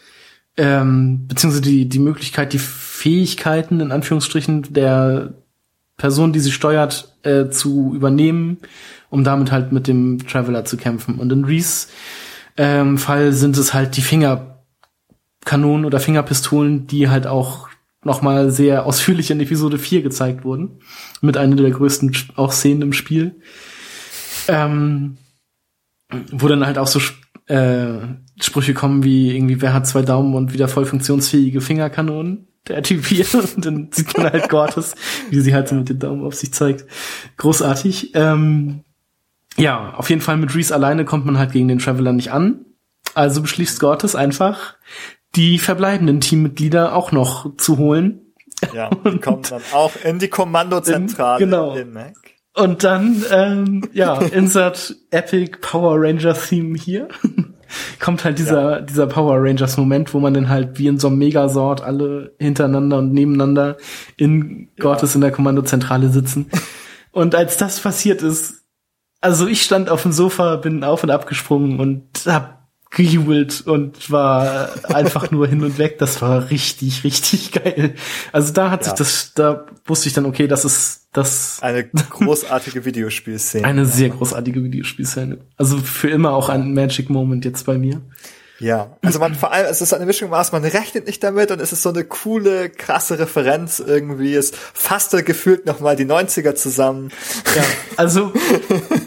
ähm, 0.58 1.30
beziehungsweise 1.30 1.62
die, 1.62 1.88
die 1.88 2.00
Möglichkeit, 2.00 2.52
die 2.52 2.60
Fähigkeiten 2.60 3.80
in 3.80 3.94
Anführungsstrichen 3.94 4.74
der 4.74 5.36
Person, 5.96 6.34
die 6.34 6.42
sie 6.42 6.52
steuert, 6.52 7.16
äh, 7.24 7.48
zu 7.48 7.94
übernehmen 7.96 8.58
um 9.12 9.24
damit 9.24 9.52
halt 9.52 9.72
mit 9.72 9.88
dem 9.88 10.26
Traveler 10.26 10.66
zu 10.66 10.78
kämpfen. 10.78 11.20
Und 11.20 11.32
in 11.32 11.46
Reese 11.46 11.90
ähm, 12.58 12.98
Fall 12.98 13.34
sind 13.34 13.58
es 13.58 13.76
halt 13.76 13.96
die 13.98 14.02
Fingerkanonen 14.02 15.86
oder 15.86 16.00
Fingerpistolen, 16.00 16.88
die 16.88 17.10
halt 17.10 17.28
auch 17.28 17.70
nochmal 18.04 18.50
sehr 18.50 18.86
ausführlich 18.86 19.30
in 19.30 19.40
Episode 19.40 19.78
4 19.78 20.02
gezeigt 20.02 20.44
wurden. 20.44 20.80
Mit 21.22 21.38
einer 21.38 21.56
der 21.56 21.70
größten 21.70 22.16
auch 22.36 22.52
Szenen 22.52 22.82
im 22.82 22.94
Spiel. 22.94 23.36
Ähm, 24.48 25.18
wo 26.32 26.48
dann 26.48 26.66
halt 26.66 26.78
auch 26.78 26.88
so 26.88 27.00
äh, 27.48 28.00
Sprüche 28.42 28.74
kommen 28.74 29.04
wie 29.04 29.36
irgendwie, 29.36 29.62
wer 29.62 29.74
hat 29.74 29.88
zwei 29.88 30.02
Daumen 30.02 30.34
und 30.36 30.54
wieder 30.54 30.68
voll 30.68 30.86
funktionsfähige 30.86 31.62
Fingerkanonen? 31.62 32.48
Der 32.68 32.84
Typ 32.84 33.06
hier. 33.06 33.26
Und 33.56 33.66
dann 33.66 33.90
sieht 33.92 34.16
man 34.16 34.32
halt 34.32 34.50
Gortes, 34.50 34.96
wie 35.30 35.40
sie 35.40 35.54
halt 35.54 35.68
so 35.68 35.76
mit 35.76 35.90
den 35.90 36.00
Daumen 36.00 36.24
auf 36.24 36.36
sich 36.36 36.54
zeigt. 36.54 36.86
Großartig. 37.38 38.12
Ähm, 38.14 38.84
ja, 39.58 39.94
auf 39.96 40.10
jeden 40.10 40.22
Fall 40.22 40.38
mit 40.38 40.56
Reese 40.56 40.74
alleine 40.74 41.06
kommt 41.06 41.26
man 41.26 41.38
halt 41.38 41.52
gegen 41.52 41.68
den 41.68 41.80
Traveler 41.80 42.14
nicht 42.14 42.32
an. 42.32 42.66
Also 43.14 43.42
beschließt 43.42 43.80
Gortes 43.80 44.16
einfach, 44.16 44.76
die 45.36 45.60
verbleibenden 45.60 46.22
Teammitglieder 46.22 46.96
auch 46.96 47.12
noch 47.12 47.56
zu 47.58 47.78
holen. 47.78 48.34
Ja, 48.74 48.88
und 49.04 49.22
kommen 49.22 49.44
dann 49.50 49.62
auch 49.74 49.94
in 50.04 50.20
die 50.20 50.30
Kommandozentrale 50.30 51.44
in, 51.44 51.50
genau. 51.50 51.76
in 51.76 51.94
Mac. 51.94 52.16
Und 52.54 52.84
dann, 52.84 53.24
ähm, 53.32 53.90
ja, 53.94 54.16
insert 54.34 54.96
Epic 55.10 55.58
Power 55.62 55.96
Ranger 56.00 56.34
Theme 56.34 56.78
hier. 56.78 57.08
Kommt 58.02 58.26
halt 58.26 58.38
dieser, 58.38 58.80
ja. 58.80 58.82
dieser 58.82 59.08
Power 59.08 59.38
Rangers 59.42 59.78
Moment, 59.78 60.14
wo 60.14 60.20
man 60.20 60.34
dann 60.34 60.50
halt 60.50 60.78
wie 60.78 60.88
in 60.88 61.00
so 61.00 61.08
einem 61.08 61.20
Megasort 61.20 61.82
alle 61.82 62.36
hintereinander 62.38 62.98
und 62.98 63.14
nebeneinander 63.14 63.78
in 64.18 64.68
Gortes 64.78 65.14
ja. 65.14 65.16
in 65.16 65.22
der 65.22 65.32
Kommandozentrale 65.32 66.10
sitzen. 66.10 66.50
Und 67.14 67.34
als 67.34 67.56
das 67.56 67.80
passiert 67.80 68.24
ist, 68.24 68.61
also 69.22 69.48
ich 69.48 69.62
stand 69.62 69.90
auf 69.90 70.02
dem 70.02 70.12
Sofa, 70.12 70.56
bin 70.58 70.84
auf 70.84 71.04
und 71.04 71.12
ab 71.12 71.28
gesprungen 71.28 71.80
und 71.80 72.26
hab 72.26 72.62
gejubelt 72.92 73.62
und 73.66 74.12
war 74.12 74.70
einfach 74.94 75.32
nur 75.32 75.48
hin 75.48 75.64
und 75.64 75.78
weg. 75.78 75.98
Das 75.98 76.22
war 76.22 76.50
richtig, 76.50 77.06
richtig 77.06 77.52
geil. 77.64 77.96
Also 78.34 78.52
da 78.52 78.70
hat 78.70 78.82
ja. 78.82 78.90
sich 78.90 78.94
das, 78.98 79.34
da 79.34 79.66
wusste 79.86 80.10
ich 80.10 80.14
dann, 80.14 80.26
okay, 80.26 80.48
das 80.48 80.66
ist 80.66 81.08
das. 81.14 81.60
Eine 81.62 81.86
großartige 81.86 82.84
Videospielszene. 82.84 83.66
Eine 83.68 83.86
sehr 83.86 84.10
großartige 84.10 84.62
Videospielszene. 84.64 85.38
Also 85.56 85.78
für 85.78 86.10
immer 86.10 86.34
auch 86.34 86.50
ein 86.50 86.74
Magic 86.74 87.10
Moment 87.10 87.46
jetzt 87.46 87.66
bei 87.66 87.78
mir. 87.78 88.02
Ja, 88.62 88.96
also 89.02 89.18
man 89.18 89.34
vor 89.34 89.52
allem, 89.52 89.66
es 89.66 89.82
ist 89.82 89.92
eine 89.92 90.06
Mischung 90.06 90.32
aus, 90.32 90.52
man 90.52 90.64
rechnet 90.64 91.08
nicht 91.08 91.24
damit 91.24 91.50
und 91.50 91.60
es 91.60 91.74
ist 91.74 91.82
so 91.82 91.90
eine 91.90 92.04
coole, 92.04 92.70
krasse 92.70 93.18
Referenz 93.18 93.80
irgendwie. 93.80 94.36
Es 94.36 94.52
fasst 94.52 95.12
gefühlt 95.26 95.66
nochmal 95.66 95.96
die 95.96 96.06
90er 96.06 96.54
zusammen. 96.54 97.12
Ja, 97.56 97.64
also 97.98 98.32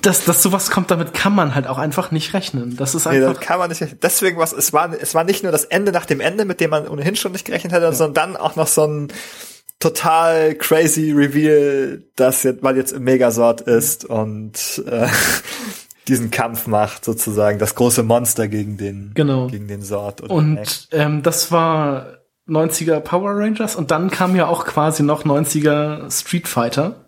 dass, 0.03 0.25
dass 0.25 0.43
sowas 0.43 0.73
kommt, 0.73 0.91
damit 0.91 1.15
kann 1.15 1.37
man 1.37 1.55
halt 1.55 1.69
auch 1.69 1.79
einfach 1.79 2.11
nicht 2.11 2.35
rechnen. 2.35 2.77
Das 2.77 2.97
ist 2.97 3.07
einfach. 3.07 3.39
Nee, 3.39 3.47
kann 3.47 3.61
man 3.61 3.69
nicht 3.69 3.81
rechnen. 3.81 4.01
Deswegen 4.03 4.39
was, 4.39 4.53
es 4.53 4.73
war, 4.73 4.93
es 4.93 5.15
war 5.15 5.23
nicht 5.23 5.45
nur 5.45 5.53
das 5.53 5.65
Ende 5.65 5.93
nach 5.93 6.07
dem 6.07 6.21
Ende, 6.21 6.45
mit 6.45 6.59
dem 6.59 6.71
man 6.71 6.89
ohnehin 6.89 7.15
schon 7.15 7.31
nicht 7.31 7.45
gerechnet 7.45 7.73
hätte, 7.73 7.85
ja. 7.85 7.93
sondern 7.93 8.33
dann 8.33 8.37
auch 8.37 8.57
noch 8.57 8.67
so 8.67 8.85
ein 8.85 9.13
total 9.79 10.57
crazy 10.57 11.13
Reveal, 11.13 12.03
das 12.17 12.43
jetzt, 12.43 12.65
weil 12.65 12.77
jetzt 12.77 12.93
im 12.93 13.05
Megasort 13.05 13.61
ist 13.61 14.05
und 14.05 14.83
äh, 14.87 15.07
diesen 16.09 16.31
Kampf 16.31 16.67
macht, 16.67 17.05
sozusagen, 17.05 17.59
das 17.59 17.75
große 17.75 18.03
Monster 18.03 18.49
gegen 18.49 18.77
den, 18.77 19.13
genau. 19.15 19.47
gegen 19.47 19.69
den 19.69 19.83
Sort. 19.83 20.21
Und 20.21 20.89
ähm, 20.93 21.23
das 21.23 21.51
war 21.51 22.19
90er 22.49 23.01
Power 23.01 23.33
Rangers 23.37 23.75
und 23.75 23.91
dann 23.91 24.11
kam 24.11 24.37
ja 24.37 24.47
auch 24.47 24.67
quasi 24.67 25.03
noch 25.03 25.25
90er 25.25 26.11
Street 26.11 26.47
Fighter 26.47 27.04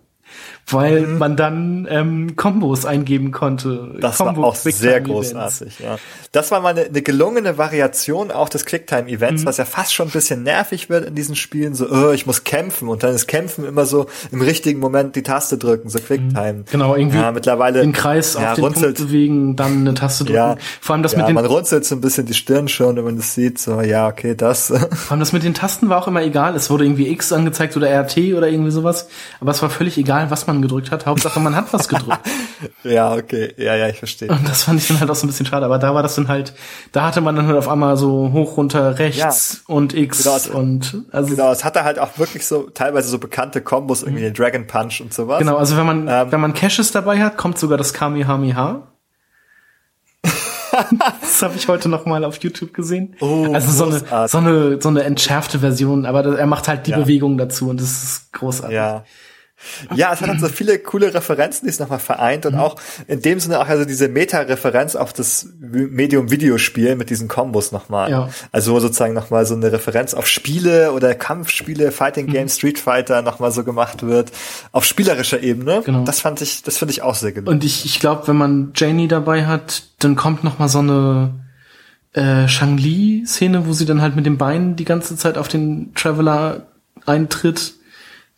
weil 0.68 1.02
mhm. 1.02 1.18
man 1.18 1.36
dann 1.36 1.86
ähm, 1.88 2.34
Kombos 2.34 2.86
eingeben 2.86 3.30
konnte. 3.30 3.94
Das 4.00 4.18
Combo 4.18 4.42
war 4.42 4.48
auch 4.48 4.56
sehr 4.56 5.00
großartig, 5.00 5.78
ja. 5.78 5.96
Das 6.32 6.50
war 6.50 6.60
mal 6.60 6.70
eine, 6.70 6.86
eine 6.86 7.02
gelungene 7.02 7.56
Variation 7.56 8.32
auch 8.32 8.48
des 8.48 8.66
Quicktime-Events, 8.66 9.42
mhm. 9.42 9.46
was 9.46 9.58
ja 9.58 9.64
fast 9.64 9.94
schon 9.94 10.08
ein 10.08 10.10
bisschen 10.10 10.42
nervig 10.42 10.90
wird 10.90 11.06
in 11.06 11.14
diesen 11.14 11.36
Spielen, 11.36 11.74
so, 11.74 11.88
oh, 11.88 12.10
ich 12.10 12.26
muss 12.26 12.42
kämpfen 12.42 12.88
und 12.88 13.04
dann 13.04 13.14
ist 13.14 13.28
Kämpfen 13.28 13.64
immer 13.64 13.86
so 13.86 14.06
im 14.32 14.42
richtigen 14.42 14.80
Moment 14.80 15.14
die 15.14 15.22
Taste 15.22 15.56
drücken, 15.56 15.88
so 15.88 16.00
Quicktime. 16.00 16.52
Mhm. 16.52 16.64
Genau, 16.68 16.96
irgendwie 16.96 17.18
ja, 17.18 17.30
mittlerweile 17.30 17.80
den 17.80 17.92
Kreis 17.92 18.34
ja, 18.34 18.50
auf 18.50 18.54
den 18.56 18.64
runzelt, 18.64 18.96
Punkt 18.96 19.10
bewegen, 19.12 19.54
dann 19.54 19.82
eine 19.82 19.94
Taste 19.94 20.24
drücken. 20.24 20.36
Ja, 20.36 20.56
Vor 20.80 20.94
allem 20.94 21.04
das 21.04 21.12
ja, 21.12 21.18
mit 21.18 21.28
den 21.28 21.36
man 21.36 21.46
runzelt 21.46 21.84
so 21.84 21.94
ein 21.94 22.00
bisschen 22.00 22.26
die 22.26 22.34
Stirn 22.34 22.66
schon, 22.66 22.96
wenn 22.96 23.04
man 23.04 23.16
das 23.16 23.34
sieht, 23.34 23.60
so, 23.60 23.80
ja, 23.82 24.08
okay, 24.08 24.34
das. 24.34 24.66
Vor 24.66 25.12
allem 25.12 25.20
das 25.20 25.32
mit 25.32 25.44
den 25.44 25.54
Tasten 25.54 25.88
war 25.88 25.98
auch 25.98 26.08
immer 26.08 26.22
egal, 26.22 26.56
es 26.56 26.70
wurde 26.70 26.84
irgendwie 26.84 27.08
X 27.08 27.32
angezeigt 27.32 27.76
oder 27.76 27.88
RT 27.88 28.18
oder 28.34 28.48
irgendwie 28.48 28.72
sowas, 28.72 29.08
aber 29.40 29.52
es 29.52 29.62
war 29.62 29.70
völlig 29.70 29.96
egal, 29.96 30.30
was 30.32 30.48
man 30.48 30.55
gedrückt 30.62 30.90
hat, 30.90 31.06
Hauptsache 31.06 31.40
man 31.40 31.54
hat 31.56 31.72
was 31.72 31.88
gedrückt. 31.88 32.20
ja, 32.84 33.14
okay. 33.14 33.54
Ja, 33.56 33.74
ja, 33.74 33.88
ich 33.88 33.98
verstehe. 33.98 34.28
Und 34.28 34.48
das 34.48 34.62
fand 34.62 34.80
ich 34.80 34.88
dann 34.88 35.00
halt 35.00 35.10
auch 35.10 35.14
so 35.14 35.26
ein 35.26 35.28
bisschen 35.28 35.46
schade. 35.46 35.64
Aber 35.64 35.78
da 35.78 35.94
war 35.94 36.02
das 36.02 36.14
dann 36.14 36.28
halt, 36.28 36.54
da 36.92 37.06
hatte 37.06 37.20
man 37.20 37.36
dann 37.36 37.46
halt 37.46 37.56
auf 37.56 37.68
einmal 37.68 37.96
so 37.96 38.30
hoch, 38.32 38.56
runter, 38.56 38.98
rechts 38.98 39.64
ja. 39.68 39.74
und 39.74 39.94
X 39.94 40.24
genau, 40.24 40.58
und 40.58 41.04
also. 41.12 41.30
Genau, 41.30 41.50
es 41.52 41.64
hatte 41.64 41.84
halt 41.84 41.98
auch 41.98 42.18
wirklich 42.18 42.46
so 42.46 42.64
teilweise 42.70 43.08
so 43.08 43.18
bekannte 43.18 43.60
Kombos, 43.60 44.02
irgendwie 44.02 44.22
den 44.22 44.34
Dragon 44.34 44.66
Punch 44.66 45.00
und 45.00 45.12
sowas. 45.12 45.38
Genau, 45.38 45.56
also 45.56 45.76
wenn 45.76 45.86
man, 45.86 46.08
ähm, 46.08 46.32
wenn 46.32 46.40
man 46.40 46.54
Caches 46.54 46.92
dabei 46.92 47.22
hat, 47.22 47.36
kommt 47.36 47.58
sogar 47.58 47.78
das 47.78 47.92
Kamehameha. 47.92 48.86
das 51.20 51.42
habe 51.42 51.54
ich 51.56 51.68
heute 51.68 51.88
noch 51.88 52.06
mal 52.06 52.24
auf 52.24 52.36
YouTube 52.38 52.74
gesehen. 52.74 53.16
Oh, 53.20 53.52
also 53.52 53.70
so 53.70 53.84
eine, 53.84 54.28
so 54.28 54.38
eine 54.38 54.80
so 54.80 54.88
eine 54.88 55.04
entschärfte 55.04 55.60
Version, 55.60 56.06
aber 56.06 56.22
das, 56.22 56.36
er 56.36 56.46
macht 56.46 56.68
halt 56.68 56.86
die 56.86 56.92
ja. 56.92 56.98
Bewegung 56.98 57.38
dazu 57.38 57.68
und 57.68 57.80
das 57.80 58.02
ist 58.02 58.32
großartig. 58.32 58.74
Ja. 58.74 59.04
Ja, 59.94 60.12
es 60.12 60.20
hat 60.20 60.28
halt 60.28 60.40
so 60.40 60.48
viele 60.48 60.78
coole 60.78 61.14
Referenzen, 61.14 61.66
die 61.66 61.70
es 61.70 61.78
nochmal 61.78 61.98
vereint 61.98 62.44
und 62.44 62.54
mhm. 62.54 62.60
auch 62.60 62.76
in 63.08 63.22
dem 63.22 63.40
Sinne 63.40 63.58
auch 63.58 63.68
also 63.68 63.84
diese 63.86 64.08
Meta-Referenz 64.08 64.96
auf 64.96 65.12
das 65.12 65.48
Medium-Videospiel 65.58 66.94
mit 66.94 67.08
diesen 67.08 67.26
Kombos 67.26 67.72
nochmal. 67.72 68.10
Ja. 68.10 68.28
Also 68.52 68.78
sozusagen 68.78 69.14
nochmal 69.14 69.46
so 69.46 69.54
eine 69.54 69.72
Referenz 69.72 70.12
auf 70.12 70.26
Spiele 70.26 70.92
oder 70.92 71.14
Kampfspiele, 71.14 71.90
Fighting 71.90 72.26
Games, 72.26 72.54
mhm. 72.54 72.58
Street 72.58 72.78
Fighter 72.78 73.22
nochmal 73.22 73.50
so 73.50 73.64
gemacht 73.64 74.02
wird. 74.02 74.30
Auf 74.72 74.84
spielerischer 74.84 75.42
Ebene. 75.42 75.82
Genau. 75.84 76.04
Das 76.04 76.20
fand 76.20 76.42
ich, 76.42 76.62
das 76.62 76.76
finde 76.76 76.92
ich 76.92 77.02
auch 77.02 77.14
sehr 77.14 77.32
gelungen. 77.32 77.56
Und 77.56 77.64
ich, 77.64 77.86
ich 77.86 77.98
glaube, 77.98 78.28
wenn 78.28 78.36
man 78.36 78.72
Janie 78.74 79.08
dabei 79.08 79.46
hat, 79.46 79.84
dann 80.00 80.16
kommt 80.16 80.44
nochmal 80.44 80.68
so 80.68 80.80
eine 80.80 81.32
äh, 82.12 82.46
Shang-Li-Szene, 82.46 83.66
wo 83.66 83.72
sie 83.72 83.86
dann 83.86 84.02
halt 84.02 84.16
mit 84.16 84.26
dem 84.26 84.36
Bein 84.36 84.76
die 84.76 84.84
ganze 84.84 85.16
Zeit 85.16 85.38
auf 85.38 85.48
den 85.48 85.94
Traveler 85.94 86.66
eintritt 87.06 87.74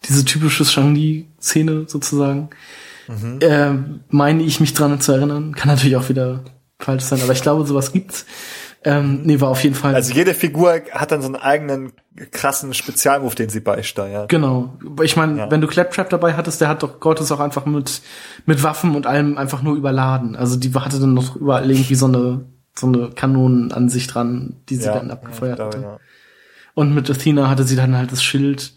diese 0.04 0.24
typische 0.24 0.64
Shang-Li-Szene 0.64 1.84
sozusagen, 1.86 2.50
mhm. 3.08 3.38
äh, 3.40 3.72
meine 4.08 4.42
ich 4.42 4.60
mich 4.60 4.74
dran 4.74 5.00
zu 5.00 5.12
erinnern. 5.12 5.54
Kann 5.54 5.68
natürlich 5.68 5.96
auch 5.96 6.08
wieder 6.08 6.44
falsch 6.78 7.04
sein, 7.04 7.20
aber 7.22 7.32
ich 7.32 7.42
glaube, 7.42 7.66
sowas 7.66 7.92
gibt's. 7.92 8.26
Ähm, 8.84 9.22
nee, 9.24 9.40
war 9.40 9.48
auf 9.48 9.62
jeden 9.64 9.74
Fall. 9.74 9.94
Also 9.94 10.14
jede 10.14 10.34
Figur 10.34 10.80
hat 10.92 11.10
dann 11.10 11.20
so 11.20 11.26
einen 11.26 11.36
eigenen 11.36 11.92
krassen 12.30 12.72
Spezialmove, 12.74 13.34
den 13.34 13.48
sie 13.48 13.60
beisteuert. 13.60 14.28
Genau. 14.28 14.78
Ich 15.02 15.16
meine, 15.16 15.38
ja. 15.38 15.50
wenn 15.50 15.60
du 15.60 15.66
Claptrap 15.66 16.08
dabei 16.08 16.34
hattest, 16.34 16.60
der 16.60 16.68
hat 16.68 16.82
doch 16.82 17.00
Gottes 17.00 17.32
auch 17.32 17.40
einfach 17.40 17.66
mit, 17.66 18.02
mit 18.46 18.62
Waffen 18.62 18.94
und 18.94 19.06
allem 19.06 19.36
einfach 19.36 19.62
nur 19.62 19.76
überladen. 19.76 20.36
Also 20.36 20.56
die 20.56 20.72
hatte 20.74 21.00
dann 21.00 21.14
noch 21.14 21.34
überall 21.34 21.68
irgendwie 21.68 21.96
so 21.96 22.06
eine, 22.06 22.44
so 22.76 22.86
eine 22.86 23.10
Kanonenansicht 23.10 24.14
dran, 24.14 24.56
die 24.68 24.76
sie 24.76 24.86
ja, 24.86 24.94
dann 24.94 25.10
abgefeuert 25.10 25.58
ja, 25.58 25.66
hatte. 25.66 25.98
Und 26.74 26.94
mit 26.94 27.10
Athena 27.10 27.50
hatte 27.50 27.64
sie 27.64 27.74
dann 27.74 27.96
halt 27.96 28.12
das 28.12 28.22
Schild 28.22 28.74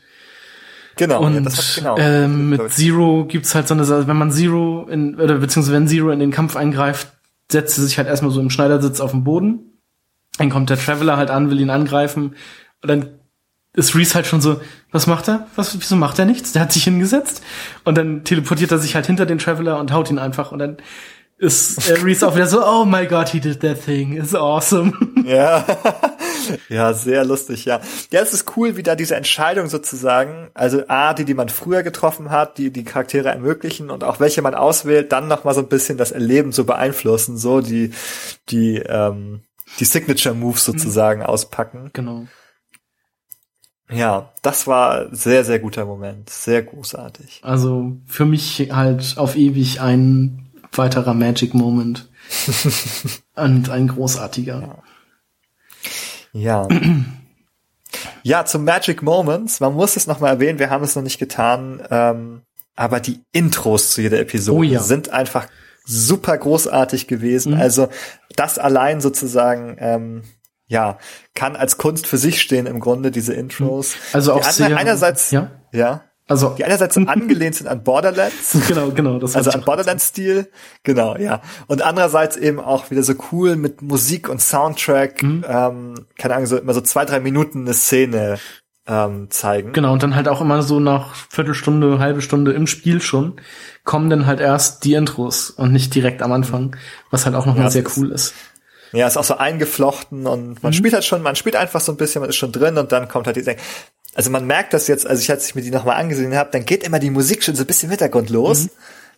Genau, 1.01 1.23
und 1.23 1.33
ja, 1.33 1.41
das 1.41 1.77
genau. 1.77 1.97
Ähm, 1.97 2.51
mit 2.51 2.71
Zero 2.71 3.25
gibt's 3.25 3.55
halt 3.55 3.67
so 3.67 3.73
eine 3.73 3.85
Sache, 3.85 4.05
wenn 4.05 4.17
man 4.17 4.29
Zero 4.29 4.87
in, 4.87 5.19
oder 5.19 5.39
beziehungsweise 5.39 5.75
wenn 5.75 5.87
Zero 5.87 6.11
in 6.11 6.19
den 6.19 6.29
Kampf 6.29 6.55
eingreift, 6.55 7.07
setzt 7.51 7.73
sie 7.75 7.83
sich 7.83 7.97
halt 7.97 8.07
erstmal 8.07 8.31
so 8.31 8.39
im 8.39 8.51
Schneidersitz 8.51 8.99
auf 8.99 9.09
den 9.09 9.23
Boden. 9.23 9.79
Dann 10.37 10.51
kommt 10.51 10.69
der 10.69 10.77
Traveler 10.77 11.17
halt 11.17 11.31
an, 11.31 11.49
will 11.49 11.59
ihn 11.59 11.71
angreifen. 11.71 12.35
Und 12.83 12.87
dann 12.87 13.09
ist 13.73 13.95
Reese 13.95 14.13
halt 14.13 14.27
schon 14.27 14.41
so, 14.41 14.61
was 14.91 15.07
macht 15.07 15.27
er? 15.27 15.47
Was, 15.55 15.75
wieso 15.79 15.95
macht 15.95 16.19
er 16.19 16.25
nichts? 16.25 16.51
Der 16.51 16.61
hat 16.61 16.71
sich 16.71 16.83
hingesetzt. 16.83 17.41
Und 17.83 17.97
dann 17.97 18.23
teleportiert 18.23 18.71
er 18.71 18.77
sich 18.77 18.93
halt 18.93 19.07
hinter 19.07 19.25
den 19.25 19.39
Traveler 19.39 19.79
und 19.79 19.91
haut 19.91 20.11
ihn 20.11 20.19
einfach. 20.19 20.51
Und 20.51 20.59
dann 20.59 20.77
ist 21.41 21.89
äh, 21.89 21.93
Reese 21.93 22.27
auch 22.27 22.35
wieder 22.35 22.45
so, 22.45 22.63
oh 22.63 22.85
my 22.85 23.07
god, 23.07 23.29
he 23.29 23.39
did 23.39 23.61
that 23.61 23.83
thing. 23.83 24.13
It's 24.13 24.35
awesome. 24.35 24.93
Ja. 25.23 25.63
ja, 26.69 26.93
sehr 26.93 27.23
lustig, 27.23 27.65
ja. 27.65 27.79
Ja, 28.11 28.21
es 28.21 28.33
ist 28.33 28.57
cool, 28.57 28.75
wie 28.75 28.81
da 28.81 28.95
diese 28.95 29.15
Entscheidung 29.15 29.67
sozusagen, 29.67 30.49
also 30.55 30.81
A, 30.87 31.13
die, 31.13 31.25
die 31.25 31.35
man 31.35 31.47
früher 31.47 31.83
getroffen 31.83 32.31
hat, 32.31 32.57
die 32.57 32.71
die 32.71 32.83
Charaktere 32.83 33.29
ermöglichen 33.29 33.91
und 33.91 34.03
auch 34.03 34.19
welche 34.19 34.41
man 34.41 34.55
auswählt, 34.55 35.11
dann 35.11 35.27
noch 35.27 35.43
mal 35.43 35.53
so 35.53 35.61
ein 35.61 35.67
bisschen 35.67 35.99
das 35.99 36.11
Erleben 36.11 36.51
so 36.51 36.63
beeinflussen, 36.63 37.37
so 37.37 37.61
die, 37.61 37.93
die, 38.49 38.77
ähm, 38.77 39.41
die 39.79 39.85
Signature 39.85 40.33
Moves 40.33 40.65
sozusagen 40.65 41.21
mhm. 41.21 41.27
auspacken. 41.27 41.91
Genau. 41.93 42.25
Ja, 43.91 44.33
das 44.41 44.65
war 44.65 45.13
sehr, 45.15 45.43
sehr 45.43 45.59
guter 45.59 45.85
Moment. 45.85 46.31
Sehr 46.31 46.63
großartig. 46.63 47.41
Also 47.43 47.97
für 48.07 48.25
mich 48.25 48.71
halt 48.71 49.17
auf 49.17 49.35
ewig 49.35 49.81
ein 49.81 50.50
weiterer 50.73 51.13
Magic 51.13 51.53
Moment. 51.53 52.09
und 53.35 53.69
ein 53.69 53.87
großartiger. 53.87 54.61
Ja. 54.61 54.83
Ja. 56.33 56.67
ja, 58.23 58.45
zum 58.45 58.63
Magic 58.63 59.01
Moments. 59.01 59.59
Man 59.59 59.73
muss 59.73 59.97
es 59.97 60.07
nochmal 60.07 60.33
erwähnen, 60.33 60.59
wir 60.59 60.69
haben 60.69 60.83
es 60.83 60.95
noch 60.95 61.03
nicht 61.03 61.19
getan. 61.19 61.81
Ähm, 61.89 62.41
aber 62.75 62.99
die 62.99 63.23
Intros 63.31 63.91
zu 63.91 64.01
jeder 64.01 64.19
Episode 64.19 64.57
oh, 64.59 64.63
ja. 64.63 64.81
sind 64.81 65.09
einfach 65.09 65.47
super 65.85 66.37
großartig 66.37 67.07
gewesen. 67.07 67.55
Mhm. 67.55 67.61
Also 67.61 67.89
das 68.35 68.57
allein 68.57 69.01
sozusagen, 69.01 69.75
ähm, 69.79 70.23
ja, 70.67 70.97
kann 71.35 71.57
als 71.57 71.77
Kunst 71.77 72.07
für 72.07 72.17
sich 72.17 72.41
stehen 72.41 72.65
im 72.65 72.79
Grunde, 72.79 73.11
diese 73.11 73.33
Intros. 73.33 73.95
Also 74.13 74.33
auch 74.33 74.43
sehr, 74.43 74.77
einerseits, 74.77 75.31
ja. 75.31 75.51
ja. 75.73 76.05
Also 76.31 76.55
die 76.57 76.65
einerseits 76.65 76.97
angelehnt 77.07 77.55
sind 77.55 77.67
an 77.67 77.83
Borderlands. 77.83 78.57
Genau, 78.67 78.91
genau. 78.91 79.19
Das 79.19 79.35
also 79.35 79.51
an 79.51 79.61
Borderlands-Stil. 79.61 80.49
Genau, 80.83 81.17
ja. 81.17 81.41
Und 81.67 81.81
andererseits 81.81 82.37
eben 82.37 82.59
auch 82.59 82.89
wieder 82.89 83.03
so 83.03 83.13
cool 83.31 83.55
mit 83.55 83.81
Musik 83.81 84.29
und 84.29 84.41
Soundtrack. 84.41 85.21
Mhm. 85.23 85.45
Ähm, 85.47 85.93
keine 86.17 86.35
Ahnung, 86.35 86.47
so 86.47 86.57
immer 86.57 86.73
so 86.73 86.81
zwei, 86.81 87.05
drei 87.05 87.19
Minuten 87.19 87.61
eine 87.61 87.73
Szene 87.73 88.39
ähm, 88.87 89.29
zeigen. 89.29 89.73
Genau, 89.73 89.93
und 89.93 90.03
dann 90.03 90.15
halt 90.15 90.27
auch 90.27 90.41
immer 90.41 90.63
so 90.63 90.79
nach 90.79 91.13
Viertelstunde, 91.29 91.99
halbe 91.99 92.21
Stunde 92.21 92.53
im 92.53 92.67
Spiel 92.67 93.01
schon 93.01 93.39
kommen 93.83 94.09
dann 94.09 94.25
halt 94.25 94.39
erst 94.39 94.83
die 94.83 94.93
Intros 94.93 95.49
und 95.49 95.71
nicht 95.71 95.93
direkt 95.95 96.21
am 96.21 96.31
Anfang, 96.31 96.75
was 97.09 97.25
halt 97.25 97.35
auch 97.35 97.45
nochmal 97.45 97.65
ja, 97.65 97.71
sehr 97.71 97.83
cool 97.97 98.11
ist. 98.11 98.33
Ja, 98.93 99.07
ist 99.07 99.17
auch 99.17 99.23
so 99.23 99.37
eingeflochten 99.37 100.27
und 100.27 100.61
man 100.61 100.71
mhm. 100.71 100.75
spielt 100.75 100.93
halt 100.93 101.05
schon, 101.05 101.21
man 101.21 101.35
spielt 101.35 101.55
einfach 101.55 101.79
so 101.79 101.93
ein 101.93 101.97
bisschen, 101.97 102.21
man 102.21 102.29
ist 102.29 102.35
schon 102.35 102.51
drin 102.51 102.77
und 102.77 102.91
dann 102.91 103.07
kommt 103.07 103.25
halt 103.25 103.37
die, 103.37 103.55
also 104.15 104.29
man 104.29 104.45
merkt 104.45 104.73
das 104.73 104.87
jetzt, 104.87 105.07
also 105.07 105.21
ich 105.21 105.31
als 105.31 105.45
ich 105.47 105.55
mir 105.55 105.61
die 105.61 105.71
nochmal 105.71 105.97
angesehen 105.97 106.35
habe, 106.35 106.49
dann 106.51 106.65
geht 106.65 106.83
immer 106.83 106.99
die 106.99 107.09
Musik 107.09 107.43
schon 107.43 107.55
so 107.55 107.63
ein 107.63 107.67
bisschen 107.67 107.87
im 107.87 107.91
Hintergrund 107.91 108.29
los. 108.29 108.63
Mhm. 108.63 108.69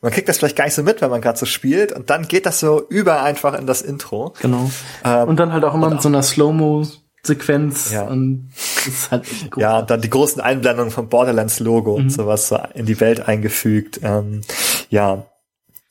Man 0.01 0.11
kriegt 0.11 0.27
das 0.27 0.37
vielleicht 0.37 0.57
gar 0.57 0.65
nicht 0.65 0.73
so 0.73 0.83
mit, 0.83 1.01
wenn 1.01 1.09
man 1.09 1.21
gerade 1.21 1.39
so 1.39 1.45
spielt 1.45 1.93
und 1.93 2.09
dann 2.09 2.27
geht 2.27 2.45
das 2.45 2.59
so 2.59 2.85
über 2.89 3.23
einfach 3.23 3.57
in 3.57 3.65
das 3.65 3.81
Intro. 3.81 4.33
Genau. 4.41 4.69
Ähm, 5.05 5.29
und 5.29 5.39
dann 5.39 5.53
halt 5.53 5.63
auch 5.63 5.73
immer 5.73 5.89
mit 5.89 6.01
so 6.01 6.09
einer 6.09 6.21
Slow-Mo 6.21 6.85
Sequenz 7.25 7.91
ja. 7.93 8.03
und 8.03 8.49
das 8.75 8.87
ist 8.87 9.11
halt 9.11 9.25
gut. 9.49 9.61
Ja, 9.61 9.79
und 9.79 9.89
dann 9.89 10.01
die 10.01 10.09
großen 10.09 10.41
Einblendungen 10.41 10.91
vom 10.91 11.07
Borderlands 11.07 11.61
Logo 11.61 11.97
mhm. 11.97 12.03
und 12.03 12.09
sowas 12.09 12.49
so 12.49 12.59
in 12.73 12.85
die 12.85 12.99
Welt 12.99 13.27
eingefügt. 13.27 14.01
Ähm, 14.03 14.41
ja, 14.89 15.25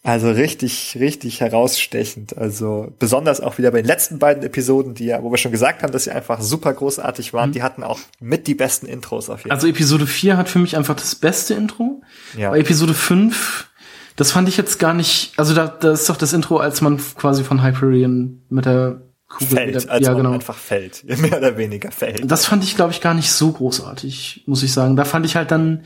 also 0.05 0.30
richtig, 0.30 0.96
richtig 0.98 1.40
herausstechend. 1.40 2.36
Also 2.36 2.92
besonders 2.98 3.40
auch 3.40 3.59
wieder 3.59 3.70
bei 3.70 3.82
den 3.82 3.86
letzten 3.86 4.18
beiden 4.18 4.42
Episoden, 4.42 4.94
die 4.94 5.07
ja, 5.07 5.22
wo 5.22 5.30
wir 5.30 5.38
schon 5.38 5.53
gesagt 5.53 5.82
haben, 5.82 5.92
dass 5.92 6.05
sie 6.05 6.11
einfach 6.11 6.40
super 6.40 6.72
großartig 6.72 7.32
waren, 7.32 7.50
mhm. 7.50 7.53
die 7.53 7.62
hatten 7.62 7.84
auch 7.84 8.00
mit 8.18 8.48
die 8.48 8.57
besten 8.57 8.86
Intros 8.86 9.30
auf 9.30 9.40
jeden 9.40 9.53
also 9.53 9.66
Fall. 9.66 9.70
Also 9.70 9.78
Episode 9.78 10.07
4 10.09 10.36
hat 10.36 10.48
für 10.48 10.59
mich 10.59 10.76
einfach 10.76 10.96
das 10.96 11.14
beste 11.14 11.55
Intro. 11.55 12.03
Ja. 12.36 12.50
Bei 12.50 12.59
Episode 12.59 12.94
5, 12.94 13.68
das 14.16 14.32
fand 14.32 14.48
ich 14.48 14.57
jetzt 14.57 14.80
gar 14.80 14.92
nicht, 14.92 15.34
also 15.36 15.55
da, 15.55 15.68
da 15.68 15.92
ist 15.92 16.09
doch 16.09 16.16
das 16.16 16.32
Intro, 16.32 16.57
als 16.57 16.80
man 16.80 16.98
quasi 17.14 17.44
von 17.44 17.62
Hyperion 17.62 18.42
mit 18.48 18.64
der 18.64 19.03
Kugel 19.28 19.57
fällt, 19.57 19.88
als 19.88 20.05
ja, 20.05 20.14
genau. 20.14 20.32
einfach 20.32 20.57
fällt, 20.57 21.05
mehr 21.20 21.38
oder 21.38 21.57
weniger 21.57 21.92
fällt. 21.92 22.28
Das 22.28 22.44
fand 22.46 22.64
ich, 22.64 22.74
glaube 22.74 22.90
ich, 22.90 23.00
gar 23.00 23.14
nicht 23.14 23.30
so 23.30 23.53
großartig, 23.53 24.42
muss 24.46 24.64
ich 24.64 24.72
sagen. 24.72 24.96
Da 24.96 25.05
fand 25.05 25.26
ich 25.26 25.36
halt 25.36 25.53
dann, 25.53 25.84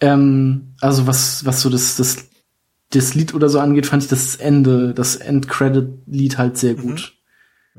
ähm, 0.00 0.74
also 0.80 1.06
was, 1.06 1.44
was 1.44 1.60
so 1.60 1.68
das, 1.68 1.96
das 1.96 2.28
das 2.90 3.14
Lied 3.14 3.34
oder 3.34 3.48
so 3.48 3.60
angeht, 3.60 3.86
fand 3.86 4.02
ich 4.02 4.08
das 4.08 4.36
Ende, 4.36 4.94
das 4.94 5.16
Endcredit-Lied 5.16 6.38
halt 6.38 6.56
sehr 6.56 6.74
gut. 6.74 7.12
Mhm. 7.12 7.18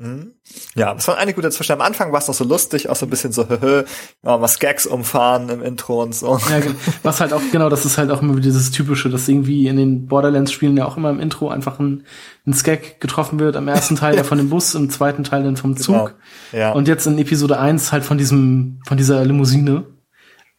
Mhm. 0.00 0.32
Ja, 0.74 0.94
das 0.94 1.06
war 1.08 1.18
eine 1.18 1.34
gute 1.34 1.48
dazwischen. 1.48 1.72
Am 1.72 1.82
Anfang 1.82 2.10
war 2.10 2.20
es 2.20 2.26
noch 2.26 2.34
so 2.34 2.44
lustig, 2.44 2.88
auch 2.88 2.96
so 2.96 3.04
ein 3.04 3.10
bisschen 3.10 3.32
so, 3.32 3.46
höhö, 3.50 3.84
mal 4.22 4.48
Skags 4.48 4.86
umfahren 4.86 5.50
im 5.50 5.62
Intro 5.62 6.02
und 6.02 6.14
so. 6.14 6.38
Ja, 6.38 6.60
was 7.02 7.20
halt 7.20 7.34
auch, 7.34 7.42
genau, 7.52 7.68
das 7.68 7.84
ist 7.84 7.98
halt 7.98 8.10
auch 8.10 8.22
immer 8.22 8.40
dieses 8.40 8.70
Typische, 8.70 9.10
dass 9.10 9.28
irgendwie 9.28 9.68
in 9.68 9.76
den 9.76 10.06
Borderlands-Spielen 10.06 10.78
ja 10.78 10.86
auch 10.86 10.96
immer 10.96 11.10
im 11.10 11.20
Intro 11.20 11.50
einfach 11.50 11.78
ein, 11.78 12.04
ein 12.46 12.54
Skag 12.54 12.98
getroffen 13.00 13.38
wird, 13.40 13.56
am 13.56 13.68
ersten 13.68 13.96
Teil 13.96 14.16
ja 14.16 14.24
von 14.24 14.38
dem 14.38 14.48
Bus, 14.48 14.74
im 14.74 14.88
zweiten 14.88 15.22
Teil 15.22 15.42
dann 15.42 15.58
vom 15.58 15.76
Zug. 15.76 16.16
Genau. 16.50 16.62
Ja. 16.62 16.72
Und 16.72 16.88
jetzt 16.88 17.06
in 17.06 17.18
Episode 17.18 17.58
1 17.58 17.92
halt 17.92 18.04
von 18.04 18.16
diesem, 18.16 18.80
von 18.86 18.96
dieser 18.96 19.22
Limousine. 19.22 19.84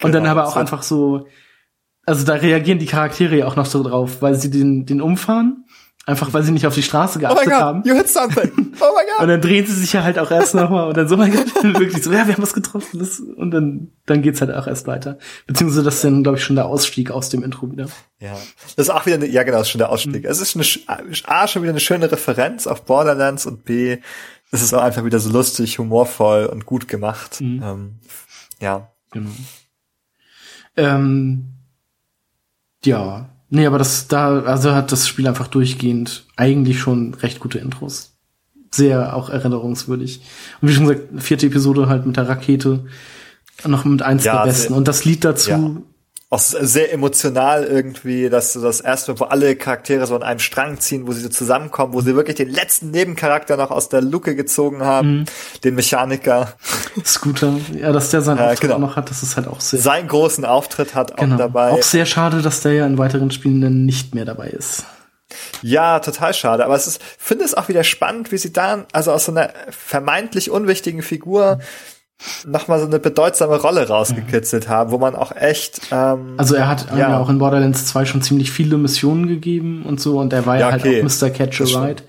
Und 0.04 0.12
genau, 0.12 0.14
dann 0.14 0.28
aber 0.28 0.48
auch 0.48 0.56
einfach 0.56 0.84
so, 0.84 1.26
also 2.06 2.26
da 2.26 2.34
reagieren 2.34 2.80
die 2.80 2.86
Charaktere 2.86 3.38
ja 3.38 3.48
auch 3.48 3.56
noch 3.56 3.66
so 3.66 3.84
drauf, 3.84 4.22
weil 4.22 4.36
sie 4.36 4.50
den, 4.50 4.86
den 4.86 5.02
umfahren. 5.02 5.66
Einfach 6.08 6.34
weil 6.34 6.42
sie 6.42 6.52
nicht 6.52 6.66
auf 6.66 6.74
die 6.74 6.82
Straße 6.82 7.20
oh 7.20 7.22
geachtet 7.22 7.44
oh 7.46 7.50
God, 7.52 7.60
haben. 7.60 7.84
You 7.86 7.94
hit 7.94 8.10
something. 8.10 8.52
Oh 8.82 8.86
my 8.96 9.04
God. 9.06 9.22
und 9.22 9.28
dann 9.28 9.42
drehen 9.42 9.68
sie 9.68 9.74
sich 9.74 9.94
ja 9.94 10.02
halt 10.02 10.18
auch 10.18 10.32
erst 10.32 10.56
nochmal 10.56 10.88
und 10.88 10.98
dann 10.98 11.08
so, 11.08 11.16
mein 11.16 11.32
Gott, 11.32 11.46
wirklich 11.64 12.04
so, 12.04 12.12
ja, 12.12 12.26
wir 12.26 12.34
haben 12.34 12.42
was 12.42 12.54
getroffen. 12.54 12.98
Das, 12.98 13.20
und 13.20 13.52
dann, 13.52 13.92
dann 14.08 14.24
geht's 14.24 14.42
halt 14.42 14.52
auch 14.52 14.66
erst 14.66 14.88
weiter. 14.88 15.20
Beziehungsweise 15.46 15.84
das 15.84 15.96
ist 15.96 16.04
dann, 16.04 16.24
glaube 16.24 16.40
ich, 16.40 16.44
schon 16.44 16.56
der 16.56 16.66
Ausstieg 16.66 17.12
aus 17.12 17.30
dem 17.30 17.44
Intro 17.44 17.72
wieder. 17.72 17.86
Ja. 18.20 18.36
Das 18.76 18.88
ist 18.88 18.90
auch 18.90 19.06
wieder 19.06 19.18
eine, 19.18 19.28
ja 19.28 19.44
genau, 19.44 19.60
das 19.60 19.68
ist 19.68 19.72
schon 19.72 19.80
der 19.80 19.92
Ausstieg. 19.92 20.24
Mhm. 20.24 20.30
Es 20.30 20.42
ist 20.42 20.56
eine, 20.56 20.66
A, 21.26 21.48
schon 21.48 21.62
wieder 21.62 21.72
eine 21.72 21.80
schöne 21.80 22.12
Referenz 22.12 22.66
auf 22.66 22.84
Borderlands 22.86 23.46
und 23.46 23.64
B, 23.66 24.00
es 24.52 24.64
ist 24.64 24.74
auch 24.74 24.82
einfach 24.82 25.06
wieder 25.06 25.20
so 25.20 25.30
lustig, 25.30 25.78
humorvoll 25.78 26.48
und 26.48 26.66
gut 26.66 26.88
gemacht. 26.88 27.40
Mhm. 27.40 27.62
Ähm, 27.64 28.00
ja. 28.60 28.92
Genau. 29.12 29.30
Ähm, 30.76 31.61
ja, 32.86 33.30
nee, 33.50 33.66
aber 33.66 33.78
das 33.78 34.08
da, 34.08 34.42
also 34.42 34.74
hat 34.74 34.92
das 34.92 35.08
Spiel 35.08 35.28
einfach 35.28 35.48
durchgehend 35.48 36.26
eigentlich 36.36 36.80
schon 36.80 37.14
recht 37.16 37.40
gute 37.40 37.60
Intros. 37.60 38.14
Sehr 38.74 39.16
auch 39.16 39.30
erinnerungswürdig. 39.30 40.22
Und 40.62 40.70
wie 40.70 40.74
schon 40.74 40.88
gesagt, 40.88 41.08
vierte 41.18 41.48
Episode 41.48 41.88
halt 41.88 42.06
mit 42.06 42.16
der 42.16 42.30
Rakete 42.30 42.86
noch 43.66 43.86
mit 43.86 44.02
eins 44.02 44.24
ja, 44.24 44.38
der 44.38 44.52
besten. 44.52 44.74
Und 44.74 44.88
das 44.88 45.06
Lied 45.06 45.24
dazu, 45.24 45.50
ja. 45.52 45.82
Auch 46.34 46.40
sehr 46.40 46.94
emotional 46.94 47.66
irgendwie, 47.66 48.30
dass 48.30 48.54
das 48.54 48.80
erste, 48.80 49.20
wo 49.20 49.26
alle 49.26 49.58
Charaktere 49.58 50.08
so 50.08 50.16
an 50.16 50.24
einem 50.24 50.40
Strang 50.40 50.80
ziehen, 50.80 51.06
wo 51.06 51.12
sie 51.12 51.20
so 51.20 51.28
zusammenkommen, 51.28 51.94
wo 51.94 52.00
sie 52.00 52.16
wirklich 52.16 52.38
den 52.38 52.48
letzten 52.48 52.90
Nebencharakter 52.92 53.58
noch 53.58 53.70
aus 53.70 53.90
der 53.90 54.02
Luke 54.02 54.34
gezogen 54.34 54.82
haben, 54.82 55.12
mhm. 55.12 55.26
den 55.66 55.76
Mechaniker. 55.76 56.54
Scooter, 57.06 57.58
ja, 57.78 57.92
dass 57.92 58.12
der 58.12 58.22
seinen 58.22 58.38
ja, 58.38 58.46
Auftritt 58.46 58.62
genau. 58.62 58.80
noch 58.80 58.96
hat, 58.96 59.10
das 59.10 59.24
ist 59.24 59.36
halt 59.36 59.50
auch 59.50 59.60
sehr. 59.60 59.82
Seinen 59.82 60.08
großen 60.08 60.46
Auftritt 60.46 60.96
hat 60.96 61.18
genau. 61.18 61.36
auch 61.36 61.38
dabei. 61.38 61.72
Auch 61.72 61.84
sehr 61.84 62.06
schade, 62.06 62.42
dass 62.42 62.62
der 62.62 62.74
ja 62.76 62.86
in 62.86 62.98
weiteren 62.98 63.32
Spielen 63.32 63.60
dann 63.60 63.86
nicht 63.86 64.16
mehr 64.16 64.24
dabei 64.24 64.52
ist. 64.52 64.86
Ja, 65.62 66.00
total 66.00 66.34
schade. 66.34 66.64
Aber 66.64 66.76
es 66.76 66.88
ist, 66.88 67.02
finde 67.18 67.44
es 67.44 67.56
auch 67.56 67.68
wieder 67.68 67.84
spannend, 67.84 68.32
wie 68.32 68.38
sie 68.38 68.54
da, 68.54 68.86
also 68.94 69.12
aus 69.12 69.26
so 69.26 69.34
einer 69.34 69.50
vermeintlich 69.70 70.50
unwichtigen 70.50 71.02
Figur 71.02 71.60
nochmal 72.46 72.80
so 72.80 72.86
eine 72.86 73.00
bedeutsame 73.00 73.58
Rolle 73.58 73.88
rausgekitzelt 73.88 74.68
haben, 74.70 74.92
wo 74.92 74.98
man 74.98 75.16
auch 75.16 75.36
echt. 75.36 75.82
Ähm, 75.92 76.36
also 76.38 76.56
er 76.56 76.68
hat 76.68 76.88
ja. 76.96 77.20
auch 77.20 77.30
in 77.30 77.40
Borderlands 77.40 77.86
2 77.88 78.06
schon 78.06 78.22
ziemlich 78.22 78.52
viele 78.52 78.78
Missionen 78.78 79.28
gegeben 79.28 79.84
und 79.84 80.00
so 80.00 80.20
und 80.20 80.34
er 80.34 80.46
war 80.46 80.56
ja, 80.56 80.70
ja 80.70 80.76
okay. 80.76 81.02
halt 81.02 81.12
auch 81.12 81.22
Mr. 81.22 81.30
Catch 81.30 81.62
a 81.62 81.86
Ride. 81.86 82.04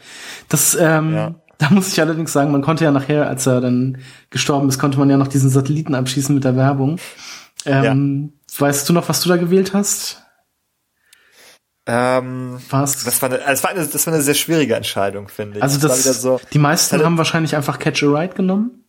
Das, 0.49 0.77
ähm, 0.79 1.15
ja. 1.15 1.35
da 1.59 1.71
muss 1.71 1.93
ich 1.93 2.01
allerdings 2.01 2.33
sagen, 2.33 2.53
man 2.53 2.63
konnte 2.63 2.85
ja 2.85 2.91
nachher, 2.91 3.29
als 3.29 3.47
er 3.47 3.61
dann 3.61 3.99
gestorben 4.31 4.69
ist, 4.69 4.79
konnte 4.79 4.99
man 4.99 5.09
ja 5.11 5.17
noch 5.17 5.29
diesen 5.29 5.51
Satelliten 5.51 5.95
abschießen 5.95 6.35
mit 6.35 6.45
der 6.45 6.57
Werbung. 6.57 6.99
Ähm, 7.65 8.35
Weißt 8.59 8.89
du 8.89 8.93
noch, 8.93 9.09
was 9.09 9.23
du 9.23 9.29
da 9.29 9.37
gewählt 9.37 9.73
hast? 9.73 10.23
Ähm, 11.87 12.61
Was? 12.71 13.03
Das 13.05 13.21
war, 13.23 13.31
eine, 13.31 13.39
das, 13.39 13.65
war 13.65 13.71
eine, 13.71 13.87
das 13.87 14.07
war 14.07 14.15
eine 14.15 14.23
sehr 14.23 14.35
schwierige 14.35 14.77
Entscheidung, 14.77 15.29
finde 15.29 15.59
ich. 15.59 15.63
Also 15.63 15.81
das, 15.81 16.05
das 16.05 16.23
so, 16.23 16.41
die 16.53 16.59
meisten 16.59 17.03
haben 17.03 17.19
wahrscheinlich 17.19 17.57
einfach 17.57 17.79
Catch 17.79 18.05
a 18.05 18.07
Ride 18.07 18.35
genommen. 18.35 18.82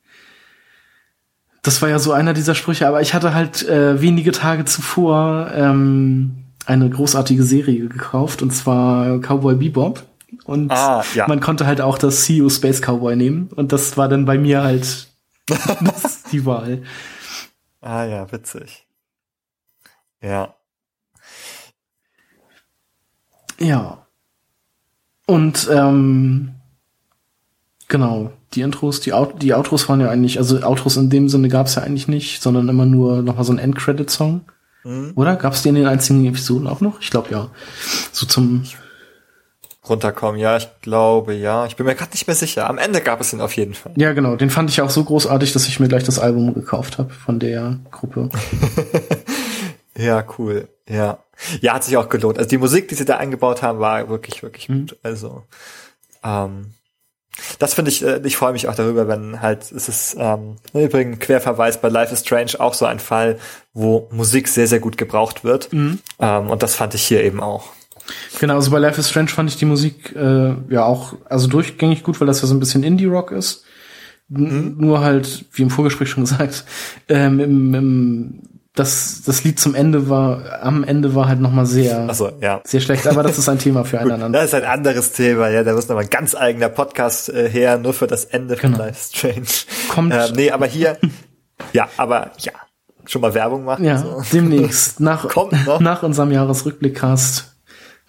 Das 1.64 1.82
war 1.82 1.89
ja 1.89 1.97
so 1.97 2.11
einer 2.11 2.34
dieser 2.34 2.55
Sprüche, 2.55 2.88
aber 2.88 3.01
ich 3.01 3.14
hatte 3.14 3.34
halt 3.34 3.68
äh, 3.68 3.99
wenige 4.01 4.32
Tage 4.32 4.66
zuvor 4.66 5.49
ähm, 5.55 6.43
eine 6.66 6.89
großartige 6.89 7.43
Serie 7.43 7.88
gekauft, 7.88 8.41
und 8.41 8.51
zwar 8.51 9.20
Cowboy 9.20 9.55
Bebop. 9.55 10.03
Und 10.43 10.72
ah, 10.72 11.03
ja. 11.14 11.28
man 11.28 11.39
konnte 11.39 11.66
halt 11.66 11.80
auch 11.80 11.97
das 11.97 12.24
CEO 12.24 12.49
Space 12.49 12.82
Cowboy 12.82 13.16
nehmen. 13.16 13.49
Und 13.55 13.72
das 13.72 13.97
war 13.97 14.09
dann 14.09 14.26
bei 14.26 14.38
mir 14.38 14.61
halt 14.61 15.07
das 15.47 16.24
die 16.32 16.45
Wahl. 16.45 16.84
Ah 17.82 18.03
ja, 18.05 18.32
witzig. 18.32 18.86
Ja. 20.22 20.55
Ja. 23.59 24.05
Und 25.26 25.70
ähm, 25.72 26.55
genau, 27.88 28.32
die 28.56 28.62
Intros, 28.62 28.99
die, 29.01 29.14
Out 29.14 29.41
die 29.41 29.54
Outros 29.54 29.88
waren 29.89 30.01
ja 30.01 30.10
eigentlich, 30.10 30.38
also 30.38 30.62
Outros 30.62 30.97
in 30.97 31.10
dem 31.10 31.30
Sinne 31.30 31.49
gab 31.49 31.68
es 31.68 31.76
ja 31.76 31.84
eigentlich 31.84 32.08
nicht, 32.08 32.41
sondern 32.41 32.70
immer 32.70 32.86
nur 32.86 33.22
nochmal 33.22 33.43
so 33.43 33.54
ein 33.54 33.60
Endcredit-Song. 33.60 34.41
Mhm. 34.84 35.14
Oder? 35.16 35.36
Gab 35.36 35.54
es 35.54 35.62
die 35.62 35.70
in 35.70 35.76
den 35.76 35.88
einzigen 35.88 36.26
Episoden 36.26 36.68
auch 36.68 36.82
noch? 36.82 36.99
Ich 37.01 37.10
glaube 37.10 37.30
ja. 37.32 37.49
So 38.12 38.26
zum 38.26 38.64
runterkommen. 39.88 40.39
Ja, 40.39 40.58
ich 40.58 40.70
glaube 40.82 41.34
ja. 41.34 41.66
Ich 41.66 41.76
bin 41.76 41.86
mir 41.86 41.95
gerade 41.95 42.12
nicht 42.12 42.28
mehr 42.28 42.36
sicher. 42.36 42.70
Am 42.70 42.78
Ende 42.78 43.01
gab 43.01 43.22
es 43.22 43.34
ihn 43.34 43.41
auf 43.41 43.56
jeden 43.56 43.74
Fall. 43.74 43.93
Ja, 43.95 44.14
genau. 44.14 44.36
Den 44.36 44.49
fand 44.49 44.70
ich 44.70 44.82
auch 44.82 44.89
so 44.89 45.04
großartig, 45.04 45.54
dass 45.54 45.68
ich 45.68 45.80
mir 45.80 45.88
gleich 45.88 46.04
das 46.04 46.20
Album 46.20 46.54
gekauft 46.54 46.97
habe 46.97 47.14
von 47.14 47.39
der 47.39 47.80
Gruppe. 47.91 48.30
ja, 49.97 50.24
cool. 50.38 50.70
Ja. 50.88 51.20
Ja, 51.62 51.74
hat 51.74 51.84
sich 51.84 51.97
auch 51.97 52.10
gelohnt. 52.10 52.38
Also 52.38 52.49
die 52.49 52.58
Musik, 52.58 52.88
die 52.88 52.95
sie 52.95 53.06
da 53.06 53.18
eingebaut 53.18 53.62
haben, 53.62 53.80
war 53.80 54.08
wirklich, 54.10 54.43
wirklich 54.43 54.70
mhm. 54.70 54.82
gut. 54.82 54.97
Also 55.04 55.43
ähm, 56.24 56.74
das 57.60 57.74
finde 57.74 57.92
ich, 57.92 58.04
äh, 58.04 58.22
ich 58.24 58.38
freue 58.38 58.54
mich 58.54 58.68
auch 58.68 58.76
darüber, 58.76 59.08
wenn 59.08 59.42
halt, 59.42 59.72
es 59.72 59.90
ist 59.90 60.16
ähm, 60.20 60.58
übrigens 60.74 61.20
Querverweis 61.20 61.80
bei 61.82 61.90
Life 61.90 62.14
is 62.14 62.22
Strange 62.22 62.60
auch 62.60 62.74
so 62.74 62.86
ein 62.86 63.00
Fall, 63.00 63.38
wo 63.74 64.08
Musik 64.12 64.48
sehr, 64.48 64.68
sehr 64.68 64.80
gut 64.80 64.98
gebraucht 64.98 65.44
wird. 65.44 65.72
Mhm. 65.74 66.00
Ähm, 66.20 66.50
und 66.50 66.64
das 66.64 66.76
fand 66.76 66.94
ich 66.94 67.04
hier 67.04 67.24
eben 67.24 67.42
auch. 67.42 67.72
Genau, 68.40 68.56
also 68.56 68.72
bei 68.72 68.80
Life 68.80 69.00
is 69.00 69.10
Strange 69.10 69.30
fand 69.30 69.50
ich 69.50 69.58
die 69.58 69.66
Musik 69.66 70.14
äh, 70.16 70.54
ja 70.70 70.84
auch 70.84 71.16
also 71.30 71.48
durchgängig 71.48 72.04
gut, 72.04 72.20
weil 72.20 72.28
das 72.28 72.42
ja 72.42 72.48
so 72.48 72.54
ein 72.54 72.60
bisschen 72.60 72.84
Indie-Rock 72.84 73.32
ist. 73.32 73.64
Mhm. 74.30 74.76
Nur 74.78 75.02
halt, 75.02 75.46
wie 75.54 75.62
im 75.62 75.70
Vorgespräch 75.70 76.10
schon 76.10 76.24
gesagt, 76.24 76.66
ähm, 77.08 77.40
im, 77.40 77.74
im, 77.74 78.42
das, 78.76 79.22
das 79.26 79.44
Lied 79.44 79.60
zum 79.60 79.76
Ende 79.76 80.10
war, 80.10 80.64
am 80.64 80.84
Ende 80.84 81.14
war 81.14 81.28
halt 81.28 81.40
nochmal 81.40 81.68
sehr, 81.68 82.12
so, 82.14 82.32
ja. 82.42 82.62
sehr 82.64 82.82
schlecht, 82.82 83.06
aber 83.08 83.22
das 83.22 83.38
ist 83.38 83.48
ein 83.48 83.60
Thema 83.60 83.86
für 83.86 84.00
einen 84.02 84.12
anderen. 84.12 84.34
Das 84.34 84.46
ist 84.46 84.56
ein 84.56 84.66
anderes 84.66 85.12
Thema, 85.12 85.50
ja, 85.50 85.64
da 85.64 85.74
muss 85.74 85.88
nochmal 85.88 86.06
ein 86.06 86.10
ganz 86.10 86.34
eigener 86.34 86.70
Podcast 86.70 87.30
äh, 87.30 87.50
her, 87.50 87.78
nur 87.78 87.94
für 87.94 88.08
das 88.08 88.26
Ende 88.26 88.56
genau. 88.56 88.78
von 88.78 88.88
Life 88.88 89.16
Strange. 89.16 89.46
Kommt. 89.90 90.12
Äh, 90.12 90.32
nee, 90.36 90.50
aber 90.50 90.66
hier, 90.66 90.98
ja, 91.74 91.88
aber 91.98 92.32
ja, 92.40 92.54
schon 93.06 93.22
mal 93.22 93.34
Werbung 93.36 93.64
machen. 93.64 93.86
Ja, 93.86 94.00
so. 94.00 94.24
demnächst, 94.34 95.00
nach, 95.00 95.28
Kommt 95.30 95.66
noch. 95.68 95.80
nach 95.80 96.02
unserem 96.02 96.32
Jahresrückblickcast 96.32 97.53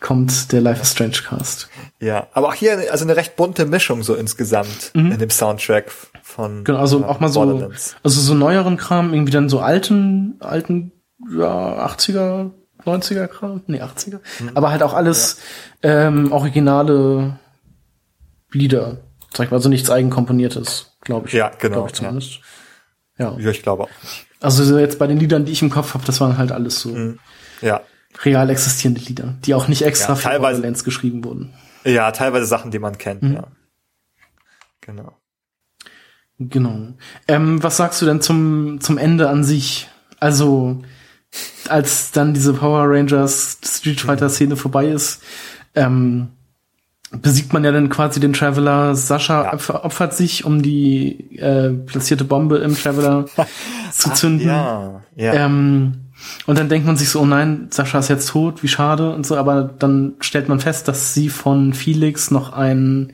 kommt 0.05 0.53
der 0.53 0.61
Life 0.61 0.83
is 0.83 0.93
Strange 0.93 1.23
Cast. 1.27 1.71
Ja, 1.99 2.27
aber 2.35 2.49
auch 2.49 2.55
hier 2.55 2.93
also 2.93 3.07
eine 3.07 3.17
recht 3.17 3.37
bunte 3.37 3.65
Mischung 3.65 4.03
so 4.03 4.15
insgesamt 4.15 4.91
mhm. 4.93 5.13
in 5.13 5.19
dem 5.19 5.31
Soundtrack 5.31 5.91
von 6.23 6.63
Genau, 6.63 6.79
also 6.79 7.01
äh, 7.01 7.05
auch 7.05 7.21
mal 7.21 7.31
so 7.31 7.41
also 7.41 8.21
so 8.21 8.35
neueren 8.35 8.77
Kram, 8.77 9.15
irgendwie 9.15 9.33
dann 9.33 9.49
so 9.49 9.61
alten 9.61 10.37
alten 10.41 10.93
ja 11.35 11.87
80er, 11.87 12.51
90er 12.85 13.29
Kram, 13.29 13.63
nee 13.67 13.81
80er, 13.81 14.21
mhm. 14.41 14.51
aber 14.55 14.71
halt 14.71 14.83
auch 14.83 14.93
alles 14.93 15.39
ja. 15.83 16.09
ähm, 16.09 16.33
originale 16.33 17.39
Lieder, 18.53 18.99
sag 19.33 19.47
ich 19.47 19.51
mal, 19.53 19.57
also 19.57 19.71
nichts 19.71 19.89
eigenkomponiertes, 19.89 20.99
glaube 21.01 21.29
ich. 21.29 21.33
Ja, 21.33 21.51
genau. 21.59 21.77
Glaub 21.77 21.87
ich 21.87 21.95
zumindest. 21.95 22.41
Ja. 23.17 23.33
ja. 23.33 23.39
ja. 23.39 23.51
ich 23.51 23.63
glaube 23.63 23.85
auch. 23.85 23.91
Also 24.43 24.79
jetzt 24.79 24.99
bei 24.99 25.07
den 25.07 25.19
Liedern, 25.19 25.47
die 25.47 25.53
ich 25.53 25.63
im 25.63 25.71
Kopf 25.71 25.95
habe, 25.95 26.05
das 26.05 26.21
waren 26.21 26.37
halt 26.37 26.53
alles 26.53 26.81
so. 26.81 26.91
Mhm. 26.91 27.19
Ja 27.63 27.81
real 28.23 28.51
existierende 28.51 29.01
Lieder, 29.01 29.35
die 29.45 29.55
auch 29.55 29.69
nicht 29.69 29.83
extra 29.83 30.13
ja, 30.13 30.17
für 30.17 30.41
Borderlands 30.41 30.85
geschrieben 30.85 31.25
wurden. 31.25 31.53
Ja, 31.85 32.11
teilweise 32.13 32.47
Sachen, 32.47 32.71
die 32.71 32.79
man 32.79 32.99
kennt, 32.99 33.23
mhm. 33.23 33.35
ja. 33.35 33.47
Genau. 34.81 35.17
Genau. 36.39 36.95
Ähm, 37.29 37.63
was 37.63 37.77
sagst 37.77 38.03
du 38.03 38.07
denn 38.07 38.21
zum, 38.21 38.81
zum 38.81 38.99
Ende 38.99 39.29
an 39.29 39.45
sich? 39.45 39.89
Also, 40.19 40.83
als 41.69 42.11
dann 42.11 42.35
diese 42.35 42.55
Power 42.55 42.85
Rangers 42.89 43.59
Street 43.65 44.01
Fighter 44.01 44.29
Szene 44.29 44.55
mhm. 44.55 44.59
vorbei 44.59 44.89
ist, 44.89 45.23
ähm, 45.75 46.29
besiegt 47.13 47.53
man 47.53 47.65
ja 47.65 47.73
dann 47.73 47.89
quasi 47.89 48.21
den 48.21 48.33
Traveler. 48.33 48.95
Sascha 48.95 49.45
ja. 49.45 49.85
opfert 49.85 50.15
sich, 50.15 50.45
um 50.45 50.63
die 50.63 51.39
äh, 51.39 51.71
platzierte 51.71 52.25
Bombe 52.25 52.59
im 52.59 52.75
Traveler 52.75 53.27
zu 53.93 54.13
zünden. 54.13 54.51
Ach, 54.51 55.01
ja, 55.15 55.35
ja. 55.35 55.35
Ähm, 55.35 56.04
und 56.47 56.59
dann 56.59 56.69
denkt 56.69 56.87
man 56.87 56.97
sich 56.97 57.09
so, 57.09 57.21
oh 57.21 57.27
nein, 57.27 57.69
Sascha 57.71 57.99
ist 57.99 58.09
jetzt 58.09 58.29
tot, 58.29 58.63
wie 58.63 58.69
schade 58.69 59.13
und 59.13 59.27
so, 59.27 59.37
aber 59.37 59.63
dann 59.63 60.15
stellt 60.21 60.49
man 60.49 60.61
fest, 60.61 60.89
dass 60.89 61.15
sie 61.15 61.29
von 61.29 61.75
Felix 61.75 62.31
noch 62.31 62.53
ein 62.53 63.13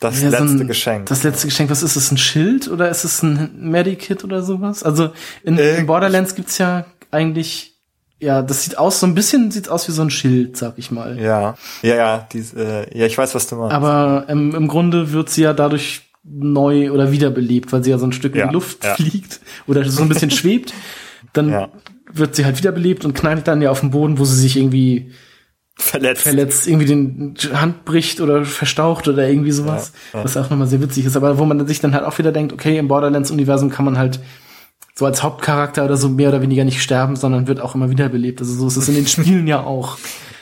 das 0.00 0.22
ja, 0.22 0.28
letzte 0.28 0.48
so 0.48 0.58
ein, 0.60 0.68
Geschenk. 0.68 1.06
Das 1.06 1.24
letzte 1.24 1.48
Geschenk, 1.48 1.70
was 1.70 1.82
ist 1.82 1.96
es, 1.96 2.12
ein 2.12 2.18
Schild 2.18 2.68
oder 2.68 2.88
ist 2.88 3.04
es 3.04 3.22
ein 3.22 3.50
Medikit 3.58 4.22
oder 4.22 4.42
sowas? 4.42 4.82
Also 4.82 5.10
in, 5.42 5.58
in 5.58 5.86
Borderlands 5.86 6.34
gibt's 6.34 6.58
ja 6.58 6.86
eigentlich 7.10 7.74
ja, 8.20 8.42
das 8.42 8.64
sieht 8.64 8.76
aus, 8.78 8.98
so 8.98 9.06
ein 9.06 9.14
bisschen 9.14 9.52
sieht 9.52 9.68
aus 9.68 9.86
wie 9.86 9.92
so 9.92 10.02
ein 10.02 10.10
Schild, 10.10 10.56
sag 10.56 10.74
ich 10.76 10.90
mal. 10.90 11.20
Ja, 11.20 11.54
ja, 11.82 11.94
ja, 11.94 12.28
dies, 12.32 12.52
äh, 12.52 12.86
ja, 12.96 13.06
ich 13.06 13.16
weiß, 13.16 13.34
was 13.34 13.46
du 13.46 13.54
meinst. 13.56 13.74
Aber 13.74 14.26
ähm, 14.28 14.54
im 14.56 14.66
Grunde 14.66 15.12
wird 15.12 15.30
sie 15.30 15.42
ja 15.42 15.52
dadurch 15.52 16.02
neu 16.24 16.90
oder 16.90 17.12
wiederbelebt, 17.12 17.72
weil 17.72 17.84
sie 17.84 17.90
ja 17.90 17.98
so 17.98 18.06
ein 18.06 18.12
Stück 18.12 18.34
ja, 18.34 18.42
in 18.42 18.48
die 18.48 18.54
Luft 18.54 18.84
ja. 18.84 18.94
fliegt 18.96 19.40
oder 19.68 19.88
so 19.88 20.02
ein 20.02 20.08
bisschen 20.08 20.30
schwebt. 20.32 20.74
Dann 21.32 21.50
Ja. 21.50 21.68
Wird 22.12 22.36
sie 22.36 22.44
halt 22.44 22.58
wiederbelebt 22.58 23.04
und 23.04 23.14
knallt 23.14 23.46
dann 23.48 23.62
ja 23.62 23.70
auf 23.70 23.80
den 23.80 23.90
Boden, 23.90 24.18
wo 24.18 24.24
sie 24.24 24.36
sich 24.36 24.56
irgendwie 24.56 25.12
Verletzt. 25.80 26.22
verletzt, 26.22 26.66
irgendwie 26.66 26.86
den 26.86 27.36
Hand 27.52 27.84
bricht 27.84 28.20
oder 28.20 28.44
verstaucht 28.44 29.06
oder 29.06 29.28
irgendwie 29.28 29.52
sowas. 29.52 29.92
Ja, 30.12 30.18
ja. 30.18 30.24
Was 30.24 30.36
auch 30.36 30.50
nochmal 30.50 30.66
sehr 30.66 30.80
witzig 30.80 31.04
ist, 31.04 31.16
aber 31.16 31.38
wo 31.38 31.44
man 31.44 31.64
sich 31.68 31.80
dann 31.80 31.94
halt 31.94 32.04
auch 32.04 32.18
wieder 32.18 32.32
denkt, 32.32 32.52
okay, 32.52 32.78
im 32.78 32.88
Borderlands-Universum 32.88 33.70
kann 33.70 33.84
man 33.84 33.96
halt 33.96 34.18
so 34.94 35.06
als 35.06 35.22
Hauptcharakter 35.22 35.84
oder 35.84 35.96
so 35.96 36.08
mehr 36.08 36.30
oder 36.30 36.42
weniger 36.42 36.64
nicht 36.64 36.82
sterben, 36.82 37.14
sondern 37.14 37.46
wird 37.46 37.60
auch 37.60 37.76
immer 37.76 37.90
wiederbelebt. 37.90 38.40
Also 38.40 38.54
so 38.54 38.66
ist 38.66 38.76
es 38.76 38.88
in 38.88 38.96
den 38.96 39.06
Spielen 39.08 39.46
ja 39.46 39.62
auch. 39.62 39.98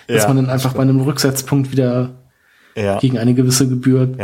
Dass 0.09 0.23
Ja, 0.23 0.29
man 0.29 0.37
dann 0.39 0.51
einfach 0.51 0.73
bei 0.73 0.83
einem 0.83 1.01
Rücksetzpunkt 1.01 1.71
wieder 1.73 2.23
gegen 3.01 3.19
eine 3.19 3.35
gewisse 3.35 3.69
Gebühr. 3.69 4.14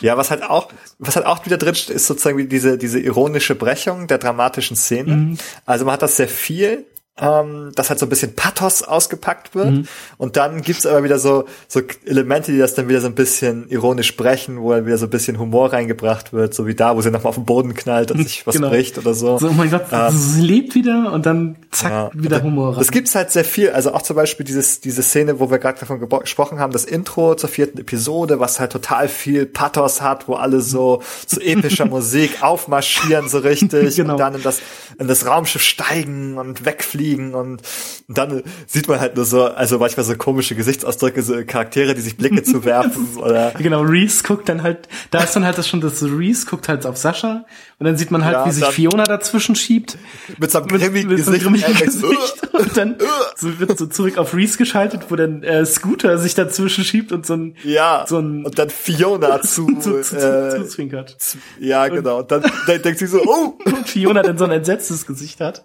Ja. 0.00 0.16
Was 0.16 0.30
halt 0.30 0.42
auch, 0.42 0.68
was 0.98 1.16
halt 1.16 1.26
auch 1.26 1.44
wieder 1.44 1.58
drin 1.58 1.74
ist 1.74 2.06
sozusagen 2.06 2.48
diese, 2.48 2.78
diese 2.78 2.98
ironische 3.00 3.54
Brechung 3.54 4.06
der 4.06 4.18
dramatischen 4.18 4.76
Szene. 4.76 5.12
Mhm. 5.12 5.38
Also 5.66 5.84
man 5.84 5.94
hat 5.94 6.02
das 6.02 6.16
sehr 6.16 6.28
viel, 6.28 6.86
ähm, 7.20 7.72
dass 7.74 7.90
halt 7.90 7.98
so 7.98 8.06
ein 8.06 8.08
bisschen 8.08 8.34
Pathos 8.34 8.82
ausgepackt 8.82 9.54
wird. 9.54 9.70
Mhm. 9.70 9.88
Und 10.16 10.36
dann 10.38 10.62
gibt's 10.62 10.86
aber 10.86 11.04
wieder 11.04 11.18
so, 11.18 11.44
so 11.68 11.82
Elemente, 12.06 12.52
die 12.52 12.58
das 12.58 12.74
dann 12.74 12.88
wieder 12.88 13.02
so 13.02 13.06
ein 13.06 13.14
bisschen 13.14 13.68
ironisch 13.68 14.16
brechen, 14.16 14.58
wo 14.60 14.72
dann 14.72 14.86
wieder 14.86 14.96
so 14.96 15.06
ein 15.06 15.10
bisschen 15.10 15.38
Humor 15.38 15.74
reingebracht 15.74 16.32
wird, 16.32 16.54
so 16.54 16.66
wie 16.66 16.74
da, 16.74 16.96
wo 16.96 17.02
sie 17.02 17.10
nochmal 17.10 17.28
auf 17.28 17.34
den 17.34 17.44
Boden 17.44 17.74
knallt 17.74 18.10
und 18.12 18.22
sich 18.22 18.46
was 18.46 18.54
Genau. 18.54 18.70
bricht 18.70 18.96
oder 18.96 19.12
so. 19.12 19.36
So, 19.38 19.48
oh 19.48 19.52
mein 19.52 19.70
Gott, 19.70 19.86
Ähm. 19.92 20.16
sie 20.16 20.40
lebt 20.40 20.74
wieder 20.74 21.12
und 21.12 21.26
dann 21.26 21.56
zack, 21.70 21.90
ja. 21.90 22.10
wieder 22.14 22.42
Humor 22.42 22.70
rein. 22.70 22.78
Das 22.78 22.90
gibt's 22.90 23.14
halt 23.14 23.30
sehr 23.30 23.44
viel. 23.44 23.70
Also 23.70 23.92
auch 23.92 24.02
zum 24.02 24.16
Beispiel 24.16 24.46
dieses, 24.46 24.80
diese 24.80 25.02
Szene, 25.02 25.38
wo 25.38 25.50
wir 25.50 25.58
gerade 25.58 25.80
davon 25.80 26.00
gesprochen 26.00 26.60
haben, 26.60 26.72
das 26.72 26.86
Intro 26.86 27.34
zur 27.34 27.50
vierten 27.50 27.78
Episode, 27.78 28.40
was 28.40 28.58
halt 28.58 28.72
total 28.72 29.08
viel 29.08 29.44
Pathos 29.44 30.00
hat, 30.00 30.28
wo 30.28 30.34
alle 30.34 30.62
so 30.62 31.02
zu 31.26 31.36
so 31.36 31.42
epischer 31.42 31.84
Musik 31.90 32.42
aufmarschieren 32.42 33.28
so 33.28 33.38
richtig 33.38 33.96
genau. 33.96 34.14
und 34.14 34.18
dann 34.18 34.34
in 34.36 34.42
das, 34.42 34.62
in 34.98 35.08
das 35.08 35.26
Raumschiff 35.26 35.62
steigen 35.62 36.38
und 36.38 36.64
wegfliegen 36.64 37.01
und, 37.10 37.34
und 37.34 37.62
dann 38.08 38.42
sieht 38.66 38.88
man 38.88 39.00
halt 39.00 39.16
nur 39.16 39.24
so, 39.24 39.44
also 39.44 39.78
manchmal 39.78 40.04
so 40.04 40.14
komische 40.16 40.54
Gesichtsausdrücke, 40.54 41.22
so 41.22 41.44
Charaktere, 41.44 41.94
die 41.94 42.00
sich 42.00 42.16
Blicke 42.16 42.42
zu 42.42 42.64
werfen 42.64 43.16
oder. 43.16 43.52
Genau, 43.58 43.82
Reese 43.82 44.22
guckt 44.22 44.48
dann 44.48 44.62
halt, 44.62 44.88
da 45.10 45.22
ist 45.22 45.34
dann 45.34 45.44
halt 45.44 45.58
das 45.58 45.68
schon, 45.68 45.80
das 45.80 46.02
Reese 46.02 46.46
guckt 46.46 46.68
halt 46.68 46.86
auf 46.86 46.96
Sascha 46.96 47.44
und 47.78 47.86
dann 47.86 47.96
sieht 47.96 48.10
man 48.10 48.24
halt, 48.24 48.34
ja, 48.34 48.46
wie 48.46 48.52
sich 48.52 48.64
Fiona 48.66 49.04
dazwischen 49.04 49.56
schiebt. 49.56 49.98
Mit 50.38 50.50
seinem 50.50 50.68
grimmigen 50.68 51.08
Gesicht. 51.08 51.42
So 51.42 52.08
Gesicht. 52.08 52.42
und 52.52 52.76
dann 52.76 52.96
so 53.36 53.58
wird 53.58 53.76
so 53.78 53.86
zurück 53.86 54.18
auf 54.18 54.34
Reese 54.34 54.58
geschaltet, 54.58 55.06
wo 55.08 55.16
dann 55.16 55.42
äh, 55.42 55.66
Scooter 55.66 56.18
sich 56.18 56.34
dazwischen 56.34 56.84
schiebt 56.84 57.12
und 57.12 57.26
so 57.26 57.34
ein 57.34 57.56
ja 57.64 58.04
so 58.06 58.18
ein 58.18 58.44
und 58.44 58.58
dann 58.58 58.70
Fiona 58.70 59.40
zu 59.42 59.66
zu, 59.80 60.00
zu, 60.00 60.16
äh, 60.16 60.66
zwinkert. 60.66 61.16
Ja, 61.60 61.88
genau. 61.88 62.20
Und 62.20 62.30
dann, 62.30 62.42
dann 62.66 62.82
denkt 62.82 62.98
sie 62.98 63.06
so, 63.06 63.22
oh, 63.24 63.58
und 63.64 63.88
Fiona 63.88 64.22
dann 64.22 64.38
so 64.38 64.44
ein 64.44 64.50
entsetztes 64.50 65.06
Gesicht 65.06 65.40
hat. 65.40 65.64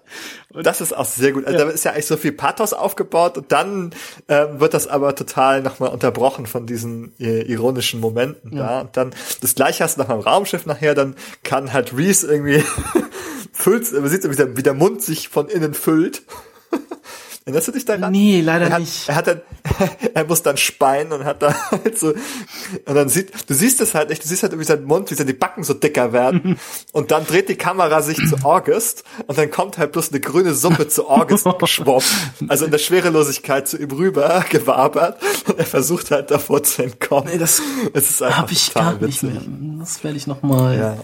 Und 0.49 0.65
das 0.65 0.81
ist 0.81 0.95
auch 0.95 1.05
sehr 1.05 1.26
gut. 1.31 1.45
Also 1.45 1.59
ja. 1.59 1.65
da 1.65 1.71
ist 1.71 1.85
ja 1.85 1.91
eigentlich 1.91 2.05
so 2.05 2.17
viel 2.17 2.31
Pathos 2.31 2.73
aufgebaut 2.73 3.37
und 3.37 3.51
dann 3.51 3.91
ähm, 4.27 4.59
wird 4.59 4.73
das 4.73 4.87
aber 4.87 5.15
total 5.15 5.61
nochmal 5.61 5.89
unterbrochen 5.89 6.45
von 6.45 6.65
diesen 6.65 7.13
äh, 7.19 7.41
ironischen 7.41 7.99
Momenten 7.99 8.55
ja. 8.55 8.67
da. 8.67 8.81
Und 8.81 8.97
dann 8.97 9.11
das 9.41 9.55
gleiche 9.55 9.83
hast 9.83 9.97
du 9.97 10.01
noch 10.01 10.07
beim 10.07 10.19
Raumschiff 10.19 10.65
nachher, 10.65 10.95
dann 10.95 11.15
kann 11.43 11.73
halt 11.73 11.95
Reese 11.95 12.27
irgendwie 12.31 12.63
füllt, 13.51 13.91
man 13.91 14.07
sieht, 14.07 14.29
wie 14.29 14.35
der, 14.35 14.57
wie 14.57 14.63
der 14.63 14.73
Mund 14.73 15.01
sich 15.01 15.29
von 15.29 15.47
innen 15.47 15.73
füllt. 15.73 16.23
Erinnerst 17.47 17.69
du 17.69 17.71
dich 17.71 17.85
daran? 17.85 18.11
Nee, 18.11 18.41
leider 18.41 18.65
er 18.65 18.73
hat, 18.73 18.79
nicht. 18.81 19.07
Er 19.07 19.15
hat 19.15 19.27
dann, 19.27 19.41
er 20.13 20.25
muss 20.25 20.43
dann 20.43 20.57
speien 20.57 21.13
und 21.13 21.23
hat 21.23 21.41
da 21.41 21.55
halt 21.71 21.97
so, 21.97 22.09
und 22.09 22.93
dann 22.93 23.07
sieht, 23.07 23.31
du 23.49 23.53
siehst 23.53 23.79
es 23.79 23.95
halt 23.95 24.09
nicht, 24.09 24.21
du 24.21 24.27
siehst 24.27 24.43
halt, 24.43 24.59
wie 24.59 24.65
sein 24.65 24.83
Mund, 24.83 25.09
wie 25.11 25.15
seine 25.15 25.33
Backen 25.33 25.63
so 25.63 25.73
dicker 25.73 26.11
werden. 26.11 26.59
und 26.91 27.11
dann 27.11 27.25
dreht 27.25 27.47
die 27.47 27.55
Kamera 27.55 28.01
sich 28.01 28.17
zu 28.17 28.43
August 28.43 29.05
und 29.27 29.37
dann 29.37 29.49
kommt 29.49 29.77
halt 29.77 29.93
bloß 29.93 30.11
eine 30.11 30.19
grüne 30.19 30.53
Suppe 30.53 30.89
zu 30.89 31.09
August 31.09 31.47
geschwommen. 31.59 32.03
Also 32.49 32.65
in 32.65 32.71
der 32.71 32.79
Schwerelosigkeit 32.79 33.65
zu 33.65 33.77
ihm 33.77 33.91
rüber 33.91 34.43
gewabert. 34.49 35.17
Und 35.47 35.57
er 35.57 35.65
versucht 35.65 36.11
halt 36.11 36.29
davor 36.31 36.63
zu 36.63 36.83
entkommen. 36.83 37.29
Nee, 37.31 37.37
das 37.37 37.61
es 37.93 38.19
hab 38.19 38.51
ich 38.51 38.73
gar 38.73 38.99
witzig. 38.99 39.23
nicht 39.23 39.47
mehr. 39.47 39.79
Das 39.79 40.03
werde 40.03 40.17
ich 40.17 40.27
nochmal. 40.27 40.77
Ja. 40.77 40.97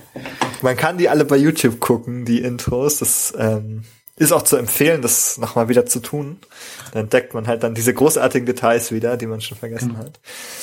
Man 0.62 0.76
kann 0.76 0.98
die 0.98 1.08
alle 1.08 1.24
bei 1.24 1.38
YouTube 1.38 1.80
gucken, 1.80 2.26
die 2.26 2.42
Intros. 2.42 2.98
Das, 2.98 3.34
ähm, 3.38 3.84
ist 4.16 4.32
auch 4.32 4.44
zu 4.44 4.58
empfehlen, 4.58 5.02
das 5.02 5.40
nochmal 5.40 5.70
wieder 5.70 5.88
zu 5.88 6.00
tun. 6.00 6.38
Dann 6.92 7.04
entdeckt 7.04 7.34
man 7.34 7.48
halt 7.48 7.64
dann 7.64 7.74
diese 7.74 7.94
großartigen 7.96 8.46
Details 8.46 8.92
wieder, 8.92 9.18
die 9.18 9.26
man 9.26 9.42
schon 9.42 9.58
vergessen 9.58 9.90
genau. 9.90 10.06
hat. 10.06 10.20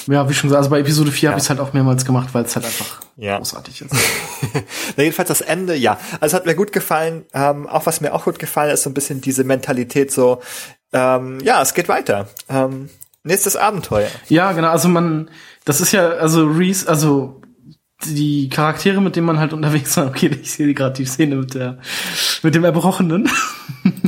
Ja, 0.06 0.28
wie 0.28 0.35
schon 0.35 0.48
gesagt, 0.48 0.59
also 0.59 0.70
bei 0.70 0.81
Episode 0.81 1.10
4 1.10 1.27
ja. 1.27 1.31
habe 1.31 1.39
ich 1.39 1.44
es 1.44 1.51
halt 1.51 1.59
auch 1.59 1.72
mehrmals 1.72 2.05
gemacht, 2.05 2.28
weil 2.32 2.44
es 2.44 2.55
halt 2.55 2.66
einfach 2.66 3.01
ja. 3.16 3.39
großartig 3.39 3.82
ist. 3.82 3.93
Na, 4.97 5.02
jedenfalls 5.02 5.28
das 5.28 5.40
Ende, 5.40 5.74
ja. 5.74 5.98
Also 6.20 6.36
hat 6.36 6.47
mir 6.47 6.55
gut 6.55 6.70
gefallen. 6.70 7.24
Ähm, 7.35 7.66
auch 7.66 7.86
was 7.86 8.01
mir 8.01 8.14
auch 8.14 8.24
gut 8.24 8.39
gefallen 8.39 8.70
ist, 8.70 8.85
so 8.85 8.90
ein 8.90 8.94
bisschen 8.94 9.20
diese 9.20 9.43
Mentalität 9.43 10.12
so, 10.12 10.40
ähm, 10.93 11.40
ja, 11.43 11.60
es 11.60 11.74
geht 11.74 11.89
weiter. 11.89 12.28
Ähm, 12.48 12.89
nächstes 13.24 13.56
Abenteuer. 13.56 14.09
Ja, 14.28 14.52
genau. 14.52 14.68
Also 14.68 14.89
man, 14.89 15.28
das 15.64 15.81
ist 15.81 15.90
ja, 15.90 16.09
also 16.09 16.47
Reese, 16.47 16.89
also 16.89 17.40
die 18.06 18.48
Charaktere, 18.48 19.01
mit 19.01 19.16
denen 19.16 19.27
man 19.27 19.39
halt 19.39 19.52
unterwegs 19.52 19.97
war, 19.97 20.06
okay, 20.09 20.31
ich 20.40 20.52
sehe 20.52 20.72
gerade 20.74 20.94
die 20.94 21.05
Szene 21.05 21.36
mit 21.36 21.55
der, 21.55 21.78
mit 22.43 22.55
dem 22.55 22.64
Erbrochenen. 22.64 23.28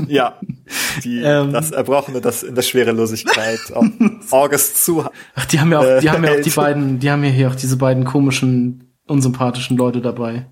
Ja, 0.08 0.38
die, 1.02 1.20
ähm, 1.22 1.52
das 1.52 1.70
Erbrochene, 1.70 2.20
das 2.20 2.42
in 2.42 2.54
der 2.54 2.62
Schwerelosigkeit 2.62 3.72
auf 3.72 3.86
August 4.30 4.84
zu. 4.84 5.06
Ach, 5.34 5.44
die 5.46 5.60
haben 5.60 5.72
ja 5.72 5.78
auch, 5.78 6.00
die 6.00 6.06
äh, 6.06 6.10
haben 6.10 6.24
ja 6.24 6.32
auch 6.32 6.40
die 6.40 6.50
beiden, 6.50 6.98
die 6.98 7.10
haben 7.10 7.24
ja 7.24 7.30
hier 7.30 7.48
auch 7.48 7.54
diese 7.54 7.78
beiden 7.78 8.04
komischen, 8.04 8.92
unsympathischen 9.06 9.78
Leute 9.78 10.02
dabei. 10.02 10.46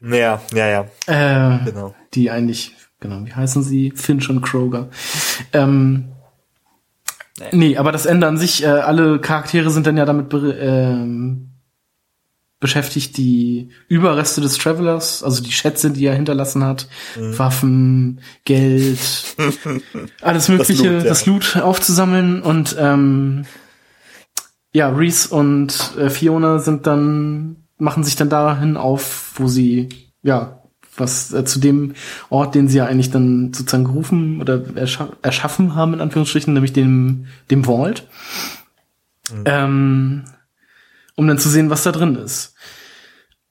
Ja, 0.00 0.40
ja, 0.52 0.66
ja. 0.66 0.86
Äh, 1.06 1.64
genau. 1.64 1.94
Die 2.14 2.30
eigentlich, 2.30 2.74
genau, 2.98 3.24
wie 3.24 3.32
heißen 3.32 3.62
sie? 3.62 3.92
Finch 3.94 4.28
und 4.30 4.40
Kroger. 4.40 4.88
Ähm, 5.52 6.08
nee. 7.38 7.46
nee, 7.52 7.76
aber 7.76 7.92
das 7.92 8.06
Ende 8.06 8.26
an 8.26 8.38
sich, 8.38 8.64
äh, 8.64 8.66
alle 8.66 9.20
Charaktere 9.20 9.70
sind 9.70 9.86
dann 9.86 9.96
ja 9.96 10.06
damit 10.06 10.32
ähm, 10.32 11.49
beschäftigt 12.60 13.16
die 13.16 13.70
Überreste 13.88 14.40
des 14.42 14.58
Travelers, 14.58 15.22
also 15.22 15.42
die 15.42 15.52
Schätze, 15.52 15.90
die 15.90 16.04
er 16.04 16.14
hinterlassen 16.14 16.62
hat, 16.62 16.88
mhm. 17.18 17.38
Waffen, 17.38 18.20
Geld, 18.44 18.98
alles 20.20 20.48
Mögliche, 20.48 20.98
das 20.98 20.98
Loot, 20.98 21.04
ja. 21.04 21.08
das 21.08 21.26
Loot, 21.26 21.56
aufzusammeln 21.56 22.42
und 22.42 22.76
ähm, 22.78 23.46
ja, 24.72 24.88
Reese 24.90 25.34
und 25.34 25.96
äh, 25.98 26.10
Fiona 26.10 26.58
sind 26.58 26.86
dann 26.86 27.56
machen 27.78 28.04
sich 28.04 28.14
dann 28.16 28.28
dahin 28.28 28.76
auf, 28.76 29.32
wo 29.36 29.48
sie 29.48 29.88
ja 30.22 30.60
was 30.96 31.32
äh, 31.32 31.44
zu 31.44 31.60
dem 31.60 31.94
Ort, 32.28 32.54
den 32.54 32.68
sie 32.68 32.78
ja 32.78 32.86
eigentlich 32.86 33.10
dann 33.10 33.52
sozusagen 33.54 33.84
gerufen 33.84 34.40
oder 34.40 34.62
erscha 34.76 35.08
erschaffen 35.22 35.74
haben 35.74 35.94
in 35.94 36.00
Anführungsstrichen, 36.00 36.52
nämlich 36.52 36.74
dem 36.74 37.26
dem 37.50 37.64
Vault. 37.64 38.06
Mhm. 39.32 39.42
Ähm, 39.46 40.24
um 41.20 41.28
dann 41.28 41.36
zu 41.36 41.50
sehen, 41.50 41.68
was 41.68 41.82
da 41.82 41.92
drin 41.92 42.16
ist. 42.16 42.54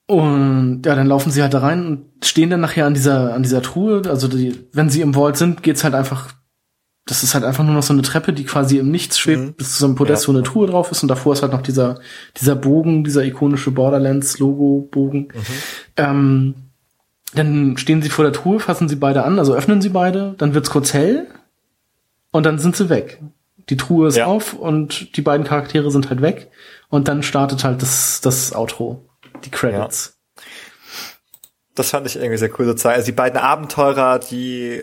Und 0.06 0.82
ja, 0.84 0.96
dann 0.96 1.06
laufen 1.06 1.30
sie 1.30 1.40
halt 1.40 1.54
da 1.54 1.60
rein 1.60 1.86
und 1.86 2.24
stehen 2.24 2.50
dann 2.50 2.60
nachher 2.60 2.84
an 2.84 2.94
dieser, 2.94 3.32
an 3.32 3.44
dieser 3.44 3.62
Truhe. 3.62 4.02
Also 4.08 4.26
die, 4.26 4.66
wenn 4.72 4.90
sie 4.90 5.02
im 5.02 5.14
Vault 5.14 5.36
sind, 5.36 5.62
geht's 5.62 5.84
halt 5.84 5.94
einfach, 5.94 6.32
das 7.06 7.22
ist 7.22 7.32
halt 7.32 7.44
einfach 7.44 7.62
nur 7.62 7.74
noch 7.74 7.84
so 7.84 7.92
eine 7.92 8.02
Treppe, 8.02 8.32
die 8.32 8.42
quasi 8.42 8.78
im 8.78 8.90
Nichts 8.90 9.20
schwebt, 9.20 9.40
mhm. 9.40 9.52
bis 9.52 9.74
zu 9.74 9.78
so 9.78 9.86
einem 9.86 9.94
Podest, 9.94 10.24
ja. 10.24 10.28
wo 10.28 10.36
eine 10.36 10.42
Truhe 10.42 10.66
drauf 10.66 10.90
ist. 10.90 11.04
Und 11.04 11.10
davor 11.10 11.34
ist 11.34 11.42
halt 11.42 11.52
noch 11.52 11.62
dieser, 11.62 12.00
dieser 12.36 12.56
Bogen, 12.56 13.04
dieser 13.04 13.24
ikonische 13.24 13.70
Borderlands-Logo-Bogen. 13.70 15.28
Mhm. 15.32 15.34
Ähm, 15.96 16.54
dann 17.34 17.76
stehen 17.76 18.02
sie 18.02 18.10
vor 18.10 18.24
der 18.24 18.32
Truhe, 18.32 18.58
fassen 18.58 18.88
sie 18.88 18.96
beide 18.96 19.22
an, 19.22 19.38
also 19.38 19.54
öffnen 19.54 19.80
sie 19.80 19.90
beide, 19.90 20.34
dann 20.38 20.54
wird's 20.54 20.70
kurz 20.70 20.92
hell 20.92 21.28
und 22.32 22.44
dann 22.46 22.58
sind 22.58 22.74
sie 22.74 22.90
weg. 22.90 23.22
Die 23.68 23.76
Truhe 23.76 24.08
ist 24.08 24.16
ja. 24.16 24.26
auf 24.26 24.54
und 24.54 25.16
die 25.16 25.22
beiden 25.22 25.46
Charaktere 25.46 25.92
sind 25.92 26.10
halt 26.10 26.20
weg 26.20 26.50
und 26.90 27.08
dann 27.08 27.22
startet 27.22 27.64
halt 27.64 27.80
das, 27.80 28.20
das 28.20 28.54
Outro, 28.54 29.08
die 29.44 29.50
Credits. 29.50 30.18
Ja. 30.36 30.42
Das 31.74 31.90
fand 31.90 32.06
ich 32.06 32.16
irgendwie 32.16 32.36
sehr 32.36 32.50
cool 32.58 32.66
sozusagen. 32.66 32.96
Also 32.96 33.06
die 33.06 33.12
beiden 33.12 33.38
Abenteurer, 33.38 34.18
die 34.18 34.82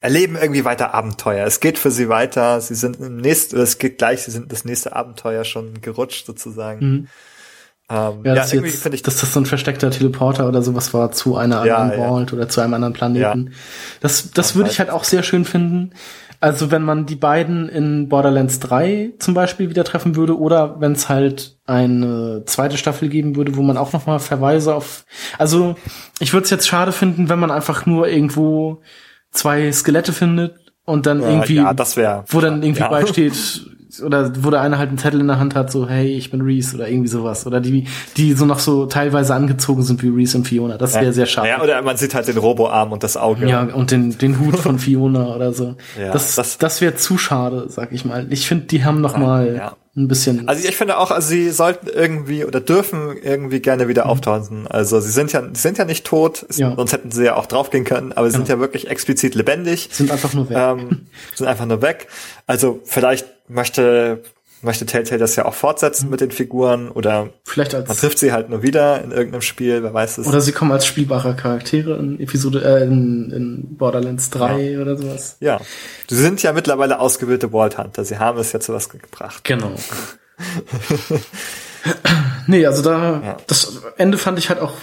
erleben 0.00 0.36
irgendwie 0.36 0.64
weiter 0.64 0.94
Abenteuer. 0.94 1.46
Es 1.46 1.58
geht 1.60 1.78
für 1.78 1.90
sie 1.90 2.08
weiter. 2.08 2.60
Sie 2.60 2.74
sind 2.74 3.00
im 3.00 3.16
nächsten, 3.16 3.58
es 3.58 3.78
geht 3.78 3.98
gleich, 3.98 4.22
sie 4.22 4.30
sind 4.30 4.52
das 4.52 4.64
nächste 4.64 4.94
Abenteuer 4.94 5.44
schon 5.44 5.80
gerutscht 5.80 6.26
sozusagen. 6.26 6.78
Mhm. 6.78 7.08
Ähm, 7.88 8.24
ja, 8.24 8.34
das 8.34 8.52
ja, 8.52 8.60
jetzt, 8.60 8.86
ich, 8.86 9.02
dass 9.02 9.20
das 9.20 9.32
so 9.32 9.40
ein 9.40 9.46
versteckter 9.46 9.90
Teleporter 9.90 10.48
oder 10.48 10.60
sowas 10.60 10.92
war 10.92 11.12
zu 11.12 11.36
einer 11.36 11.60
anderen 11.60 11.90
ja, 11.90 11.96
ja. 11.96 12.10
oder 12.10 12.48
zu 12.48 12.60
einem 12.60 12.74
anderen 12.74 12.92
Planeten. 12.92 13.46
Ja. 13.46 13.52
Das, 14.00 14.32
das 14.32 14.56
würde 14.56 14.70
ich 14.70 14.80
halt 14.80 14.90
auch 14.90 15.04
sehr 15.04 15.22
schön 15.22 15.44
finden. 15.44 15.92
Also 16.40 16.70
wenn 16.70 16.82
man 16.82 17.06
die 17.06 17.16
beiden 17.16 17.68
in 17.68 18.08
Borderlands 18.08 18.60
3 18.60 19.12
zum 19.18 19.34
Beispiel 19.34 19.70
wieder 19.70 19.84
treffen 19.84 20.16
würde 20.16 20.38
oder 20.38 20.80
wenn 20.80 20.92
es 20.92 21.08
halt 21.08 21.56
eine 21.66 22.42
zweite 22.46 22.76
Staffel 22.76 23.08
geben 23.08 23.36
würde, 23.36 23.56
wo 23.56 23.62
man 23.62 23.76
auch 23.76 23.92
nochmal 23.92 24.18
Verweise 24.18 24.74
auf. 24.74 25.04
Also 25.38 25.76
ich 26.18 26.32
würde 26.32 26.44
es 26.44 26.50
jetzt 26.50 26.68
schade 26.68 26.92
finden, 26.92 27.28
wenn 27.28 27.38
man 27.38 27.50
einfach 27.50 27.86
nur 27.86 28.08
irgendwo 28.08 28.82
zwei 29.30 29.70
Skelette 29.72 30.12
findet 30.12 30.56
und 30.84 31.06
dann 31.06 31.20
irgendwie, 31.20 31.56
ja, 31.56 31.74
das 31.74 31.96
wär, 31.96 32.24
wo 32.28 32.40
dann 32.40 32.62
irgendwie 32.62 32.80
ja. 32.80 32.88
beisteht, 32.90 33.66
oder 34.02 34.32
wo 34.42 34.50
der 34.50 34.60
eine 34.60 34.78
halt 34.78 34.88
einen 34.88 34.98
Zettel 34.98 35.20
in 35.20 35.26
der 35.26 35.38
Hand 35.38 35.54
hat, 35.54 35.70
so, 35.70 35.88
hey, 35.88 36.16
ich 36.16 36.30
bin 36.30 36.40
Reese 36.40 36.76
oder 36.76 36.88
irgendwie 36.88 37.08
sowas. 37.08 37.46
Oder 37.46 37.60
die, 37.60 37.86
die 38.16 38.32
so 38.32 38.46
noch 38.46 38.58
so 38.58 38.86
teilweise 38.86 39.34
angezogen 39.34 39.82
sind 39.82 40.02
wie 40.02 40.08
Reese 40.08 40.38
und 40.38 40.44
Fiona. 40.44 40.78
Das 40.78 40.94
wäre 40.94 41.06
ja. 41.06 41.12
sehr 41.12 41.26
schade. 41.26 41.48
Ja, 41.48 41.62
oder 41.62 41.82
man 41.82 41.96
sieht 41.96 42.14
halt 42.14 42.28
den 42.28 42.38
Roboarm 42.38 42.92
und 42.92 43.02
das 43.02 43.16
Auge. 43.16 43.48
Ja, 43.48 43.62
und 43.62 43.90
den, 43.90 44.18
den 44.18 44.38
Hut 44.38 44.56
von 44.56 44.78
Fiona 44.78 45.34
oder 45.34 45.52
so. 45.52 45.76
Ja, 46.00 46.12
das 46.12 46.34
das, 46.34 46.58
das 46.58 46.80
wäre 46.80 46.94
zu 46.96 47.18
schade, 47.18 47.66
sag 47.68 47.92
ich 47.92 48.04
mal. 48.04 48.26
Ich 48.30 48.46
finde, 48.46 48.66
die 48.66 48.84
haben 48.84 49.00
noch 49.00 49.16
mal 49.16 49.56
ja 49.56 49.72
ein 49.96 50.08
bisschen. 50.08 50.46
Also 50.46 50.68
ich 50.68 50.76
finde 50.76 50.98
auch, 50.98 51.10
also 51.10 51.26
sie 51.26 51.50
sollten 51.50 51.88
irgendwie 51.88 52.44
oder 52.44 52.60
dürfen 52.60 53.16
irgendwie 53.22 53.60
gerne 53.60 53.88
wieder 53.88 54.04
mhm. 54.04 54.10
auftauchen. 54.10 54.66
Also 54.66 55.00
sie 55.00 55.10
sind 55.10 55.32
ja, 55.32 55.42
sie 55.42 55.60
sind 55.60 55.78
ja 55.78 55.84
nicht 55.84 56.04
tot, 56.04 56.46
sonst 56.48 56.92
hätten 56.92 57.10
sie 57.10 57.24
ja 57.24 57.36
auch 57.36 57.46
draufgehen 57.46 57.84
können, 57.84 58.12
aber 58.12 58.28
sie 58.30 58.36
genau. 58.36 58.46
sind 58.46 58.54
ja 58.54 58.60
wirklich 58.60 58.88
explizit 58.88 59.34
lebendig. 59.34 59.88
Sind 59.90 60.10
einfach 60.10 60.34
nur 60.34 60.50
weg. 60.50 60.56
Ähm, 60.58 61.06
sind 61.34 61.46
einfach 61.46 61.66
nur 61.66 61.80
weg. 61.80 62.08
Also 62.46 62.80
vielleicht 62.84 63.26
möchte 63.48 64.22
möchte 64.62 64.86
Telltale 64.86 65.18
das 65.18 65.36
ja 65.36 65.44
auch 65.44 65.54
fortsetzen 65.54 66.06
mhm. 66.06 66.10
mit 66.10 66.20
den 66.20 66.30
Figuren 66.30 66.90
oder 66.90 67.30
vielleicht 67.44 67.74
als 67.74 67.88
man 67.88 67.96
trifft 67.96 68.18
sie 68.18 68.32
halt 68.32 68.50
nur 68.50 68.62
wieder 68.62 69.02
in 69.02 69.12
irgendeinem 69.12 69.42
Spiel, 69.42 69.82
wer 69.82 69.92
weiß 69.92 70.18
es. 70.18 70.26
Oder 70.26 70.40
sie 70.40 70.52
kommen 70.52 70.72
als 70.72 70.86
spielbare 70.86 71.36
Charaktere 71.36 71.96
in 71.96 72.20
Episode 72.20 72.64
äh, 72.64 72.84
in, 72.84 73.30
in 73.30 73.76
Borderlands 73.76 74.30
3 74.30 74.60
ja. 74.60 74.80
oder 74.80 74.96
sowas. 74.96 75.36
Ja. 75.40 75.60
Sie 76.08 76.16
sind 76.16 76.42
ja 76.42 76.52
mittlerweile 76.52 77.00
ausgebildete 77.00 77.50
Vault 77.50 77.78
Hunter, 77.78 78.04
sie 78.04 78.18
haben 78.18 78.38
es 78.38 78.52
ja 78.52 78.60
zu 78.60 78.72
was 78.72 78.88
gebracht. 78.88 79.44
Genau. 79.44 79.72
nee, 82.46 82.66
also 82.66 82.82
da 82.82 83.22
ja. 83.22 83.36
das 83.46 83.82
Ende 83.96 84.18
fand 84.18 84.38
ich 84.38 84.48
halt 84.48 84.60
auch 84.60 84.74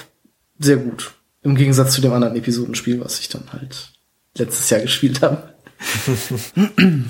sehr 0.60 0.78
gut 0.78 1.14
im 1.42 1.56
Gegensatz 1.56 1.94
zu 1.94 2.02
dem 2.02 2.14
anderen 2.14 2.36
Episodenspiel, 2.36 3.02
was 3.02 3.20
ich 3.20 3.30
dann 3.30 3.52
halt 3.52 3.92
letztes 4.38 4.70
Jahr 4.70 4.82
gespielt 4.82 5.22
haben. 5.22 5.38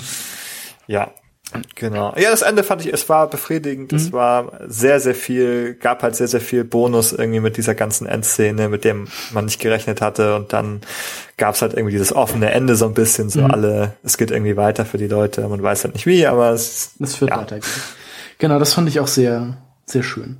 ja, 0.88 1.12
Genau. 1.74 2.14
Ja, 2.16 2.30
das 2.30 2.42
Ende 2.42 2.62
fand 2.62 2.84
ich, 2.84 2.92
es 2.92 3.08
war 3.08 3.28
befriedigend. 3.28 3.92
Mhm. 3.92 3.98
Es 3.98 4.12
war 4.12 4.52
sehr, 4.66 5.00
sehr 5.00 5.14
viel, 5.14 5.74
gab 5.74 6.02
halt 6.02 6.16
sehr, 6.16 6.28
sehr 6.28 6.40
viel 6.40 6.64
Bonus 6.64 7.12
irgendwie 7.12 7.40
mit 7.40 7.56
dieser 7.56 7.74
ganzen 7.74 8.06
Endszene, 8.06 8.68
mit 8.68 8.84
dem 8.84 9.08
man 9.32 9.44
nicht 9.44 9.60
gerechnet 9.60 10.00
hatte. 10.00 10.34
Und 10.34 10.52
dann 10.52 10.80
gab's 11.36 11.62
halt 11.62 11.74
irgendwie 11.74 11.92
dieses 11.92 12.12
offene 12.12 12.50
Ende 12.50 12.76
so 12.76 12.86
ein 12.86 12.94
bisschen, 12.94 13.30
so 13.30 13.42
mhm. 13.42 13.50
alle, 13.50 13.92
es 14.02 14.16
geht 14.16 14.30
irgendwie 14.30 14.56
weiter 14.56 14.84
für 14.84 14.98
die 14.98 15.08
Leute. 15.08 15.46
Man 15.48 15.62
weiß 15.62 15.84
halt 15.84 15.94
nicht 15.94 16.06
wie, 16.06 16.26
aber 16.26 16.50
es, 16.50 16.92
es 17.00 17.20
wird 17.20 17.30
ja. 17.30 17.38
weiter. 17.38 17.58
Genau, 18.38 18.58
das 18.58 18.74
fand 18.74 18.88
ich 18.88 19.00
auch 19.00 19.08
sehr, 19.08 19.56
sehr 19.86 20.02
schön. 20.02 20.38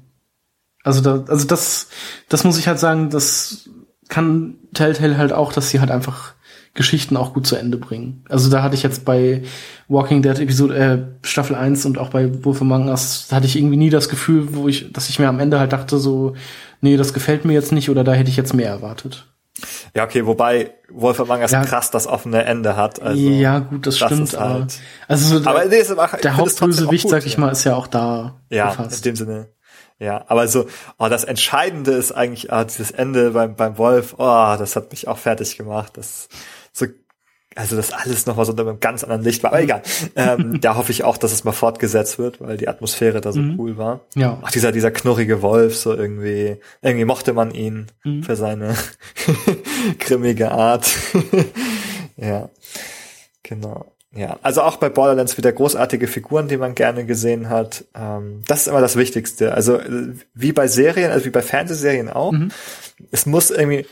Also 0.83 1.01
da, 1.01 1.25
also 1.29 1.47
das, 1.47 1.89
das 2.29 2.45
muss 2.45 2.59
ich 2.59 2.69
halt 2.69 2.79
sagen, 2.79 3.11
das 3.11 3.71
kann 4.09 4.57
Telltale 4.75 5.17
halt 5.17 5.33
auch, 5.33 5.53
dass 5.53 5.71
sie 5.71 5.81
halt 5.81 5.91
einfach 5.91 6.35
Geschichten 6.75 7.17
auch 7.17 7.33
gut 7.35 7.47
zu 7.47 7.57
Ende 7.57 7.79
bringen. 7.79 8.25
Also 8.29 8.51
da 8.51 8.63
hatte 8.63 8.75
ich 8.75 8.83
jetzt 8.83 9.05
bei 9.05 9.43
Walking 9.89 10.23
Dead 10.23 10.39
Episode 10.41 10.77
äh, 10.77 11.27
Staffel 11.27 11.55
1 11.55 11.87
und 11.87 11.99
auch 11.99 12.11
bei 12.11 12.45
Wolf 12.45 12.61
Among 12.61 12.89
Us, 12.89 13.27
da 13.29 13.37
hatte 13.37 13.47
ich 13.47 13.57
irgendwie 13.57 13.77
nie 13.77 13.91
das 13.91 14.09
Gefühl, 14.09 14.55
wo 14.57 14.69
ich, 14.69 14.93
dass 14.93 15.09
ich 15.09 15.21
mir 15.21 15.29
am 15.29 15.39
Ende 15.39 15.61
halt 15.61 15.73
dachte 15.73 15.99
so, 15.99 16.35
nee, 16.81 16.97
das 16.97 17.15
gefällt 17.15 17.45
mir 17.45 17.53
jetzt 17.53 17.71
nicht 17.71 17.91
oder 17.91 18.03
da 18.03 18.13
hätte 18.13 18.29
ich 18.29 18.37
jetzt 18.37 18.55
mehr 18.55 18.69
erwartet. 18.69 19.27
Ja, 19.95 20.03
okay, 20.03 20.27
wobei 20.27 20.73
Wolf 20.91 21.21
Among 21.21 21.43
Us 21.43 21.53
ja, 21.53 21.65
krass 21.65 21.93
das 21.93 22.09
offene 22.09 22.45
Ende 22.45 22.77
hat. 22.77 23.01
Also, 23.01 23.23
ja, 23.23 23.61
gut, 23.61 23.87
das, 23.87 23.99
das 23.99 24.11
stimmt. 24.11 24.35
Aber, 24.35 24.55
halt, 24.55 24.79
also 25.07 25.39
so 25.39 25.49
aber 25.49 25.65
der, 25.67 25.85
nee, 25.85 26.21
der 26.23 26.37
Hauptbösewicht, 26.37 27.09
sag 27.09 27.25
ich 27.25 27.35
ja. 27.35 27.41
mal, 27.41 27.51
ist 27.51 27.63
ja 27.63 27.77
auch 27.77 27.87
da. 27.87 28.41
Ja, 28.51 28.71
gefasst. 28.71 28.97
in 28.97 29.13
dem 29.13 29.17
Sinne. 29.17 29.49
Ja, 30.01 30.25
aber 30.27 30.49
so, 30.49 30.67
oh, 30.99 31.09
das 31.09 31.23
Entscheidende 31.23 31.93
ist 31.93 32.11
eigentlich, 32.11 32.53
ah, 32.53 32.65
dieses 32.65 32.91
Ende 32.91 33.31
beim, 33.31 33.55
beim 33.55 33.79
Wolf, 33.79 34.17
oh, 34.19 34.57
das 34.59 34.75
hat 34.75 34.91
mich 34.91 35.07
auch 35.07 35.19
fertig 35.19 35.57
gemacht. 35.57 35.93
Das, 35.97 36.29
also 37.57 37.77
das 37.77 37.93
alles 37.93 38.27
nochmal 38.27 38.45
so 38.45 38.53
unter 38.53 38.67
einem 38.67 38.81
ganz 38.81 39.05
anderen 39.05 39.23
Licht 39.23 39.43
war. 39.43 39.53
Aber 39.53 39.63
egal. 39.63 39.83
ähm, 40.17 40.59
da 40.61 40.77
hoffe 40.77 40.93
ich 40.93 41.05
auch, 41.05 41.17
dass 41.17 41.33
es 41.33 41.45
mal 41.45 41.53
fortgesetzt 41.53 42.19
wird, 42.19 42.41
weil 42.41 42.57
die 42.57 42.69
Atmosphäre 42.69 43.21
da 43.21 43.33
so 43.33 43.41
mhm. 43.41 43.59
cool 43.59 43.77
war. 43.77 44.01
Ja. 44.15 44.39
Auch 44.43 44.51
dieser, 44.51 44.73
dieser 44.73 44.91
knurrige 44.91 45.43
Wolf, 45.43 45.77
so 45.77 45.95
irgendwie, 45.95 46.57
irgendwie 46.83 47.05
mochte 47.05 47.33
man 47.33 47.53
ihn 47.53 47.87
mhm. 48.03 48.23
für 48.23 48.37
seine 48.37 48.75
grimmige 49.99 50.51
Art. 50.51 50.91
ja. 52.17 52.49
Genau. 53.43 53.94
Ja, 54.17 54.39
also 54.43 54.63
auch 54.63 54.77
bei 54.77 54.89
Borderlands 54.89 55.37
wieder 55.37 55.51
großartige 55.51 56.07
Figuren, 56.07 56.47
die 56.47 56.57
man 56.57 56.75
gerne 56.75 57.05
gesehen 57.05 57.49
hat. 57.49 57.85
Ähm, 57.95 58.43
das 58.47 58.63
ist 58.63 58.67
immer 58.69 58.81
das 58.81 58.97
Wichtigste. 58.97 59.55
Also 59.55 59.77
äh, 59.77 60.15
wie 60.35 60.53
bei 60.53 60.69
Serien, 60.69 61.11
also 61.11 61.25
wie 61.25 61.31
bei 61.31 61.43
Fernsehserien 61.43 62.09
auch. 62.09 62.33
Mhm. 62.33 62.51
Es 63.11 63.27
muss 63.27 63.51
irgendwie, 63.51 63.87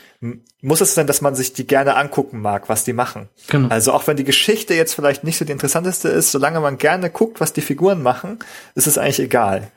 muss 0.61 0.79
es 0.79 0.95
sein, 0.95 1.07
dass 1.07 1.21
man 1.21 1.35
sich 1.35 1.51
die 1.51 1.67
gerne 1.67 1.97
angucken 1.97 2.39
mag, 2.39 2.69
was 2.69 2.85
die 2.85 2.93
machen. 2.93 3.27
Genau. 3.49 3.67
Also 3.67 3.91
auch 3.91 4.07
wenn 4.07 4.15
die 4.15 4.23
Geschichte 4.23 4.73
jetzt 4.73 4.93
vielleicht 4.93 5.25
nicht 5.25 5.37
so 5.37 5.43
die 5.43 5.51
interessanteste 5.51 6.07
ist, 6.07 6.31
solange 6.31 6.61
man 6.61 6.77
gerne 6.77 7.09
guckt, 7.09 7.41
was 7.41 7.51
die 7.51 7.61
Figuren 7.61 8.01
machen, 8.01 8.39
ist 8.75 8.87
es 8.87 8.97
eigentlich 8.97 9.19
egal. 9.19 9.71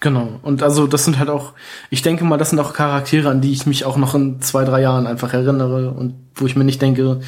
Genau. 0.00 0.40
Und 0.42 0.62
also 0.62 0.86
das 0.86 1.04
sind 1.04 1.18
halt 1.18 1.28
auch, 1.28 1.52
ich 1.90 2.00
denke 2.02 2.24
mal, 2.24 2.38
das 2.38 2.50
sind 2.50 2.58
auch 2.58 2.72
Charaktere, 2.72 3.28
an 3.28 3.42
die 3.42 3.52
ich 3.52 3.66
mich 3.66 3.84
auch 3.84 3.98
noch 3.98 4.14
in 4.14 4.40
zwei, 4.40 4.64
drei 4.64 4.80
Jahren 4.80 5.06
einfach 5.06 5.34
erinnere 5.34 5.92
und 5.92 6.14
wo 6.34 6.46
ich 6.46 6.56
mir 6.56 6.64
nicht 6.64 6.80
denke, 6.80 7.20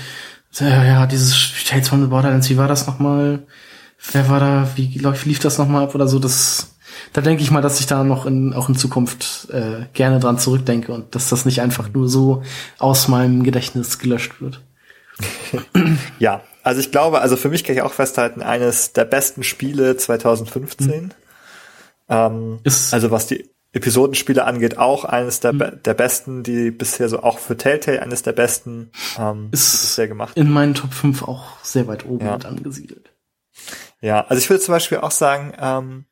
ja, 0.59 0.85
ja, 0.85 1.07
dieses 1.07 1.53
Tales 1.66 1.89
from 1.89 2.03
the 2.03 2.09
Borderlands, 2.09 2.51
wie 2.51 2.57
war 2.57 2.69
das 2.69 2.87
nochmal? 2.87 3.41
Wer 4.12 4.29
war 4.29 4.41
da? 4.41 4.69
Wie 4.74 4.99
lief 5.24 5.39
das 5.39 5.59
nochmal 5.59 5.85
ab 5.85 5.95
oder 5.95 6.09
so? 6.09 6.19
Das, 6.19 6.74
da 7.12 7.20
denke 7.20 7.43
ich 7.43 7.51
mal, 7.51 7.62
dass 7.62 7.81
ich 7.81 7.87
da 7.87 8.05
noch 8.05 8.27
in, 8.27 8.53
auch 8.53 8.69
in 8.69 8.74
Zukunft 8.74 9.49
äh, 9.51 9.87
gerne 9.93 10.19
dran 10.19 10.39
zurückdenke 10.39 10.93
und 10.93 11.15
dass 11.15 11.29
das 11.29 11.45
nicht 11.45 11.61
einfach 11.62 11.89
nur 11.93 12.09
so 12.09 12.43
aus 12.79 13.09
meinem 13.09 13.45
Gedächtnis 13.45 13.99
gelöscht 13.99 14.41
wird. 14.41 14.61
ja, 16.19 16.43
also 16.62 16.81
ich 16.81 16.91
glaube, 16.91 17.20
also 17.20 17.37
für 17.37 17.49
mich 17.49 17.65
kann 17.65 17.77
ich 17.77 17.83
auch 17.83 17.93
festhalten, 17.93 18.43
eines 18.43 18.93
der 18.93 19.05
besten 19.05 19.43
Spiele 19.45 19.97
2015. 19.97 20.87
Mhm. 20.87 21.11
Ähm, 22.09 22.61
also 22.65 23.11
was 23.11 23.27
die 23.27 23.52
Episodenspiele 23.73 24.44
angeht, 24.44 24.77
auch 24.78 25.05
eines 25.05 25.40
der, 25.40 25.55
mhm. 25.55 25.82
der 25.85 25.94
besten, 25.94 26.43
die 26.43 26.70
bisher 26.70 27.09
so 27.09 27.23
auch 27.23 27.39
für 27.39 27.57
Telltale 27.57 28.03
eines 28.03 28.23
der 28.23 28.32
besten 28.32 28.90
ähm, 29.19 29.49
ist 29.51 29.81
bisher 29.81 30.09
gemacht. 30.09 30.36
In 30.36 30.51
meinen 30.51 30.74
Top 30.74 30.93
5 30.93 31.23
auch 31.23 31.59
sehr 31.62 31.86
weit 31.86 32.05
oben 32.05 32.27
ja. 32.27 32.35
mit 32.35 32.44
angesiedelt. 32.44 33.12
Ja, 34.01 34.23
also 34.27 34.39
ich 34.39 34.51
würde 34.51 34.62
zum 34.62 34.73
Beispiel 34.73 34.99
auch 34.99 35.11
sagen, 35.11 35.55
ähm, 35.59 36.05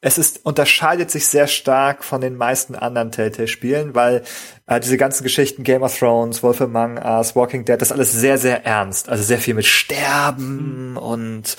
es 0.00 0.18
ist, 0.18 0.44
unterscheidet 0.44 1.10
sich 1.10 1.26
sehr 1.26 1.46
stark 1.46 2.04
von 2.04 2.20
den 2.20 2.36
meisten 2.36 2.74
anderen 2.74 3.12
Telltale-Spielen, 3.12 3.94
weil 3.94 4.22
äh, 4.66 4.78
diese 4.80 4.96
ganzen 4.96 5.22
Geschichten 5.22 5.62
Game 5.62 5.82
of 5.82 5.98
Thrones, 5.98 6.42
Wolf 6.42 6.60
Among 6.60 6.98
Us, 6.98 7.34
Walking 7.34 7.64
Dead, 7.64 7.80
das 7.80 7.92
alles 7.92 8.12
sehr, 8.12 8.38
sehr 8.38 8.64
ernst. 8.64 9.08
Also 9.08 9.22
sehr 9.22 9.38
viel 9.38 9.54
mit 9.54 9.66
Sterben 9.66 10.92
mhm. 10.92 10.96
und 10.96 11.56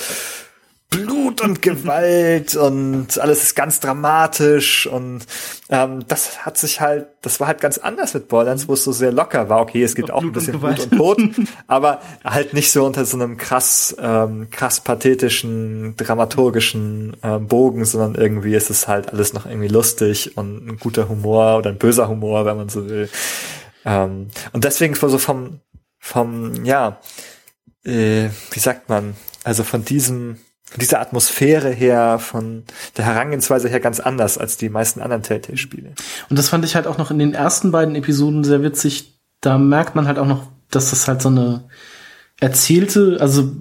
Blut 0.90 1.42
und 1.42 1.62
Gewalt 1.62 2.56
und 2.56 3.20
alles 3.20 3.44
ist 3.44 3.56
ganz 3.56 3.82
dramatisch 3.82 4.88
und 4.88 5.26
ähm, 5.70 6.06
das 6.08 6.46
hat 6.46 6.58
sich 6.58 6.80
halt, 6.80 7.08
das 7.22 7.42
war 7.42 7.48
halt 7.48 7.60
ganz 7.60 7.78
anders 7.78 8.14
mit 8.14 8.30
Borderlands, 8.30 8.70
wo 8.70 8.74
es 8.74 8.86
so 8.86 8.94
sehr 8.94 9.12
locker 9.12 9.50
war. 9.50 9.62
Okay, 9.62 9.84
es 9.84 9.96
gibt 9.96 10.12
auch 10.12 10.22
ein 10.22 10.32
bisschen 10.32 10.62
Blut 10.62 10.80
und 10.80 10.98
Tod, 10.98 11.20
aber 11.68 12.00
halt 12.24 12.54
nicht 12.54 12.72
so 12.72 12.86
unter 12.86 13.04
so 13.04 13.18
einem 13.18 13.36
krass, 13.36 13.98
ähm, 14.00 14.50
krass 14.50 14.80
pathetischen, 14.80 15.98
dramaturgischen 15.98 17.18
ähm, 17.22 17.48
Bogen, 17.48 17.84
sondern 17.84 18.16
irgendwie 18.16 18.56
ist 18.56 18.70
es 18.70 18.88
halt 18.88 19.10
alles 19.10 19.34
noch 19.34 19.46
irgendwie 19.46 19.68
lustig 19.68 20.38
und 20.38 20.68
ein 20.68 20.78
guter 20.78 21.10
Humor 21.10 21.58
oder 21.58 21.70
ein 21.72 21.78
böser 21.78 22.08
Humor, 22.08 22.46
wenn 22.46 22.56
man 22.56 22.70
so 22.70 22.88
will. 22.88 23.10
Ähm, 23.84 24.30
und 24.54 24.64
deswegen 24.64 24.96
so 24.96 25.18
vom, 25.18 25.60
vom, 26.00 26.64
ja, 26.64 27.02
äh, 27.84 28.30
wie 28.52 28.60
sagt 28.60 28.88
man, 28.88 29.16
also 29.44 29.64
von 29.64 29.84
diesem 29.84 30.38
dieser 30.76 30.99
Atmosphäre 30.99 31.69
her, 31.69 32.19
von 32.19 32.64
der 32.98 33.06
Herangehensweise 33.06 33.69
her 33.69 33.80
ganz 33.80 33.99
anders 33.99 34.38
als 34.38 34.57
die 34.57 34.69
meisten 34.69 35.02
anderen 35.02 35.23
Telltale-Spiele. 35.23 35.94
Und 36.30 36.38
das 36.38 36.49
fand 36.49 36.65
ich 36.65 36.76
halt 36.76 36.88
auch 36.88 36.98
noch 36.98 37.10
in 37.10 37.19
den 37.19 37.34
ersten 37.34 37.72
beiden 37.72 37.95
Episoden 37.95 38.44
sehr 38.44 38.64
witzig. 38.64 39.19
Da 39.41 39.57
merkt 39.57 39.95
man 39.95 40.07
halt 40.07 40.19
auch 40.19 40.27
noch, 40.27 40.48
dass 40.69 40.89
das 40.89 41.07
halt 41.07 41.22
so 41.22 41.30
eine 41.30 41.69
erzählte, 42.39 43.18
also 43.19 43.52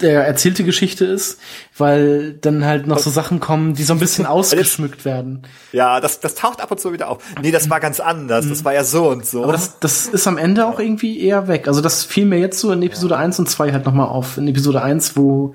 der 0.00 0.26
erzählte 0.26 0.62
Geschichte 0.62 1.04
ist, 1.04 1.40
weil 1.76 2.34
dann 2.34 2.64
halt 2.64 2.86
noch 2.86 2.98
so 2.98 3.10
Sachen 3.10 3.40
kommen, 3.40 3.74
die 3.74 3.82
so 3.82 3.92
ein 3.92 3.98
bisschen 3.98 4.26
ausgeschmückt 4.26 5.04
werden. 5.04 5.42
Ja, 5.72 6.00
das, 6.00 6.20
das 6.20 6.34
taucht 6.34 6.60
ab 6.60 6.70
und 6.70 6.78
zu 6.78 6.92
wieder 6.92 7.08
auf. 7.08 7.22
Nee, 7.42 7.50
das 7.50 7.68
war 7.68 7.80
ganz 7.80 7.98
anders. 7.98 8.48
Das 8.48 8.64
war 8.64 8.72
ja 8.72 8.84
so 8.84 9.10
und 9.10 9.26
so. 9.26 9.42
Aber 9.42 9.52
das, 9.52 9.80
das 9.80 10.06
ist 10.06 10.26
am 10.28 10.38
Ende 10.38 10.66
auch 10.66 10.78
irgendwie 10.78 11.20
eher 11.20 11.48
weg. 11.48 11.66
Also 11.66 11.80
das 11.80 12.04
fiel 12.04 12.26
mir 12.26 12.38
jetzt 12.38 12.60
so 12.60 12.70
in 12.70 12.82
Episode 12.82 13.14
ja. 13.14 13.20
1 13.20 13.40
und 13.40 13.48
2 13.48 13.72
halt 13.72 13.86
nochmal 13.86 14.08
auf. 14.08 14.38
In 14.38 14.46
Episode 14.46 14.82
1, 14.82 15.16
wo 15.16 15.54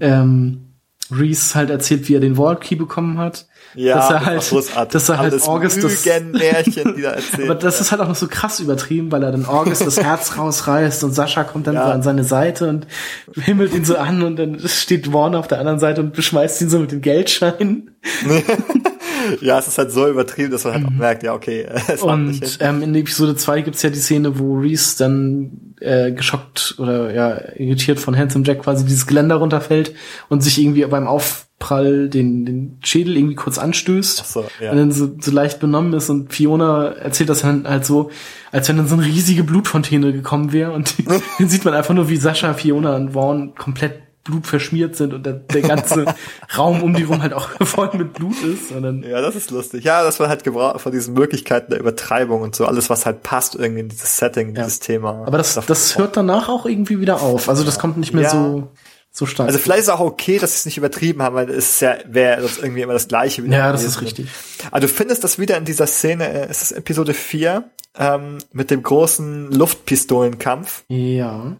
ähm, 0.00 0.65
Reese 1.10 1.54
halt 1.54 1.70
erzählt, 1.70 2.08
wie 2.08 2.14
er 2.14 2.20
den 2.20 2.36
Vault 2.36 2.60
Key 2.60 2.76
bekommen 2.76 3.18
hat. 3.18 3.46
Ja, 3.74 3.96
dass 3.96 4.10
er 4.10 4.26
halt, 4.26 4.48
großartig. 4.48 4.92
dass 4.92 5.08
er 5.08 5.18
halt 5.18 5.32
Alles 5.32 5.48
August 5.48 5.84
das, 5.84 6.04
Märchen, 6.04 6.94
die 6.96 7.02
da 7.02 7.10
erzählt. 7.12 7.50
aber 7.50 7.54
das 7.54 7.80
ist 7.80 7.90
halt 7.90 8.00
auch 8.00 8.08
noch 8.08 8.14
so 8.14 8.26
krass 8.26 8.58
übertrieben, 8.60 9.12
weil 9.12 9.22
er 9.22 9.32
dann 9.32 9.44
August 9.44 9.86
das 9.86 10.00
Herz 10.02 10.38
rausreißt 10.38 11.04
und 11.04 11.12
Sascha 11.12 11.44
kommt 11.44 11.66
dann 11.66 11.74
ja. 11.74 11.86
so 11.86 11.92
an 11.92 12.02
seine 12.02 12.24
Seite 12.24 12.68
und 12.68 12.86
himmelt 13.34 13.74
ihn 13.74 13.84
so 13.84 13.96
an 13.96 14.22
und 14.22 14.36
dann 14.36 14.60
steht 14.66 15.12
Warner 15.12 15.38
auf 15.38 15.48
der 15.48 15.58
anderen 15.58 15.78
Seite 15.78 16.00
und 16.00 16.14
beschmeißt 16.14 16.62
ihn 16.62 16.70
so 16.70 16.78
mit 16.78 16.92
den 16.92 17.02
Geldscheinen. 17.02 17.90
ja, 19.40 19.58
es 19.58 19.68
ist 19.68 19.78
halt 19.78 19.90
so 19.90 20.08
übertrieben, 20.08 20.50
dass 20.50 20.64
man 20.64 20.74
halt 20.74 20.86
auch 20.86 20.90
mhm. 20.90 20.98
merkt, 20.98 21.22
ja, 21.22 21.34
okay. 21.34 21.66
Es 21.88 22.02
und 22.02 22.58
ähm, 22.60 22.82
in 22.82 22.94
Episode 22.94 23.36
2 23.36 23.62
gibt's 23.62 23.82
ja 23.82 23.90
die 23.90 23.98
Szene, 23.98 24.38
wo 24.38 24.58
Reese 24.58 24.98
dann 24.98 25.74
äh, 25.80 26.12
geschockt 26.12 26.76
oder 26.78 27.12
ja 27.12 27.38
irritiert 27.56 28.00
von 28.00 28.16
Handsome 28.16 28.44
Jack 28.46 28.62
quasi 28.62 28.84
dieses 28.84 29.06
Geländer 29.06 29.36
runterfällt 29.36 29.94
und 30.28 30.42
sich 30.42 30.58
irgendwie 30.58 30.84
beim 30.86 31.06
Aufprall 31.06 32.08
den, 32.08 32.46
den 32.46 32.78
Schädel 32.82 33.16
irgendwie 33.16 33.34
kurz 33.34 33.58
anstößt 33.58 34.26
so, 34.26 34.44
ja. 34.60 34.70
und 34.70 34.78
dann 34.78 34.92
so, 34.92 35.16
so 35.20 35.30
leicht 35.30 35.60
benommen 35.60 35.92
ist 35.92 36.08
und 36.08 36.32
Fiona 36.32 36.88
erzählt 36.92 37.28
das 37.28 37.42
dann 37.42 37.68
halt 37.68 37.84
so, 37.84 38.10
als 38.52 38.68
wenn 38.68 38.78
dann 38.78 38.88
so 38.88 38.96
eine 38.96 39.04
riesige 39.04 39.44
Blutfontäne 39.44 40.12
gekommen 40.12 40.52
wäre 40.52 40.72
und 40.72 40.94
dann 41.38 41.48
sieht 41.48 41.64
man 41.64 41.74
einfach 41.74 41.94
nur, 41.94 42.08
wie 42.08 42.16
Sascha, 42.16 42.54
Fiona 42.54 42.96
und 42.96 43.12
Vaughn 43.12 43.54
komplett 43.54 44.05
Blut 44.26 44.46
verschmiert 44.46 44.96
sind 44.96 45.14
und 45.14 45.24
der, 45.24 45.34
der 45.34 45.62
ganze 45.62 46.04
Raum 46.56 46.82
um 46.82 46.94
die 46.94 47.04
rum 47.04 47.22
halt 47.22 47.32
auch 47.32 47.48
voll 47.64 47.90
mit 47.94 48.12
Blut 48.12 48.36
ist. 48.42 48.70
Ja, 48.70 49.20
das 49.20 49.36
ist 49.36 49.50
lustig. 49.50 49.84
Ja, 49.84 50.02
das 50.02 50.20
war 50.20 50.28
halt 50.28 50.44
gebraucht 50.44 50.80
von 50.80 50.92
diesen 50.92 51.14
Möglichkeiten 51.14 51.70
der 51.70 51.80
Übertreibung 51.80 52.42
und 52.42 52.54
so 52.54 52.66
alles, 52.66 52.90
was 52.90 53.06
halt 53.06 53.22
passt 53.22 53.54
irgendwie 53.54 53.80
in 53.80 53.88
dieses 53.88 54.16
Setting, 54.16 54.54
ja. 54.54 54.64
dieses 54.64 54.80
Thema. 54.80 55.24
Aber 55.26 55.38
das, 55.38 55.54
das 55.66 55.96
hört 55.98 56.16
danach 56.16 56.48
auch 56.48 56.66
irgendwie 56.66 57.00
wieder 57.00 57.22
auf. 57.22 57.48
Also 57.48 57.64
das 57.64 57.78
kommt 57.78 57.96
nicht 57.96 58.12
mehr 58.12 58.24
ja. 58.24 58.30
so 58.30 58.68
so 59.16 59.24
stark. 59.24 59.48
Also 59.48 59.58
vielleicht 59.58 59.80
ist 59.80 59.86
es 59.86 59.94
auch 59.94 60.00
okay, 60.00 60.38
dass 60.38 60.52
sie 60.52 60.56
es 60.58 60.64
nicht 60.66 60.76
übertrieben 60.76 61.22
haben, 61.22 61.34
weil 61.34 61.48
es 61.48 61.70
ist 61.70 61.80
ja 61.80 61.96
wäre 62.06 62.42
das 62.42 62.58
irgendwie 62.58 62.82
immer 62.82 62.92
das 62.92 63.08
Gleiche. 63.08 63.42
Ja, 63.46 63.72
das 63.72 63.82
ist 63.82 64.02
richtig. 64.02 64.28
Also 64.70 64.86
du 64.86 64.92
findest 64.92 65.24
das 65.24 65.38
wieder 65.38 65.56
in 65.56 65.64
dieser 65.64 65.86
Szene, 65.86 66.28
äh, 66.28 66.46
es 66.50 66.62
ist 66.62 66.72
Episode 66.72 67.14
4, 67.14 67.64
ähm, 67.98 68.38
mit 68.52 68.70
dem 68.70 68.82
großen 68.82 69.50
Luftpistolenkampf. 69.52 70.84
Ja. 70.88 71.56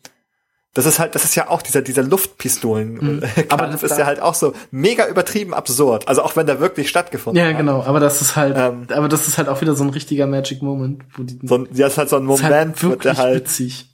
Das 0.77 0.85
ist 0.85 0.99
halt, 0.99 1.15
das 1.15 1.25
ist 1.25 1.35
ja 1.35 1.49
auch 1.49 1.63
dieser, 1.63 1.81
dieser 1.81 2.03
Luftpistolen. 2.03 2.93
Mhm. 3.01 3.23
Aber 3.49 3.67
das 3.67 3.83
ist 3.83 3.97
ja 3.97 4.05
halt 4.05 4.21
auch 4.21 4.35
so 4.35 4.53
mega 4.71 5.09
übertrieben 5.09 5.55
absurd. 5.55 6.07
Also 6.07 6.21
auch 6.23 6.37
wenn 6.37 6.47
der 6.47 6.61
wirklich 6.61 6.91
stattgefunden 6.91 7.43
hat. 7.43 7.51
Ja, 7.51 7.57
genau. 7.57 7.83
Aber 7.83 7.99
das 7.99 8.21
ist 8.21 8.37
halt, 8.37 8.57
ähm, 8.59 8.87
aber 8.91 9.09
das 9.09 9.27
ist 9.27 9.39
halt 9.39 9.49
auch 9.49 9.63
wieder 9.63 9.75
so 9.75 9.85
ein 9.85 9.89
richtiger 9.91 10.27
Magic 10.27 10.61
Moment, 10.61 11.03
wo 11.17 11.23
die. 11.23 11.39
So 11.43 11.55
ein, 11.55 11.69
ja, 11.73 11.87
ist 11.87 11.97
halt 11.97 12.11
so 12.11 12.17
ein 12.17 12.27
Moment, 12.27 12.77
ist 12.77 12.83
halt 12.83 12.83
wirklich 12.83 13.15
der 13.15 13.17
halt. 13.17 13.45
Witzig. 13.47 13.87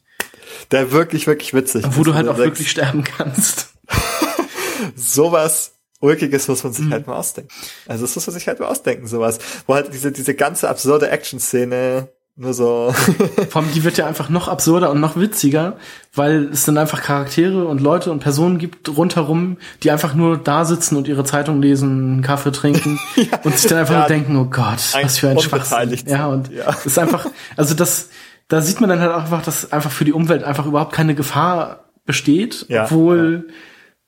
der 0.73 0.91
wirklich, 0.91 1.29
wirklich 1.29 1.55
witzig 1.55 1.85
Wo 1.93 2.03
du 2.03 2.15
halt 2.15 2.27
auch 2.27 2.37
wirklich 2.37 2.69
sterben 2.69 3.05
kannst. 3.05 3.75
sowas 4.97 5.75
Ulkiges 6.01 6.49
muss 6.49 6.65
man 6.65 6.73
sich 6.73 6.87
mhm. 6.87 6.93
halt 6.95 7.07
mal 7.07 7.15
ausdenken. 7.15 7.53
Also 7.87 8.05
das 8.05 8.17
muss 8.17 8.27
man 8.27 8.35
sich 8.35 8.49
halt 8.49 8.59
mal 8.59 8.67
ausdenken, 8.67 9.07
sowas. 9.07 9.39
Wo 9.69 9.75
halt 9.75 9.95
diese, 9.95 10.11
diese 10.11 10.35
ganze 10.35 10.69
absurde 10.69 11.09
Action-Szene 11.09 12.09
nur 12.43 12.53
so. 12.55 12.93
Vor 13.51 13.63
allem, 13.63 13.73
die 13.73 13.85
wird 13.85 13.97
ja 13.97 14.07
einfach 14.07 14.29
noch 14.29 14.49
absurder 14.49 14.91
und 14.91 15.01
noch 15.01 15.17
witziger, 15.17 15.77
weil 16.13 16.49
es 16.53 16.65
dann 16.65 16.77
einfach 16.77 17.01
Charaktere 17.01 17.67
und 17.67 17.81
Leute 17.81 18.11
und 18.11 18.19
Personen 18.19 18.59
gibt 18.59 18.89
rundherum, 18.89 19.57
die 19.83 19.91
einfach 19.91 20.15
nur 20.15 20.37
da 20.37 20.65
sitzen 20.65 20.97
und 20.97 21.09
ihre 21.09 21.25
Zeitung 21.25 21.63
lesen, 21.63 22.13
einen 22.13 22.23
Kaffee 22.23 22.53
trinken 22.53 22.99
ja, 23.17 23.39
und 23.45 23.57
sich 23.57 23.71
dann 23.71 23.79
einfach 23.79 23.95
ja, 23.95 24.01
nur 24.01 24.09
denken, 24.09 24.37
oh 24.37 24.45
Gott, 24.45 24.93
was 25.01 25.19
für 25.19 25.31
ein 25.31 25.39
Schwachsinn. 25.39 25.99
Ja, 26.07 26.27
und 26.27 26.51
ja. 26.51 26.75
ist 26.85 26.99
einfach, 26.99 27.27
also 27.57 27.75
das, 27.75 28.09
da 28.49 28.61
sieht 28.61 28.81
man 28.81 28.91
dann 28.91 29.01
halt 29.01 29.13
einfach, 29.13 29.43
dass 29.43 29.73
einfach 29.73 29.93
für 29.93 30.05
die 30.05 30.13
Umwelt 30.13 30.43
einfach 30.43 30.67
überhaupt 30.67 30.93
keine 30.93 31.15
Gefahr 31.15 31.85
besteht, 32.05 32.67
ja, 32.69 32.85
obwohl, 32.85 33.49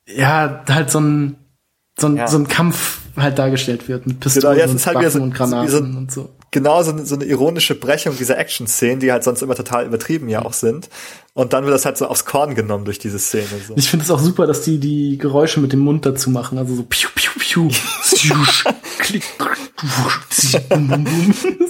ja, 0.07 0.63
halt 0.69 0.91
so 0.91 0.99
ein, 0.99 1.37
so 1.97 2.07
ein, 2.07 2.27
so 2.27 2.37
ein 2.37 2.49
Kampf 2.49 2.99
halt 3.15 3.39
dargestellt 3.39 3.87
wird 3.87 4.05
mit 4.05 4.19
Pistolen 4.19 4.57
genau, 4.57 4.71
und 4.71 4.85
halt 4.85 4.97
Waffen 4.97 5.11
so, 5.11 5.21
und 5.21 5.33
Granaten 5.33 5.69
so, 5.69 5.77
und 5.77 6.11
so 6.11 6.34
genau 6.55 6.81
so, 6.83 7.03
so 7.03 7.15
eine 7.15 7.25
ironische 7.25 7.75
Brechung 7.75 8.15
dieser 8.17 8.37
Action-Szenen, 8.37 9.01
die 9.01 9.11
halt 9.11 9.25
sonst 9.25 9.41
immer 9.41 9.55
total 9.55 9.85
übertrieben 9.85 10.29
ja 10.29 10.45
auch 10.45 10.53
sind. 10.53 10.89
Und 11.33 11.51
dann 11.51 11.65
wird 11.65 11.75
das 11.75 11.83
halt 11.83 11.97
so 11.97 12.07
aufs 12.07 12.23
Korn 12.23 12.55
genommen 12.55 12.85
durch 12.85 12.97
diese 12.97 13.19
Szene. 13.19 13.49
So. 13.67 13.73
Ich 13.75 13.89
finde 13.89 14.05
es 14.05 14.09
auch 14.09 14.19
super, 14.19 14.47
dass 14.47 14.61
die 14.61 14.79
die 14.79 15.17
Geräusche 15.17 15.59
mit 15.59 15.73
dem 15.73 15.79
Mund 15.81 16.05
dazu 16.05 16.29
machen. 16.29 16.57
Also 16.57 16.73
so 16.73 16.83
piu, 16.83 17.09
piu, 17.13 17.31
piu, 17.37 17.69
klick, 18.99 19.23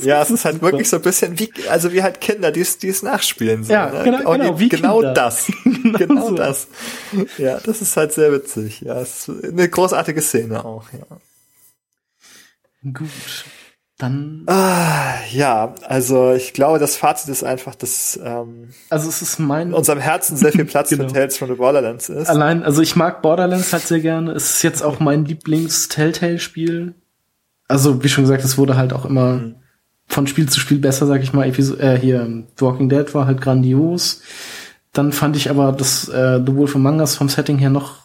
ja, 0.03 0.21
es 0.21 0.29
ist 0.29 0.45
halt 0.45 0.55
super. 0.57 0.67
wirklich 0.67 0.87
so 0.87 0.97
ein 0.97 1.01
bisschen 1.01 1.39
wie, 1.39 1.51
also 1.67 1.91
wie 1.91 2.03
halt 2.03 2.21
Kinder, 2.21 2.51
die 2.51 2.61
es, 2.61 3.01
nachspielen. 3.01 3.63
So, 3.63 3.73
ja, 3.73 3.89
ne? 3.89 4.03
genau, 4.03 4.33
genau, 4.33 4.59
wie 4.59 4.69
genau 4.69 4.99
Kinder. 4.99 5.13
das. 5.15 5.47
genau, 5.63 5.97
genau 5.97 6.29
so. 6.29 6.35
das. 6.35 6.67
Ja, 7.39 7.59
das 7.59 7.81
ist 7.81 7.97
halt 7.97 8.13
sehr 8.13 8.31
witzig. 8.31 8.81
Ja, 8.81 9.01
es 9.01 9.27
ist 9.27 9.45
eine 9.45 9.67
großartige 9.67 10.21
Szene 10.21 10.63
auch, 10.63 10.85
ja. 10.93 11.17
Gut. 12.93 13.09
Dann. 13.97 14.43
Ah, 14.47 15.13
ja, 15.31 15.73
also 15.87 16.33
ich 16.33 16.51
glaube, 16.51 16.79
das 16.79 16.97
Fazit 16.97 17.29
ist 17.29 17.45
einfach, 17.45 17.75
dass 17.75 18.19
ähm, 18.21 18.69
also 18.89 19.07
es 19.07 19.21
ist 19.21 19.39
mein 19.39 19.69
in 19.69 19.73
unserem 19.73 19.99
Herzen 19.99 20.35
sehr 20.35 20.51
viel 20.51 20.65
Platz 20.65 20.89
genau. 20.91 21.07
für 21.07 21.13
Tales 21.13 21.37
from 21.37 21.47
the 21.47 21.55
Borderlands 21.55 22.09
ist. 22.09 22.27
Allein, 22.27 22.63
also 22.63 22.81
ich 22.81 22.97
mag 22.97 23.21
Borderlands 23.21 23.71
halt 23.71 23.83
sehr 23.83 24.01
gerne. 24.01 24.33
Es 24.33 24.55
ist 24.55 24.63
jetzt 24.63 24.81
auch 24.81 24.99
mein 24.99 25.23
Lieblings-Telltale-Spiel. 25.23 26.93
Also 27.69 28.03
wie 28.03 28.09
schon 28.09 28.25
gesagt, 28.25 28.43
es 28.43 28.57
wurde 28.57 28.75
halt 28.75 28.91
auch 28.91 29.05
immer 29.05 29.33
mhm. 29.35 29.55
von 30.07 30.27
Spiel 30.27 30.49
zu 30.49 30.59
Spiel 30.59 30.79
besser, 30.79 31.07
sag 31.07 31.23
ich 31.23 31.31
mal. 31.31 31.47
Episo 31.47 31.77
äh, 31.77 31.97
hier 31.97 32.43
Walking 32.57 32.89
Dead 32.89 33.13
war 33.13 33.27
halt 33.27 33.39
grandios. 33.39 34.21
Dann 34.91 35.13
fand 35.13 35.37
ich 35.37 35.49
aber 35.49 35.71
das 35.71 36.09
äh, 36.09 36.41
The 36.45 36.53
Wolf 36.53 36.75
Among 36.75 36.99
Us 36.99 37.15
vom 37.15 37.29
Setting 37.29 37.59
her 37.59 37.69
noch 37.69 38.04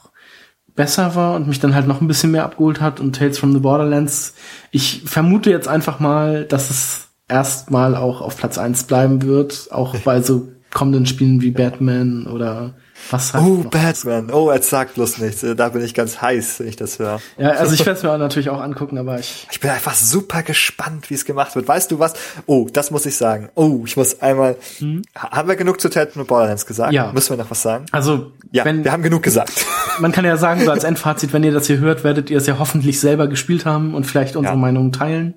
besser 0.81 1.15
war 1.15 1.35
und 1.35 1.47
mich 1.47 1.61
dann 1.61 1.75
halt 1.75 1.87
noch 1.87 2.01
ein 2.01 2.09
bisschen 2.09 2.31
mehr 2.31 2.43
abgeholt 2.43 2.81
hat 2.81 3.01
und 3.01 3.15
Tales 3.15 3.39
from 3.39 3.53
the 3.53 3.59
Borderlands. 3.59 4.33
Ich 4.71 5.03
vermute 5.05 5.51
jetzt 5.51 5.69
einfach 5.69 6.01
mal, 6.01 6.47
dass 6.47 6.71
es 6.71 7.09
erstmal 7.29 7.95
auch 7.95 8.23
auf 8.23 8.39
Platz 8.39 8.57
eins 8.57 8.85
bleiben 8.85 9.21
wird, 9.21 9.69
auch 9.73 9.95
bei 10.05 10.23
so 10.23 10.49
kommenden 10.71 11.05
Spielen 11.05 11.43
wie 11.43 11.51
Batman 11.51 12.27
oder 12.27 12.73
was 13.11 13.35
Oh, 13.35 13.65
Batman. 13.71 14.31
Oh, 14.31 14.53
jetzt 14.53 14.71
sagt 14.71 14.95
bloß 14.95 15.19
nichts. 15.19 15.45
Da 15.57 15.69
bin 15.71 15.83
ich 15.83 15.95
ganz 15.95 16.21
heiß, 16.21 16.61
wenn 16.61 16.69
ich 16.69 16.77
das 16.77 16.99
höre. 16.99 17.21
Ja, 17.39 17.51
also 17.51 17.75
ich 17.75 17.81
werde 17.81 17.93
es 17.93 18.03
mir 18.03 18.17
natürlich 18.19 18.51
auch 18.51 18.61
angucken, 18.61 18.99
aber 18.99 19.19
ich. 19.19 19.47
Ich 19.51 19.61
bin 19.61 19.71
einfach 19.71 19.95
super 19.95 20.43
gespannt, 20.43 21.11
wie 21.11 21.15
es 21.15 21.25
gemacht 21.25 21.55
wird. 21.55 21.67
Weißt 21.67 21.91
du 21.91 21.99
was? 21.99 22.15
Oh, 22.47 22.69
das 22.73 22.91
muss 22.91 23.07
ich 23.07 23.17
sagen. 23.17 23.49
Oh, 23.55 23.83
ich 23.85 23.97
muss 23.97 24.21
einmal. 24.21 24.57
Hm? 24.79 25.03
Haben 25.17 25.49
wir 25.49 25.57
genug 25.57 25.81
zu 25.81 25.89
Tatum 25.89 26.23
und 26.23 26.29
Borderlands 26.29 26.67
gesagt? 26.67 26.93
Ja. 26.93 27.13
Müssen 27.13 27.31
wir 27.31 27.43
noch 27.43 27.51
was 27.51 27.63
sagen? 27.63 27.87
Also, 27.93 28.33
ja, 28.53 28.65
wenn, 28.65 28.85
wir 28.85 28.93
haben 28.93 29.03
genug 29.03 29.23
gesagt. 29.23 29.67
Man 29.99 30.13
kann 30.13 30.25
ja 30.25 30.37
sagen, 30.37 30.65
so 30.65 30.71
als 30.71 30.85
Endfazit, 30.85 31.33
wenn 31.33 31.45
ihr 31.45 31.53
das 31.53 31.67
hier 31.67 31.79
hört, 31.79 32.05
werdet 32.05 32.31
ihr 32.31 32.39
es 32.39 32.47
ja 32.47 32.59
hoffentlich 32.59 33.01
selber 33.01 33.29
gespielt 33.29 33.67
haben 33.67 33.95
und 33.95 34.05
vielleicht 34.05 34.37
unsere 34.37 34.55
ja. 34.55 34.61
Meinung 34.61 34.93
teilen. 34.93 35.35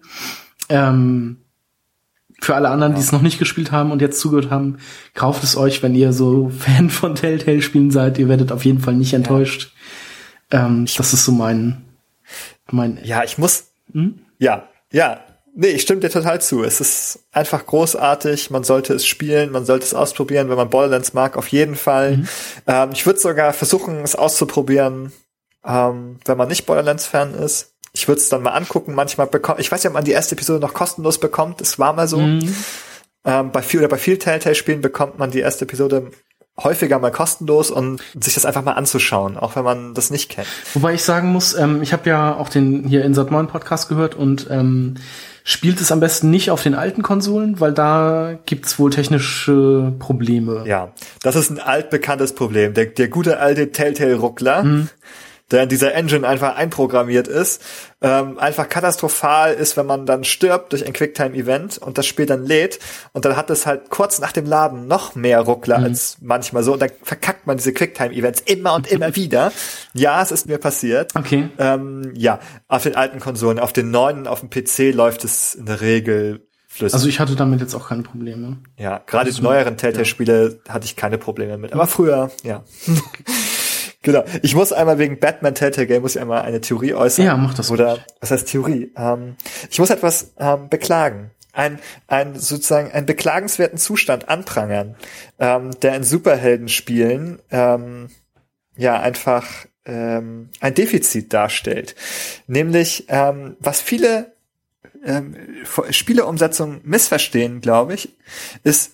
Ähm, 0.69 1.43
für 2.41 2.55
alle 2.55 2.69
anderen, 2.69 2.93
ja. 2.93 2.97
die 2.97 3.03
es 3.03 3.11
noch 3.11 3.22
nicht 3.22 3.39
gespielt 3.39 3.72
haben 3.72 3.91
und 3.91 4.01
jetzt 4.01 4.19
zugehört 4.19 4.49
haben, 4.49 4.77
kauft 5.14 5.43
es 5.43 5.55
euch, 5.55 5.84
wenn 5.84 5.95
ihr 5.95 6.14
so 6.14 6.49
Fan 6.60 6.89
von 6.89 7.15
Telltale-Spielen 7.15 7.91
seid. 7.91 8.18
Ihr 8.18 8.30
werdet 8.30 8.51
auf 8.51 8.65
jeden 8.65 8.80
Fall 8.80 8.95
nicht 8.95 9.14
enttäuscht. 9.14 9.73
Ja. 10.51 10.65
Ähm, 10.65 10.85
das 10.97 11.14
ist 11.14 11.26
so 11.26 11.31
mein, 11.31 11.84
mein. 12.72 12.99
Ja, 13.03 13.23
ich 13.23 13.38
muss. 13.38 13.72
Hm? 13.91 14.19
Ja, 14.39 14.69
ja. 14.91 15.19
Nee, 15.55 15.68
ich 15.68 15.84
stimme 15.84 16.01
dir 16.01 16.10
total 16.10 16.41
zu. 16.41 16.64
Es 16.64 16.81
ist 16.81 17.26
einfach 17.31 17.64
großartig. 17.65 18.49
Man 18.49 18.64
sollte 18.64 18.95
es 18.95 19.05
spielen, 19.05 19.51
man 19.51 19.65
sollte 19.65 19.85
es 19.85 19.93
ausprobieren, 19.93 20.49
wenn 20.49 20.57
man 20.57 20.72
Borderlands 20.72 21.14
mag, 21.14 21.38
auf 21.38 21.47
jeden 21.49 21.76
Fall. 21.76 22.18
Mhm. 22.18 22.27
Ähm, 22.65 22.89
ich 22.91 23.05
würde 23.05 23.19
sogar 23.19 23.53
versuchen, 23.53 24.01
es 24.03 24.15
auszuprobieren, 24.15 25.11
ähm, 25.64 26.18
wenn 26.26 26.38
man 26.38 26.47
nicht 26.47 26.65
Borderlands-Fan 26.65 27.35
ist 27.35 27.73
ich 27.94 28.07
würde 28.07 28.20
es 28.20 28.30
dann 28.30 28.41
mal 28.41 28.52
angucken. 28.52 28.95
Manchmal 28.95 29.28
bekommt, 29.28 29.60
ich 29.60 29.72
weiß 29.72 29.84
ja, 29.84 29.90
ob 29.91 29.94
man 29.94 30.03
die 30.03 30.11
erste 30.11 30.36
Episode 30.36 30.60
noch 30.60 30.74
kostenlos 30.74 31.20
bekommt. 31.20 31.61
Es 31.61 31.80
war 31.80 31.94
mal 31.94 32.07
so. 32.07 32.18
Mhm. 32.18 32.56
Ähm, 33.26 33.52
bei 33.52 33.61
viel 33.61 33.80
oder 33.80 33.88
bei 33.88 33.98
viel 33.98 34.18
Telltale-Spielen 34.18 34.82
bekommt 34.82 35.18
man 35.18 35.32
die 35.32 35.40
erste 35.40 35.64
Episode 35.64 36.11
häufiger 36.61 36.99
mal 36.99 37.11
kostenlos 37.11 37.72
und 37.72 38.02
sich 38.20 38.34
das 38.34 38.45
einfach 38.45 38.64
mal 38.64 38.74
anzuschauen, 38.74 39.38
auch 39.38 39.56
wenn 39.56 39.64
man 39.64 39.94
das 39.94 40.11
nicht 40.11 40.30
kennt. 40.30 40.48
Wobei 40.74 40.94
ich 40.94 41.03
sagen 41.03 41.30
muss, 41.30 41.56
ähm, 41.56 41.82
ich 41.82 41.94
habe 41.94 42.10
ja 42.10 42.36
auch 42.36 42.49
den 42.49 42.84
hier 42.84 43.03
Insert 43.06 43.32
9 43.32 43.48
Podcast 43.48 43.90
gehört 43.90 44.14
und 44.14 44.48
ähm, 44.52 44.95
spielt 45.44 45.82
es 45.82 45.91
am 45.91 45.99
besten 45.99 46.30
nicht 46.30 46.52
auf 46.52 46.61
den 46.61 46.76
alten 46.76 47.02
Konsolen, 47.02 47.60
weil 47.60 47.74
da 47.74 48.38
gibt's 48.45 48.78
wohl 48.78 48.91
technische 48.91 49.94
Probleme. 49.98 50.64
Ja, 50.68 50.94
das 51.22 51.36
ist 51.36 51.49
ein 51.49 51.60
altbekanntes 51.60 52.36
Problem. 52.36 52.74
Der, 52.74 52.86
der 52.86 53.07
gute 53.07 53.40
alte 53.40 53.72
Telltale-Ruckler. 53.72 54.64
Mhm 54.64 54.90
der 55.52 55.64
in 55.64 55.70
dieser 55.70 55.94
Engine 55.94 56.28
einfach 56.28 56.56
einprogrammiert 56.56 57.28
ist, 57.28 57.61
ähm, 58.02 58.38
einfach 58.40 58.70
katastrophal 58.70 59.53
ist, 59.53 59.78
wenn 59.78 59.86
man 59.86 60.06
dann 60.06 60.24
stirbt 60.24 60.72
durch 60.72 60.86
ein 60.86 60.94
Quicktime-Event 60.94 61.78
und 61.78 61.98
das 61.98 62.06
Spiel 62.06 62.26
dann 62.26 62.45
lädt 62.45 62.80
und 63.14 63.26
dann 63.26 63.36
hat 63.36 63.49
es 63.49 63.65
halt 63.65 63.90
kurz 63.90 64.20
nach 64.20 64.32
dem 64.32 64.45
Laden 64.45 64.88
noch 64.88 65.15
mehr 65.15 65.41
Ruckler 65.41 65.80
mhm. 65.80 65.86
als 65.86 66.18
manchmal 66.22 66.64
so 66.64 66.74
und 66.74 66.82
dann 66.82 66.91
verkackt 67.02 67.45
man 67.48 67.57
diese 67.57 67.74
Quicktime-Events 67.74 68.41
immer 68.41 68.74
und 68.74 68.88
immer 68.88 69.15
wieder. 69.15 69.52
Ja, 69.94 70.22
es 70.22 70.32
ist 70.32 70.48
mir 70.48 70.57
passiert. 70.57 71.15
Okay. 71.15 71.49
Ähm, 71.57 72.11
ja, 72.15 72.40
auf 72.68 72.84
den 72.84 72.95
alten 72.95 73.20
Konsolen, 73.20 73.60
auf 73.60 73.74
den 73.74 73.91
neuen, 73.91 74.28
auf 74.28 74.40
dem 74.40 74.49
PC 74.49 74.94
läuft 74.94 75.24
es 75.24 75.56
in 75.56 75.65
der 75.65 75.82
Regel 75.82 76.48
Flüssig. 76.74 76.95
Also 76.95 77.07
ich 77.07 77.20
hatte 77.20 77.36
damit 77.36 77.61
jetzt 77.61 77.76
auch 77.76 77.90
keine 77.90 78.02
Probleme. 78.02 78.57
Ja, 78.80 78.99
gerade 79.06 79.32
die 79.32 79.41
neueren 79.44 79.78
Telltale-Spiele 79.78 80.60
ja. 80.65 80.74
hatte 80.74 80.86
ich 80.86 80.95
keine 80.95 81.20
Probleme 81.20 81.60
mit. 81.60 81.72
Aber 81.72 81.86
früher, 81.86 82.32
ja. 82.41 82.64
Genau. 84.03 84.23
Ich 84.41 84.53
muss 84.53 84.71
einmal 84.71 84.99
wegen 84.99 85.19
Batman 85.19 85.55
Telltale 85.55 85.88
Game 85.88 86.01
muss 86.03 86.15
ich 86.15 86.21
einmal 86.21 86.43
eine 86.43 86.61
Theorie 86.61 86.93
äußern. 86.93 87.25
Ja, 87.25 87.38
mach 87.38 87.53
das. 87.53 87.71
Oder 87.71 87.99
was 88.19 88.31
heißt 88.31 88.47
Theorie? 88.47 88.91
Ähm, 88.95 89.35
ich 89.71 89.80
muss 89.80 89.89
etwas 89.89 90.34
ähm, 90.38 90.69
beklagen. 90.69 91.31
Ein, 91.53 91.80
ein 92.07 92.38
sozusagen 92.38 92.91
einen 92.91 93.05
beklagenswerten 93.05 93.77
Zustand 93.77 94.27
anprangern, 94.27 94.95
ähm, 95.39 95.71
der 95.81 95.95
in 95.95 96.03
Superheldenspielen 96.03 97.39
ähm, 97.51 98.09
ja 98.75 98.99
einfach 98.99 99.45
ähm, 99.85 100.49
ein 100.59 100.73
Defizit 100.73 101.31
darstellt. 101.31 101.95
Nämlich, 102.47 103.05
ähm, 103.07 103.55
was 103.59 103.81
viele 103.81 104.34
ähm, 105.05 105.35
Spieleumsetzungen 105.91 106.81
missverstehen, 106.84 107.61
glaube 107.61 107.93
ich, 107.93 108.09
ist, 108.63 108.93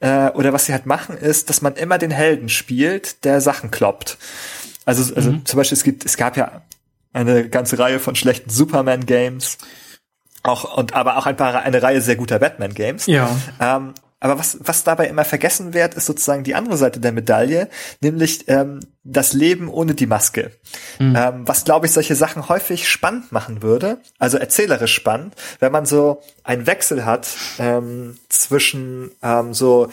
äh, 0.00 0.30
oder 0.30 0.52
was 0.52 0.66
sie 0.66 0.72
halt 0.72 0.86
machen, 0.86 1.16
ist, 1.16 1.48
dass 1.50 1.62
man 1.62 1.74
immer 1.74 1.98
den 1.98 2.10
Helden 2.10 2.48
spielt, 2.48 3.24
der 3.24 3.40
Sachen 3.40 3.70
kloppt. 3.70 4.18
Also, 4.84 5.14
also 5.14 5.32
mhm. 5.32 5.44
zum 5.44 5.56
Beispiel, 5.56 5.76
es 5.76 5.84
gibt, 5.84 6.04
es 6.04 6.16
gab 6.16 6.36
ja 6.36 6.62
eine 7.12 7.48
ganze 7.48 7.78
Reihe 7.78 7.98
von 7.98 8.14
schlechten 8.14 8.50
Superman-Games. 8.50 9.58
Auch, 10.42 10.76
und 10.76 10.94
aber 10.94 11.16
auch 11.16 11.26
ein 11.26 11.36
paar, 11.36 11.62
eine 11.62 11.82
Reihe 11.82 12.00
sehr 12.00 12.16
guter 12.16 12.38
Batman-Games. 12.38 13.06
Ja. 13.06 13.28
Ähm, 13.58 13.94
aber 14.26 14.38
was, 14.38 14.58
was 14.60 14.84
dabei 14.84 15.06
immer 15.06 15.24
vergessen 15.24 15.72
wird, 15.72 15.94
ist 15.94 16.06
sozusagen 16.06 16.44
die 16.44 16.54
andere 16.54 16.76
Seite 16.76 17.00
der 17.00 17.12
Medaille, 17.12 17.68
nämlich 18.00 18.48
ähm, 18.48 18.80
das 19.04 19.32
Leben 19.32 19.68
ohne 19.68 19.94
die 19.94 20.06
Maske. 20.06 20.50
Mhm. 20.98 21.16
Ähm, 21.16 21.42
was, 21.46 21.64
glaube 21.64 21.86
ich, 21.86 21.92
solche 21.92 22.14
Sachen 22.14 22.48
häufig 22.48 22.88
spannend 22.88 23.30
machen 23.30 23.62
würde, 23.62 23.98
also 24.18 24.36
erzählerisch 24.36 24.94
spannend, 24.94 25.34
wenn 25.60 25.72
man 25.72 25.86
so 25.86 26.20
einen 26.42 26.66
Wechsel 26.66 27.04
hat 27.04 27.28
ähm, 27.58 28.16
zwischen 28.28 29.12
ähm, 29.22 29.54
so 29.54 29.88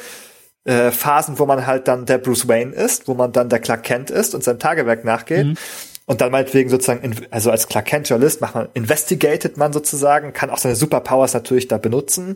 äh, 0.63 0.91
Phasen, 0.91 1.37
wo 1.37 1.45
man 1.45 1.67
halt 1.67 1.87
dann 1.87 2.05
der 2.05 2.17
Bruce 2.17 2.47
Wayne 2.47 2.73
ist, 2.73 3.07
wo 3.07 3.13
man 3.13 3.31
dann 3.31 3.49
der 3.49 3.59
Clark 3.59 3.83
Kent 3.83 4.09
ist 4.09 4.33
und 4.33 4.43
seinem 4.43 4.59
Tagewerk 4.59 5.05
nachgeht. 5.05 5.45
Mhm 5.45 5.57
und 6.05 6.21
dann 6.21 6.31
meinetwegen 6.31 6.69
sozusagen, 6.69 7.15
also 7.31 7.49
als 7.51 7.67
Clark 7.67 7.85
Kent 7.85 8.09
Journalist 8.09 8.41
macht 8.41 8.55
man, 8.55 8.67
investigated 8.73 9.57
man 9.57 9.71
sozusagen, 9.71 10.33
kann 10.33 10.49
auch 10.49 10.57
seine 10.57 10.75
Superpowers 10.75 11.33
natürlich 11.33 11.67
da 11.67 11.77
benutzen. 11.77 12.35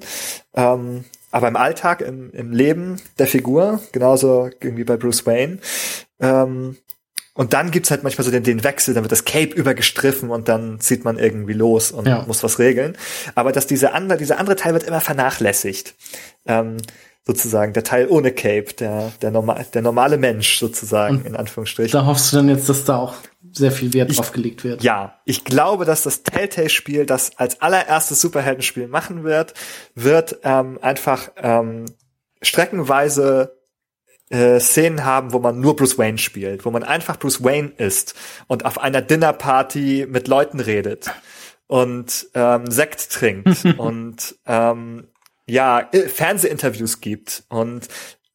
Ähm, 0.56 1.03
aber 1.32 1.48
im 1.48 1.56
Alltag, 1.56 2.02
im, 2.02 2.32
im 2.32 2.52
Leben 2.52 2.98
der 3.20 3.28
Figur, 3.28 3.82
genauso 3.91 4.49
irgendwie 4.62 4.84
bei 4.84 4.98
Bruce 4.98 5.26
Wayne. 5.26 5.60
Ähm, 6.20 6.78
und 7.34 7.54
dann 7.54 7.70
gibt's 7.70 7.91
halt 7.91 8.02
manchmal 8.02 8.26
so 8.26 8.32
den, 8.32 8.44
den 8.44 8.64
Wechsel, 8.64 8.95
dann 8.95 9.04
wird 9.04 9.12
das 9.12 9.24
Cape 9.24 9.54
übergestriffen 9.54 10.32
und 10.32 10.49
dann 10.49 10.80
zieht 10.80 11.06
man 11.06 11.20
irgendwie 11.20 11.54
los 11.54 11.91
und 11.91 12.08
ja. 12.08 12.24
muss 12.26 12.41
was 12.44 12.58
regeln. 12.58 12.98
Aber 13.36 13.52
dass 13.52 13.68
diese 13.68 13.94
andere, 13.94 14.18
dieser 14.18 14.40
andere 14.40 14.56
Teil 14.56 14.74
wird 14.74 14.84
immer 14.84 15.02
vernachlässigt. 15.02 15.94
Ähm, 16.48 16.78
sozusagen 17.28 17.74
der 17.74 17.84
Teil 17.84 18.08
ohne 18.08 18.32
Cape, 18.32 18.74
der, 18.80 19.12
der, 19.22 19.32
normal, 19.32 19.66
der 19.74 19.82
normale 19.82 20.18
Mensch 20.18 20.58
sozusagen, 20.58 21.18
Und 21.18 21.28
in 21.28 21.36
Anführungsstrichen. 21.36 21.91
Da 21.91 22.06
hoffst 22.06 22.32
du 22.32 22.38
dann 22.38 22.49
jetzt, 22.49 22.70
dass 22.70 22.86
da 22.86 22.98
auch 22.98 23.16
sehr 23.58 23.72
viel 23.72 23.94
Wert 23.94 24.16
drauf 24.16 24.32
gelegt 24.32 24.64
wird. 24.64 24.84
Ja, 24.84 25.20
ich 25.26 25.44
glaube, 25.44 25.86
dass 25.86 26.04
das 26.04 26.24
Telltale-Spiel, 26.24 27.06
das 27.06 27.38
als 27.38 27.62
allererstes 27.62 28.22
Superheldenspiel 28.22 28.88
machen 28.88 29.24
wird, 29.24 29.54
wird 29.96 30.40
ähm, 30.44 30.80
einfach 30.82 31.30
ähm, 31.38 31.86
streckenweise 32.42 33.58
äh, 34.30 34.60
Szenen 34.60 35.06
haben, 35.06 35.34
wo 35.34 35.40
man 35.40 35.60
nur 35.60 35.76
Bruce 35.76 35.98
Wayne 35.98 36.18
spielt, 36.18 36.66
wo 36.66 36.72
man 36.72 36.84
einfach 36.84 37.18
Bruce 37.18 37.44
Wayne 37.44 37.72
ist 37.78 38.16
und 38.48 38.66
auf 38.66 38.80
einer 38.80 39.02
Dinnerparty 39.02 40.08
mit 40.10 40.28
Leuten 40.28 40.60
redet 40.60 41.12
und 41.68 42.28
ähm, 42.34 42.70
Sekt 42.70 43.12
trinkt 43.12 43.64
und 43.78 44.36
ähm, 44.46 45.08
ja, 45.50 45.88
äh, 45.92 46.10
Fernsehinterviews 46.10 47.00
gibt 47.00 47.44
und 47.50 47.88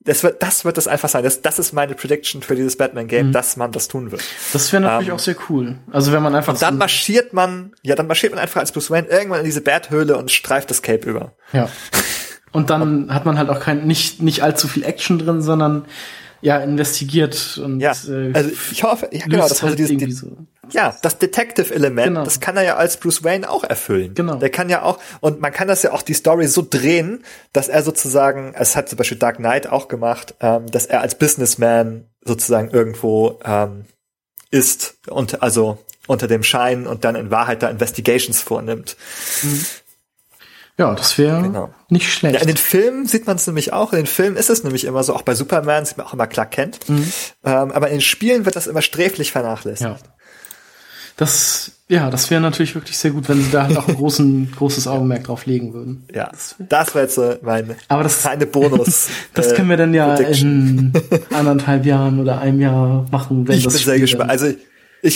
das 0.05 0.23
wird, 0.23 0.43
das 0.43 0.65
wird 0.65 0.77
das 0.77 0.89
einfach 0.89 1.09
sein. 1.09 1.23
Das, 1.23 1.43
das 1.43 1.59
ist 1.59 1.73
meine 1.73 1.95
Prediction 1.95 2.43
für 2.43 2.57
dieses 2.57 2.77
Batman-Game, 2.77 3.29
mhm. 3.29 3.33
dass 3.33 3.57
man 3.57 3.71
das 3.71 3.89
tun 3.89 4.11
wird. 4.11 4.23
Das 4.53 4.73
wäre 4.73 4.83
natürlich 4.83 5.09
ähm, 5.09 5.15
auch 5.15 5.19
sehr 5.21 5.37
cool. 5.49 5.77
Also 5.91 6.13
wenn 6.13 6.23
man 6.23 6.35
einfach. 6.35 6.55
Und 6.55 6.63
dann 6.63 6.77
marschiert 6.77 7.33
man, 7.33 7.73
ja, 7.83 7.95
dann 7.95 8.09
marschiert 8.09 8.33
man 8.33 8.41
einfach 8.41 8.61
als 8.61 8.73
Bruce 8.73 8.91
Wayne 8.91 9.09
irgendwann 9.09 9.41
in 9.41 9.45
diese 9.45 9.61
Bat-Höhle 9.61 10.17
und 10.17 10.31
streift 10.31 10.71
das 10.71 10.83
Cape 10.83 11.09
über. 11.09 11.33
Ja. 11.53 11.69
Und 12.51 12.71
dann 12.71 13.13
hat 13.15 13.25
man 13.25 13.39
halt 13.39 13.49
auch 13.49 13.61
kein, 13.61 13.87
nicht, 13.87 14.21
nicht 14.21 14.43
allzu 14.43 14.69
viel 14.69 14.85
Action 14.85 15.19
drin, 15.19 15.41
sondern 15.41 15.87
ja, 16.43 16.59
investigiert 16.59 17.59
und 17.63 17.81
ja, 17.81 17.93
äh, 18.09 18.33
also 18.35 18.51
ich 18.71 18.83
hoffe, 18.83 19.09
ja 19.13 19.25
genau, 19.27 19.49
das 19.49 19.63
halt 19.63 19.79
dieses, 19.79 19.97
die, 19.97 20.11
so. 20.11 20.37
ja, 20.71 20.95
das 21.01 21.19
Detective-Element, 21.19 22.09
genau. 22.09 22.25
das 22.25 22.41
kann 22.41 22.57
er 22.57 22.65
ja 22.65 22.77
als 22.77 22.99
Bruce 22.99 23.23
Wayne 23.23 23.49
auch 23.49 23.65
erfüllen. 23.65 24.15
Genau. 24.15 24.35
Der 24.35 24.51
kann 24.51 24.69
ja 24.69 24.83
auch 24.83 24.99
und 25.21 25.41
man 25.41 25.53
kann 25.53 25.69
das 25.69 25.85
ja 25.85 25.93
auch 25.93 26.03
die 26.03 26.15
Story 26.15 26.49
so 26.49 26.67
drehen, 26.69 27.25
dass 27.53 27.69
er 27.69 27.83
sozusagen, 27.83 28.55
es 28.57 28.77
hat 28.77 28.89
zum 28.89 28.99
Beispiel 28.99 29.19
Dark 29.19 29.37
Knight 29.37 29.69
auch 29.69 29.87
gemacht, 29.87 30.35
ähm, 30.41 30.67
dass 30.67 30.87
er 30.87 31.01
als 31.01 31.15
Businessman 31.15 32.07
sozusagen 32.25 32.71
irgendwo 32.71 33.39
ähm, 33.45 33.85
ist 34.51 34.97
und 35.09 35.43
also 35.43 35.79
unter 36.09 36.27
dem 36.27 36.43
Schein 36.43 36.87
und 36.87 37.05
dann 37.05 37.15
in 37.15 37.31
Wahrheit 37.31 37.63
da 37.63 37.69
Investigations 37.69 38.43
vornimmt. 38.43 38.97
Mhm. 39.43 39.65
Ja, 40.79 40.95
das 40.95 41.19
wäre 41.19 41.43
genau. 41.43 41.71
nicht 41.91 42.13
schlecht. 42.13 42.35
Ja, 42.35 42.41
in 42.41 42.47
den 42.47 42.57
Filmen 42.57 43.07
sieht 43.07 43.27
man 43.27 43.37
es 43.37 43.47
nämlich 43.47 43.73
auch. 43.73 43.93
In 43.93 43.99
den 43.99 44.07
Filmen 44.07 44.37
ist 44.37 44.49
es 44.49 44.65
nämlich 44.65 44.85
immer 44.85 45.03
so, 45.03 45.15
auch 45.15 45.23
bei 45.23 45.35
Superman 45.35 45.85
sieht 45.85 45.99
man 45.99 46.07
auch 46.07 46.15
immer 46.15 46.27
Clark 46.27 46.51
Kent. 46.51 46.89
Mhm. 46.89 47.13
Ähm, 47.45 47.73
aber 47.73 47.89
in 47.89 47.97
den 47.97 48.01
Spielen 48.01 48.47
wird 48.47 48.57
das 48.57 48.67
immer 48.67 48.83
sträflich 48.83 49.33
vernachlässigt. 49.33 49.83
Ja. 49.83 49.97
Das, 51.19 51.73
ja, 51.89 52.09
das 52.09 52.31
wäre 52.31 52.41
natürlich 52.41 52.75
wirklich 52.75 52.97
sehr 52.97 53.11
gut, 53.11 53.29
wenn 53.29 53.43
sie 53.43 53.51
da 53.51 53.65
halt 53.65 53.77
auch 53.77 53.87
ein 53.87 53.97
großen, 53.99 54.53
großes 54.57 54.87
Augenmerk 54.87 55.25
drauf 55.25 55.45
legen 55.45 55.75
würden. 55.75 56.07
Ja, 56.13 56.31
das, 56.59 56.95
wäre 56.95 57.05
jetzt 57.05 57.17
so 57.17 57.35
meine, 57.43 57.77
aber 57.89 58.03
das, 58.03 58.25
meine 58.25 58.47
Bonus. 58.47 59.09
das 59.35 59.55
können 59.55 59.69
wir 59.69 59.77
dann 59.77 59.93
ja 59.93 60.15
Prediction. 60.15 60.93
in 61.11 61.21
anderthalb 61.37 61.85
Jahren 61.85 62.19
oder 62.19 62.41
einem 62.41 62.61
Jahr 62.61 63.07
machen, 63.11 63.47
wenn 63.47 63.59
ich 63.59 63.65
das 63.65 63.75
bin 63.75 63.81
Spiel 63.83 63.93
sehr 63.93 64.01
gespannt. 64.01 64.31
Also 64.31 64.47
ich 64.47 64.57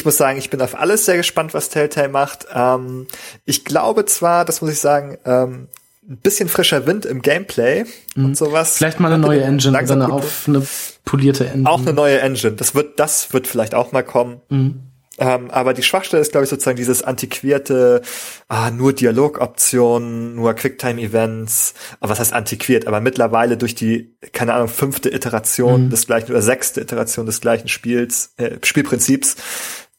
muss 0.04 0.16
sagen, 0.16 0.38
ich 0.38 0.50
bin 0.50 0.60
auf 0.60 0.78
alles 0.78 1.06
sehr 1.06 1.16
gespannt, 1.16 1.54
was 1.54 1.68
Telltale 1.68 2.08
macht. 2.08 2.46
Ähm, 2.52 3.06
ich 3.44 3.64
glaube 3.64 4.04
zwar, 4.04 4.44
das 4.44 4.60
muss 4.60 4.72
ich 4.72 4.80
sagen, 4.80 5.16
ähm, 5.24 5.68
ein 6.08 6.18
bisschen 6.18 6.48
frischer 6.48 6.86
Wind 6.86 7.04
im 7.04 7.22
Gameplay 7.22 7.84
mhm. 8.14 8.26
und 8.26 8.36
sowas. 8.36 8.76
Vielleicht 8.76 9.00
mal 9.00 9.12
eine 9.12 9.18
neue 9.18 9.42
Engine 9.42 9.78
oder 9.78 9.92
eine, 9.92 10.12
auf, 10.12 10.46
eine 10.46 10.66
polierte 11.04 11.46
Engine. 11.46 11.68
Auch 11.68 11.80
eine 11.80 11.92
neue 11.92 12.20
Engine. 12.20 12.52
Das 12.54 12.74
wird, 12.74 12.98
das 12.98 13.32
wird 13.32 13.46
vielleicht 13.46 13.74
auch 13.74 13.92
mal 13.92 14.02
kommen. 14.02 14.40
Mhm. 14.48 14.82
Ähm, 15.18 15.50
aber 15.50 15.74
die 15.74 15.82
Schwachstelle 15.82 16.20
ist, 16.20 16.32
glaube 16.32 16.44
ich, 16.44 16.50
sozusagen 16.50 16.76
dieses 16.76 17.02
antiquierte, 17.02 18.02
ah, 18.48 18.70
nur 18.70 18.92
Dialogoptionen, 18.92 20.34
nur 20.34 20.54
Quicktime-Events. 20.54 21.74
Aber 22.00 22.10
was 22.10 22.20
heißt 22.20 22.32
antiquiert? 22.32 22.86
Aber 22.86 23.00
mittlerweile 23.00 23.56
durch 23.56 23.74
die, 23.74 24.16
keine 24.32 24.54
Ahnung, 24.54 24.68
fünfte 24.68 25.10
Iteration 25.10 25.86
mhm. 25.86 25.90
des 25.90 26.06
gleichen 26.06 26.30
oder 26.30 26.42
sechste 26.42 26.80
Iteration 26.80 27.26
des 27.26 27.40
gleichen 27.40 27.68
Spiels, 27.68 28.34
äh, 28.36 28.58
Spielprinzips. 28.62 29.36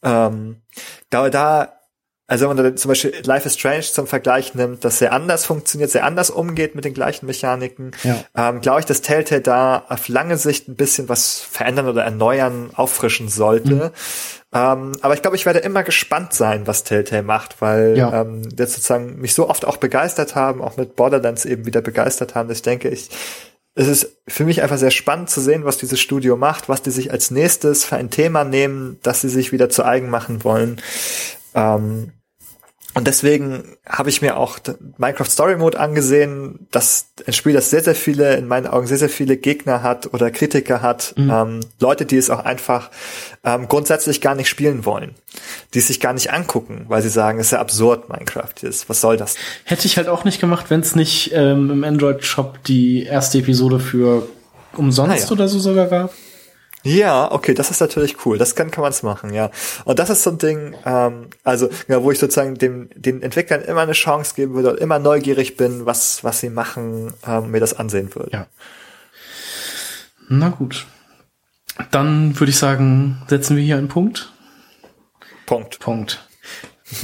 Ähm, 0.02 0.62
da, 1.10 1.28
da 1.30 1.78
also 2.30 2.46
wenn 2.46 2.56
man 2.56 2.64
da 2.64 2.76
zum 2.76 2.90
Beispiel 2.90 3.14
Life 3.24 3.46
is 3.46 3.54
Strange 3.54 3.80
zum 3.80 4.06
Vergleich 4.06 4.54
nimmt, 4.54 4.84
das 4.84 4.98
sehr 4.98 5.14
anders 5.14 5.46
funktioniert, 5.46 5.90
sehr 5.90 6.04
anders 6.04 6.28
umgeht 6.28 6.74
mit 6.74 6.84
den 6.84 6.92
gleichen 6.92 7.24
Mechaniken, 7.24 7.92
ja. 8.04 8.22
ähm, 8.36 8.60
glaube 8.60 8.80
ich, 8.80 8.86
dass 8.86 9.00
Telltale 9.00 9.40
da 9.40 9.86
auf 9.88 10.08
lange 10.08 10.36
Sicht 10.36 10.68
ein 10.68 10.76
bisschen 10.76 11.08
was 11.08 11.40
verändern 11.40 11.88
oder 11.88 12.04
erneuern, 12.04 12.70
auffrischen 12.74 13.30
sollte. 13.30 13.74
Mhm. 13.74 13.90
Ähm, 14.52 14.92
aber 15.02 15.14
ich 15.14 15.20
glaube, 15.20 15.36
ich 15.36 15.44
werde 15.44 15.58
immer 15.58 15.82
gespannt 15.82 16.32
sein, 16.32 16.66
was 16.66 16.84
Telltale 16.84 17.22
macht, 17.22 17.60
weil 17.60 17.98
ja. 17.98 18.22
ähm, 18.22 18.42
jetzt 18.56 18.74
sozusagen 18.74 19.20
mich 19.20 19.34
so 19.34 19.48
oft 19.48 19.66
auch 19.66 19.76
begeistert 19.76 20.34
haben, 20.34 20.62
auch 20.62 20.76
mit 20.76 20.96
Borderlands 20.96 21.44
eben 21.44 21.66
wieder 21.66 21.82
begeistert 21.82 22.34
haben, 22.34 22.48
dass 22.48 22.58
ich 22.58 22.62
denke, 22.62 22.88
ich 22.88 23.10
es 23.74 23.86
ist 23.86 24.18
für 24.26 24.44
mich 24.44 24.60
einfach 24.60 24.76
sehr 24.76 24.90
spannend 24.90 25.30
zu 25.30 25.40
sehen, 25.40 25.64
was 25.64 25.78
dieses 25.78 26.00
Studio 26.00 26.36
macht, 26.36 26.68
was 26.68 26.82
die 26.82 26.90
sich 26.90 27.12
als 27.12 27.30
nächstes 27.30 27.84
für 27.84 27.94
ein 27.94 28.10
Thema 28.10 28.42
nehmen, 28.42 28.98
das 29.04 29.20
sie 29.20 29.28
sich 29.28 29.52
wieder 29.52 29.70
zu 29.70 29.84
eigen 29.84 30.10
machen 30.10 30.42
wollen. 30.42 30.80
Ähm, 31.54 32.10
und 32.98 33.06
deswegen 33.06 33.76
habe 33.88 34.10
ich 34.10 34.22
mir 34.22 34.36
auch 34.36 34.58
Minecraft 34.96 35.30
Story 35.30 35.56
Mode 35.56 35.78
angesehen, 35.78 36.66
das 36.72 37.12
ein 37.28 37.32
Spiel, 37.32 37.52
das 37.52 37.70
sehr, 37.70 37.80
sehr 37.80 37.94
viele, 37.94 38.34
in 38.34 38.48
meinen 38.48 38.66
Augen 38.66 38.88
sehr, 38.88 38.98
sehr 38.98 39.08
viele 39.08 39.36
Gegner 39.36 39.84
hat 39.84 40.12
oder 40.12 40.32
Kritiker 40.32 40.82
hat. 40.82 41.14
Mhm. 41.16 41.30
Ähm, 41.30 41.60
Leute, 41.78 42.06
die 42.06 42.16
es 42.16 42.28
auch 42.28 42.44
einfach 42.44 42.90
ähm, 43.44 43.68
grundsätzlich 43.68 44.20
gar 44.20 44.34
nicht 44.34 44.48
spielen 44.48 44.84
wollen. 44.84 45.14
Die 45.74 45.78
es 45.78 45.86
sich 45.86 46.00
gar 46.00 46.12
nicht 46.12 46.32
angucken, 46.32 46.86
weil 46.88 47.00
sie 47.00 47.08
sagen, 47.08 47.38
es 47.38 47.46
ist 47.46 47.52
ja 47.52 47.60
absurd, 47.60 48.08
Minecraft 48.08 48.62
ist. 48.62 48.88
Was 48.88 49.00
soll 49.00 49.16
das? 49.16 49.36
Hätte 49.62 49.86
ich 49.86 49.96
halt 49.96 50.08
auch 50.08 50.24
nicht 50.24 50.40
gemacht, 50.40 50.66
wenn 50.68 50.80
es 50.80 50.96
nicht 50.96 51.30
ähm, 51.32 51.70
im 51.70 51.84
Android-Shop 51.84 52.64
die 52.64 53.04
erste 53.04 53.38
Episode 53.38 53.78
für 53.78 54.28
umsonst 54.76 55.12
ah, 55.12 55.26
ja. 55.26 55.30
oder 55.30 55.46
so 55.46 55.60
sogar 55.60 55.86
gab. 55.86 56.12
Ja, 56.84 57.30
okay, 57.32 57.54
das 57.54 57.70
ist 57.70 57.80
natürlich 57.80 58.24
cool. 58.24 58.38
Das 58.38 58.54
kann, 58.54 58.70
kann 58.70 58.82
man 58.82 58.90
es 58.90 59.02
machen, 59.02 59.32
ja. 59.32 59.50
Und 59.84 59.98
das 59.98 60.10
ist 60.10 60.22
so 60.22 60.30
ein 60.30 60.38
Ding, 60.38 60.76
ähm, 60.84 61.28
also 61.42 61.68
ja, 61.88 62.02
wo 62.02 62.10
ich 62.12 62.18
sozusagen 62.18 62.54
dem, 62.54 62.88
den 62.94 63.22
Entwicklern 63.22 63.62
immer 63.62 63.80
eine 63.80 63.92
Chance 63.92 64.34
geben 64.34 64.54
würde 64.54 64.72
und 64.72 64.78
immer 64.78 64.98
neugierig 64.98 65.56
bin, 65.56 65.86
was, 65.86 66.22
was 66.22 66.40
sie 66.40 66.50
machen, 66.50 67.12
ähm, 67.26 67.50
mir 67.50 67.60
das 67.60 67.74
ansehen 67.74 68.14
würde. 68.14 68.30
Ja. 68.32 68.46
Na 70.28 70.50
gut. 70.50 70.86
Dann 71.90 72.38
würde 72.38 72.50
ich 72.50 72.58
sagen, 72.58 73.22
setzen 73.28 73.56
wir 73.56 73.62
hier 73.62 73.76
einen 73.76 73.88
Punkt. 73.88 74.32
Punkt. 75.46 75.78
Punkt. 75.80 76.26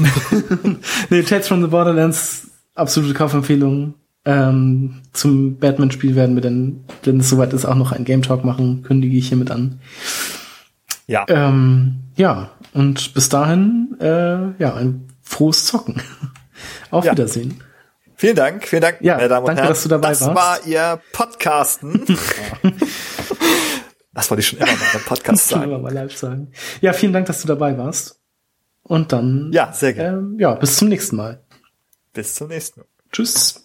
nee, 1.11 1.23
Tales 1.23 1.49
from 1.49 1.63
the 1.63 1.69
Borderlands, 1.69 2.49
absolute 2.75 3.15
Kaufempfehlung. 3.15 3.95
Ähm, 4.27 5.03
zum 5.13 5.59
Batman-Spiel 5.59 6.17
werden 6.17 6.35
wir 6.35 6.43
dann, 6.43 6.85
wenn 7.03 7.21
es 7.21 7.29
soweit 7.29 7.53
ist, 7.53 7.67
auch 7.67 7.75
noch 7.75 7.93
einen 7.93 8.05
Game 8.05 8.23
Talk 8.23 8.45
machen, 8.45 8.83
kündige 8.83 9.17
ich 9.17 9.29
hiermit 9.29 9.51
an. 9.51 9.81
Ja. 11.07 11.27
Ähm, 11.29 12.01
ja, 12.17 12.51
und 12.73 13.13
bis 13.15 13.29
dahin, 13.29 13.97
äh, 14.01 14.63
ja, 14.63 14.75
ein 14.75 15.09
frohes 15.23 15.67
Zocken. 15.67 16.01
Auf 16.91 17.05
ja. 17.05 17.13
Wiedersehen. 17.13 17.63
Vielen 18.17 18.37
Dank, 18.37 18.67
vielen 18.67 18.83
Dank, 18.83 18.99
ja, 19.01 19.17
meine 19.17 19.29
Damen 19.29 19.43
und 19.43 19.49
danke, 19.49 19.63
Herren. 19.63 19.75
dass 19.75 19.83
du 19.83 19.89
dabei 19.89 20.09
das 20.11 20.21
warst. 20.23 20.37
War 20.37 20.67
Ihr 20.67 21.01
Podcasten. 21.13 22.05
das 24.15 24.31
wollte 24.31 24.41
ich 24.41 24.47
schon 24.47 24.61
immer 24.61 24.69
mal 24.69 24.87
beim 24.93 25.03
Podcast 25.03 25.49
sagen. 25.49 25.65
Immer 25.65 25.79
mal 25.81 25.93
live 25.93 26.17
sagen. 26.17 26.53
Ja, 26.81 26.93
vielen 26.93 27.13
Dank, 27.13 27.27
dass 27.27 27.43
du 27.43 27.49
dabei 27.49 27.77
warst. 27.77 28.21
Und 28.85 29.13
dann, 29.13 29.51
ja, 29.53 29.73
sehr 29.73 29.93
gerne. 29.93 30.19
Ähm, 30.19 30.37
ja, 30.39 30.55
bis 30.55 30.77
zum 30.77 30.89
nächsten 30.89 31.17
Mal. 31.17 31.43
Bis 32.13 32.35
zum 32.35 32.49
nächsten 32.49 32.81
Mal. 32.81 32.87
Tschüss. 33.11 33.64